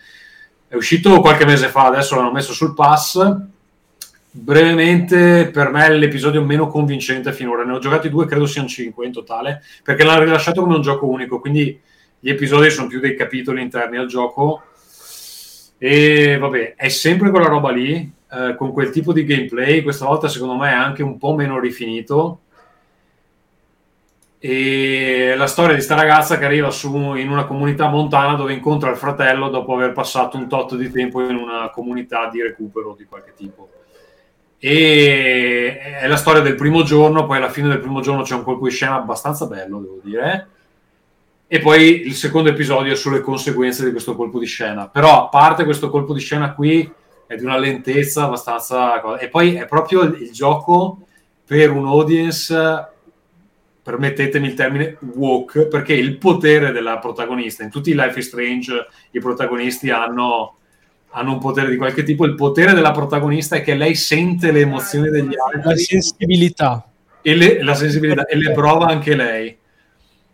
è 0.66 0.74
uscito 0.74 1.20
qualche 1.20 1.44
mese 1.44 1.68
fa, 1.68 1.86
adesso 1.86 2.16
l'hanno 2.16 2.32
messo 2.32 2.52
sul 2.52 2.74
pass. 2.74 3.36
Brevemente, 4.30 5.48
per 5.52 5.70
me 5.70 5.86
è 5.86 5.90
l'episodio 5.92 6.42
meno 6.42 6.66
convincente 6.66 7.32
finora. 7.32 7.64
Ne 7.64 7.72
ho 7.72 7.78
giocati 7.78 8.10
due, 8.10 8.26
credo 8.26 8.46
siano 8.46 8.66
cinque 8.66 9.06
in 9.06 9.12
totale, 9.12 9.62
perché 9.82 10.02
l'hanno 10.02 10.24
rilasciato 10.24 10.60
come 10.62 10.74
un 10.74 10.82
gioco 10.82 11.06
unico, 11.06 11.38
quindi 11.38 11.80
gli 12.18 12.28
episodi 12.28 12.68
sono 12.70 12.88
più 12.88 12.98
dei 12.98 13.16
capitoli 13.16 13.62
interni 13.62 13.96
al 13.96 14.08
gioco. 14.08 14.62
E 15.78 16.36
vabbè, 16.36 16.74
è 16.74 16.88
sempre 16.88 17.30
quella 17.30 17.46
roba 17.46 17.70
lì, 17.70 18.12
eh, 18.32 18.56
con 18.56 18.72
quel 18.72 18.90
tipo 18.90 19.12
di 19.12 19.24
gameplay. 19.24 19.82
Questa 19.82 20.04
volta, 20.04 20.28
secondo 20.28 20.56
me, 20.56 20.70
è 20.70 20.74
anche 20.74 21.04
un 21.04 21.16
po' 21.16 21.34
meno 21.34 21.60
rifinito. 21.60 22.40
E 24.38 25.34
la 25.36 25.46
storia 25.46 25.74
di 25.74 25.80
sta 25.80 25.94
ragazza 25.94 26.38
che 26.38 26.44
arriva 26.44 26.70
su, 26.70 27.14
in 27.14 27.30
una 27.30 27.46
comunità 27.46 27.88
montana 27.88 28.34
dove 28.34 28.52
incontra 28.52 28.90
il 28.90 28.96
fratello 28.96 29.48
dopo 29.48 29.74
aver 29.74 29.92
passato 29.92 30.36
un 30.36 30.48
tot 30.48 30.76
di 30.76 30.90
tempo 30.90 31.22
in 31.22 31.36
una 31.36 31.70
comunità 31.70 32.28
di 32.28 32.42
recupero 32.42 32.94
di 32.96 33.04
qualche 33.04 33.32
tipo. 33.34 33.68
E 34.58 35.78
è 36.00 36.06
la 36.06 36.16
storia 36.16 36.42
del 36.42 36.54
primo 36.54 36.82
giorno, 36.82 37.26
poi 37.26 37.36
alla 37.38 37.50
fine 37.50 37.68
del 37.68 37.80
primo 37.80 38.00
giorno 38.00 38.22
c'è 38.22 38.34
un 38.34 38.42
colpo 38.42 38.66
di 38.66 38.72
scena 38.72 38.96
abbastanza 38.96 39.46
bello, 39.46 39.80
devo 39.80 40.00
dire. 40.02 40.48
E 41.48 41.60
poi 41.60 42.00
il 42.00 42.14
secondo 42.14 42.48
episodio 42.48 42.92
è 42.92 42.96
sulle 42.96 43.20
conseguenze 43.20 43.84
di 43.84 43.92
questo 43.92 44.16
colpo 44.16 44.38
di 44.38 44.46
scena. 44.46 44.88
Però, 44.88 45.24
a 45.24 45.28
parte 45.28 45.64
questo 45.64 45.90
colpo 45.90 46.12
di 46.12 46.20
scena 46.20 46.52
qui, 46.54 46.90
è 47.26 47.36
di 47.36 47.44
una 47.44 47.58
lentezza 47.58 48.24
abbastanza. 48.24 49.18
E 49.18 49.28
poi 49.28 49.54
è 49.54 49.66
proprio 49.66 50.02
il, 50.02 50.30
gioco 50.32 50.98
per 51.46 51.70
un 51.70 51.86
audience, 51.86 52.88
permettetemi 53.86 54.48
il 54.48 54.54
termine, 54.54 54.98
woke, 55.14 55.68
perché 55.68 55.94
il 55.94 56.18
potere 56.18 56.72
della 56.72 56.98
protagonista, 56.98 57.62
in 57.62 57.70
tutti 57.70 57.90
i 57.90 57.94
Life 57.94 58.18
is 58.18 58.26
Strange 58.26 58.84
i 59.12 59.20
protagonisti 59.20 59.90
hanno, 59.90 60.56
hanno 61.10 61.32
un 61.32 61.38
potere 61.38 61.70
di 61.70 61.76
qualche 61.76 62.02
tipo, 62.02 62.24
il 62.24 62.34
potere 62.34 62.72
della 62.72 62.90
protagonista 62.90 63.54
è 63.54 63.62
che 63.62 63.76
lei 63.76 63.94
sente 63.94 64.50
le 64.50 64.62
emozioni 64.62 65.08
degli 65.08 65.32
La 65.32 65.68
altri 65.68 65.84
sensibilità. 65.84 66.84
e 67.22 67.36
le, 67.36 67.62
la 67.62 67.76
sensibilità 67.76 68.26
e 68.26 68.36
le 68.36 68.50
prova 68.50 68.86
anche 68.86 69.14
lei. 69.14 69.56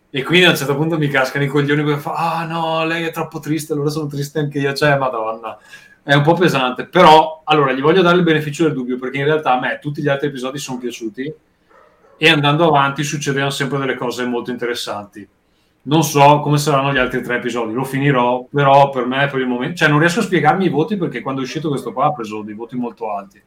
E 0.09 0.23
quindi 0.23 0.47
a 0.47 0.49
un 0.49 0.55
certo 0.57 0.75
punto 0.75 0.97
mi 0.97 1.07
cascano 1.07 1.43
i 1.43 1.47
coglioni 1.47 1.83
perché 1.83 1.99
fa: 1.99 2.39
Ah 2.39 2.45
no, 2.47 2.83
lei 2.85 3.03
è 3.05 3.11
troppo 3.11 3.37
triste, 3.39 3.73
allora 3.73 3.91
sono 3.91 4.07
triste 4.07 4.39
anche 4.39 4.57
io. 4.57 4.73
Cioè, 4.73 4.97
madonna, 4.97 5.59
è 6.01 6.15
un 6.15 6.23
po' 6.23 6.33
pesante. 6.33 6.87
Però, 6.87 7.43
allora, 7.43 7.71
gli 7.71 7.81
voglio 7.81 8.01
dare 8.01 8.17
il 8.17 8.23
beneficio 8.23 8.63
del 8.63 8.73
dubbio 8.73 8.97
perché 8.97 9.19
in 9.19 9.25
realtà 9.25 9.53
a 9.53 9.59
me 9.59 9.77
tutti 9.79 10.01
gli 10.01 10.09
altri 10.09 10.29
episodi 10.29 10.57
sono 10.57 10.79
piaciuti 10.79 11.33
e 12.17 12.29
andando 12.29 12.67
avanti 12.67 13.03
succedevano 13.03 13.51
sempre 13.51 13.79
delle 13.79 13.95
cose 13.95 14.25
molto 14.25 14.51
interessanti. 14.51 15.27
Non 15.85 16.03
so 16.03 16.39
come 16.39 16.57
saranno 16.57 16.93
gli 16.93 16.97
altri 16.97 17.21
tre 17.21 17.35
episodi, 17.37 17.73
lo 17.73 17.83
finirò, 17.83 18.45
però 18.49 18.89
per 18.89 19.05
me 19.05 19.27
per 19.27 19.41
il 19.41 19.47
momento, 19.47 19.75
cioè 19.75 19.89
non 19.89 19.99
riesco 19.99 20.19
a 20.19 20.23
spiegarmi 20.23 20.65
i 20.65 20.69
voti 20.69 20.95
perché 20.95 21.21
quando 21.21 21.41
è 21.41 21.43
uscito 21.43 21.67
questo 21.67 21.91
qua 21.91 22.05
ha 22.05 22.13
preso 22.13 22.41
dei 22.41 22.53
voti 22.53 22.77
molto 22.77 23.11
alti. 23.11 23.41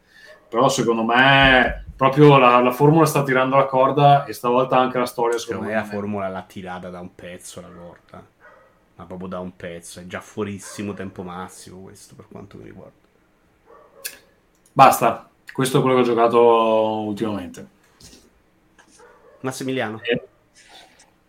Però 0.48 0.68
secondo 0.68 1.02
me 1.02 1.86
proprio 1.96 2.36
la, 2.38 2.60
la 2.60 2.70
formula 2.70 3.06
sta 3.06 3.22
tirando 3.22 3.56
la 3.56 3.64
corda 3.64 4.24
e 4.26 4.32
stavolta 4.32 4.78
anche 4.78 4.98
la 4.98 5.06
storia 5.06 5.38
secondo 5.38 5.62
Secondo 5.62 5.68
me. 5.68 5.74
me 5.74 5.80
la 5.80 5.84
formula 5.84 6.28
l'ha 6.28 6.42
tirata 6.42 6.90
da 6.90 7.00
un 7.00 7.14
pezzo 7.14 7.60
la 7.60 7.68
corda. 7.68 8.24
Ma 8.96 9.04
proprio 9.04 9.28
da 9.28 9.40
un 9.40 9.56
pezzo. 9.56 10.00
È 10.00 10.06
già 10.06 10.20
fuorissimo 10.20 10.92
tempo 10.94 11.22
massimo 11.22 11.80
questo 11.80 12.14
per 12.14 12.26
quanto 12.30 12.58
mi 12.58 12.64
riguarda. 12.64 12.92
Basta, 14.72 15.28
questo 15.52 15.78
è 15.78 15.80
quello 15.80 15.96
che 15.96 16.02
ho 16.02 16.04
giocato 16.04 16.38
ultimamente. 17.00 17.66
Massimiliano. 19.46 20.00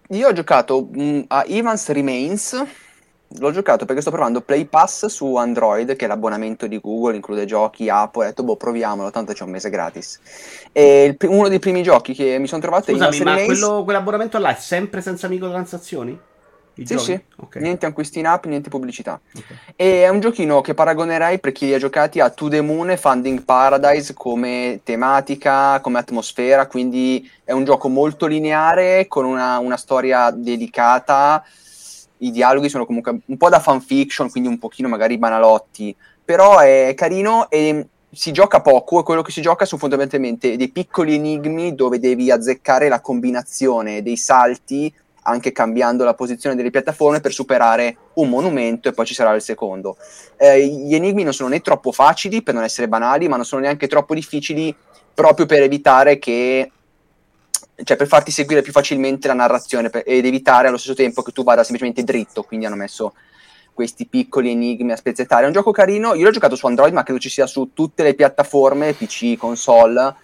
Io 0.09 0.27
ho 0.27 0.33
giocato 0.33 0.87
mm, 0.95 1.21
a 1.27 1.43
Evans 1.47 1.89
Remains. 1.89 2.65
L'ho 3.39 3.51
giocato 3.51 3.83
perché 3.83 3.99
sto 4.01 4.09
provando 4.09 4.39
Play 4.39 4.65
Pass 4.65 5.07
su 5.07 5.35
Android, 5.35 5.97
che 5.97 6.05
è 6.05 6.07
l'abbonamento 6.07 6.65
di 6.65 6.79
Google, 6.79 7.15
include 7.15 7.45
giochi, 7.45 7.89
app. 7.89 8.15
Ho 8.15 8.23
detto, 8.23 8.43
boh, 8.43 8.55
proviamolo, 8.55 9.11
tanto 9.11 9.33
c'è 9.33 9.43
un 9.43 9.49
mese 9.49 9.69
gratis. 9.69 10.19
E 10.71 11.03
il 11.03 11.29
uno 11.29 11.49
dei 11.49 11.59
primi 11.59 11.83
giochi 11.83 12.13
che 12.13 12.37
mi 12.39 12.47
sono 12.47 12.61
trovato 12.61 12.91
è 12.91 12.93
Scusami, 12.93 13.17
Evans 13.17 13.19
ma 13.19 13.35
Remains. 13.35 13.59
quello, 13.59 13.83
quell'abbonamento 13.83 14.37
là 14.37 14.55
è 14.55 14.59
sempre 14.59 15.01
senza 15.01 15.27
microtransazioni? 15.27 16.17
I 16.79 16.85
Sì, 16.85 16.95
giochi? 16.95 17.03
sì, 17.05 17.21
Ok. 17.37 17.55
niente 17.57 17.85
acquisti 17.85 18.19
in 18.19 18.27
app, 18.27 18.45
niente 18.45 18.69
pubblicità. 18.69 19.19
ok. 19.35 19.43
E 19.75 20.03
è 20.03 20.09
un 20.09 20.19
giochino 20.19 20.61
che 20.61 20.73
paragonerei 20.73 21.39
per 21.39 21.51
chi 21.51 21.65
li 21.65 21.73
ha 21.73 21.79
giocati 21.79 22.19
a 22.19 22.29
To 22.29 22.47
The 22.47 22.61
Moon 22.61 22.91
e 22.91 22.97
Funding 22.97 23.43
Paradise 23.43 24.13
come 24.13 24.81
tematica, 24.83 25.79
come 25.81 25.99
atmosfera, 25.99 26.67
quindi 26.67 27.29
è 27.43 27.51
un 27.51 27.63
gioco 27.63 27.89
molto 27.89 28.25
lineare 28.27 29.07
con 29.07 29.25
una, 29.25 29.59
una 29.59 29.77
storia 29.77 30.31
dedicata. 30.31 31.43
I 32.19 32.31
dialoghi 32.31 32.69
sono 32.69 32.85
comunque 32.85 33.19
un 33.25 33.37
po' 33.37 33.49
da 33.49 33.59
fanfiction, 33.59 34.29
quindi 34.31 34.49
un 34.49 34.57
pochino 34.57 34.87
magari 34.87 35.17
banalotti, 35.17 35.95
però 36.23 36.59
è 36.59 36.93
carino 36.95 37.49
e 37.49 37.87
si 38.09 38.31
gioca 38.31 38.61
poco 38.61 38.99
e 38.99 39.03
quello 39.03 39.21
che 39.21 39.31
si 39.31 39.41
gioca 39.41 39.65
sono 39.65 39.79
fondamentalmente 39.81 40.55
dei 40.57 40.69
piccoli 40.71 41.15
enigmi 41.15 41.75
dove 41.75 41.99
devi 41.99 42.31
azzeccare 42.31 42.87
la 42.87 43.01
combinazione 43.01 44.01
dei 44.01 44.17
salti 44.17 44.91
anche 45.27 45.51
cambiando 45.51 46.05
la 46.05 46.13
posizione 46.13 46.55
delle 46.55 46.69
piattaforme 46.69 47.19
per 47.19 47.33
superare 47.33 47.97
un 48.13 48.29
monumento 48.29 48.87
e 48.87 48.93
poi 48.93 49.05
ci 49.05 49.13
sarà 49.13 49.33
il 49.35 49.41
secondo. 49.41 49.97
Eh, 50.37 50.65
gli 50.65 50.95
enigmi 50.95 51.23
non 51.23 51.33
sono 51.33 51.49
né 51.49 51.59
troppo 51.59 51.91
facili 51.91 52.41
per 52.41 52.53
non 52.53 52.63
essere 52.63 52.87
banali, 52.87 53.27
ma 53.27 53.35
non 53.35 53.45
sono 53.45 53.61
neanche 53.61 53.87
troppo 53.87 54.13
difficili 54.13 54.73
proprio 55.13 55.45
per 55.45 55.61
evitare 55.61 56.17
che 56.17 56.71
cioè 57.83 57.97
per 57.97 58.07
farti 58.07 58.31
seguire 58.31 58.61
più 58.61 58.71
facilmente 58.71 59.27
la 59.27 59.35
narrazione 59.35 59.91
ed 60.03 60.25
evitare 60.25 60.67
allo 60.67 60.77
stesso 60.77 60.95
tempo 60.95 61.21
che 61.21 61.31
tu 61.31 61.43
vada 61.43 61.63
semplicemente 61.63 62.03
dritto, 62.03 62.41
quindi 62.43 62.65
hanno 62.65 62.75
messo 62.75 63.13
questi 63.73 64.07
piccoli 64.07 64.49
enigmi 64.49 64.91
a 64.91 64.95
spezzettare. 64.95 65.43
È 65.43 65.45
un 65.45 65.53
gioco 65.53 65.69
carino, 65.69 66.15
io 66.15 66.23
l'ho 66.23 66.31
giocato 66.31 66.55
su 66.55 66.65
Android, 66.65 66.93
ma 66.93 67.03
credo 67.03 67.19
ci 67.19 67.29
sia 67.29 67.45
su 67.45 67.71
tutte 67.73 68.01
le 68.01 68.15
piattaforme, 68.15 68.93
PC, 68.93 69.37
console, 69.37 70.15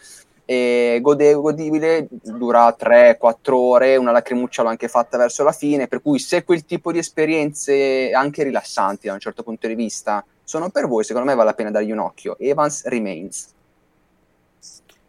e 0.45 0.99
gode- 1.01 1.33
godibile, 1.33 2.07
dura 2.09 2.75
3-4 2.77 3.55
ore, 3.55 3.95
una 3.95 4.11
lacrimuccia 4.11 4.63
l'ho 4.63 4.69
anche 4.69 4.87
fatta 4.87 5.17
verso 5.17 5.43
la 5.43 5.51
fine, 5.51 5.87
per 5.87 6.01
cui 6.01 6.19
se 6.19 6.43
quel 6.43 6.65
tipo 6.65 6.91
di 6.91 6.97
esperienze 6.97 8.11
anche 8.11 8.43
rilassanti 8.43 9.07
da 9.07 9.13
un 9.13 9.19
certo 9.19 9.43
punto 9.43 9.67
di 9.67 9.75
vista 9.75 10.23
sono 10.43 10.69
per 10.69 10.87
voi, 10.87 11.03
secondo 11.03 11.27
me 11.27 11.35
vale 11.35 11.49
la 11.49 11.55
pena 11.55 11.71
dargli 11.71 11.91
un 11.91 11.99
occhio. 11.99 12.37
Evans 12.37 12.85
Remains. 12.85 13.51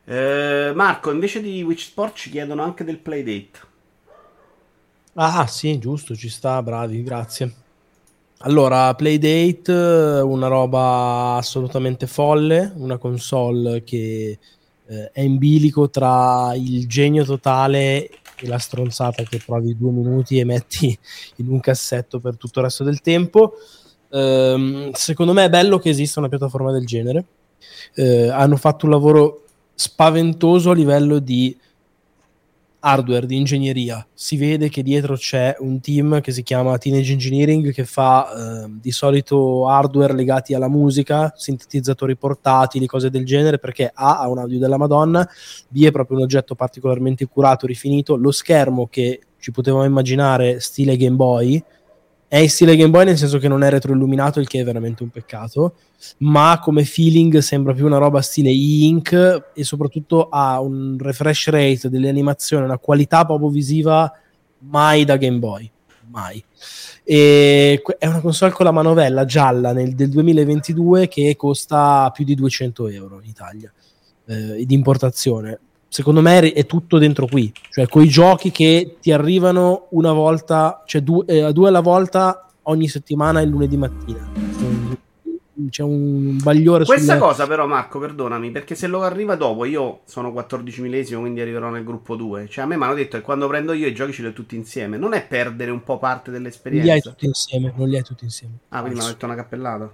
Eh, 0.07 0.73
Marco, 0.75 1.11
invece 1.11 1.41
di 1.41 1.63
Witch 1.63 1.87
Sport 1.87 2.15
ci 2.15 2.31
chiedono 2.31 2.63
anche 2.63 2.85
del 2.85 2.99
playdate. 2.99 3.73
Ah, 5.15 5.47
sì, 5.47 5.79
giusto, 5.79 6.15
ci 6.17 6.29
sta, 6.29 6.61
bravi, 6.63 7.03
grazie. 7.03 7.63
Allora, 8.39 8.93
Playdate, 8.95 9.73
eh, 9.73 10.21
una 10.21 10.49
roba 10.49 11.37
assolutamente 11.37 12.07
folle, 12.07 12.73
una 12.77 12.99
console 12.99 13.85
che 13.85 14.39
eh, 14.87 15.11
è 15.13 15.21
in 15.21 15.39
bilico 15.39 15.91
tra 15.91 16.53
il 16.55 16.87
genio 16.87 17.25
totale 17.25 18.09
e 18.37 18.47
la 18.47 18.59
stronzata 18.59 19.23
che 19.23 19.41
provi 19.45 19.77
due 19.77 19.93
minuti 19.93 20.39
e 20.39 20.45
metti 20.45 20.97
in 21.37 21.49
un 21.49 21.61
cassetto 21.61 22.21
per 22.21 22.37
tutto 22.37 22.59
il 22.61 22.67
resto 22.67 22.85
del 22.85 23.01
tempo. 23.01 23.55
Ehm, 24.11 24.93
secondo 24.93 25.33
me 25.33 25.45
è 25.45 25.51
bello 25.51 25.79
che 25.79 25.91
esista 25.91 26.21
una 26.21 26.29
piattaforma 26.29 26.73
del 26.73 26.87
genere. 26.87 27.25
Eh, 27.95 28.29
hanno 28.29 28.57
fatto 28.57 28.87
un 28.87 28.93
lavoro 28.93 29.45
spaventoso 29.75 30.71
a 30.71 30.75
livello 30.75 31.19
di 31.19 31.57
hardware, 32.85 33.27
di 33.27 33.37
ingegneria. 33.37 34.07
Si 34.13 34.37
vede 34.37 34.69
che 34.69 34.83
dietro 34.83 35.17
c'è 35.17 35.57
un 35.61 35.81
team 35.81 36.21
che 36.21 36.33
si 36.33 36.43
chiama 36.43 36.77
Teenage 36.77 37.13
Engineering 37.13 37.73
che 37.73 37.85
fa 37.85 38.65
eh, 38.65 38.71
di 38.81 38.91
solito 38.91 39.67
hardware 39.67 40.13
legati 40.13 40.53
alla 40.53 40.69
musica, 40.69 41.33
sintetizzatori 41.35 42.17
portatili, 42.17 42.87
cose 42.87 43.09
del 43.09 43.25
genere, 43.25 43.59
perché 43.59 43.91
A 43.93 44.21
ha 44.21 44.29
un 44.29 44.39
audio 44.39 44.59
della 44.59 44.77
Madonna, 44.77 45.27
B 45.69 45.85
è 45.85 45.91
proprio 45.91 46.19
un 46.19 46.25
oggetto 46.25 46.55
particolarmente 46.55 47.27
curato, 47.27 47.67
rifinito. 47.67 48.17
Lo 48.17 48.31
schermo 48.31 48.87
che 48.87 49.21
ci 49.39 49.51
potevamo 49.51 49.85
immaginare 49.85 50.61
stile 50.61 50.97
Game 50.97 51.17
Boy 51.17 51.63
è 52.35 52.39
in 52.39 52.51
stile 52.51 52.75
Game 52.75 52.91
Boy 52.91 53.05
nel 53.05 53.17
senso 53.17 53.39
che 53.39 53.47
non 53.47 53.63
è 53.63 53.71
retroilluminato, 53.71 54.41
il 54.41 54.49
che 54.49 54.59
è 54.59 54.65
veramente 54.65 55.05
un 55.05 55.09
peccato, 55.11 55.77
ma 56.19 56.59
come 56.61 56.83
feeling 56.83 57.39
sembra 57.39 57.73
più 57.73 57.87
una 57.87 57.99
roba 57.99 58.21
stile 58.23 58.49
e-ink 58.51 59.51
e 59.55 59.63
soprattutto 59.63 60.31
ha 60.31 60.59
un 60.61 60.97
refresh 60.99 61.51
rate 61.51 61.89
delle 61.89 62.09
animazioni, 62.09 62.65
una 62.65 62.79
qualità 62.79 63.25
proprio 63.25 63.51
visiva 63.51 64.13
mai 64.59 65.05
da 65.05 65.17
Game 65.17 65.39
Boy, 65.39 65.71
mai. 66.11 66.45
E 67.05 67.81
è 68.01 68.07
una 68.09 68.21
console 68.21 68.51
con 68.51 68.65
la 68.65 68.73
manovella 68.73 69.25
gialla 69.25 69.73
nel, 69.73 69.95
del 69.95 70.09
2022 70.09 71.07
che 71.07 71.37
costa 71.37 72.11
più 72.13 72.25
di 72.25 72.35
200 72.35 72.89
euro 72.89 73.21
in 73.23 73.29
Italia 73.29 73.73
eh, 74.27 74.65
di 74.67 74.75
importazione. 74.75 75.61
Secondo 75.95 76.21
me 76.23 76.41
è- 76.53 76.67
tutto 76.67 76.99
dentro 76.99 77.25
qui, 77.29 77.53
cioè 77.71 77.87
quei 77.87 78.09
giochi 78.09 78.51
che 78.51 78.97
ti 79.01 79.13
arrivano 79.13 79.87
una 79.91 80.11
volta, 80.13 80.83
cioè 80.87 81.03
due, 81.03 81.25
eh, 81.27 81.53
due 81.53 81.69
alla 81.69 81.79
volta 81.79 82.49
ogni 82.63 82.89
settimana 82.89 83.41
il 83.43 83.49
lunedì 83.49 83.77
mattina. 83.77 84.29
C'è 85.71 85.85
un 85.85 86.37
bagliore 86.43 86.85
Questa 86.85 87.13
sulle- 87.15 87.19
cosa 87.25 87.47
però 87.47 87.69
Marco, 87.69 88.01
perdonami, 88.01 88.51
perché 88.51 88.75
se 88.75 88.89
lo 88.89 89.03
arriva 89.03 89.37
dopo, 89.37 89.65
io 89.65 90.01
sono 90.05 90.33
14 90.33 90.83
millesimo, 90.83 91.21
quindi 91.21 91.41
arriverò 91.41 91.71
nel 91.71 91.85
gruppo 91.85 92.17
2. 92.17 92.49
Cioè 92.49 92.65
a 92.65 92.67
me 92.67 92.77
mi 92.77 92.83
hanno 92.83 92.95
detto 92.95 93.17
che 93.17 93.23
quando 93.23 93.47
prendo 93.47 93.73
io 93.73 93.87
i 93.87 93.95
giochi 93.95 94.13
ce 94.13 94.23
li 94.23 94.29
ho 94.29 94.33
tutti 94.33 94.57
insieme. 94.57 94.97
Non 94.97 95.13
è 95.13 95.25
perdere 95.25 95.71
un 95.71 95.85
po' 95.85 95.99
parte 95.99 96.33
non 96.33 96.41
li 96.41 96.47
hai 96.49 96.53
dell'esperienza. 96.59 97.11
tutti 97.11 97.27
insieme, 97.27 97.73
non 97.77 97.89
li 97.89 97.97
hai 97.97 98.03
tutti 98.03 98.25
insieme. 98.25 98.55
Ah, 98.71 98.81
quindi 98.81 98.97
mi 98.99 99.05
hanno 99.05 99.13
detto 99.13 99.27
una 99.27 99.37
cappellata. 99.37 99.91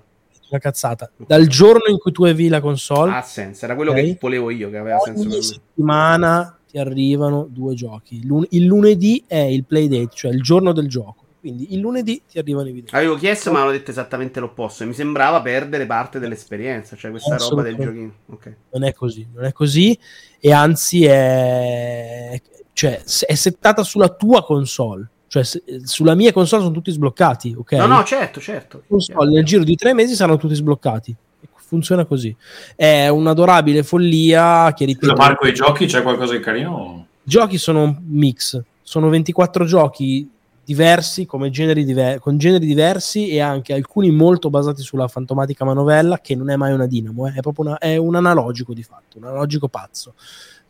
Una 0.51 0.61
cazzata. 0.61 1.11
Dal 1.17 1.47
giorno 1.47 1.85
in 1.89 1.99
cui 1.99 2.13
tu 2.13 2.25
avevi 2.25 2.49
la 2.49 2.61
console, 2.61 3.13
Ha 3.13 3.23
senso, 3.23 3.65
era 3.65 3.75
quello 3.75 3.91
Ok. 3.93 3.97
che 3.97 4.19
volevo 4.21 4.51
io, 4.51 4.71
che 4.71 4.77
aveva 4.77 4.99
senso 4.99 5.23
ogni 5.23 5.43
settimana 5.43 6.55
ti 6.71 6.79
arrivano 6.79 7.49
due 7.51 7.75
giochi. 7.75 8.25
Lun- 8.25 8.47
il 8.51 8.65
lunedì 8.65 9.25
è 9.27 9.39
il 9.39 9.65
playdate, 9.65 10.09
cioè 10.15 10.31
il 10.33 10.41
giorno 10.43 10.73
del 10.73 10.89
gioco. 10.89 11.25
Quindi 11.41 11.73
il 11.73 11.81
lunedì 11.81 12.23
ti 12.31 12.39
arrivano 12.39 12.69
i 12.69 12.73
video. 12.73 12.91
Avevo 12.97 13.17
chiesto, 13.17 13.51
ma 13.51 13.63
hanno 13.63 13.71
detto 13.71 13.91
esattamente 13.91 14.41
l'opposto. 14.41 14.83
E 14.83 14.87
mi 14.87 14.93
sembrava 14.93 15.41
perdere 15.41 15.87
parte 15.87 16.19
dell'esperienza, 16.19 16.97
cioè 16.97 17.11
questa 17.11 17.37
roba 17.39 17.63
del 17.63 17.77
giochino. 17.77 18.13
Ok. 18.27 18.57
Non 18.73 18.85
è 18.85 18.93
così, 18.93 19.27
non 19.35 19.45
è 19.45 19.53
così. 19.53 19.99
E 20.39 20.53
anzi 20.53 21.05
è, 21.07 22.41
cioè, 22.75 23.03
è 23.27 23.35
settata 23.35 23.83
sulla 23.83 24.11
tua 24.11 24.45
console. 24.45 25.09
Cioè, 25.31 25.45
se- 25.45 25.63
sulla 25.85 26.17
mia 26.17 26.33
console 26.33 26.63
sono 26.63 26.75
tutti 26.75 26.91
sbloccati, 26.91 27.55
ok? 27.57 27.73
No, 27.75 27.87
no, 27.87 28.03
certo, 28.03 28.41
certo. 28.41 28.83
console 28.89 29.31
nel 29.31 29.45
giro 29.45 29.63
di 29.63 29.77
tre 29.77 29.95
mesi 29.95 30.17
saranno 30.17 30.39
tutti 30.39 30.57
sbloccati. 30.57 31.15
Funziona 31.55 32.05
così. 32.05 32.35
È 32.75 33.07
un'adorabile 33.07 33.85
follia 33.85 34.73
che 34.75 34.87
ripeto. 34.87 35.07
Scusa 35.15 35.17
Marco, 35.23 35.47
i 35.47 35.55
giochi 35.55 35.87
c'è 35.87 36.03
qualcosa 36.03 36.33
di 36.33 36.41
carino? 36.41 37.07
I 37.23 37.31
giochi 37.31 37.59
sono 37.59 37.85
un 37.85 37.97
mix, 38.09 38.61
sono 38.83 39.09
24 39.09 39.65
giochi 39.67 40.29
diversi, 40.65 41.27
come 41.27 41.51
generi 41.51 41.85
diver- 41.85 42.19
con 42.19 42.37
generi 42.37 42.67
diversi 42.67 43.29
e 43.29 43.39
anche 43.39 43.73
alcuni 43.73 44.11
molto 44.11 44.51
basati 44.51 44.83
sulla 44.83 45.07
fantomatica 45.07 45.65
manovella, 45.65 46.19
che 46.19 46.35
non 46.35 46.51
è 46.51 46.57
mai 46.57 46.73
una 46.73 46.87
dinamo, 46.87 47.29
eh, 47.29 47.35
è 47.37 47.41
proprio 47.41 47.67
una- 47.67 47.79
è 47.79 47.97
un 47.97 48.17
analogico 48.17 48.75
di 48.75 48.83
fatto, 48.83 49.19
un 49.19 49.25
analogico 49.27 49.69
pazzo. 49.69 50.15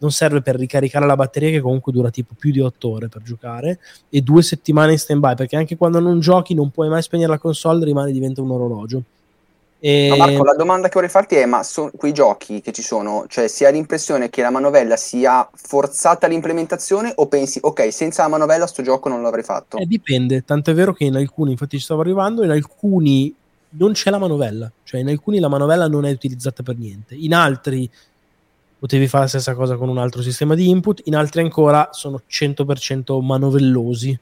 Non 0.01 0.11
serve 0.11 0.43
per 0.43 0.57
ricaricare 0.57 1.07
la 1.07 1.17
batteria, 1.17 1.51
che 1.51 1.61
comunque 1.61 1.93
dura 1.93 2.11
tipo 2.11 2.35
più 2.39 2.53
di 2.53 2.61
8 2.61 2.89
ore 2.89 3.09
per 3.09 3.23
giocare, 3.23 3.79
e 4.09 4.21
due 4.21 4.43
settimane 4.43 4.93
in 4.93 4.99
stand-by, 4.99 5.35
perché 5.35 5.57
anche 5.57 5.77
quando 5.77 6.01
non 6.01 6.21
giochi 6.21 6.55
non 6.55 6.71
puoi 6.71 6.89
mai 6.89 7.03
spegnere 7.03 7.31
la 7.31 7.39
console, 7.39 7.85
rimane 7.85 8.13
diventa 8.13 8.43
un 8.43 8.51
orologio. 8.51 9.03
E... 9.83 10.09
Ma 10.11 10.17
Marco, 10.17 10.45
la 10.45 10.55
domanda 10.55 10.89
che 10.89 10.95
vorrei 10.95 11.09
farti 11.09 11.37
è: 11.37 11.47
ma 11.47 11.63
so- 11.63 11.91
quei 11.97 12.13
giochi 12.13 12.61
che 12.61 12.71
ci 12.71 12.83
sono, 12.83 13.25
cioè 13.29 13.49
si 13.49 13.65
ha 13.65 13.71
l'impressione 13.71 14.29
che 14.29 14.43
la 14.43 14.51
manovella 14.51 14.97
sia 14.97 15.49
forzata 15.55 16.27
all'implementazione 16.27 17.13
o 17.17 17.27
pensi, 17.27 17.59
ok, 17.63 17.91
senza 17.91 18.23
la 18.23 18.29
manovella 18.29 18.67
sto 18.67 18.83
gioco 18.83 19.09
non 19.09 19.23
l'avrei 19.23 19.43
fatto? 19.43 19.79
Eh, 19.79 19.87
dipende, 19.87 20.45
tanto 20.45 20.71
è 20.71 20.75
vero 20.75 20.93
che 20.93 21.05
in 21.05 21.17
alcuni, 21.17 21.53
infatti 21.53 21.79
ci 21.79 21.85
stavo 21.85 22.03
arrivando, 22.03 22.45
in 22.45 22.51
alcuni 22.51 23.35
non 23.71 23.93
c'è 23.93 24.11
la 24.11 24.19
manovella, 24.19 24.71
cioè 24.85 25.01
in 25.01 25.09
alcuni 25.09 25.39
la 25.39 25.49
manovella 25.49 25.89
non 25.89 26.05
è 26.05 26.11
utilizzata 26.11 26.63
per 26.63 26.77
niente, 26.77 27.15
in 27.15 27.33
altri 27.33 27.89
potevi 28.81 29.07
fare 29.07 29.25
la 29.25 29.29
stessa 29.29 29.55
cosa 29.55 29.77
con 29.77 29.89
un 29.91 29.99
altro 29.99 30.23
sistema 30.23 30.55
di 30.55 30.69
input, 30.69 31.03
in 31.05 31.15
altri 31.15 31.43
ancora 31.43 31.91
sono 31.93 32.23
100% 32.29 33.21
manovellosi 33.23 34.19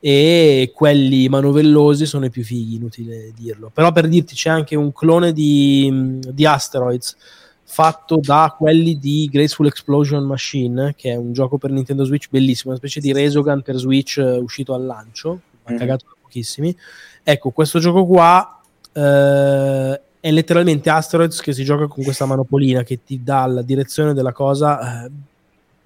e 0.00 0.72
quelli 0.74 1.28
manovellosi 1.28 2.06
sono 2.06 2.24
i 2.24 2.30
più 2.30 2.42
fighi, 2.42 2.74
inutile 2.74 3.32
dirlo. 3.36 3.70
Però 3.72 3.92
per 3.92 4.08
dirti 4.08 4.34
c'è 4.34 4.50
anche 4.50 4.74
un 4.74 4.92
clone 4.92 5.32
di, 5.32 6.18
di 6.32 6.44
Asteroids 6.44 7.16
fatto 7.62 8.18
da 8.20 8.52
quelli 8.58 8.98
di 8.98 9.28
Graceful 9.30 9.66
Explosion 9.66 10.24
Machine, 10.24 10.94
che 10.96 11.12
è 11.12 11.16
un 11.16 11.32
gioco 11.32 11.56
per 11.56 11.70
Nintendo 11.70 12.04
Switch 12.04 12.26
bellissimo, 12.28 12.70
una 12.70 12.78
specie 12.80 12.98
di 12.98 13.12
Resogun 13.12 13.62
per 13.62 13.76
Switch 13.76 14.16
eh, 14.18 14.38
uscito 14.38 14.74
al 14.74 14.84
lancio, 14.84 15.40
ha 15.62 15.70
Mhm. 15.72 15.78
cagato 15.78 16.06
da 16.08 16.14
pochissimi. 16.20 16.76
Ecco, 17.22 17.50
questo 17.50 17.78
gioco 17.78 18.04
qua 18.06 18.60
eh, 18.92 20.00
è 20.20 20.30
letteralmente 20.30 20.90
Asteroids 20.90 21.40
che 21.40 21.52
si 21.52 21.64
gioca 21.64 21.86
con 21.86 22.04
questa 22.04 22.26
manopolina 22.26 22.82
che 22.82 23.02
ti 23.02 23.22
dà 23.22 23.46
la 23.46 23.62
direzione 23.62 24.12
della 24.12 24.32
cosa 24.32 25.04
eh, 25.06 25.10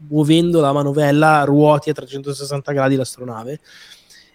muovendo 0.08 0.60
la 0.60 0.72
manovella 0.72 1.44
ruoti 1.44 1.90
a 1.90 1.94
360 1.94 2.72
gradi 2.72 2.96
l'astronave 2.96 3.60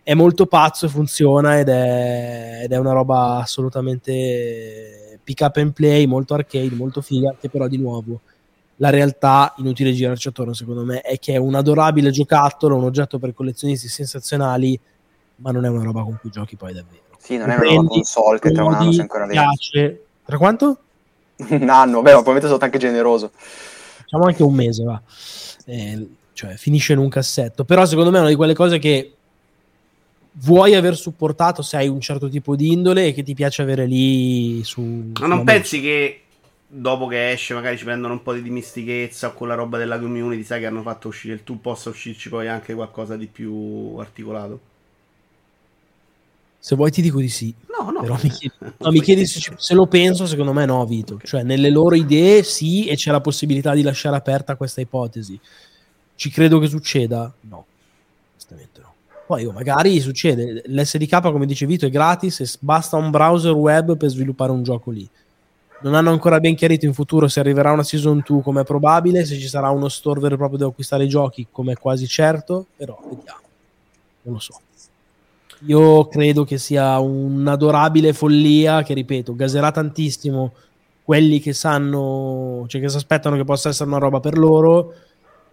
è 0.01 0.13
molto 0.13 0.45
pazzo 0.45 0.85
e 0.85 0.89
funziona 0.89 1.59
ed 1.59 1.67
è, 1.67 2.61
ed 2.63 2.71
è 2.71 2.77
una 2.77 2.93
roba 2.93 3.37
assolutamente 3.37 5.19
pick 5.23 5.41
up 5.41 5.57
and 5.57 5.73
play 5.73 6.07
molto 6.07 6.33
arcade, 6.33 6.73
molto 6.73 7.01
figa 7.01 7.35
che 7.39 7.49
però 7.49 7.67
di 7.67 7.77
nuovo 7.77 8.21
la 8.77 8.89
realtà, 8.89 9.53
inutile 9.57 9.91
girarci 9.91 10.29
attorno 10.29 10.53
secondo 10.53 10.83
me, 10.83 11.01
è 11.01 11.19
che 11.19 11.33
è 11.33 11.37
un 11.37 11.53
adorabile 11.53 12.11
giocattolo, 12.11 12.77
un 12.77 12.85
oggetto 12.85 13.19
per 13.19 13.33
collezionisti 13.33 13.89
sensazionali, 13.89 14.79
ma 15.35 15.51
non 15.51 15.65
è 15.65 15.69
una 15.69 15.83
roba 15.83 16.01
con 16.01 16.17
cui 16.19 16.29
giochi 16.29 16.55
poi 16.55 16.73
davvero. 16.73 17.08
Sì, 17.19 17.37
non 17.37 17.49
è 17.49 17.55
una 17.55 17.71
nuova 17.71 17.87
console 17.87 18.39
che 18.39 18.51
tra 18.51 18.63
un 18.63 18.73
anno 18.73 18.91
sei 18.91 19.01
ancora 19.01 19.27
piace. 19.27 20.03
Tra 20.25 20.37
quanto? 20.37 20.77
un 21.49 21.69
anno, 21.69 22.01
beh, 22.01 22.11
probabilmente 22.11 22.47
sono 22.47 22.59
anche 22.61 22.79
generoso. 22.79 23.31
Facciamo 23.33 24.25
anche 24.25 24.43
un 24.43 24.53
mese, 24.53 24.83
va. 24.83 25.01
Eh, 25.65 26.07
cioè, 26.33 26.55
finisce 26.55 26.93
in 26.93 26.99
un 26.99 27.09
cassetto. 27.09 27.63
Però 27.63 27.85
secondo 27.85 28.09
me 28.09 28.17
è 28.17 28.21
una 28.21 28.29
di 28.29 28.35
quelle 28.35 28.55
cose 28.55 28.79
che 28.79 29.13
vuoi 30.31 30.75
aver 30.75 30.95
supportato 30.95 31.61
se 31.61 31.77
hai 31.77 31.87
un 31.87 31.99
certo 31.99 32.29
tipo 32.29 32.55
di 32.55 32.71
indole 32.71 33.07
e 33.07 33.13
che 33.13 33.23
ti 33.23 33.33
piace 33.33 33.61
avere 33.61 33.85
lì 33.85 34.63
su... 34.63 35.11
Ma 35.19 35.27
non 35.27 35.43
pensi 35.43 35.81
che 35.81 36.21
dopo 36.71 37.07
che 37.07 37.31
esce 37.31 37.53
magari 37.53 37.77
ci 37.77 37.83
prendono 37.83 38.13
un 38.13 38.21
po' 38.21 38.33
di 38.33 38.41
dimistichezza 38.41 39.27
o 39.27 39.33
con 39.33 39.47
la 39.47 39.55
roba 39.55 39.77
della 39.77 39.99
community, 39.99 40.43
sai 40.43 40.59
che 40.59 40.67
hanno 40.67 40.81
fatto 40.81 41.07
uscire 41.07 41.33
il 41.33 41.43
tu, 41.43 41.59
possa 41.59 41.89
uscirci 41.89 42.29
poi 42.29 42.47
anche 42.47 42.73
qualcosa 42.73 43.15
di 43.15 43.27
più 43.27 43.95
articolato? 43.97 44.59
Se 46.59 46.75
vuoi 46.75 46.91
ti 46.91 47.01
dico 47.01 47.19
di 47.19 47.29
sì. 47.29 47.53
No, 47.79 47.89
no. 47.89 48.01
Però 48.01 48.17
mi 48.21 48.29
chiedi, 48.29 48.55
no, 48.77 48.91
mi 48.91 49.01
chiedi 49.01 49.25
se, 49.25 49.53
se, 49.55 49.73
lo 49.73 49.87
penso, 49.87 50.25
secondo 50.27 50.51
me 50.51 50.65
no, 50.65 50.85
Vito. 50.85 51.15
Okay. 51.15 51.25
Cioè, 51.25 51.43
nelle 51.43 51.69
loro 51.69 51.95
idee 51.95 52.43
sì, 52.43 52.87
e 52.87 52.95
c'è 52.95 53.11
la 53.11 53.21
possibilità 53.21 53.73
di 53.73 53.81
lasciare 53.81 54.17
aperta 54.17 54.55
questa 54.55 54.81
ipotesi. 54.81 55.39
Ci 56.15 56.29
credo 56.29 56.59
che 56.59 56.67
succeda? 56.67 57.31
No, 57.41 57.65
onestamente 58.33 58.81
no. 58.81 58.93
Poi 59.25 59.45
oh, 59.45 59.51
magari 59.51 60.01
succede. 60.01 60.63
L'SDK, 60.65 61.21
come 61.21 61.45
dice 61.45 61.65
Vito, 61.65 61.85
è 61.85 61.89
gratis 61.89 62.41
e 62.41 62.49
basta 62.59 62.97
un 62.97 63.09
browser 63.09 63.53
web 63.53 63.95
per 63.95 64.09
sviluppare 64.09 64.51
un 64.51 64.63
gioco 64.63 64.91
lì. 64.91 65.07
Non 65.81 65.93
hanno 65.93 66.09
ancora 66.09 66.41
ben 66.41 66.55
chiarito 66.55 66.85
in 66.85 66.93
futuro 66.93 67.29
se 67.29 67.39
arriverà 67.39 67.71
una 67.71 67.83
season 67.83 68.21
2 68.25 68.41
come 68.41 68.61
è 68.61 68.63
probabile, 68.65 69.23
se 69.23 69.37
ci 69.37 69.47
sarà 69.47 69.69
uno 69.69 69.87
store 69.87 70.19
vero 70.19 70.33
e 70.33 70.37
proprio 70.37 70.57
dove 70.57 70.71
acquistare 70.71 71.05
i 71.05 71.07
giochi 71.07 71.47
come 71.49 71.71
è 71.71 71.77
quasi 71.77 72.05
certo, 72.05 72.65
però 72.75 72.99
vediamo. 73.01 73.39
Non 74.23 74.33
lo 74.33 74.39
so. 74.39 74.59
Io 75.65 76.07
credo 76.07 76.43
che 76.43 76.57
sia 76.57 76.97
un'adorabile 76.99 78.13
follia 78.13 78.81
che, 78.83 78.93
ripeto, 78.93 79.35
gaserà 79.35 79.71
tantissimo 79.71 80.53
quelli 81.03 81.39
che 81.39 81.53
sanno, 81.53 82.65
cioè 82.67 82.79
che 82.79 82.87
si 82.87 82.95
aspettano 82.95 83.35
che 83.35 83.43
possa 83.43 83.69
essere 83.69 83.89
una 83.89 83.97
roba 83.97 84.19
per 84.19 84.37
loro 84.37 84.93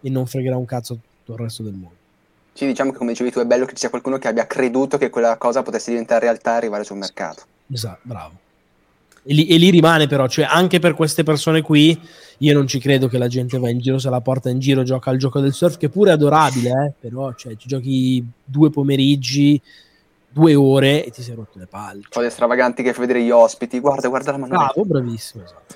e 0.00 0.10
non 0.10 0.26
fregherà 0.26 0.56
un 0.56 0.66
cazzo 0.66 0.98
tutto 1.24 1.32
il 1.32 1.38
resto 1.38 1.62
del 1.62 1.72
mondo. 1.72 1.96
Sì, 2.52 2.66
diciamo 2.66 2.92
che 2.92 2.98
come 2.98 3.10
dicevi 3.10 3.30
tu 3.30 3.40
è 3.40 3.44
bello 3.44 3.64
che 3.64 3.72
ci 3.72 3.80
sia 3.80 3.90
qualcuno 3.90 4.18
che 4.18 4.28
abbia 4.28 4.46
creduto 4.46 4.96
che 4.96 5.10
quella 5.10 5.36
cosa 5.36 5.62
potesse 5.62 5.90
diventare 5.90 6.20
realtà 6.20 6.52
e 6.52 6.56
arrivare 6.56 6.84
sul 6.84 6.96
mercato. 6.96 7.42
Esatto, 7.70 8.00
bravo. 8.02 8.32
E 9.24 9.34
lì, 9.34 9.46
e 9.48 9.56
lì, 9.56 9.70
rimane 9.70 10.06
però, 10.06 10.28
cioè 10.28 10.46
anche 10.48 10.78
per 10.78 10.94
queste 10.94 11.24
persone 11.24 11.60
qui 11.60 12.00
io 12.38 12.54
non 12.54 12.66
ci 12.66 12.78
credo 12.78 13.08
che 13.08 13.18
la 13.18 13.26
gente 13.26 13.58
va 13.58 13.68
in 13.68 13.80
giro, 13.80 13.98
se 13.98 14.08
la 14.08 14.20
porta 14.20 14.50
in 14.50 14.60
giro, 14.60 14.84
gioca 14.84 15.10
al 15.10 15.16
gioco 15.16 15.40
del 15.40 15.52
surf, 15.52 15.76
che 15.78 15.88
pure 15.88 16.10
è 16.10 16.12
adorabile, 16.12 16.70
eh? 16.70 16.92
però 17.00 17.34
cioè, 17.34 17.56
ci 17.56 17.66
giochi 17.66 18.24
due 18.44 18.70
pomeriggi, 18.70 19.60
due 20.28 20.54
ore 20.54 21.04
e 21.04 21.10
ti 21.10 21.22
sei 21.22 21.34
rotto 21.34 21.58
le 21.58 21.66
palle. 21.66 22.02
Cose 22.08 22.30
stravaganti 22.30 22.82
che 22.82 22.92
fai 22.92 23.06
vedere 23.06 23.24
gli 23.24 23.30
ospiti. 23.30 23.80
Guarda, 23.80 24.08
guarda 24.08 24.32
la 24.32 24.38
mano. 24.38 24.54
Bravo, 24.54 24.84
bravissimo. 24.84 25.44
Esatto. 25.44 25.74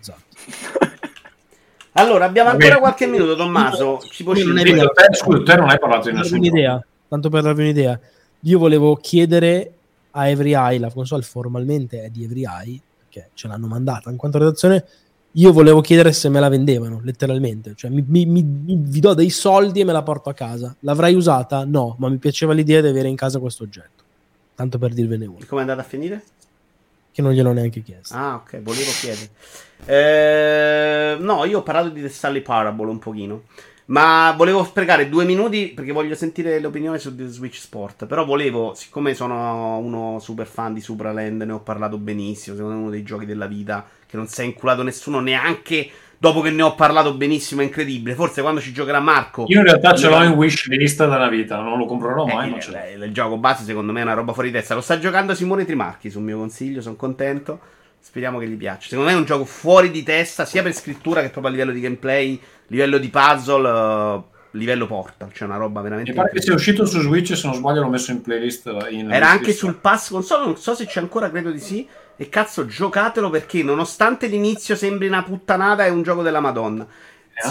esatto. 0.00 0.96
allora, 1.92 2.24
abbiamo 2.24 2.50
ancora 2.50 2.70
Vabbè. 2.70 2.80
qualche 2.80 3.06
minuto, 3.06 3.36
Tommaso. 3.36 4.00
Ci 4.10 4.24
può 4.24 4.34
non 4.34 4.56
te, 4.56 5.14
scusa, 5.14 5.42
te 5.42 5.56
non 5.56 5.68
hai 5.68 5.78
parlato 5.78 6.10
di 6.10 6.16
nessuno. 6.16 6.38
Un'idea, 6.38 6.84
tanto 7.08 7.28
per 7.28 7.42
darvi 7.42 7.62
un'idea. 7.62 7.98
Io 8.40 8.58
volevo 8.58 8.96
chiedere 8.96 9.72
a 10.12 10.28
Every 10.28 10.54
Eye, 10.54 10.78
la 10.78 10.90
console 10.90 11.22
formalmente 11.22 12.02
è 12.02 12.08
di 12.08 12.24
Every 12.24 12.44
Eye, 12.44 12.80
perché 12.98 13.30
ce 13.34 13.48
l'hanno 13.48 13.66
mandata 13.66 14.10
in 14.10 14.16
quanto 14.16 14.38
redazione 14.38 14.84
io 15.32 15.52
volevo 15.52 15.80
chiedere 15.80 16.12
se 16.12 16.28
me 16.28 16.40
la 16.40 16.48
vendevano, 16.48 17.00
letteralmente. 17.02 17.74
Cioè, 17.76 17.90
mi, 17.90 18.04
mi, 18.06 18.24
mi, 18.26 18.44
vi 18.66 19.00
do 19.00 19.14
dei 19.14 19.30
soldi 19.30 19.80
e 19.80 19.84
me 19.84 19.92
la 19.92 20.02
porto 20.02 20.30
a 20.30 20.34
casa. 20.34 20.74
L'avrei 20.80 21.14
usata? 21.14 21.64
No, 21.64 21.96
ma 21.98 22.08
mi 22.08 22.16
piaceva 22.16 22.52
l'idea 22.52 22.80
di 22.80 22.88
avere 22.88 23.08
in 23.08 23.16
casa 23.16 23.38
questo 23.38 23.62
oggetto. 23.62 24.04
Tanto 24.54 24.78
per 24.78 24.94
dirvene 24.94 25.26
uno. 25.26 25.38
Come 25.46 25.60
è 25.60 25.64
andata 25.64 25.82
a 25.82 25.84
finire? 25.84 26.22
Che 27.12 27.22
non 27.22 27.32
gliel'ho 27.32 27.52
neanche 27.52 27.82
chiesto. 27.82 28.14
Ah, 28.14 28.36
ok, 28.36 28.62
volevo 28.62 28.90
chiedere. 29.00 29.30
Eh, 29.84 31.16
no, 31.20 31.44
io 31.44 31.58
ho 31.58 31.62
parlato 31.62 31.90
di 31.90 32.00
The 32.00 32.08
Stanley 32.08 32.42
Parable 32.42 32.90
un 32.90 32.98
pochino. 32.98 33.42
Ma 33.86 34.34
volevo 34.36 34.64
sprecare 34.64 35.08
due 35.08 35.24
minuti 35.24 35.68
perché 35.68 35.92
voglio 35.92 36.14
sentire 36.14 36.58
l'opinione 36.58 36.98
su 36.98 37.14
The 37.14 37.26
Switch 37.26 37.58
Sport. 37.58 38.06
Però 38.06 38.24
volevo, 38.24 38.74
siccome 38.74 39.14
sono 39.14 39.78
uno 39.78 40.18
super 40.20 40.46
fan 40.46 40.74
di 40.74 40.80
Supraland, 40.80 41.42
ne 41.42 41.52
ho 41.52 41.60
parlato 41.60 41.96
benissimo. 41.96 42.56
Secondo 42.56 42.76
me 42.76 42.80
è 42.80 42.82
uno 42.84 42.92
dei 42.92 43.02
giochi 43.02 43.26
della 43.26 43.46
vita 43.46 43.86
che 44.08 44.16
non 44.16 44.26
si 44.26 44.40
è 44.40 44.44
inculato 44.44 44.82
nessuno 44.82 45.20
neanche 45.20 45.90
dopo 46.18 46.40
che 46.40 46.50
ne 46.50 46.62
ho 46.62 46.74
parlato 46.74 47.14
benissimo, 47.14 47.60
è 47.60 47.64
incredibile. 47.64 48.14
Forse 48.14 48.42
quando 48.42 48.60
ci 48.60 48.72
giocherà 48.72 49.00
Marco. 49.00 49.44
Io 49.48 49.58
in 49.58 49.64
realtà 49.64 49.94
ce 49.94 50.08
l'ho 50.08 50.22
in 50.22 50.32
wish 50.32 50.66
list 50.66 50.98
da 50.98 51.16
una 51.16 51.28
vita, 51.28 51.60
non 51.60 51.78
lo 51.78 51.86
comprerò 51.86 52.26
mai. 52.26 52.48
Eh, 52.48 52.70
ma 52.70 52.86
il, 52.88 53.02
il 53.04 53.12
gioco 53.12 53.36
base, 53.36 53.64
secondo 53.64 53.92
me, 53.92 54.00
è 54.00 54.02
una 54.02 54.14
roba 54.14 54.32
fuori 54.32 54.50
testa. 54.50 54.74
Lo 54.74 54.80
sta 54.80 54.98
giocando 54.98 55.34
Simone 55.34 55.64
Trimarchi 55.64 56.10
sul 56.10 56.22
mio 56.22 56.38
consiglio, 56.38 56.80
sono 56.80 56.96
contento. 56.96 57.60
Speriamo 58.00 58.38
che 58.38 58.48
gli 58.48 58.56
piaccia. 58.56 58.88
Secondo 58.88 59.10
me 59.10 59.16
è 59.16 59.18
un 59.18 59.26
gioco 59.26 59.44
fuori 59.44 59.90
di 59.90 60.02
testa, 60.02 60.44
sia 60.44 60.62
per 60.62 60.72
scrittura 60.72 61.20
che 61.20 61.28
proprio 61.28 61.52
a 61.52 61.56
livello 61.56 61.72
di 61.72 61.80
gameplay, 61.80 62.40
livello 62.68 62.98
di 62.98 63.08
puzzle. 63.08 63.68
Uh, 63.68 64.24
livello 64.52 64.86
porta, 64.86 65.28
cioè 65.32 65.48
una 65.48 65.56
roba 65.56 65.80
veramente. 65.80 66.10
Mi 66.10 66.16
pare 66.16 66.30
che 66.30 66.40
sia 66.40 66.54
uscito 66.54 66.86
su 66.86 67.00
Switch, 67.00 67.36
se 67.36 67.46
non 67.46 67.56
sbaglio, 67.56 67.82
l'ho 67.82 67.88
messo 67.88 68.10
in 68.10 68.22
playlist. 68.22 68.86
In 68.90 69.10
Era 69.10 69.28
anche 69.28 69.52
sul 69.52 69.76
pass 69.76 70.10
console, 70.10 70.44
non 70.44 70.56
so 70.56 70.74
se 70.74 70.86
c'è 70.86 71.00
ancora, 71.00 71.30
credo 71.30 71.50
di 71.50 71.60
sì. 71.60 71.86
E 72.16 72.28
cazzo, 72.28 72.66
giocatelo 72.66 73.30
perché 73.30 73.62
nonostante 73.62 74.26
l'inizio 74.26 74.74
sembri 74.74 75.06
una 75.06 75.22
puttanata, 75.22 75.84
è 75.84 75.88
un 75.88 76.02
gioco 76.02 76.22
della 76.22 76.40
Madonna. 76.40 76.86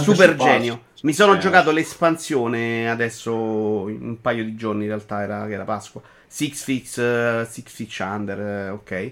Super 0.02 0.36
genio. 0.36 0.82
Mi 1.02 1.14
sono 1.14 1.36
eh. 1.36 1.38
giocato 1.38 1.72
l'espansione 1.72 2.90
adesso 2.90 3.34
un 3.34 4.18
paio 4.20 4.44
di 4.44 4.56
giorni, 4.56 4.84
in 4.84 4.90
realtà 4.90 5.22
era, 5.22 5.46
che 5.46 5.54
era 5.54 5.64
Pasqua. 5.64 6.02
Six 6.28 6.64
Fix, 6.64 6.98
uh, 6.98 7.50
Six 7.50 7.72
Fix 7.72 8.00
Under, 8.00 8.72
uh, 8.72 8.74
ok. 8.74 9.12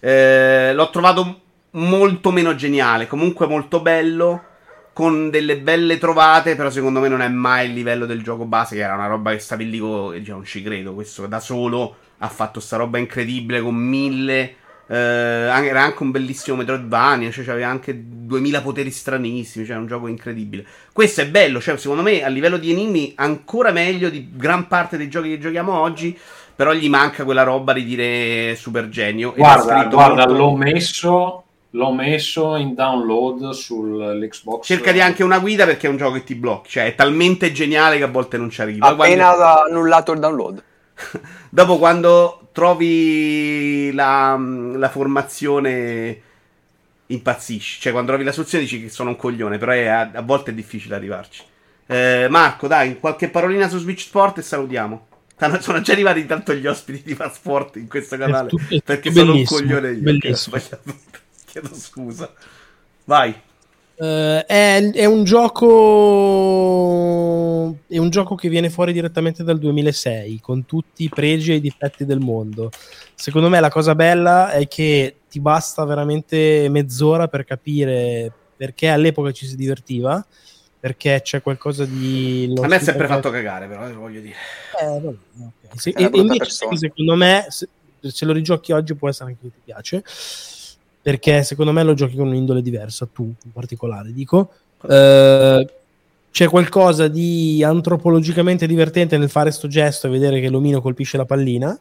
Eh, 0.00 0.72
l'ho 0.74 0.90
trovato 0.90 1.40
molto 1.72 2.32
meno 2.32 2.54
geniale, 2.56 3.06
comunque 3.06 3.46
molto 3.46 3.80
bello, 3.80 4.42
con 4.96 5.28
delle 5.28 5.58
belle 5.58 5.98
trovate, 5.98 6.56
però 6.56 6.70
secondo 6.70 7.00
me 7.00 7.08
non 7.08 7.20
è 7.20 7.28
mai 7.28 7.68
il 7.68 7.74
livello 7.74 8.06
del 8.06 8.22
gioco 8.22 8.46
base, 8.46 8.76
che 8.76 8.80
era 8.80 8.94
una 8.94 9.08
roba 9.08 9.32
che 9.32 9.40
stavi 9.40 9.68
lì 9.68 9.78
con... 9.78 10.16
Diciamo, 10.16 10.38
non 10.38 10.46
ci 10.46 10.62
credo, 10.62 10.94
questo 10.94 11.26
da 11.26 11.38
solo 11.38 11.96
ha 12.16 12.28
fatto 12.28 12.60
sta 12.60 12.78
roba 12.78 12.96
incredibile 12.96 13.60
con 13.60 13.74
mille 13.74 14.56
eh, 14.88 14.94
era 14.96 15.82
anche 15.82 16.02
un 16.02 16.10
bellissimo 16.12 16.56
Metroidvania, 16.56 17.30
cioè 17.30 17.46
aveva 17.48 17.68
anche 17.68 17.94
2000 17.94 18.62
poteri 18.62 18.90
stranissimi, 18.90 19.66
cioè 19.66 19.76
un 19.76 19.86
gioco 19.86 20.06
incredibile. 20.06 20.64
Questo 20.92 21.20
è 21.22 21.28
bello, 21.28 21.60
cioè 21.60 21.76
secondo 21.76 22.02
me 22.02 22.24
a 22.24 22.28
livello 22.28 22.56
di 22.56 22.70
enigmi 22.70 23.12
ancora 23.16 23.72
meglio 23.72 24.08
di 24.08 24.30
gran 24.32 24.66
parte 24.66 24.96
dei 24.96 25.08
giochi 25.08 25.28
che 25.28 25.38
giochiamo 25.38 25.78
oggi, 25.78 26.16
però 26.54 26.72
gli 26.72 26.88
manca 26.88 27.24
quella 27.24 27.42
roba 27.42 27.72
di 27.72 27.84
dire 27.84 28.54
super 28.56 28.88
genio. 28.88 29.34
Guarda, 29.36 29.84
guarda 29.84 30.26
molto... 30.26 30.32
l'ho 30.32 30.56
messo 30.56 31.45
l'ho 31.76 31.92
messo 31.92 32.56
in 32.56 32.74
download 32.74 33.50
sull'Xbox. 33.50 34.66
Cercati 34.66 35.00
anche 35.00 35.22
una 35.22 35.38
guida 35.38 35.66
perché 35.66 35.86
è 35.86 35.90
un 35.90 35.98
gioco 35.98 36.14
che 36.14 36.24
ti 36.24 36.34
blocchi, 36.34 36.70
cioè 36.70 36.86
è 36.86 36.94
talmente 36.94 37.52
geniale 37.52 37.98
che 37.98 38.04
a 38.04 38.08
volte 38.08 38.38
non 38.38 38.50
ci 38.50 38.62
arrivi. 38.62 38.80
Appena 38.80 39.34
quando... 39.34 39.62
annullato 39.62 40.12
il 40.12 40.18
download. 40.18 40.62
Dopo 41.50 41.76
quando 41.78 42.48
trovi 42.52 43.92
la, 43.92 44.38
la, 44.38 44.88
formazione 44.88 46.20
impazzisci, 47.06 47.80
cioè 47.80 47.92
quando 47.92 48.10
trovi 48.10 48.24
la 48.24 48.32
soluzione 48.32 48.64
dici 48.64 48.82
che 48.82 48.88
sono 48.88 49.10
un 49.10 49.16
coglione, 49.16 49.58
però 49.58 49.72
è, 49.72 49.86
a, 49.86 50.10
a, 50.14 50.22
volte 50.22 50.52
è 50.52 50.54
difficile 50.54 50.94
arrivarci. 50.94 51.42
Eh, 51.86 52.26
Marco, 52.30 52.66
dai, 52.66 52.98
qualche 52.98 53.28
parolina 53.28 53.68
su 53.68 53.78
Switch 53.78 54.00
Sport 54.00 54.38
e 54.38 54.42
salutiamo. 54.42 55.06
Sono 55.60 55.82
già 55.82 55.92
arrivati 55.92 56.24
tanto 56.24 56.54
gli 56.54 56.66
ospiti 56.66 57.02
di 57.04 57.14
Passport 57.14 57.76
in 57.76 57.88
questo 57.88 58.16
canale 58.16 58.48
perché 58.82 59.12
sono 59.12 59.34
un 59.34 59.44
coglione 59.44 59.90
io. 59.90 60.00
Bellissimo. 60.00 60.56
Chiedo 61.56 61.74
scusa. 61.74 62.30
Vai. 63.04 63.34
Uh, 63.96 64.44
è, 64.44 64.90
è, 64.92 65.06
un 65.06 65.24
gioco 65.24 65.54
è 67.88 67.96
un 67.96 68.10
gioco 68.10 68.34
che 68.34 68.50
viene 68.50 68.68
fuori 68.68 68.92
direttamente 68.92 69.42
dal 69.42 69.58
2006 69.58 70.38
con 70.40 70.66
tutti 70.66 71.04
i 71.04 71.08
pregi 71.08 71.52
e 71.52 71.54
i 71.54 71.62
difetti 71.62 72.04
del 72.04 72.18
mondo 72.18 72.68
secondo 73.14 73.48
me 73.48 73.58
la 73.58 73.70
cosa 73.70 73.94
bella 73.94 74.50
è 74.50 74.68
che 74.68 75.20
ti 75.30 75.40
basta 75.40 75.82
veramente 75.86 76.68
mezz'ora 76.68 77.26
per 77.28 77.46
capire 77.46 78.30
perché 78.54 78.88
all'epoca 78.88 79.32
ci 79.32 79.46
si 79.46 79.56
divertiva 79.56 80.22
perché 80.78 81.22
c'è 81.22 81.40
qualcosa 81.40 81.86
di 81.86 82.52
a 82.54 82.66
me 82.66 82.76
è 82.76 82.80
sempre 82.80 83.06
fatto 83.06 83.30
cagare 83.30 83.66
però 83.66 83.88
lo 83.88 83.98
voglio 83.98 84.20
dire 84.20 84.36
eh, 84.78 84.84
vabbè, 84.84 85.06
okay. 85.06 85.78
se, 85.78 85.94
e, 85.96 86.10
invece 86.12 86.36
persona. 86.36 86.76
secondo 86.76 87.14
me 87.14 87.46
se, 87.48 87.66
se 88.02 88.26
lo 88.26 88.34
rigiochi 88.34 88.72
oggi 88.72 88.94
può 88.94 89.08
essere 89.08 89.30
anche 89.30 89.40
che 89.40 89.54
ti 89.54 89.60
piace 89.64 90.04
perché 91.06 91.44
secondo 91.44 91.70
me 91.70 91.84
lo 91.84 91.94
giochi 91.94 92.16
con 92.16 92.26
un'indole 92.26 92.60
diversa, 92.60 93.06
tu 93.06 93.22
in 93.22 93.52
particolare, 93.52 94.12
dico. 94.12 94.50
Eh, 94.90 95.72
c'è 96.32 96.48
qualcosa 96.48 97.06
di 97.06 97.62
antropologicamente 97.62 98.66
divertente 98.66 99.16
nel 99.16 99.30
fare 99.30 99.52
sto 99.52 99.68
gesto 99.68 100.08
e 100.08 100.10
vedere 100.10 100.40
che 100.40 100.48
l'omino 100.48 100.80
colpisce 100.80 101.16
la 101.16 101.24
pallina, 101.24 101.78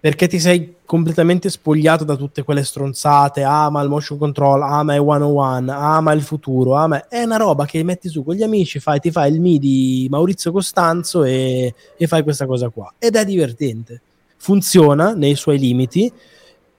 perché 0.00 0.28
ti 0.28 0.40
sei 0.40 0.76
completamente 0.86 1.50
spogliato 1.50 2.04
da 2.04 2.16
tutte 2.16 2.42
quelle 2.42 2.64
stronzate, 2.64 3.42
ah 3.42 3.68
ma 3.68 3.82
il 3.82 3.90
motion 3.90 4.16
control, 4.16 4.62
ah 4.62 4.82
ma 4.82 4.94
è 4.94 4.96
101, 4.98 5.70
ah 5.70 6.00
ma 6.00 6.12
il 6.12 6.22
futuro, 6.22 6.74
ah 6.74 6.86
ma 6.86 7.06
è 7.06 7.24
una 7.24 7.36
roba 7.36 7.66
che 7.66 7.82
metti 7.82 8.08
su 8.08 8.24
con 8.24 8.34
gli 8.34 8.42
amici, 8.42 8.78
fai, 8.78 8.98
ti 8.98 9.10
fai 9.10 9.30
il 9.30 9.42
Mi 9.42 9.58
di 9.58 10.06
Maurizio 10.08 10.52
Costanzo 10.52 11.22
e, 11.22 11.74
e 11.98 12.06
fai 12.06 12.22
questa 12.22 12.46
cosa 12.46 12.70
qua. 12.70 12.94
Ed 12.98 13.14
è 13.14 13.26
divertente, 13.26 14.00
funziona 14.38 15.12
nei 15.12 15.34
suoi 15.34 15.58
limiti, 15.58 16.10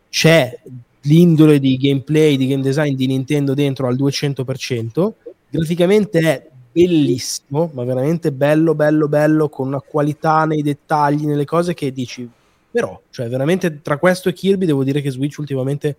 c'è 0.10 0.60
l'indole 1.02 1.60
di 1.60 1.78
gameplay, 1.78 2.38
di 2.38 2.48
game 2.48 2.62
design 2.62 2.96
di 2.96 3.08
Nintendo 3.08 3.54
dentro 3.54 3.88
al 3.88 3.96
200%, 3.96 5.12
graficamente 5.50 6.20
è 6.20 6.48
bellissimo, 6.72 7.70
ma 7.74 7.84
veramente 7.84 8.32
bello, 8.32 8.76
bello, 8.76 9.08
bello, 9.08 9.50
con 9.50 9.68
una 9.68 9.82
qualità 9.82 10.46
nei 10.46 10.62
dettagli, 10.62 11.26
nelle 11.26 11.46
cose 11.46 11.74
che 11.74 11.92
dici 11.92 12.30
però, 12.72 13.02
cioè, 13.10 13.28
veramente 13.30 13.82
tra 13.82 13.98
questo 13.98 14.30
e 14.30 14.34
Kirby 14.34 14.66
devo 14.66 14.84
dire 14.84 15.02
che 15.02 15.10
Switch 15.10 15.38
ultimamente 15.40 15.98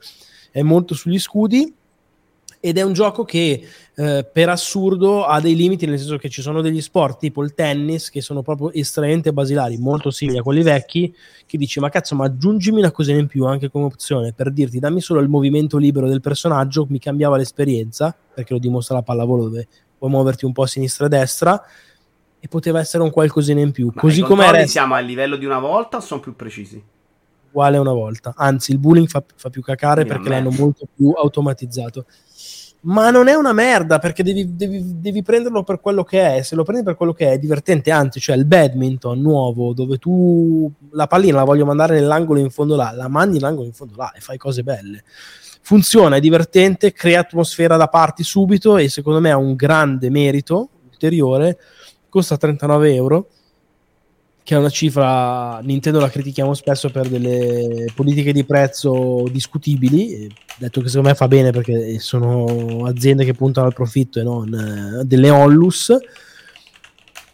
è 0.52 0.62
molto 0.62 0.94
sugli 0.94 1.18
scudi 1.18 1.74
ed 2.60 2.76
è 2.76 2.82
un 2.82 2.92
gioco 2.92 3.24
che 3.24 3.66
eh, 3.94 4.28
per 4.30 4.50
assurdo 4.50 5.24
ha 5.24 5.40
dei 5.40 5.56
limiti, 5.56 5.86
nel 5.86 5.98
senso 5.98 6.18
che 6.18 6.28
ci 6.28 6.42
sono 6.42 6.60
degli 6.60 6.82
sport 6.82 7.18
tipo 7.18 7.42
il 7.42 7.54
tennis 7.54 8.10
che 8.10 8.20
sono 8.20 8.42
proprio 8.42 8.70
estremamente 8.72 9.32
basilari, 9.32 9.78
molto 9.78 10.10
simili 10.10 10.38
a 10.38 10.42
quelli 10.42 10.62
vecchi, 10.62 11.14
che 11.46 11.56
dici 11.56 11.80
ma 11.80 11.88
cazzo 11.88 12.14
ma 12.14 12.26
aggiungimi 12.26 12.80
una 12.80 12.90
cosina 12.90 13.18
in 13.18 13.26
più 13.26 13.46
anche 13.46 13.70
come 13.70 13.86
opzione 13.86 14.34
per 14.34 14.52
dirti 14.52 14.78
dammi 14.78 15.00
solo 15.00 15.20
il 15.20 15.28
movimento 15.28 15.78
libero 15.78 16.06
del 16.06 16.20
personaggio, 16.20 16.86
mi 16.90 16.98
cambiava 16.98 17.38
l'esperienza, 17.38 18.14
perché 18.34 18.52
lo 18.52 18.58
dimostra 18.58 18.96
la 18.96 19.02
pallavolo 19.02 19.44
dove 19.44 19.66
puoi 19.96 20.10
muoverti 20.10 20.44
un 20.44 20.52
po' 20.52 20.62
a 20.62 20.66
sinistra 20.66 21.04
e 21.04 21.06
a 21.08 21.10
destra, 21.10 21.64
e 22.38 22.48
poteva 22.48 22.80
essere 22.80 23.02
un 23.02 23.10
qualcosina 23.10 23.60
in 23.60 23.72
più. 23.72 23.90
Ma 23.94 24.00
Così 24.00 24.20
come 24.20 24.66
siamo 24.66 24.94
a 24.94 24.98
livello 24.98 25.36
di 25.36 25.44
una 25.44 25.58
volta 25.58 25.98
o 25.98 26.00
sono 26.00 26.20
più 26.20 26.36
precisi? 26.36 26.82
Uguale 27.50 27.78
una 27.78 27.92
volta. 27.92 28.32
Anzi, 28.36 28.72
il 28.72 28.78
bullying 28.78 29.08
fa, 29.08 29.22
fa 29.34 29.50
più 29.50 29.62
cacare 29.62 30.04
Mia 30.04 30.12
perché 30.14 30.28
merda. 30.28 30.44
l'hanno 30.48 30.56
molto 30.58 30.86
più 30.94 31.10
automatizzato. 31.10 32.06
Ma 32.82 33.10
non 33.10 33.28
è 33.28 33.34
una 33.34 33.52
merda 33.52 33.98
perché 33.98 34.22
devi, 34.22 34.56
devi- 34.56 35.00
devi 35.00 35.22
prenderlo 35.22 35.62
per 35.62 35.80
quello 35.80 36.02
che 36.02 36.36
è. 36.36 36.42
Se 36.42 36.54
lo 36.54 36.62
prendi 36.64 36.82
per 36.82 36.94
quello 36.96 37.12
che 37.12 37.28
è, 37.28 37.32
è 37.32 37.38
divertente. 37.38 37.90
Anzi, 37.90 38.20
cioè 38.20 38.36
il 38.36 38.46
badminton 38.46 39.20
nuovo 39.20 39.74
dove 39.74 39.98
tu 39.98 40.70
la 40.92 41.06
pallina 41.06 41.36
la 41.36 41.44
voglio 41.44 41.66
mandare 41.66 42.00
nell'angolo 42.00 42.40
in 42.40 42.48
fondo 42.48 42.76
là, 42.76 42.90
la 42.92 43.08
mandi 43.08 43.34
nell'angolo 43.34 43.66
in 43.66 43.74
fondo 43.74 43.96
là 43.96 44.12
e 44.12 44.20
fai 44.20 44.38
cose 44.38 44.62
belle. 44.62 45.04
Funziona, 45.62 46.16
è 46.16 46.20
divertente, 46.20 46.92
crea 46.92 47.20
atmosfera 47.20 47.76
da 47.76 47.88
parti 47.88 48.24
subito 48.24 48.78
e 48.78 48.88
secondo 48.88 49.20
me 49.20 49.30
ha 49.30 49.36
un 49.36 49.54
grande 49.56 50.08
merito 50.08 50.70
ulteriore. 50.88 51.58
Costa 52.08 52.38
39 52.38 52.94
euro 52.94 53.28
che 54.42 54.54
è 54.54 54.58
una 54.58 54.70
cifra 54.70 55.60
Nintendo 55.62 56.00
la 56.00 56.08
critichiamo 56.08 56.54
spesso 56.54 56.90
per 56.90 57.08
delle 57.08 57.86
politiche 57.94 58.32
di 58.32 58.44
prezzo 58.44 59.24
discutibili 59.30 60.28
detto 60.60 60.82
che 60.82 60.88
secondo 60.88 61.08
me 61.08 61.14
fa 61.14 61.26
bene 61.26 61.52
perché 61.52 61.98
sono 61.98 62.84
aziende 62.84 63.24
che 63.24 63.32
puntano 63.32 63.66
al 63.66 63.72
profitto 63.72 64.20
e 64.20 64.22
non 64.22 64.52
eh, 65.00 65.04
delle 65.04 65.30
onlus. 65.30 65.96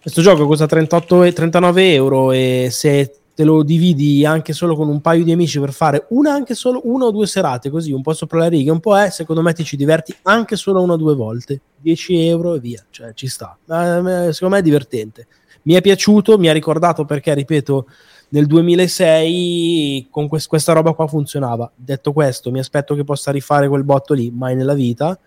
Questo 0.01 0.23
gioco 0.23 0.47
costa 0.47 0.67
38 0.67 1.25
e 1.25 1.33
39 1.33 1.93
euro 1.93 2.31
e 2.31 2.69
se 2.71 3.13
te 3.35 3.43
lo 3.43 3.65
dividi 3.65 4.25
anche 4.25 4.53
solo 4.53 4.77
con 4.77 4.89
un 4.89 5.01
paio 5.01 5.25
di 5.25 5.33
amici 5.33 5.59
per 5.59 5.73
fare 5.73 6.07
una 6.11 6.33
anche 6.33 6.55
solo 6.55 6.81
una 6.85 7.07
o 7.07 7.11
due 7.11 7.27
serate 7.27 7.69
così 7.69 7.91
un 7.91 8.01
po' 8.01 8.15
sopra 8.15 8.39
la 8.39 8.49
riga 8.49 8.73
un 8.73 8.81
po' 8.81 8.97
è 8.97 9.11
secondo 9.11 9.43
me 9.43 9.53
ti 9.53 9.63
ci 9.63 9.77
diverti 9.77 10.15
anche 10.23 10.55
solo 10.55 10.81
una 10.81 10.93
o 10.93 10.97
due 10.97 11.17
volte. 11.17 11.61
10 11.81 12.27
euro 12.29 12.55
e 12.55 12.61
via 12.61 12.85
cioè 12.91 13.13
ci 13.15 13.27
sta. 13.27 13.59
Ma, 13.65 14.27
eh, 14.27 14.33
secondo 14.33 14.55
me 14.55 14.61
è 14.61 14.65
divertente 14.65 15.27
mi 15.67 15.75
è 15.75 15.81
piaciuto, 15.81 16.39
mi 16.39 16.49
ha 16.49 16.53
ricordato 16.53 17.05
perché, 17.05 17.35
ripeto, 17.35 17.87
nel 18.29 18.47
2006 18.47 20.07
con 20.11 20.29
quest- 20.29 20.49
questa 20.49 20.73
roba 20.73 20.93
qua 20.93 21.07
funzionava. 21.09 21.71
Detto 21.75 22.13
questo, 22.13 22.51
mi 22.53 22.59
aspetto 22.61 22.95
che 22.95 23.03
possa 23.05 23.31
rifare 23.33 23.69
quel 23.69 23.83
botto 23.85 24.15
lì, 24.15 24.31
mai 24.35 24.55
nella 24.55 24.75
vita. 24.75 25.19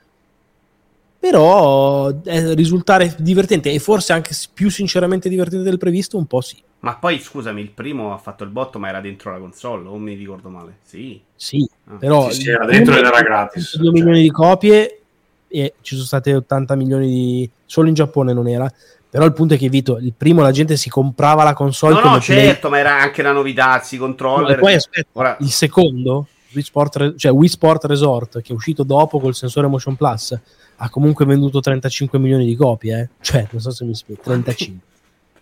Però 1.20 2.10
eh, 2.24 2.54
risultare 2.54 3.14
divertente 3.20 3.70
e 3.72 3.80
forse 3.80 4.14
anche 4.14 4.34
più 4.54 4.70
sinceramente 4.70 5.28
divertente 5.28 5.66
del 5.66 5.78
previsto, 5.78 6.18
un 6.18 6.26
po' 6.26 6.40
sì. 6.40 6.56
Ma 6.80 6.96
poi 6.96 7.20
scusami, 7.20 7.60
il 7.60 7.72
primo 7.72 8.14
ha 8.14 8.18
fatto 8.18 8.46
il 8.46 8.50
botto, 8.52 8.80
ma 8.80 8.88
era 8.88 9.02
dentro 9.02 9.32
la 9.34 9.38
console, 9.38 9.86
o 9.90 9.98
mi 9.98 10.14
ricordo 10.14 10.48
male? 10.48 10.78
Sì. 10.84 11.20
Sì, 11.36 11.70
Ah. 11.92 11.96
però 11.96 12.30
Sì, 12.32 12.42
sì, 12.44 12.50
era 12.50 12.66
dentro 12.66 12.96
ed 12.98 13.04
era 13.04 13.22
gratis. 13.22 13.78
2 13.78 13.92
milioni 13.92 14.22
di 14.22 14.32
copie 14.32 15.02
e 15.50 15.74
ci 15.82 15.96
sono 15.96 16.06
state 16.08 16.34
80 16.34 16.76
milioni 16.76 17.08
di 17.08 17.50
solo 17.66 17.90
in 17.90 17.96
Giappone 17.96 18.32
non 18.32 18.48
era. 18.48 18.72
Però 19.12 19.26
il 19.26 19.34
punto 19.34 19.56
è 19.56 19.58
che 19.58 19.70
Vito, 19.70 19.98
il 19.98 20.14
primo 20.16 20.42
la 20.42 20.52
gente 20.52 20.78
si 20.78 20.90
comprava 20.90 21.44
la 21.44 21.54
console 21.54 21.96
No, 21.96 22.02
come 22.02 22.14
no, 22.16 22.20
Play- 22.22 22.46
certo, 22.46 22.70
ma 22.70 22.78
era 22.78 23.00
anche 23.02 23.22
una 23.22 23.32
novità, 23.32 23.80
si 23.82 23.96
No, 23.98 24.04
e 24.04 24.06
controller. 24.08 24.60
poi 24.60 24.74
aspetta, 24.76 25.08
Ora- 25.14 25.38
il 25.40 25.50
secondo, 25.50 26.28
Wii 26.54 26.64
Sport, 26.64 27.16
cioè 27.16 27.32
Wii 27.32 27.50
Sport 27.50 27.86
Resort, 27.86 28.42
che 28.42 28.52
è 28.54 28.56
uscito 28.56 28.84
dopo 28.84 29.20
col 29.20 29.34
sensore 29.34 29.66
Motion 29.68 29.96
Plus, 29.96 30.38
ha 30.82 30.90
comunque 30.90 31.26
venduto 31.26 31.60
35 31.60 32.20
milioni 32.20 32.46
di 32.46 32.56
copie. 32.56 33.00
Eh? 33.00 33.10
Cioè, 33.20 33.48
non 33.50 33.62
so 33.62 33.72
se 33.72 33.84
mi 33.86 33.96
spiego, 33.96 34.22
35. 34.24 34.88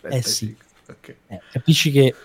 Eh 0.10 0.22
sì. 0.22 0.56
Ok. 0.90 1.16
Eh, 1.28 1.42
capisci 1.52 1.92
che 1.92 2.16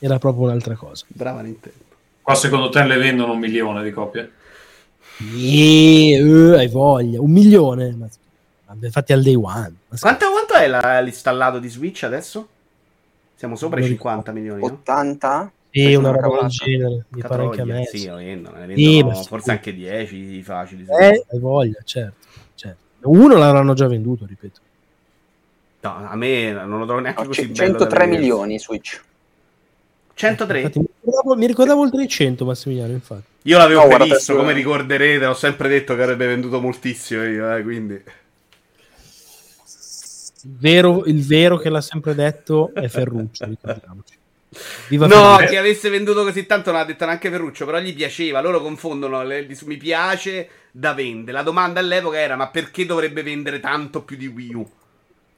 era 0.00 0.18
proprio 0.18 0.46
un'altra 0.46 0.74
cosa. 0.74 1.04
Brava 1.06 1.42
Nintendo. 1.42 1.78
Qua 2.20 2.34
secondo 2.34 2.68
te 2.70 2.82
le 2.84 2.96
vendono 2.96 3.32
un 3.34 3.38
milione 3.38 3.84
di 3.84 3.92
copie? 3.92 4.32
E, 5.36 6.10
eh, 6.14 6.56
hai 6.56 6.66
voglia, 6.68 7.20
un 7.20 7.30
milione. 7.30 7.94
Ma 7.96 8.08
infatti 8.80 9.12
al 9.12 9.22
day 9.22 9.34
one. 9.34 9.74
Quanto, 9.98 10.30
quanto 10.30 10.54
è 10.54 10.66
la- 10.66 11.00
l'installato 11.00 11.58
di 11.58 11.68
Switch 11.68 12.02
adesso? 12.04 12.48
Siamo 13.36 13.56
sopra 13.56 13.78
i 13.78 13.82
Non 13.82 13.90
50 13.90 14.32
milioni, 14.32 14.60
no? 14.60 14.66
80? 14.66 15.52
sì, 15.70 15.94
una 15.94 16.12
roba 16.12 16.42
del 16.42 16.50
genere. 16.50 17.04
Mi 17.08 17.22
pare 17.22 17.42
anche 17.44 17.60
a 17.60 17.64
me. 17.64 17.84
Sì. 17.86 18.06
Ne 18.08 18.74
Sì, 18.74 19.02
ma 19.02 19.14
sì. 19.14 19.26
forse 19.28 19.50
anche 19.50 19.74
10 19.74 20.42
facili. 20.42 20.86
Eh, 20.86 21.24
hai 21.28 21.38
voglia, 21.40 21.80
certo, 21.84 22.26
certo. 22.54 22.80
Uno 23.04 23.36
l'avranno 23.36 23.74
già 23.74 23.88
venduto, 23.88 24.26
ripeto. 24.26 24.60
No, 25.80 25.96
a 26.08 26.14
me 26.14 26.52
non 26.52 26.78
lo 26.78 26.84
trovo 26.84 27.00
neanche 27.00 27.22
No, 27.22 27.28
così 27.28 27.42
c- 27.42 27.46
bello 27.48 27.72
da 27.72 27.78
103 27.78 28.04
vedere. 28.04 28.20
milioni 28.20 28.58
Switch. 28.60 29.02
103? 30.14 30.60
Infatti, 30.60 30.78
mi, 30.78 30.86
ricordavo, 31.00 31.36
mi 31.36 31.46
ricordavo 31.46 31.80
oltre 31.80 32.02
i 32.04 32.08
100, 32.08 32.44
Massimiliano, 32.44 32.92
infatti. 32.92 33.24
Io 33.44 33.58
l'avevo 33.58 33.88
No, 33.88 33.96
previsto, 33.96 34.36
come 34.36 34.52
ricorderete, 34.52 35.26
ho 35.26 35.34
sempre 35.34 35.68
detto 35.68 35.96
che 35.96 36.02
avrebbe 36.02 36.26
venduto 36.28 36.60
moltissimo 36.60 37.24
io, 37.24 37.56
eh, 37.56 37.62
quindi... 37.62 38.00
Il 40.44 40.56
vero, 40.58 41.04
il 41.04 41.24
vero 41.24 41.56
che 41.56 41.68
l'ha 41.68 41.80
sempre 41.80 42.14
detto 42.14 42.72
è 42.74 42.88
Ferruccio, 42.88 43.44
ricordiamoci. 43.46 44.14
Viva 44.88 45.06
No, 45.06 45.14
Ferruccio. 45.14 45.50
che 45.50 45.58
avesse 45.58 45.88
venduto 45.88 46.24
così 46.24 46.44
tanto 46.46 46.70
non 46.70 46.80
l'ha 46.80 46.86
detto 46.86 47.04
neanche 47.06 47.30
Ferruccio, 47.30 47.64
però 47.64 47.78
gli 47.78 47.94
piaceva, 47.94 48.40
loro 48.40 48.60
confondono 48.60 49.22
le- 49.22 49.46
mi 49.64 49.76
piace 49.76 50.48
da 50.70 50.92
vende. 50.94 51.32
La 51.32 51.42
domanda 51.42 51.80
all'epoca 51.80 52.18
era 52.18 52.36
ma 52.36 52.48
perché 52.48 52.84
dovrebbe 52.84 53.22
vendere 53.22 53.60
tanto 53.60 54.02
più 54.02 54.16
di 54.16 54.26
Wii 54.26 54.54
U? 54.54 54.70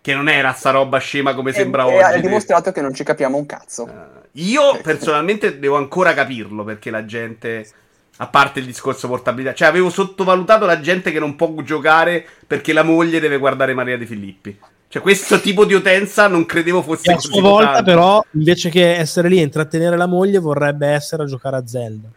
Che 0.00 0.14
non 0.14 0.28
era 0.28 0.52
sta 0.52 0.70
roba 0.70 0.98
scema 0.98 1.34
come 1.34 1.52
sembra 1.52 1.86
e, 1.86 1.90
e 1.92 1.94
oggi. 1.96 2.16
ha 2.18 2.20
dimostrato 2.20 2.72
che 2.72 2.80
non 2.80 2.92
ci 2.94 3.04
capiamo 3.04 3.36
un 3.36 3.46
cazzo. 3.46 3.86
Eh, 3.86 4.28
io 4.32 4.80
personalmente 4.82 5.58
devo 5.58 5.76
ancora 5.76 6.12
capirlo 6.12 6.64
perché 6.64 6.90
la 6.90 7.04
gente, 7.04 7.66
a 8.16 8.26
parte 8.26 8.58
il 8.60 8.66
discorso 8.66 9.06
portabilità, 9.08 9.54
cioè 9.54 9.68
avevo 9.68 9.90
sottovalutato 9.90 10.66
la 10.66 10.80
gente 10.80 11.12
che 11.12 11.18
non 11.20 11.36
può 11.36 11.54
giocare 11.62 12.26
perché 12.46 12.72
la 12.72 12.82
moglie 12.82 13.20
deve 13.20 13.38
guardare 13.38 13.74
Maria 13.74 13.96
De 13.96 14.06
Filippi. 14.06 14.58
Cioè 14.94 15.02
questo 15.02 15.40
tipo 15.40 15.64
di 15.64 15.74
utenza 15.74 16.28
non 16.28 16.46
credevo 16.46 16.80
fosse 16.80 17.10
E 17.10 17.14
a 17.14 17.16
così 17.16 17.26
sua 17.32 17.40
volta, 17.40 17.66
tanto. 17.72 17.82
però, 17.82 18.24
invece 18.30 18.70
che 18.70 18.94
essere 18.94 19.28
lì 19.28 19.40
e 19.40 19.42
intrattenere 19.42 19.96
la 19.96 20.06
moglie, 20.06 20.38
vorrebbe 20.38 20.86
essere 20.86 21.24
a 21.24 21.26
giocare 21.26 21.56
a 21.56 21.66
Zelda. 21.66 22.08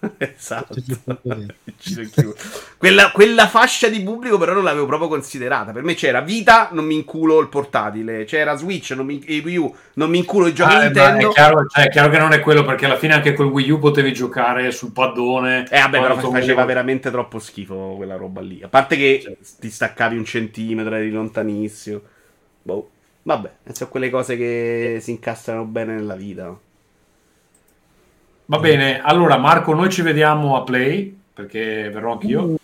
esatto. 0.18 0.74
Tutti 0.74 0.90
i 0.92 0.98
punti 1.02 1.28
veri. 1.30 1.54
Ci 1.78 2.10
chiudo. 2.10 2.34
quella, 2.76 3.10
quella 3.10 3.46
fascia 3.48 3.88
di 3.88 4.02
pubblico 4.02 4.36
però 4.36 4.52
non 4.52 4.64
l'avevo 4.64 4.84
proprio 4.84 5.08
considerata. 5.08 5.72
Per 5.72 5.82
me 5.82 5.94
c'era 5.94 6.20
Vita, 6.20 6.68
non 6.72 6.84
mi 6.84 6.94
inculo 6.96 7.40
il 7.40 7.48
portatile. 7.48 8.26
C'era 8.26 8.54
Switch, 8.54 8.90
non 8.90 9.06
mi, 9.06 9.18
e 9.20 9.40
Wii 9.42 9.56
U, 9.56 9.74
non 9.94 10.10
mi 10.10 10.18
inculo 10.18 10.46
i 10.48 10.52
giochi 10.52 10.74
Ah, 10.74 10.82
Nintendo. 10.82 11.30
è, 11.30 11.32
chiaro, 11.32 11.66
cioè, 11.66 11.84
è 11.84 11.88
chiaro 11.88 12.10
che 12.10 12.18
non 12.18 12.32
è 12.34 12.40
quello 12.40 12.64
perché 12.66 12.84
alla 12.84 12.98
fine 12.98 13.14
anche 13.14 13.32
col 13.32 13.46
Wii 13.46 13.70
U 13.70 13.78
potevi 13.78 14.12
giocare 14.12 14.70
sul 14.72 14.92
paddone. 14.92 15.66
Eh 15.70 15.80
vabbè, 15.80 16.00
però 16.02 16.14
faceva 16.16 16.38
volevo- 16.40 16.64
veramente 16.66 17.10
troppo 17.10 17.38
schifo 17.38 17.94
quella 17.96 18.16
roba 18.16 18.42
lì. 18.42 18.60
A 18.62 18.68
parte 18.68 18.96
che 18.98 19.36
Sì. 19.40 19.54
ti 19.60 19.70
staccavi 19.70 20.18
un 20.18 20.24
centimetro, 20.26 20.94
eri 20.96 21.10
lontanissimo. 21.10 22.00
Boh. 22.66 22.90
Vabbè, 23.22 23.50
sono 23.72 23.90
quelle 23.90 24.10
cose 24.10 24.36
che 24.36 24.98
si 25.00 25.12
incastrano 25.12 25.64
bene 25.64 25.94
nella 25.94 26.16
vita. 26.16 26.56
Va 28.46 28.58
bene, 28.58 29.00
allora 29.00 29.36
Marco, 29.36 29.72
noi 29.72 29.90
ci 29.90 30.02
vediamo 30.02 30.56
a 30.56 30.62
Play 30.62 31.16
perché 31.32 31.90
verrò 31.90 32.12
anch'io. 32.12 32.42
Uh, 32.42 32.56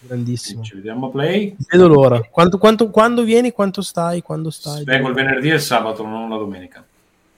grandissimo. 0.00 0.62
Ci 0.62 0.74
vediamo 0.76 1.06
a 1.06 1.10
Play. 1.10 1.56
Vedo 1.70 1.88
l'ora. 1.88 2.20
Quanto, 2.30 2.58
quanto- 2.58 2.90
quando 2.90 3.22
vieni? 3.22 3.52
Quanto 3.52 3.80
stai? 3.82 4.22
Quando 4.22 4.50
stai? 4.50 4.84
Vengo 4.84 5.08
il 5.08 5.14
venerdì 5.14 5.50
e 5.50 5.54
il 5.54 5.60
sabato, 5.60 6.04
non 6.04 6.28
la 6.28 6.36
domenica. 6.36 6.84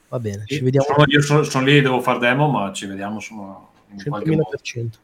Va 0.09 0.19
bene, 0.19 0.45
ci 0.47 0.61
vediamo 0.61 0.87
Sono- 0.87 1.05
io 1.07 1.21
sono, 1.21 1.43
sono 1.43 1.65
lì, 1.67 1.81
devo 1.81 2.01
far 2.01 2.19
demo, 2.19 2.49
ma 2.49 2.73
ci 2.73 2.87
vediamo 2.87 3.17
insomma, 3.17 3.61
in 3.91 4.03
qualche 4.05 4.31
modo. 4.31 4.51
100.000%. 4.57 4.99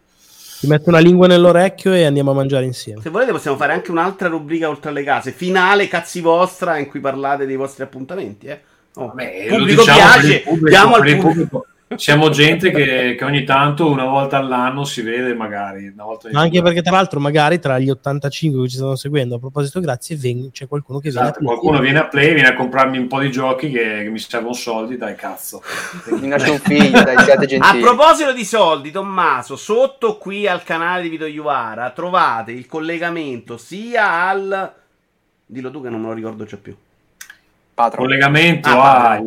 ti 0.64 0.70
metto 0.70 0.88
una 0.88 0.98
lingua 0.98 1.26
nell'orecchio 1.26 1.92
e 1.92 2.04
andiamo 2.04 2.30
a 2.30 2.34
mangiare 2.34 2.64
insieme. 2.64 3.02
Se 3.02 3.10
volete 3.10 3.32
possiamo 3.32 3.56
fare 3.56 3.74
anche 3.74 3.90
un'altra 3.90 4.28
rubrica 4.28 4.68
oltre 4.68 4.90
alle 4.90 5.04
case, 5.04 5.30
finale 5.30 5.88
cazzi 5.88 6.20
vostra 6.20 6.78
in 6.78 6.88
cui 6.88 7.00
parlate 7.00 7.44
dei 7.44 7.56
vostri 7.56 7.82
appuntamenti, 7.82 8.46
eh. 8.46 8.60
Oh, 8.96 9.08
Vabbè, 9.08 9.46
pubblico 9.48 9.82
diciamo 9.82 9.98
piace, 9.98 10.40
pubblico, 10.40 10.68
diamo 10.68 10.94
al 10.94 11.00
pubblico. 11.00 11.28
pubblico. 11.28 11.66
Siamo 11.96 12.28
gente 12.30 12.70
che, 12.70 13.14
che 13.16 13.24
ogni 13.24 13.44
tanto, 13.44 13.90
una 13.90 14.04
volta 14.04 14.36
all'anno, 14.36 14.84
si 14.84 15.02
vede 15.02 15.34
magari. 15.34 15.88
Una 15.88 16.04
volta 16.04 16.28
Ma 16.32 16.40
anche 16.40 16.62
perché, 16.62 16.82
tra 16.82 16.92
l'altro, 16.92 17.20
magari 17.20 17.58
tra 17.58 17.78
gli 17.78 17.90
85 17.90 18.62
che 18.62 18.68
ci 18.68 18.76
stanno 18.76 18.96
seguendo, 18.96 19.36
a 19.36 19.38
proposito, 19.38 19.80
grazie, 19.80 20.16
ven- 20.16 20.50
c'è 20.50 20.66
qualcuno 20.66 20.98
che 20.98 21.10
viene 21.10 21.26
a 21.26 21.30
Esatto, 21.30 21.44
qualcuno 21.44 21.78
viene 21.80 21.98
a 21.98 22.06
play, 22.06 22.34
viene 22.34 22.48
a 22.48 22.54
comprarmi 22.54 22.98
un 22.98 23.06
po' 23.06 23.20
di 23.20 23.30
giochi 23.30 23.70
che, 23.70 24.02
che 24.04 24.08
mi 24.10 24.18
servono 24.18 24.54
soldi, 24.54 24.96
dai 24.96 25.14
cazzo. 25.14 25.62
Mi 26.20 26.28
lascia 26.28 26.52
un 26.52 26.58
figlio, 26.58 27.02
dai, 27.02 27.18
siate 27.18 27.44
A 27.44 27.46
gentili. 27.46 27.82
proposito 27.82 28.32
di 28.32 28.44
soldi, 28.44 28.90
Tommaso, 28.90 29.56
sotto 29.56 30.18
qui 30.18 30.46
al 30.46 30.62
canale 30.62 31.02
di 31.02 31.08
Vito 31.08 31.26
Iuvara 31.26 31.90
trovate 31.90 32.52
il 32.52 32.66
collegamento 32.66 33.56
sia 33.56 34.28
al. 34.28 34.72
Dillo 35.46 35.70
tu 35.70 35.82
che 35.82 35.90
non 35.90 36.00
me 36.00 36.06
lo 36.08 36.12
ricordo 36.14 36.44
già 36.44 36.56
più. 36.56 36.74
Patron. 37.74 38.04
collegamento 38.06 38.68
Ah, 38.68 39.12
a 39.14 39.22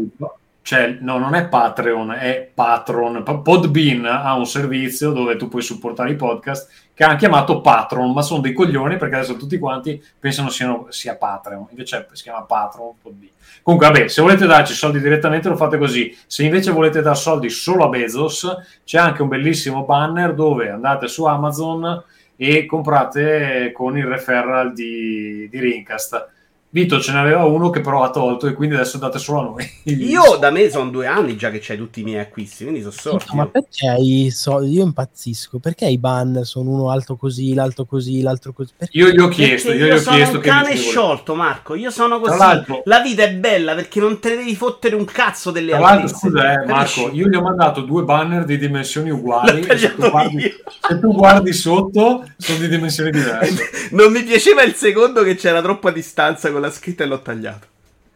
cioè 0.68 0.98
no 1.00 1.18
non 1.18 1.34
è 1.34 1.48
Patreon 1.48 2.12
è 2.12 2.52
Patron. 2.54 3.24
Pa- 3.24 3.38
Podbean 3.38 4.04
ha 4.04 4.36
un 4.36 4.46
servizio 4.46 5.12
dove 5.12 5.38
tu 5.38 5.48
puoi 5.48 5.62
supportare 5.62 6.10
i 6.10 6.18
podcast 6.18 6.70
che 6.94 7.06
hanno 7.06 7.16
chiamato 7.16 7.62
Patron 7.62 8.12
ma 8.12 8.22
sono 8.22 8.42
dei 8.42 8.52
coglioni 8.52 8.98
perché 8.98 9.16
adesso 9.16 9.38
tutti 9.38 9.58
quanti 9.60 10.04
pensano 10.20 10.50
siano, 10.50 10.88
sia 10.90 11.16
Patreon. 11.16 11.68
Invece 11.70 12.10
si 12.12 12.24
chiama 12.24 12.42
Patron 12.42 12.96
Podbean. 13.02 13.32
Comunque 13.62 13.88
vabbè 13.88 14.08
se 14.10 14.22
volete 14.22 14.46
darci 14.46 14.74
soldi 14.74 15.00
direttamente 15.00 15.48
lo 15.48 15.56
fate 15.56 15.78
così. 15.78 16.14
Se 16.28 16.44
invece 16.44 16.72
volete 16.72 17.02
dar 17.02 17.16
soldi 17.16 17.50
solo 17.50 17.86
a 17.86 17.88
Bezos 17.88 18.82
c'è 18.84 18.98
anche 18.98 19.22
un 19.22 19.30
bellissimo 19.30 19.86
banner 19.86 20.34
dove 20.34 20.70
andate 20.70 21.08
su 21.08 21.24
Amazon 21.24 22.04
e 22.36 22.66
comprate 22.66 23.72
con 23.74 23.98
il 23.98 24.06
referral 24.06 24.74
di, 24.74 25.48
di 25.50 25.60
Rincast 25.62 26.36
Vito 26.78 27.00
ce 27.02 27.12
n'aveva 27.12 27.44
uno 27.44 27.72
che 27.72 27.82
però 27.82 28.04
ha 28.04 28.12
tolto 28.12 28.46
e 28.46 28.54
quindi 28.54 28.76
adesso 28.76 29.00
date 29.00 29.18
solo 29.18 29.40
a 29.40 29.44
noi. 29.44 29.72
Io 29.96 30.38
da 30.40 30.52
me 30.52 30.70
sono 30.70 30.92
due 30.92 31.08
anni 31.08 31.36
già 31.36 31.50
che 31.50 31.58
c'hai 31.60 31.76
tutti 31.76 32.02
i 32.02 32.04
miei 32.04 32.20
acquisti, 32.20 32.64
quindi 32.66 32.82
sono 32.82 32.92
sorti. 32.92 33.36
Ma 33.36 33.48
perché 33.48 33.96
i 34.00 34.30
soldi? 34.30 34.74
Io 34.74 34.84
impazzisco. 34.84 35.58
Perché 35.58 35.86
i 35.88 35.98
banner 35.98 36.46
sono 36.46 36.70
uno 36.70 36.92
alto 36.92 37.16
così, 37.16 37.56
l'altro 37.56 37.86
così, 37.86 38.22
l'altro 38.22 38.54
così? 38.54 38.74
Perché? 38.78 38.96
Io 38.96 39.10
gli 39.10 39.18
ho 39.20 39.28
chiesto, 39.28 39.70
Perché 39.70 39.84
io 39.84 39.90
gli 39.94 39.98
ho 39.98 40.00
sono 40.00 40.16
chiesto 40.18 40.36
un 40.36 40.42
che 40.44 40.50
cane 40.50 40.76
sciolto, 40.76 41.34
Marco. 41.34 41.74
Io 41.74 41.90
sono 41.90 42.20
Tra 42.22 42.30
così. 42.30 42.38
l'altro- 42.40 42.82
La 42.86 43.00
vita 43.00 43.24
è 43.24 43.34
bella 43.34 43.74
perché 43.74 44.00
non 44.00 44.20
te 44.20 44.30
ne 44.30 44.36
devi 44.36 44.56
fottere 44.56 44.94
un 44.96 45.06
cazzo 45.06 45.50
delle 45.50 45.72
Tra 45.72 45.80
l'altro, 45.80 46.02
altezze. 46.04 46.20
scusa, 46.28 46.62
eh? 46.62 46.66
Marco, 46.68 47.10
io 47.12 47.28
gli 47.28 47.36
ho 47.36 47.42
mandato 47.42 47.82
due 47.82 48.04
banner 48.04 48.46
di 48.46 48.58
dimensioni 48.60 49.10
uguali. 49.10 49.62
E 49.62 49.78
se, 49.80 49.96
tu 49.96 50.10
guardi, 50.12 50.36
io. 50.44 50.50
se 50.88 51.00
tu 51.00 51.12
guardi 51.14 51.54
sotto, 51.54 52.24
sono 52.38 52.60
di 52.60 52.68
dimensioni 52.68 53.10
diverse. 53.18 53.64
Non 53.92 54.12
mi 54.12 54.22
piaceva 54.24 54.62
il 54.62 54.74
secondo 54.76 55.24
che 55.24 55.36
c'era 55.36 55.60
troppa 55.62 55.90
distanza 55.90 56.52
con 56.52 56.62
la 56.62 56.67
scritta 56.72 57.04
e 57.04 57.08
l'ho 57.08 57.22
tagliato. 57.22 57.68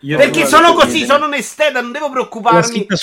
Io 0.03 0.17
Perché 0.17 0.47
sono 0.47 0.73
così, 0.73 1.05
sono 1.05 1.25
un 1.27 1.33
esteta, 1.35 1.79
non 1.79 1.91
devo 1.91 2.05
La 2.05 2.11
preoccuparmi. 2.11 2.63
scritta 2.63 2.95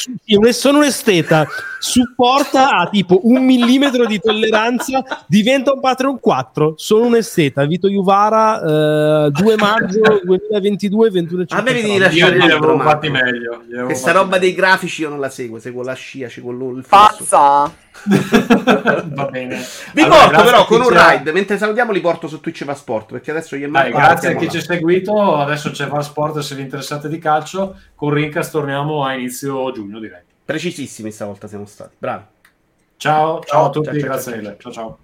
sono 0.53 0.79
un 0.79 0.85
esteta, 0.85 1.47
supporta 1.79 2.71
a 2.71 2.89
tipo 2.89 3.21
un 3.25 3.45
millimetro 3.45 4.07
di 4.07 4.19
tolleranza, 4.21 5.03
diventa 5.27 5.73
un 5.73 5.81
Patreon 5.81 6.21
4. 6.21 6.75
Sono 6.77 7.07
un 7.07 7.17
esteta, 7.17 7.65
Vito 7.67 7.89
Iuvara, 7.89 9.27
eh, 9.27 9.31
2 9.31 9.57
maggio 9.57 10.21
2022, 10.25 11.11
21 11.11 11.45
A 11.49 11.63
me 11.63 11.73
devi 11.73 11.93
Io 11.93 11.99
lasciare 11.99 12.37
avevo 12.43 12.79
fatti 12.81 13.09
meglio. 13.11 13.63
avevo 13.67 13.87
Questa 13.87 14.13
fatti 14.13 14.19
roba 14.23 14.39
dei 14.39 14.51
meglio. 14.51 14.63
grafici 14.63 15.03
io 15.03 15.09
non 15.09 15.21
la 15.21 15.29
seguo, 15.31 15.59
seguo 15.59 15.83
la 15.83 15.95
scia, 15.95 16.29
seguo 16.29 16.53
il. 16.53 16.85
Pazza! 16.89 17.87
Va 18.09 19.25
bene. 19.27 19.61
Vi 19.93 20.03
Allora, 20.03 20.29
porto 20.29 20.43
però 20.45 20.65
con 20.67 20.81
un 20.83 20.89
ride, 20.89 21.33
mentre 21.33 21.59
salutiamo 21.59 21.91
li 21.93 22.01
porto 22.01 22.29
su 22.29 22.39
Twitch 22.41 22.65
Passport, 22.65 23.11
perché 23.11 23.33
adesso 23.33 23.57
io 23.57 23.67
e 23.67 23.71
Dai, 23.71 23.91
grazie 23.91 24.29
a 24.31 24.37
chi 24.37 24.45
là. 24.45 24.51
ci 24.53 24.57
ha 24.59 24.63
seguito. 24.63 25.37
Adesso 25.37 25.71
c'è 25.71 25.89
Sport 26.01 26.39
se 26.39 26.55
vi 26.55 26.63
interessate 26.63 27.09
di 27.09 27.19
calcio. 27.19 27.77
Con 27.95 28.11
Rincast 28.11 28.53
torniamo 28.53 29.05
a 29.05 29.15
inizio 29.15 29.71
giugno, 29.73 29.99
direi. 29.99 30.21
Precisissimi 30.49 31.11
stavolta 31.11 31.47
siamo 31.47 31.66
stati, 31.66 31.97
bravi. 31.99 32.25
Ciao, 32.97 33.45
ciao, 33.45 33.66
a 33.66 33.70
tutti, 33.70 33.89
ciao, 33.89 33.99
ciao, 33.99 34.09
grazie 34.09 34.33
ciao, 34.33 34.41
mille. 34.41 34.57
Ciao, 34.59 34.73
ciao. 34.73 34.99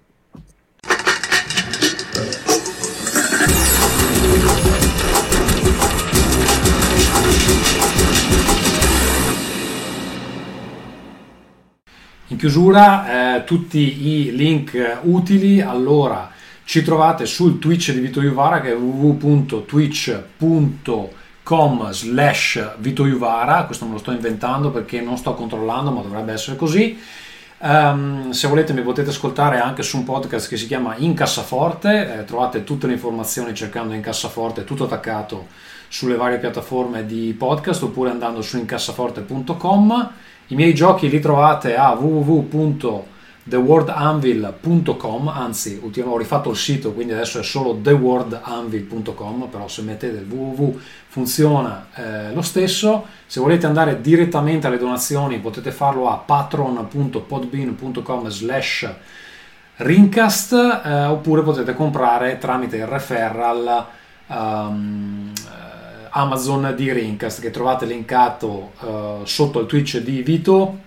In 12.29 12.37
chiusura, 12.37 13.35
eh, 13.35 13.43
tutti 13.43 14.07
i 14.07 14.35
link 14.35 14.99
utili, 15.03 15.61
allora 15.61 16.31
ci 16.63 16.81
trovate 16.81 17.27
sul 17.27 17.59
Twitch 17.59 17.91
di 17.91 17.99
Vito 17.99 18.19
Iuvara 18.19 18.61
che 18.61 18.71
è 18.71 18.75
www.twitch.com 18.75 21.23
slash 21.91 22.75
Vito 22.79 23.05
Iuvara, 23.05 23.65
questo 23.65 23.85
me 23.85 23.91
lo 23.91 23.97
sto 23.99 24.11
inventando 24.11 24.71
perché 24.71 25.01
non 25.01 25.17
sto 25.17 25.33
controllando 25.35 25.91
ma 25.91 26.01
dovrebbe 26.01 26.33
essere 26.33 26.55
così. 26.55 26.99
Ehm, 27.59 28.31
se 28.31 28.47
volete 28.47 28.73
mi 28.73 28.81
potete 28.81 29.09
ascoltare 29.09 29.59
anche 29.59 29.83
su 29.83 29.97
un 29.97 30.03
podcast 30.03 30.49
che 30.49 30.57
si 30.57 30.67
chiama 30.67 30.95
In 30.97 31.13
Cassaforte, 31.13 32.19
eh, 32.19 32.23
trovate 32.25 32.63
tutte 32.63 32.87
le 32.87 32.93
informazioni 32.93 33.53
cercando 33.53 33.93
In 33.93 34.01
Cassaforte, 34.01 34.63
tutto 34.63 34.85
attaccato 34.85 35.47
sulle 35.87 36.15
varie 36.15 36.39
piattaforme 36.39 37.05
di 37.05 37.33
podcast 37.37 37.83
oppure 37.83 38.09
andando 38.09 38.41
su 38.41 38.57
incassaforte.com. 38.57 40.11
I 40.47 40.55
miei 40.55 40.73
giochi 40.73 41.09
li 41.09 41.19
trovate 41.19 41.75
a 41.75 41.93
www.theworldanvil.com, 43.47 45.27
anzi 45.27 45.79
ho 46.03 46.17
rifatto 46.17 46.49
il 46.49 46.55
sito 46.55 46.93
quindi 46.93 47.13
adesso 47.13 47.37
è 47.39 47.43
solo 47.43 47.79
theworldanvil.com, 47.79 49.49
però 49.49 49.67
se 49.67 49.83
mettete 49.83 50.17
il 50.17 50.25
www 50.27 50.79
funziona 51.07 51.85
eh, 51.93 52.33
lo 52.33 52.41
stesso. 52.41 53.05
Se 53.25 53.39
volete 53.39 53.67
andare 53.67 54.01
direttamente 54.01 54.67
alle 54.67 54.77
donazioni 54.77 55.39
potete 55.39 55.71
farlo 55.71 56.09
a 56.09 56.17
patron.podbean.com 56.17 58.27
slash 58.27 58.89
Rincast 59.77 60.53
eh, 60.53 61.05
oppure 61.05 61.41
potete 61.41 61.73
comprare 61.73 62.37
tramite 62.37 62.75
il 62.77 62.87
referral 62.87 63.85
eh, 64.27 64.67
Amazon 66.09 66.73
di 66.75 66.91
Rincast 66.91 67.39
che 67.41 67.51
trovate 67.51 67.85
linkato 67.85 68.71
eh, 68.81 69.19
sotto 69.23 69.59
il 69.59 69.67
Twitch 69.67 69.99
di 69.99 70.21
Vito 70.21 70.79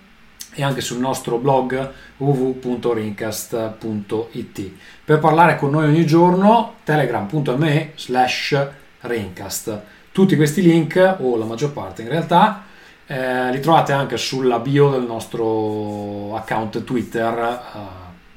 e 0.59 0.65
anche 0.65 0.81
sul 0.81 0.99
nostro 0.99 1.39
blog 1.39 1.93
www.rincast.it 2.17 4.73
per 5.05 5.21
parlare 5.21 5.57
con 5.57 5.71
noi 5.71 5.87
ogni 5.87 6.05
giorno 6.05 6.75
telegram.me 6.83 7.93
slash 7.95 8.67
Rincast 9.01 9.81
tutti 10.11 10.35
questi 10.35 10.63
link 10.63 11.19
o 11.21 11.37
la 11.37 11.45
maggior 11.45 11.73
parte 11.73 12.03
in 12.03 12.09
realtà 12.09 12.65
eh, 13.07 13.53
li 13.53 13.61
trovate 13.61 13.93
anche 13.93 14.17
sulla 14.17 14.59
bio 14.59 14.91
del 14.91 15.03
nostro 15.03 16.35
account 16.35 16.83
Twitter 16.83 17.39
eh, 17.39 17.79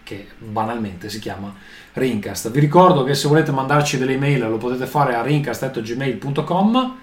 che 0.04 0.28
banalmente 0.38 1.10
si 1.10 1.18
chiama 1.20 1.54
Rincast. 1.94 2.52
Vi 2.52 2.60
ricordo 2.60 3.04
che 3.04 3.14
se 3.14 3.28
volete 3.28 3.52
mandarci 3.52 3.98
delle 3.98 4.14
email 4.14 4.50
lo 4.50 4.58
potete 4.58 4.86
fare 4.86 5.16
a 5.16 5.22
rincast.gmail.com. 5.22 6.98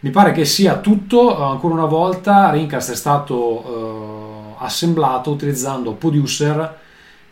Mi 0.00 0.10
pare 0.10 0.32
che 0.32 0.44
sia 0.44 0.78
tutto, 0.78 1.44
ancora 1.44 1.74
una 1.74 1.86
volta 1.86 2.50
Rincast 2.50 2.92
è 2.92 2.94
stato 2.94 3.64
eh, 3.64 4.17
assemblato 4.58 5.30
utilizzando 5.30 5.94
Producer 5.94 6.78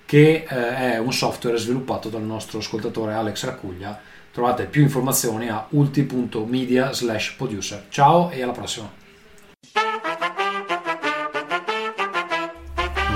che 0.07 0.47
eh, 0.48 0.77
è 0.94 0.98
un 0.98 1.12
software 1.12 1.59
sviluppato 1.59 2.09
dal 2.09 2.23
nostro 2.23 2.59
ascoltatore 2.59 3.12
Alex 3.12 3.44
Raccuglia. 3.44 3.98
Trovate 4.32 4.66
più 4.66 4.82
informazioni 4.82 5.48
a 5.48 5.66
ulti.media 5.70 6.93
slash 6.93 7.35
producer. 7.36 7.86
Ciao 7.89 8.31
e 8.31 8.43
alla 8.43 8.53
prossima. 8.53 8.89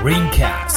Ringcast. 0.03 0.70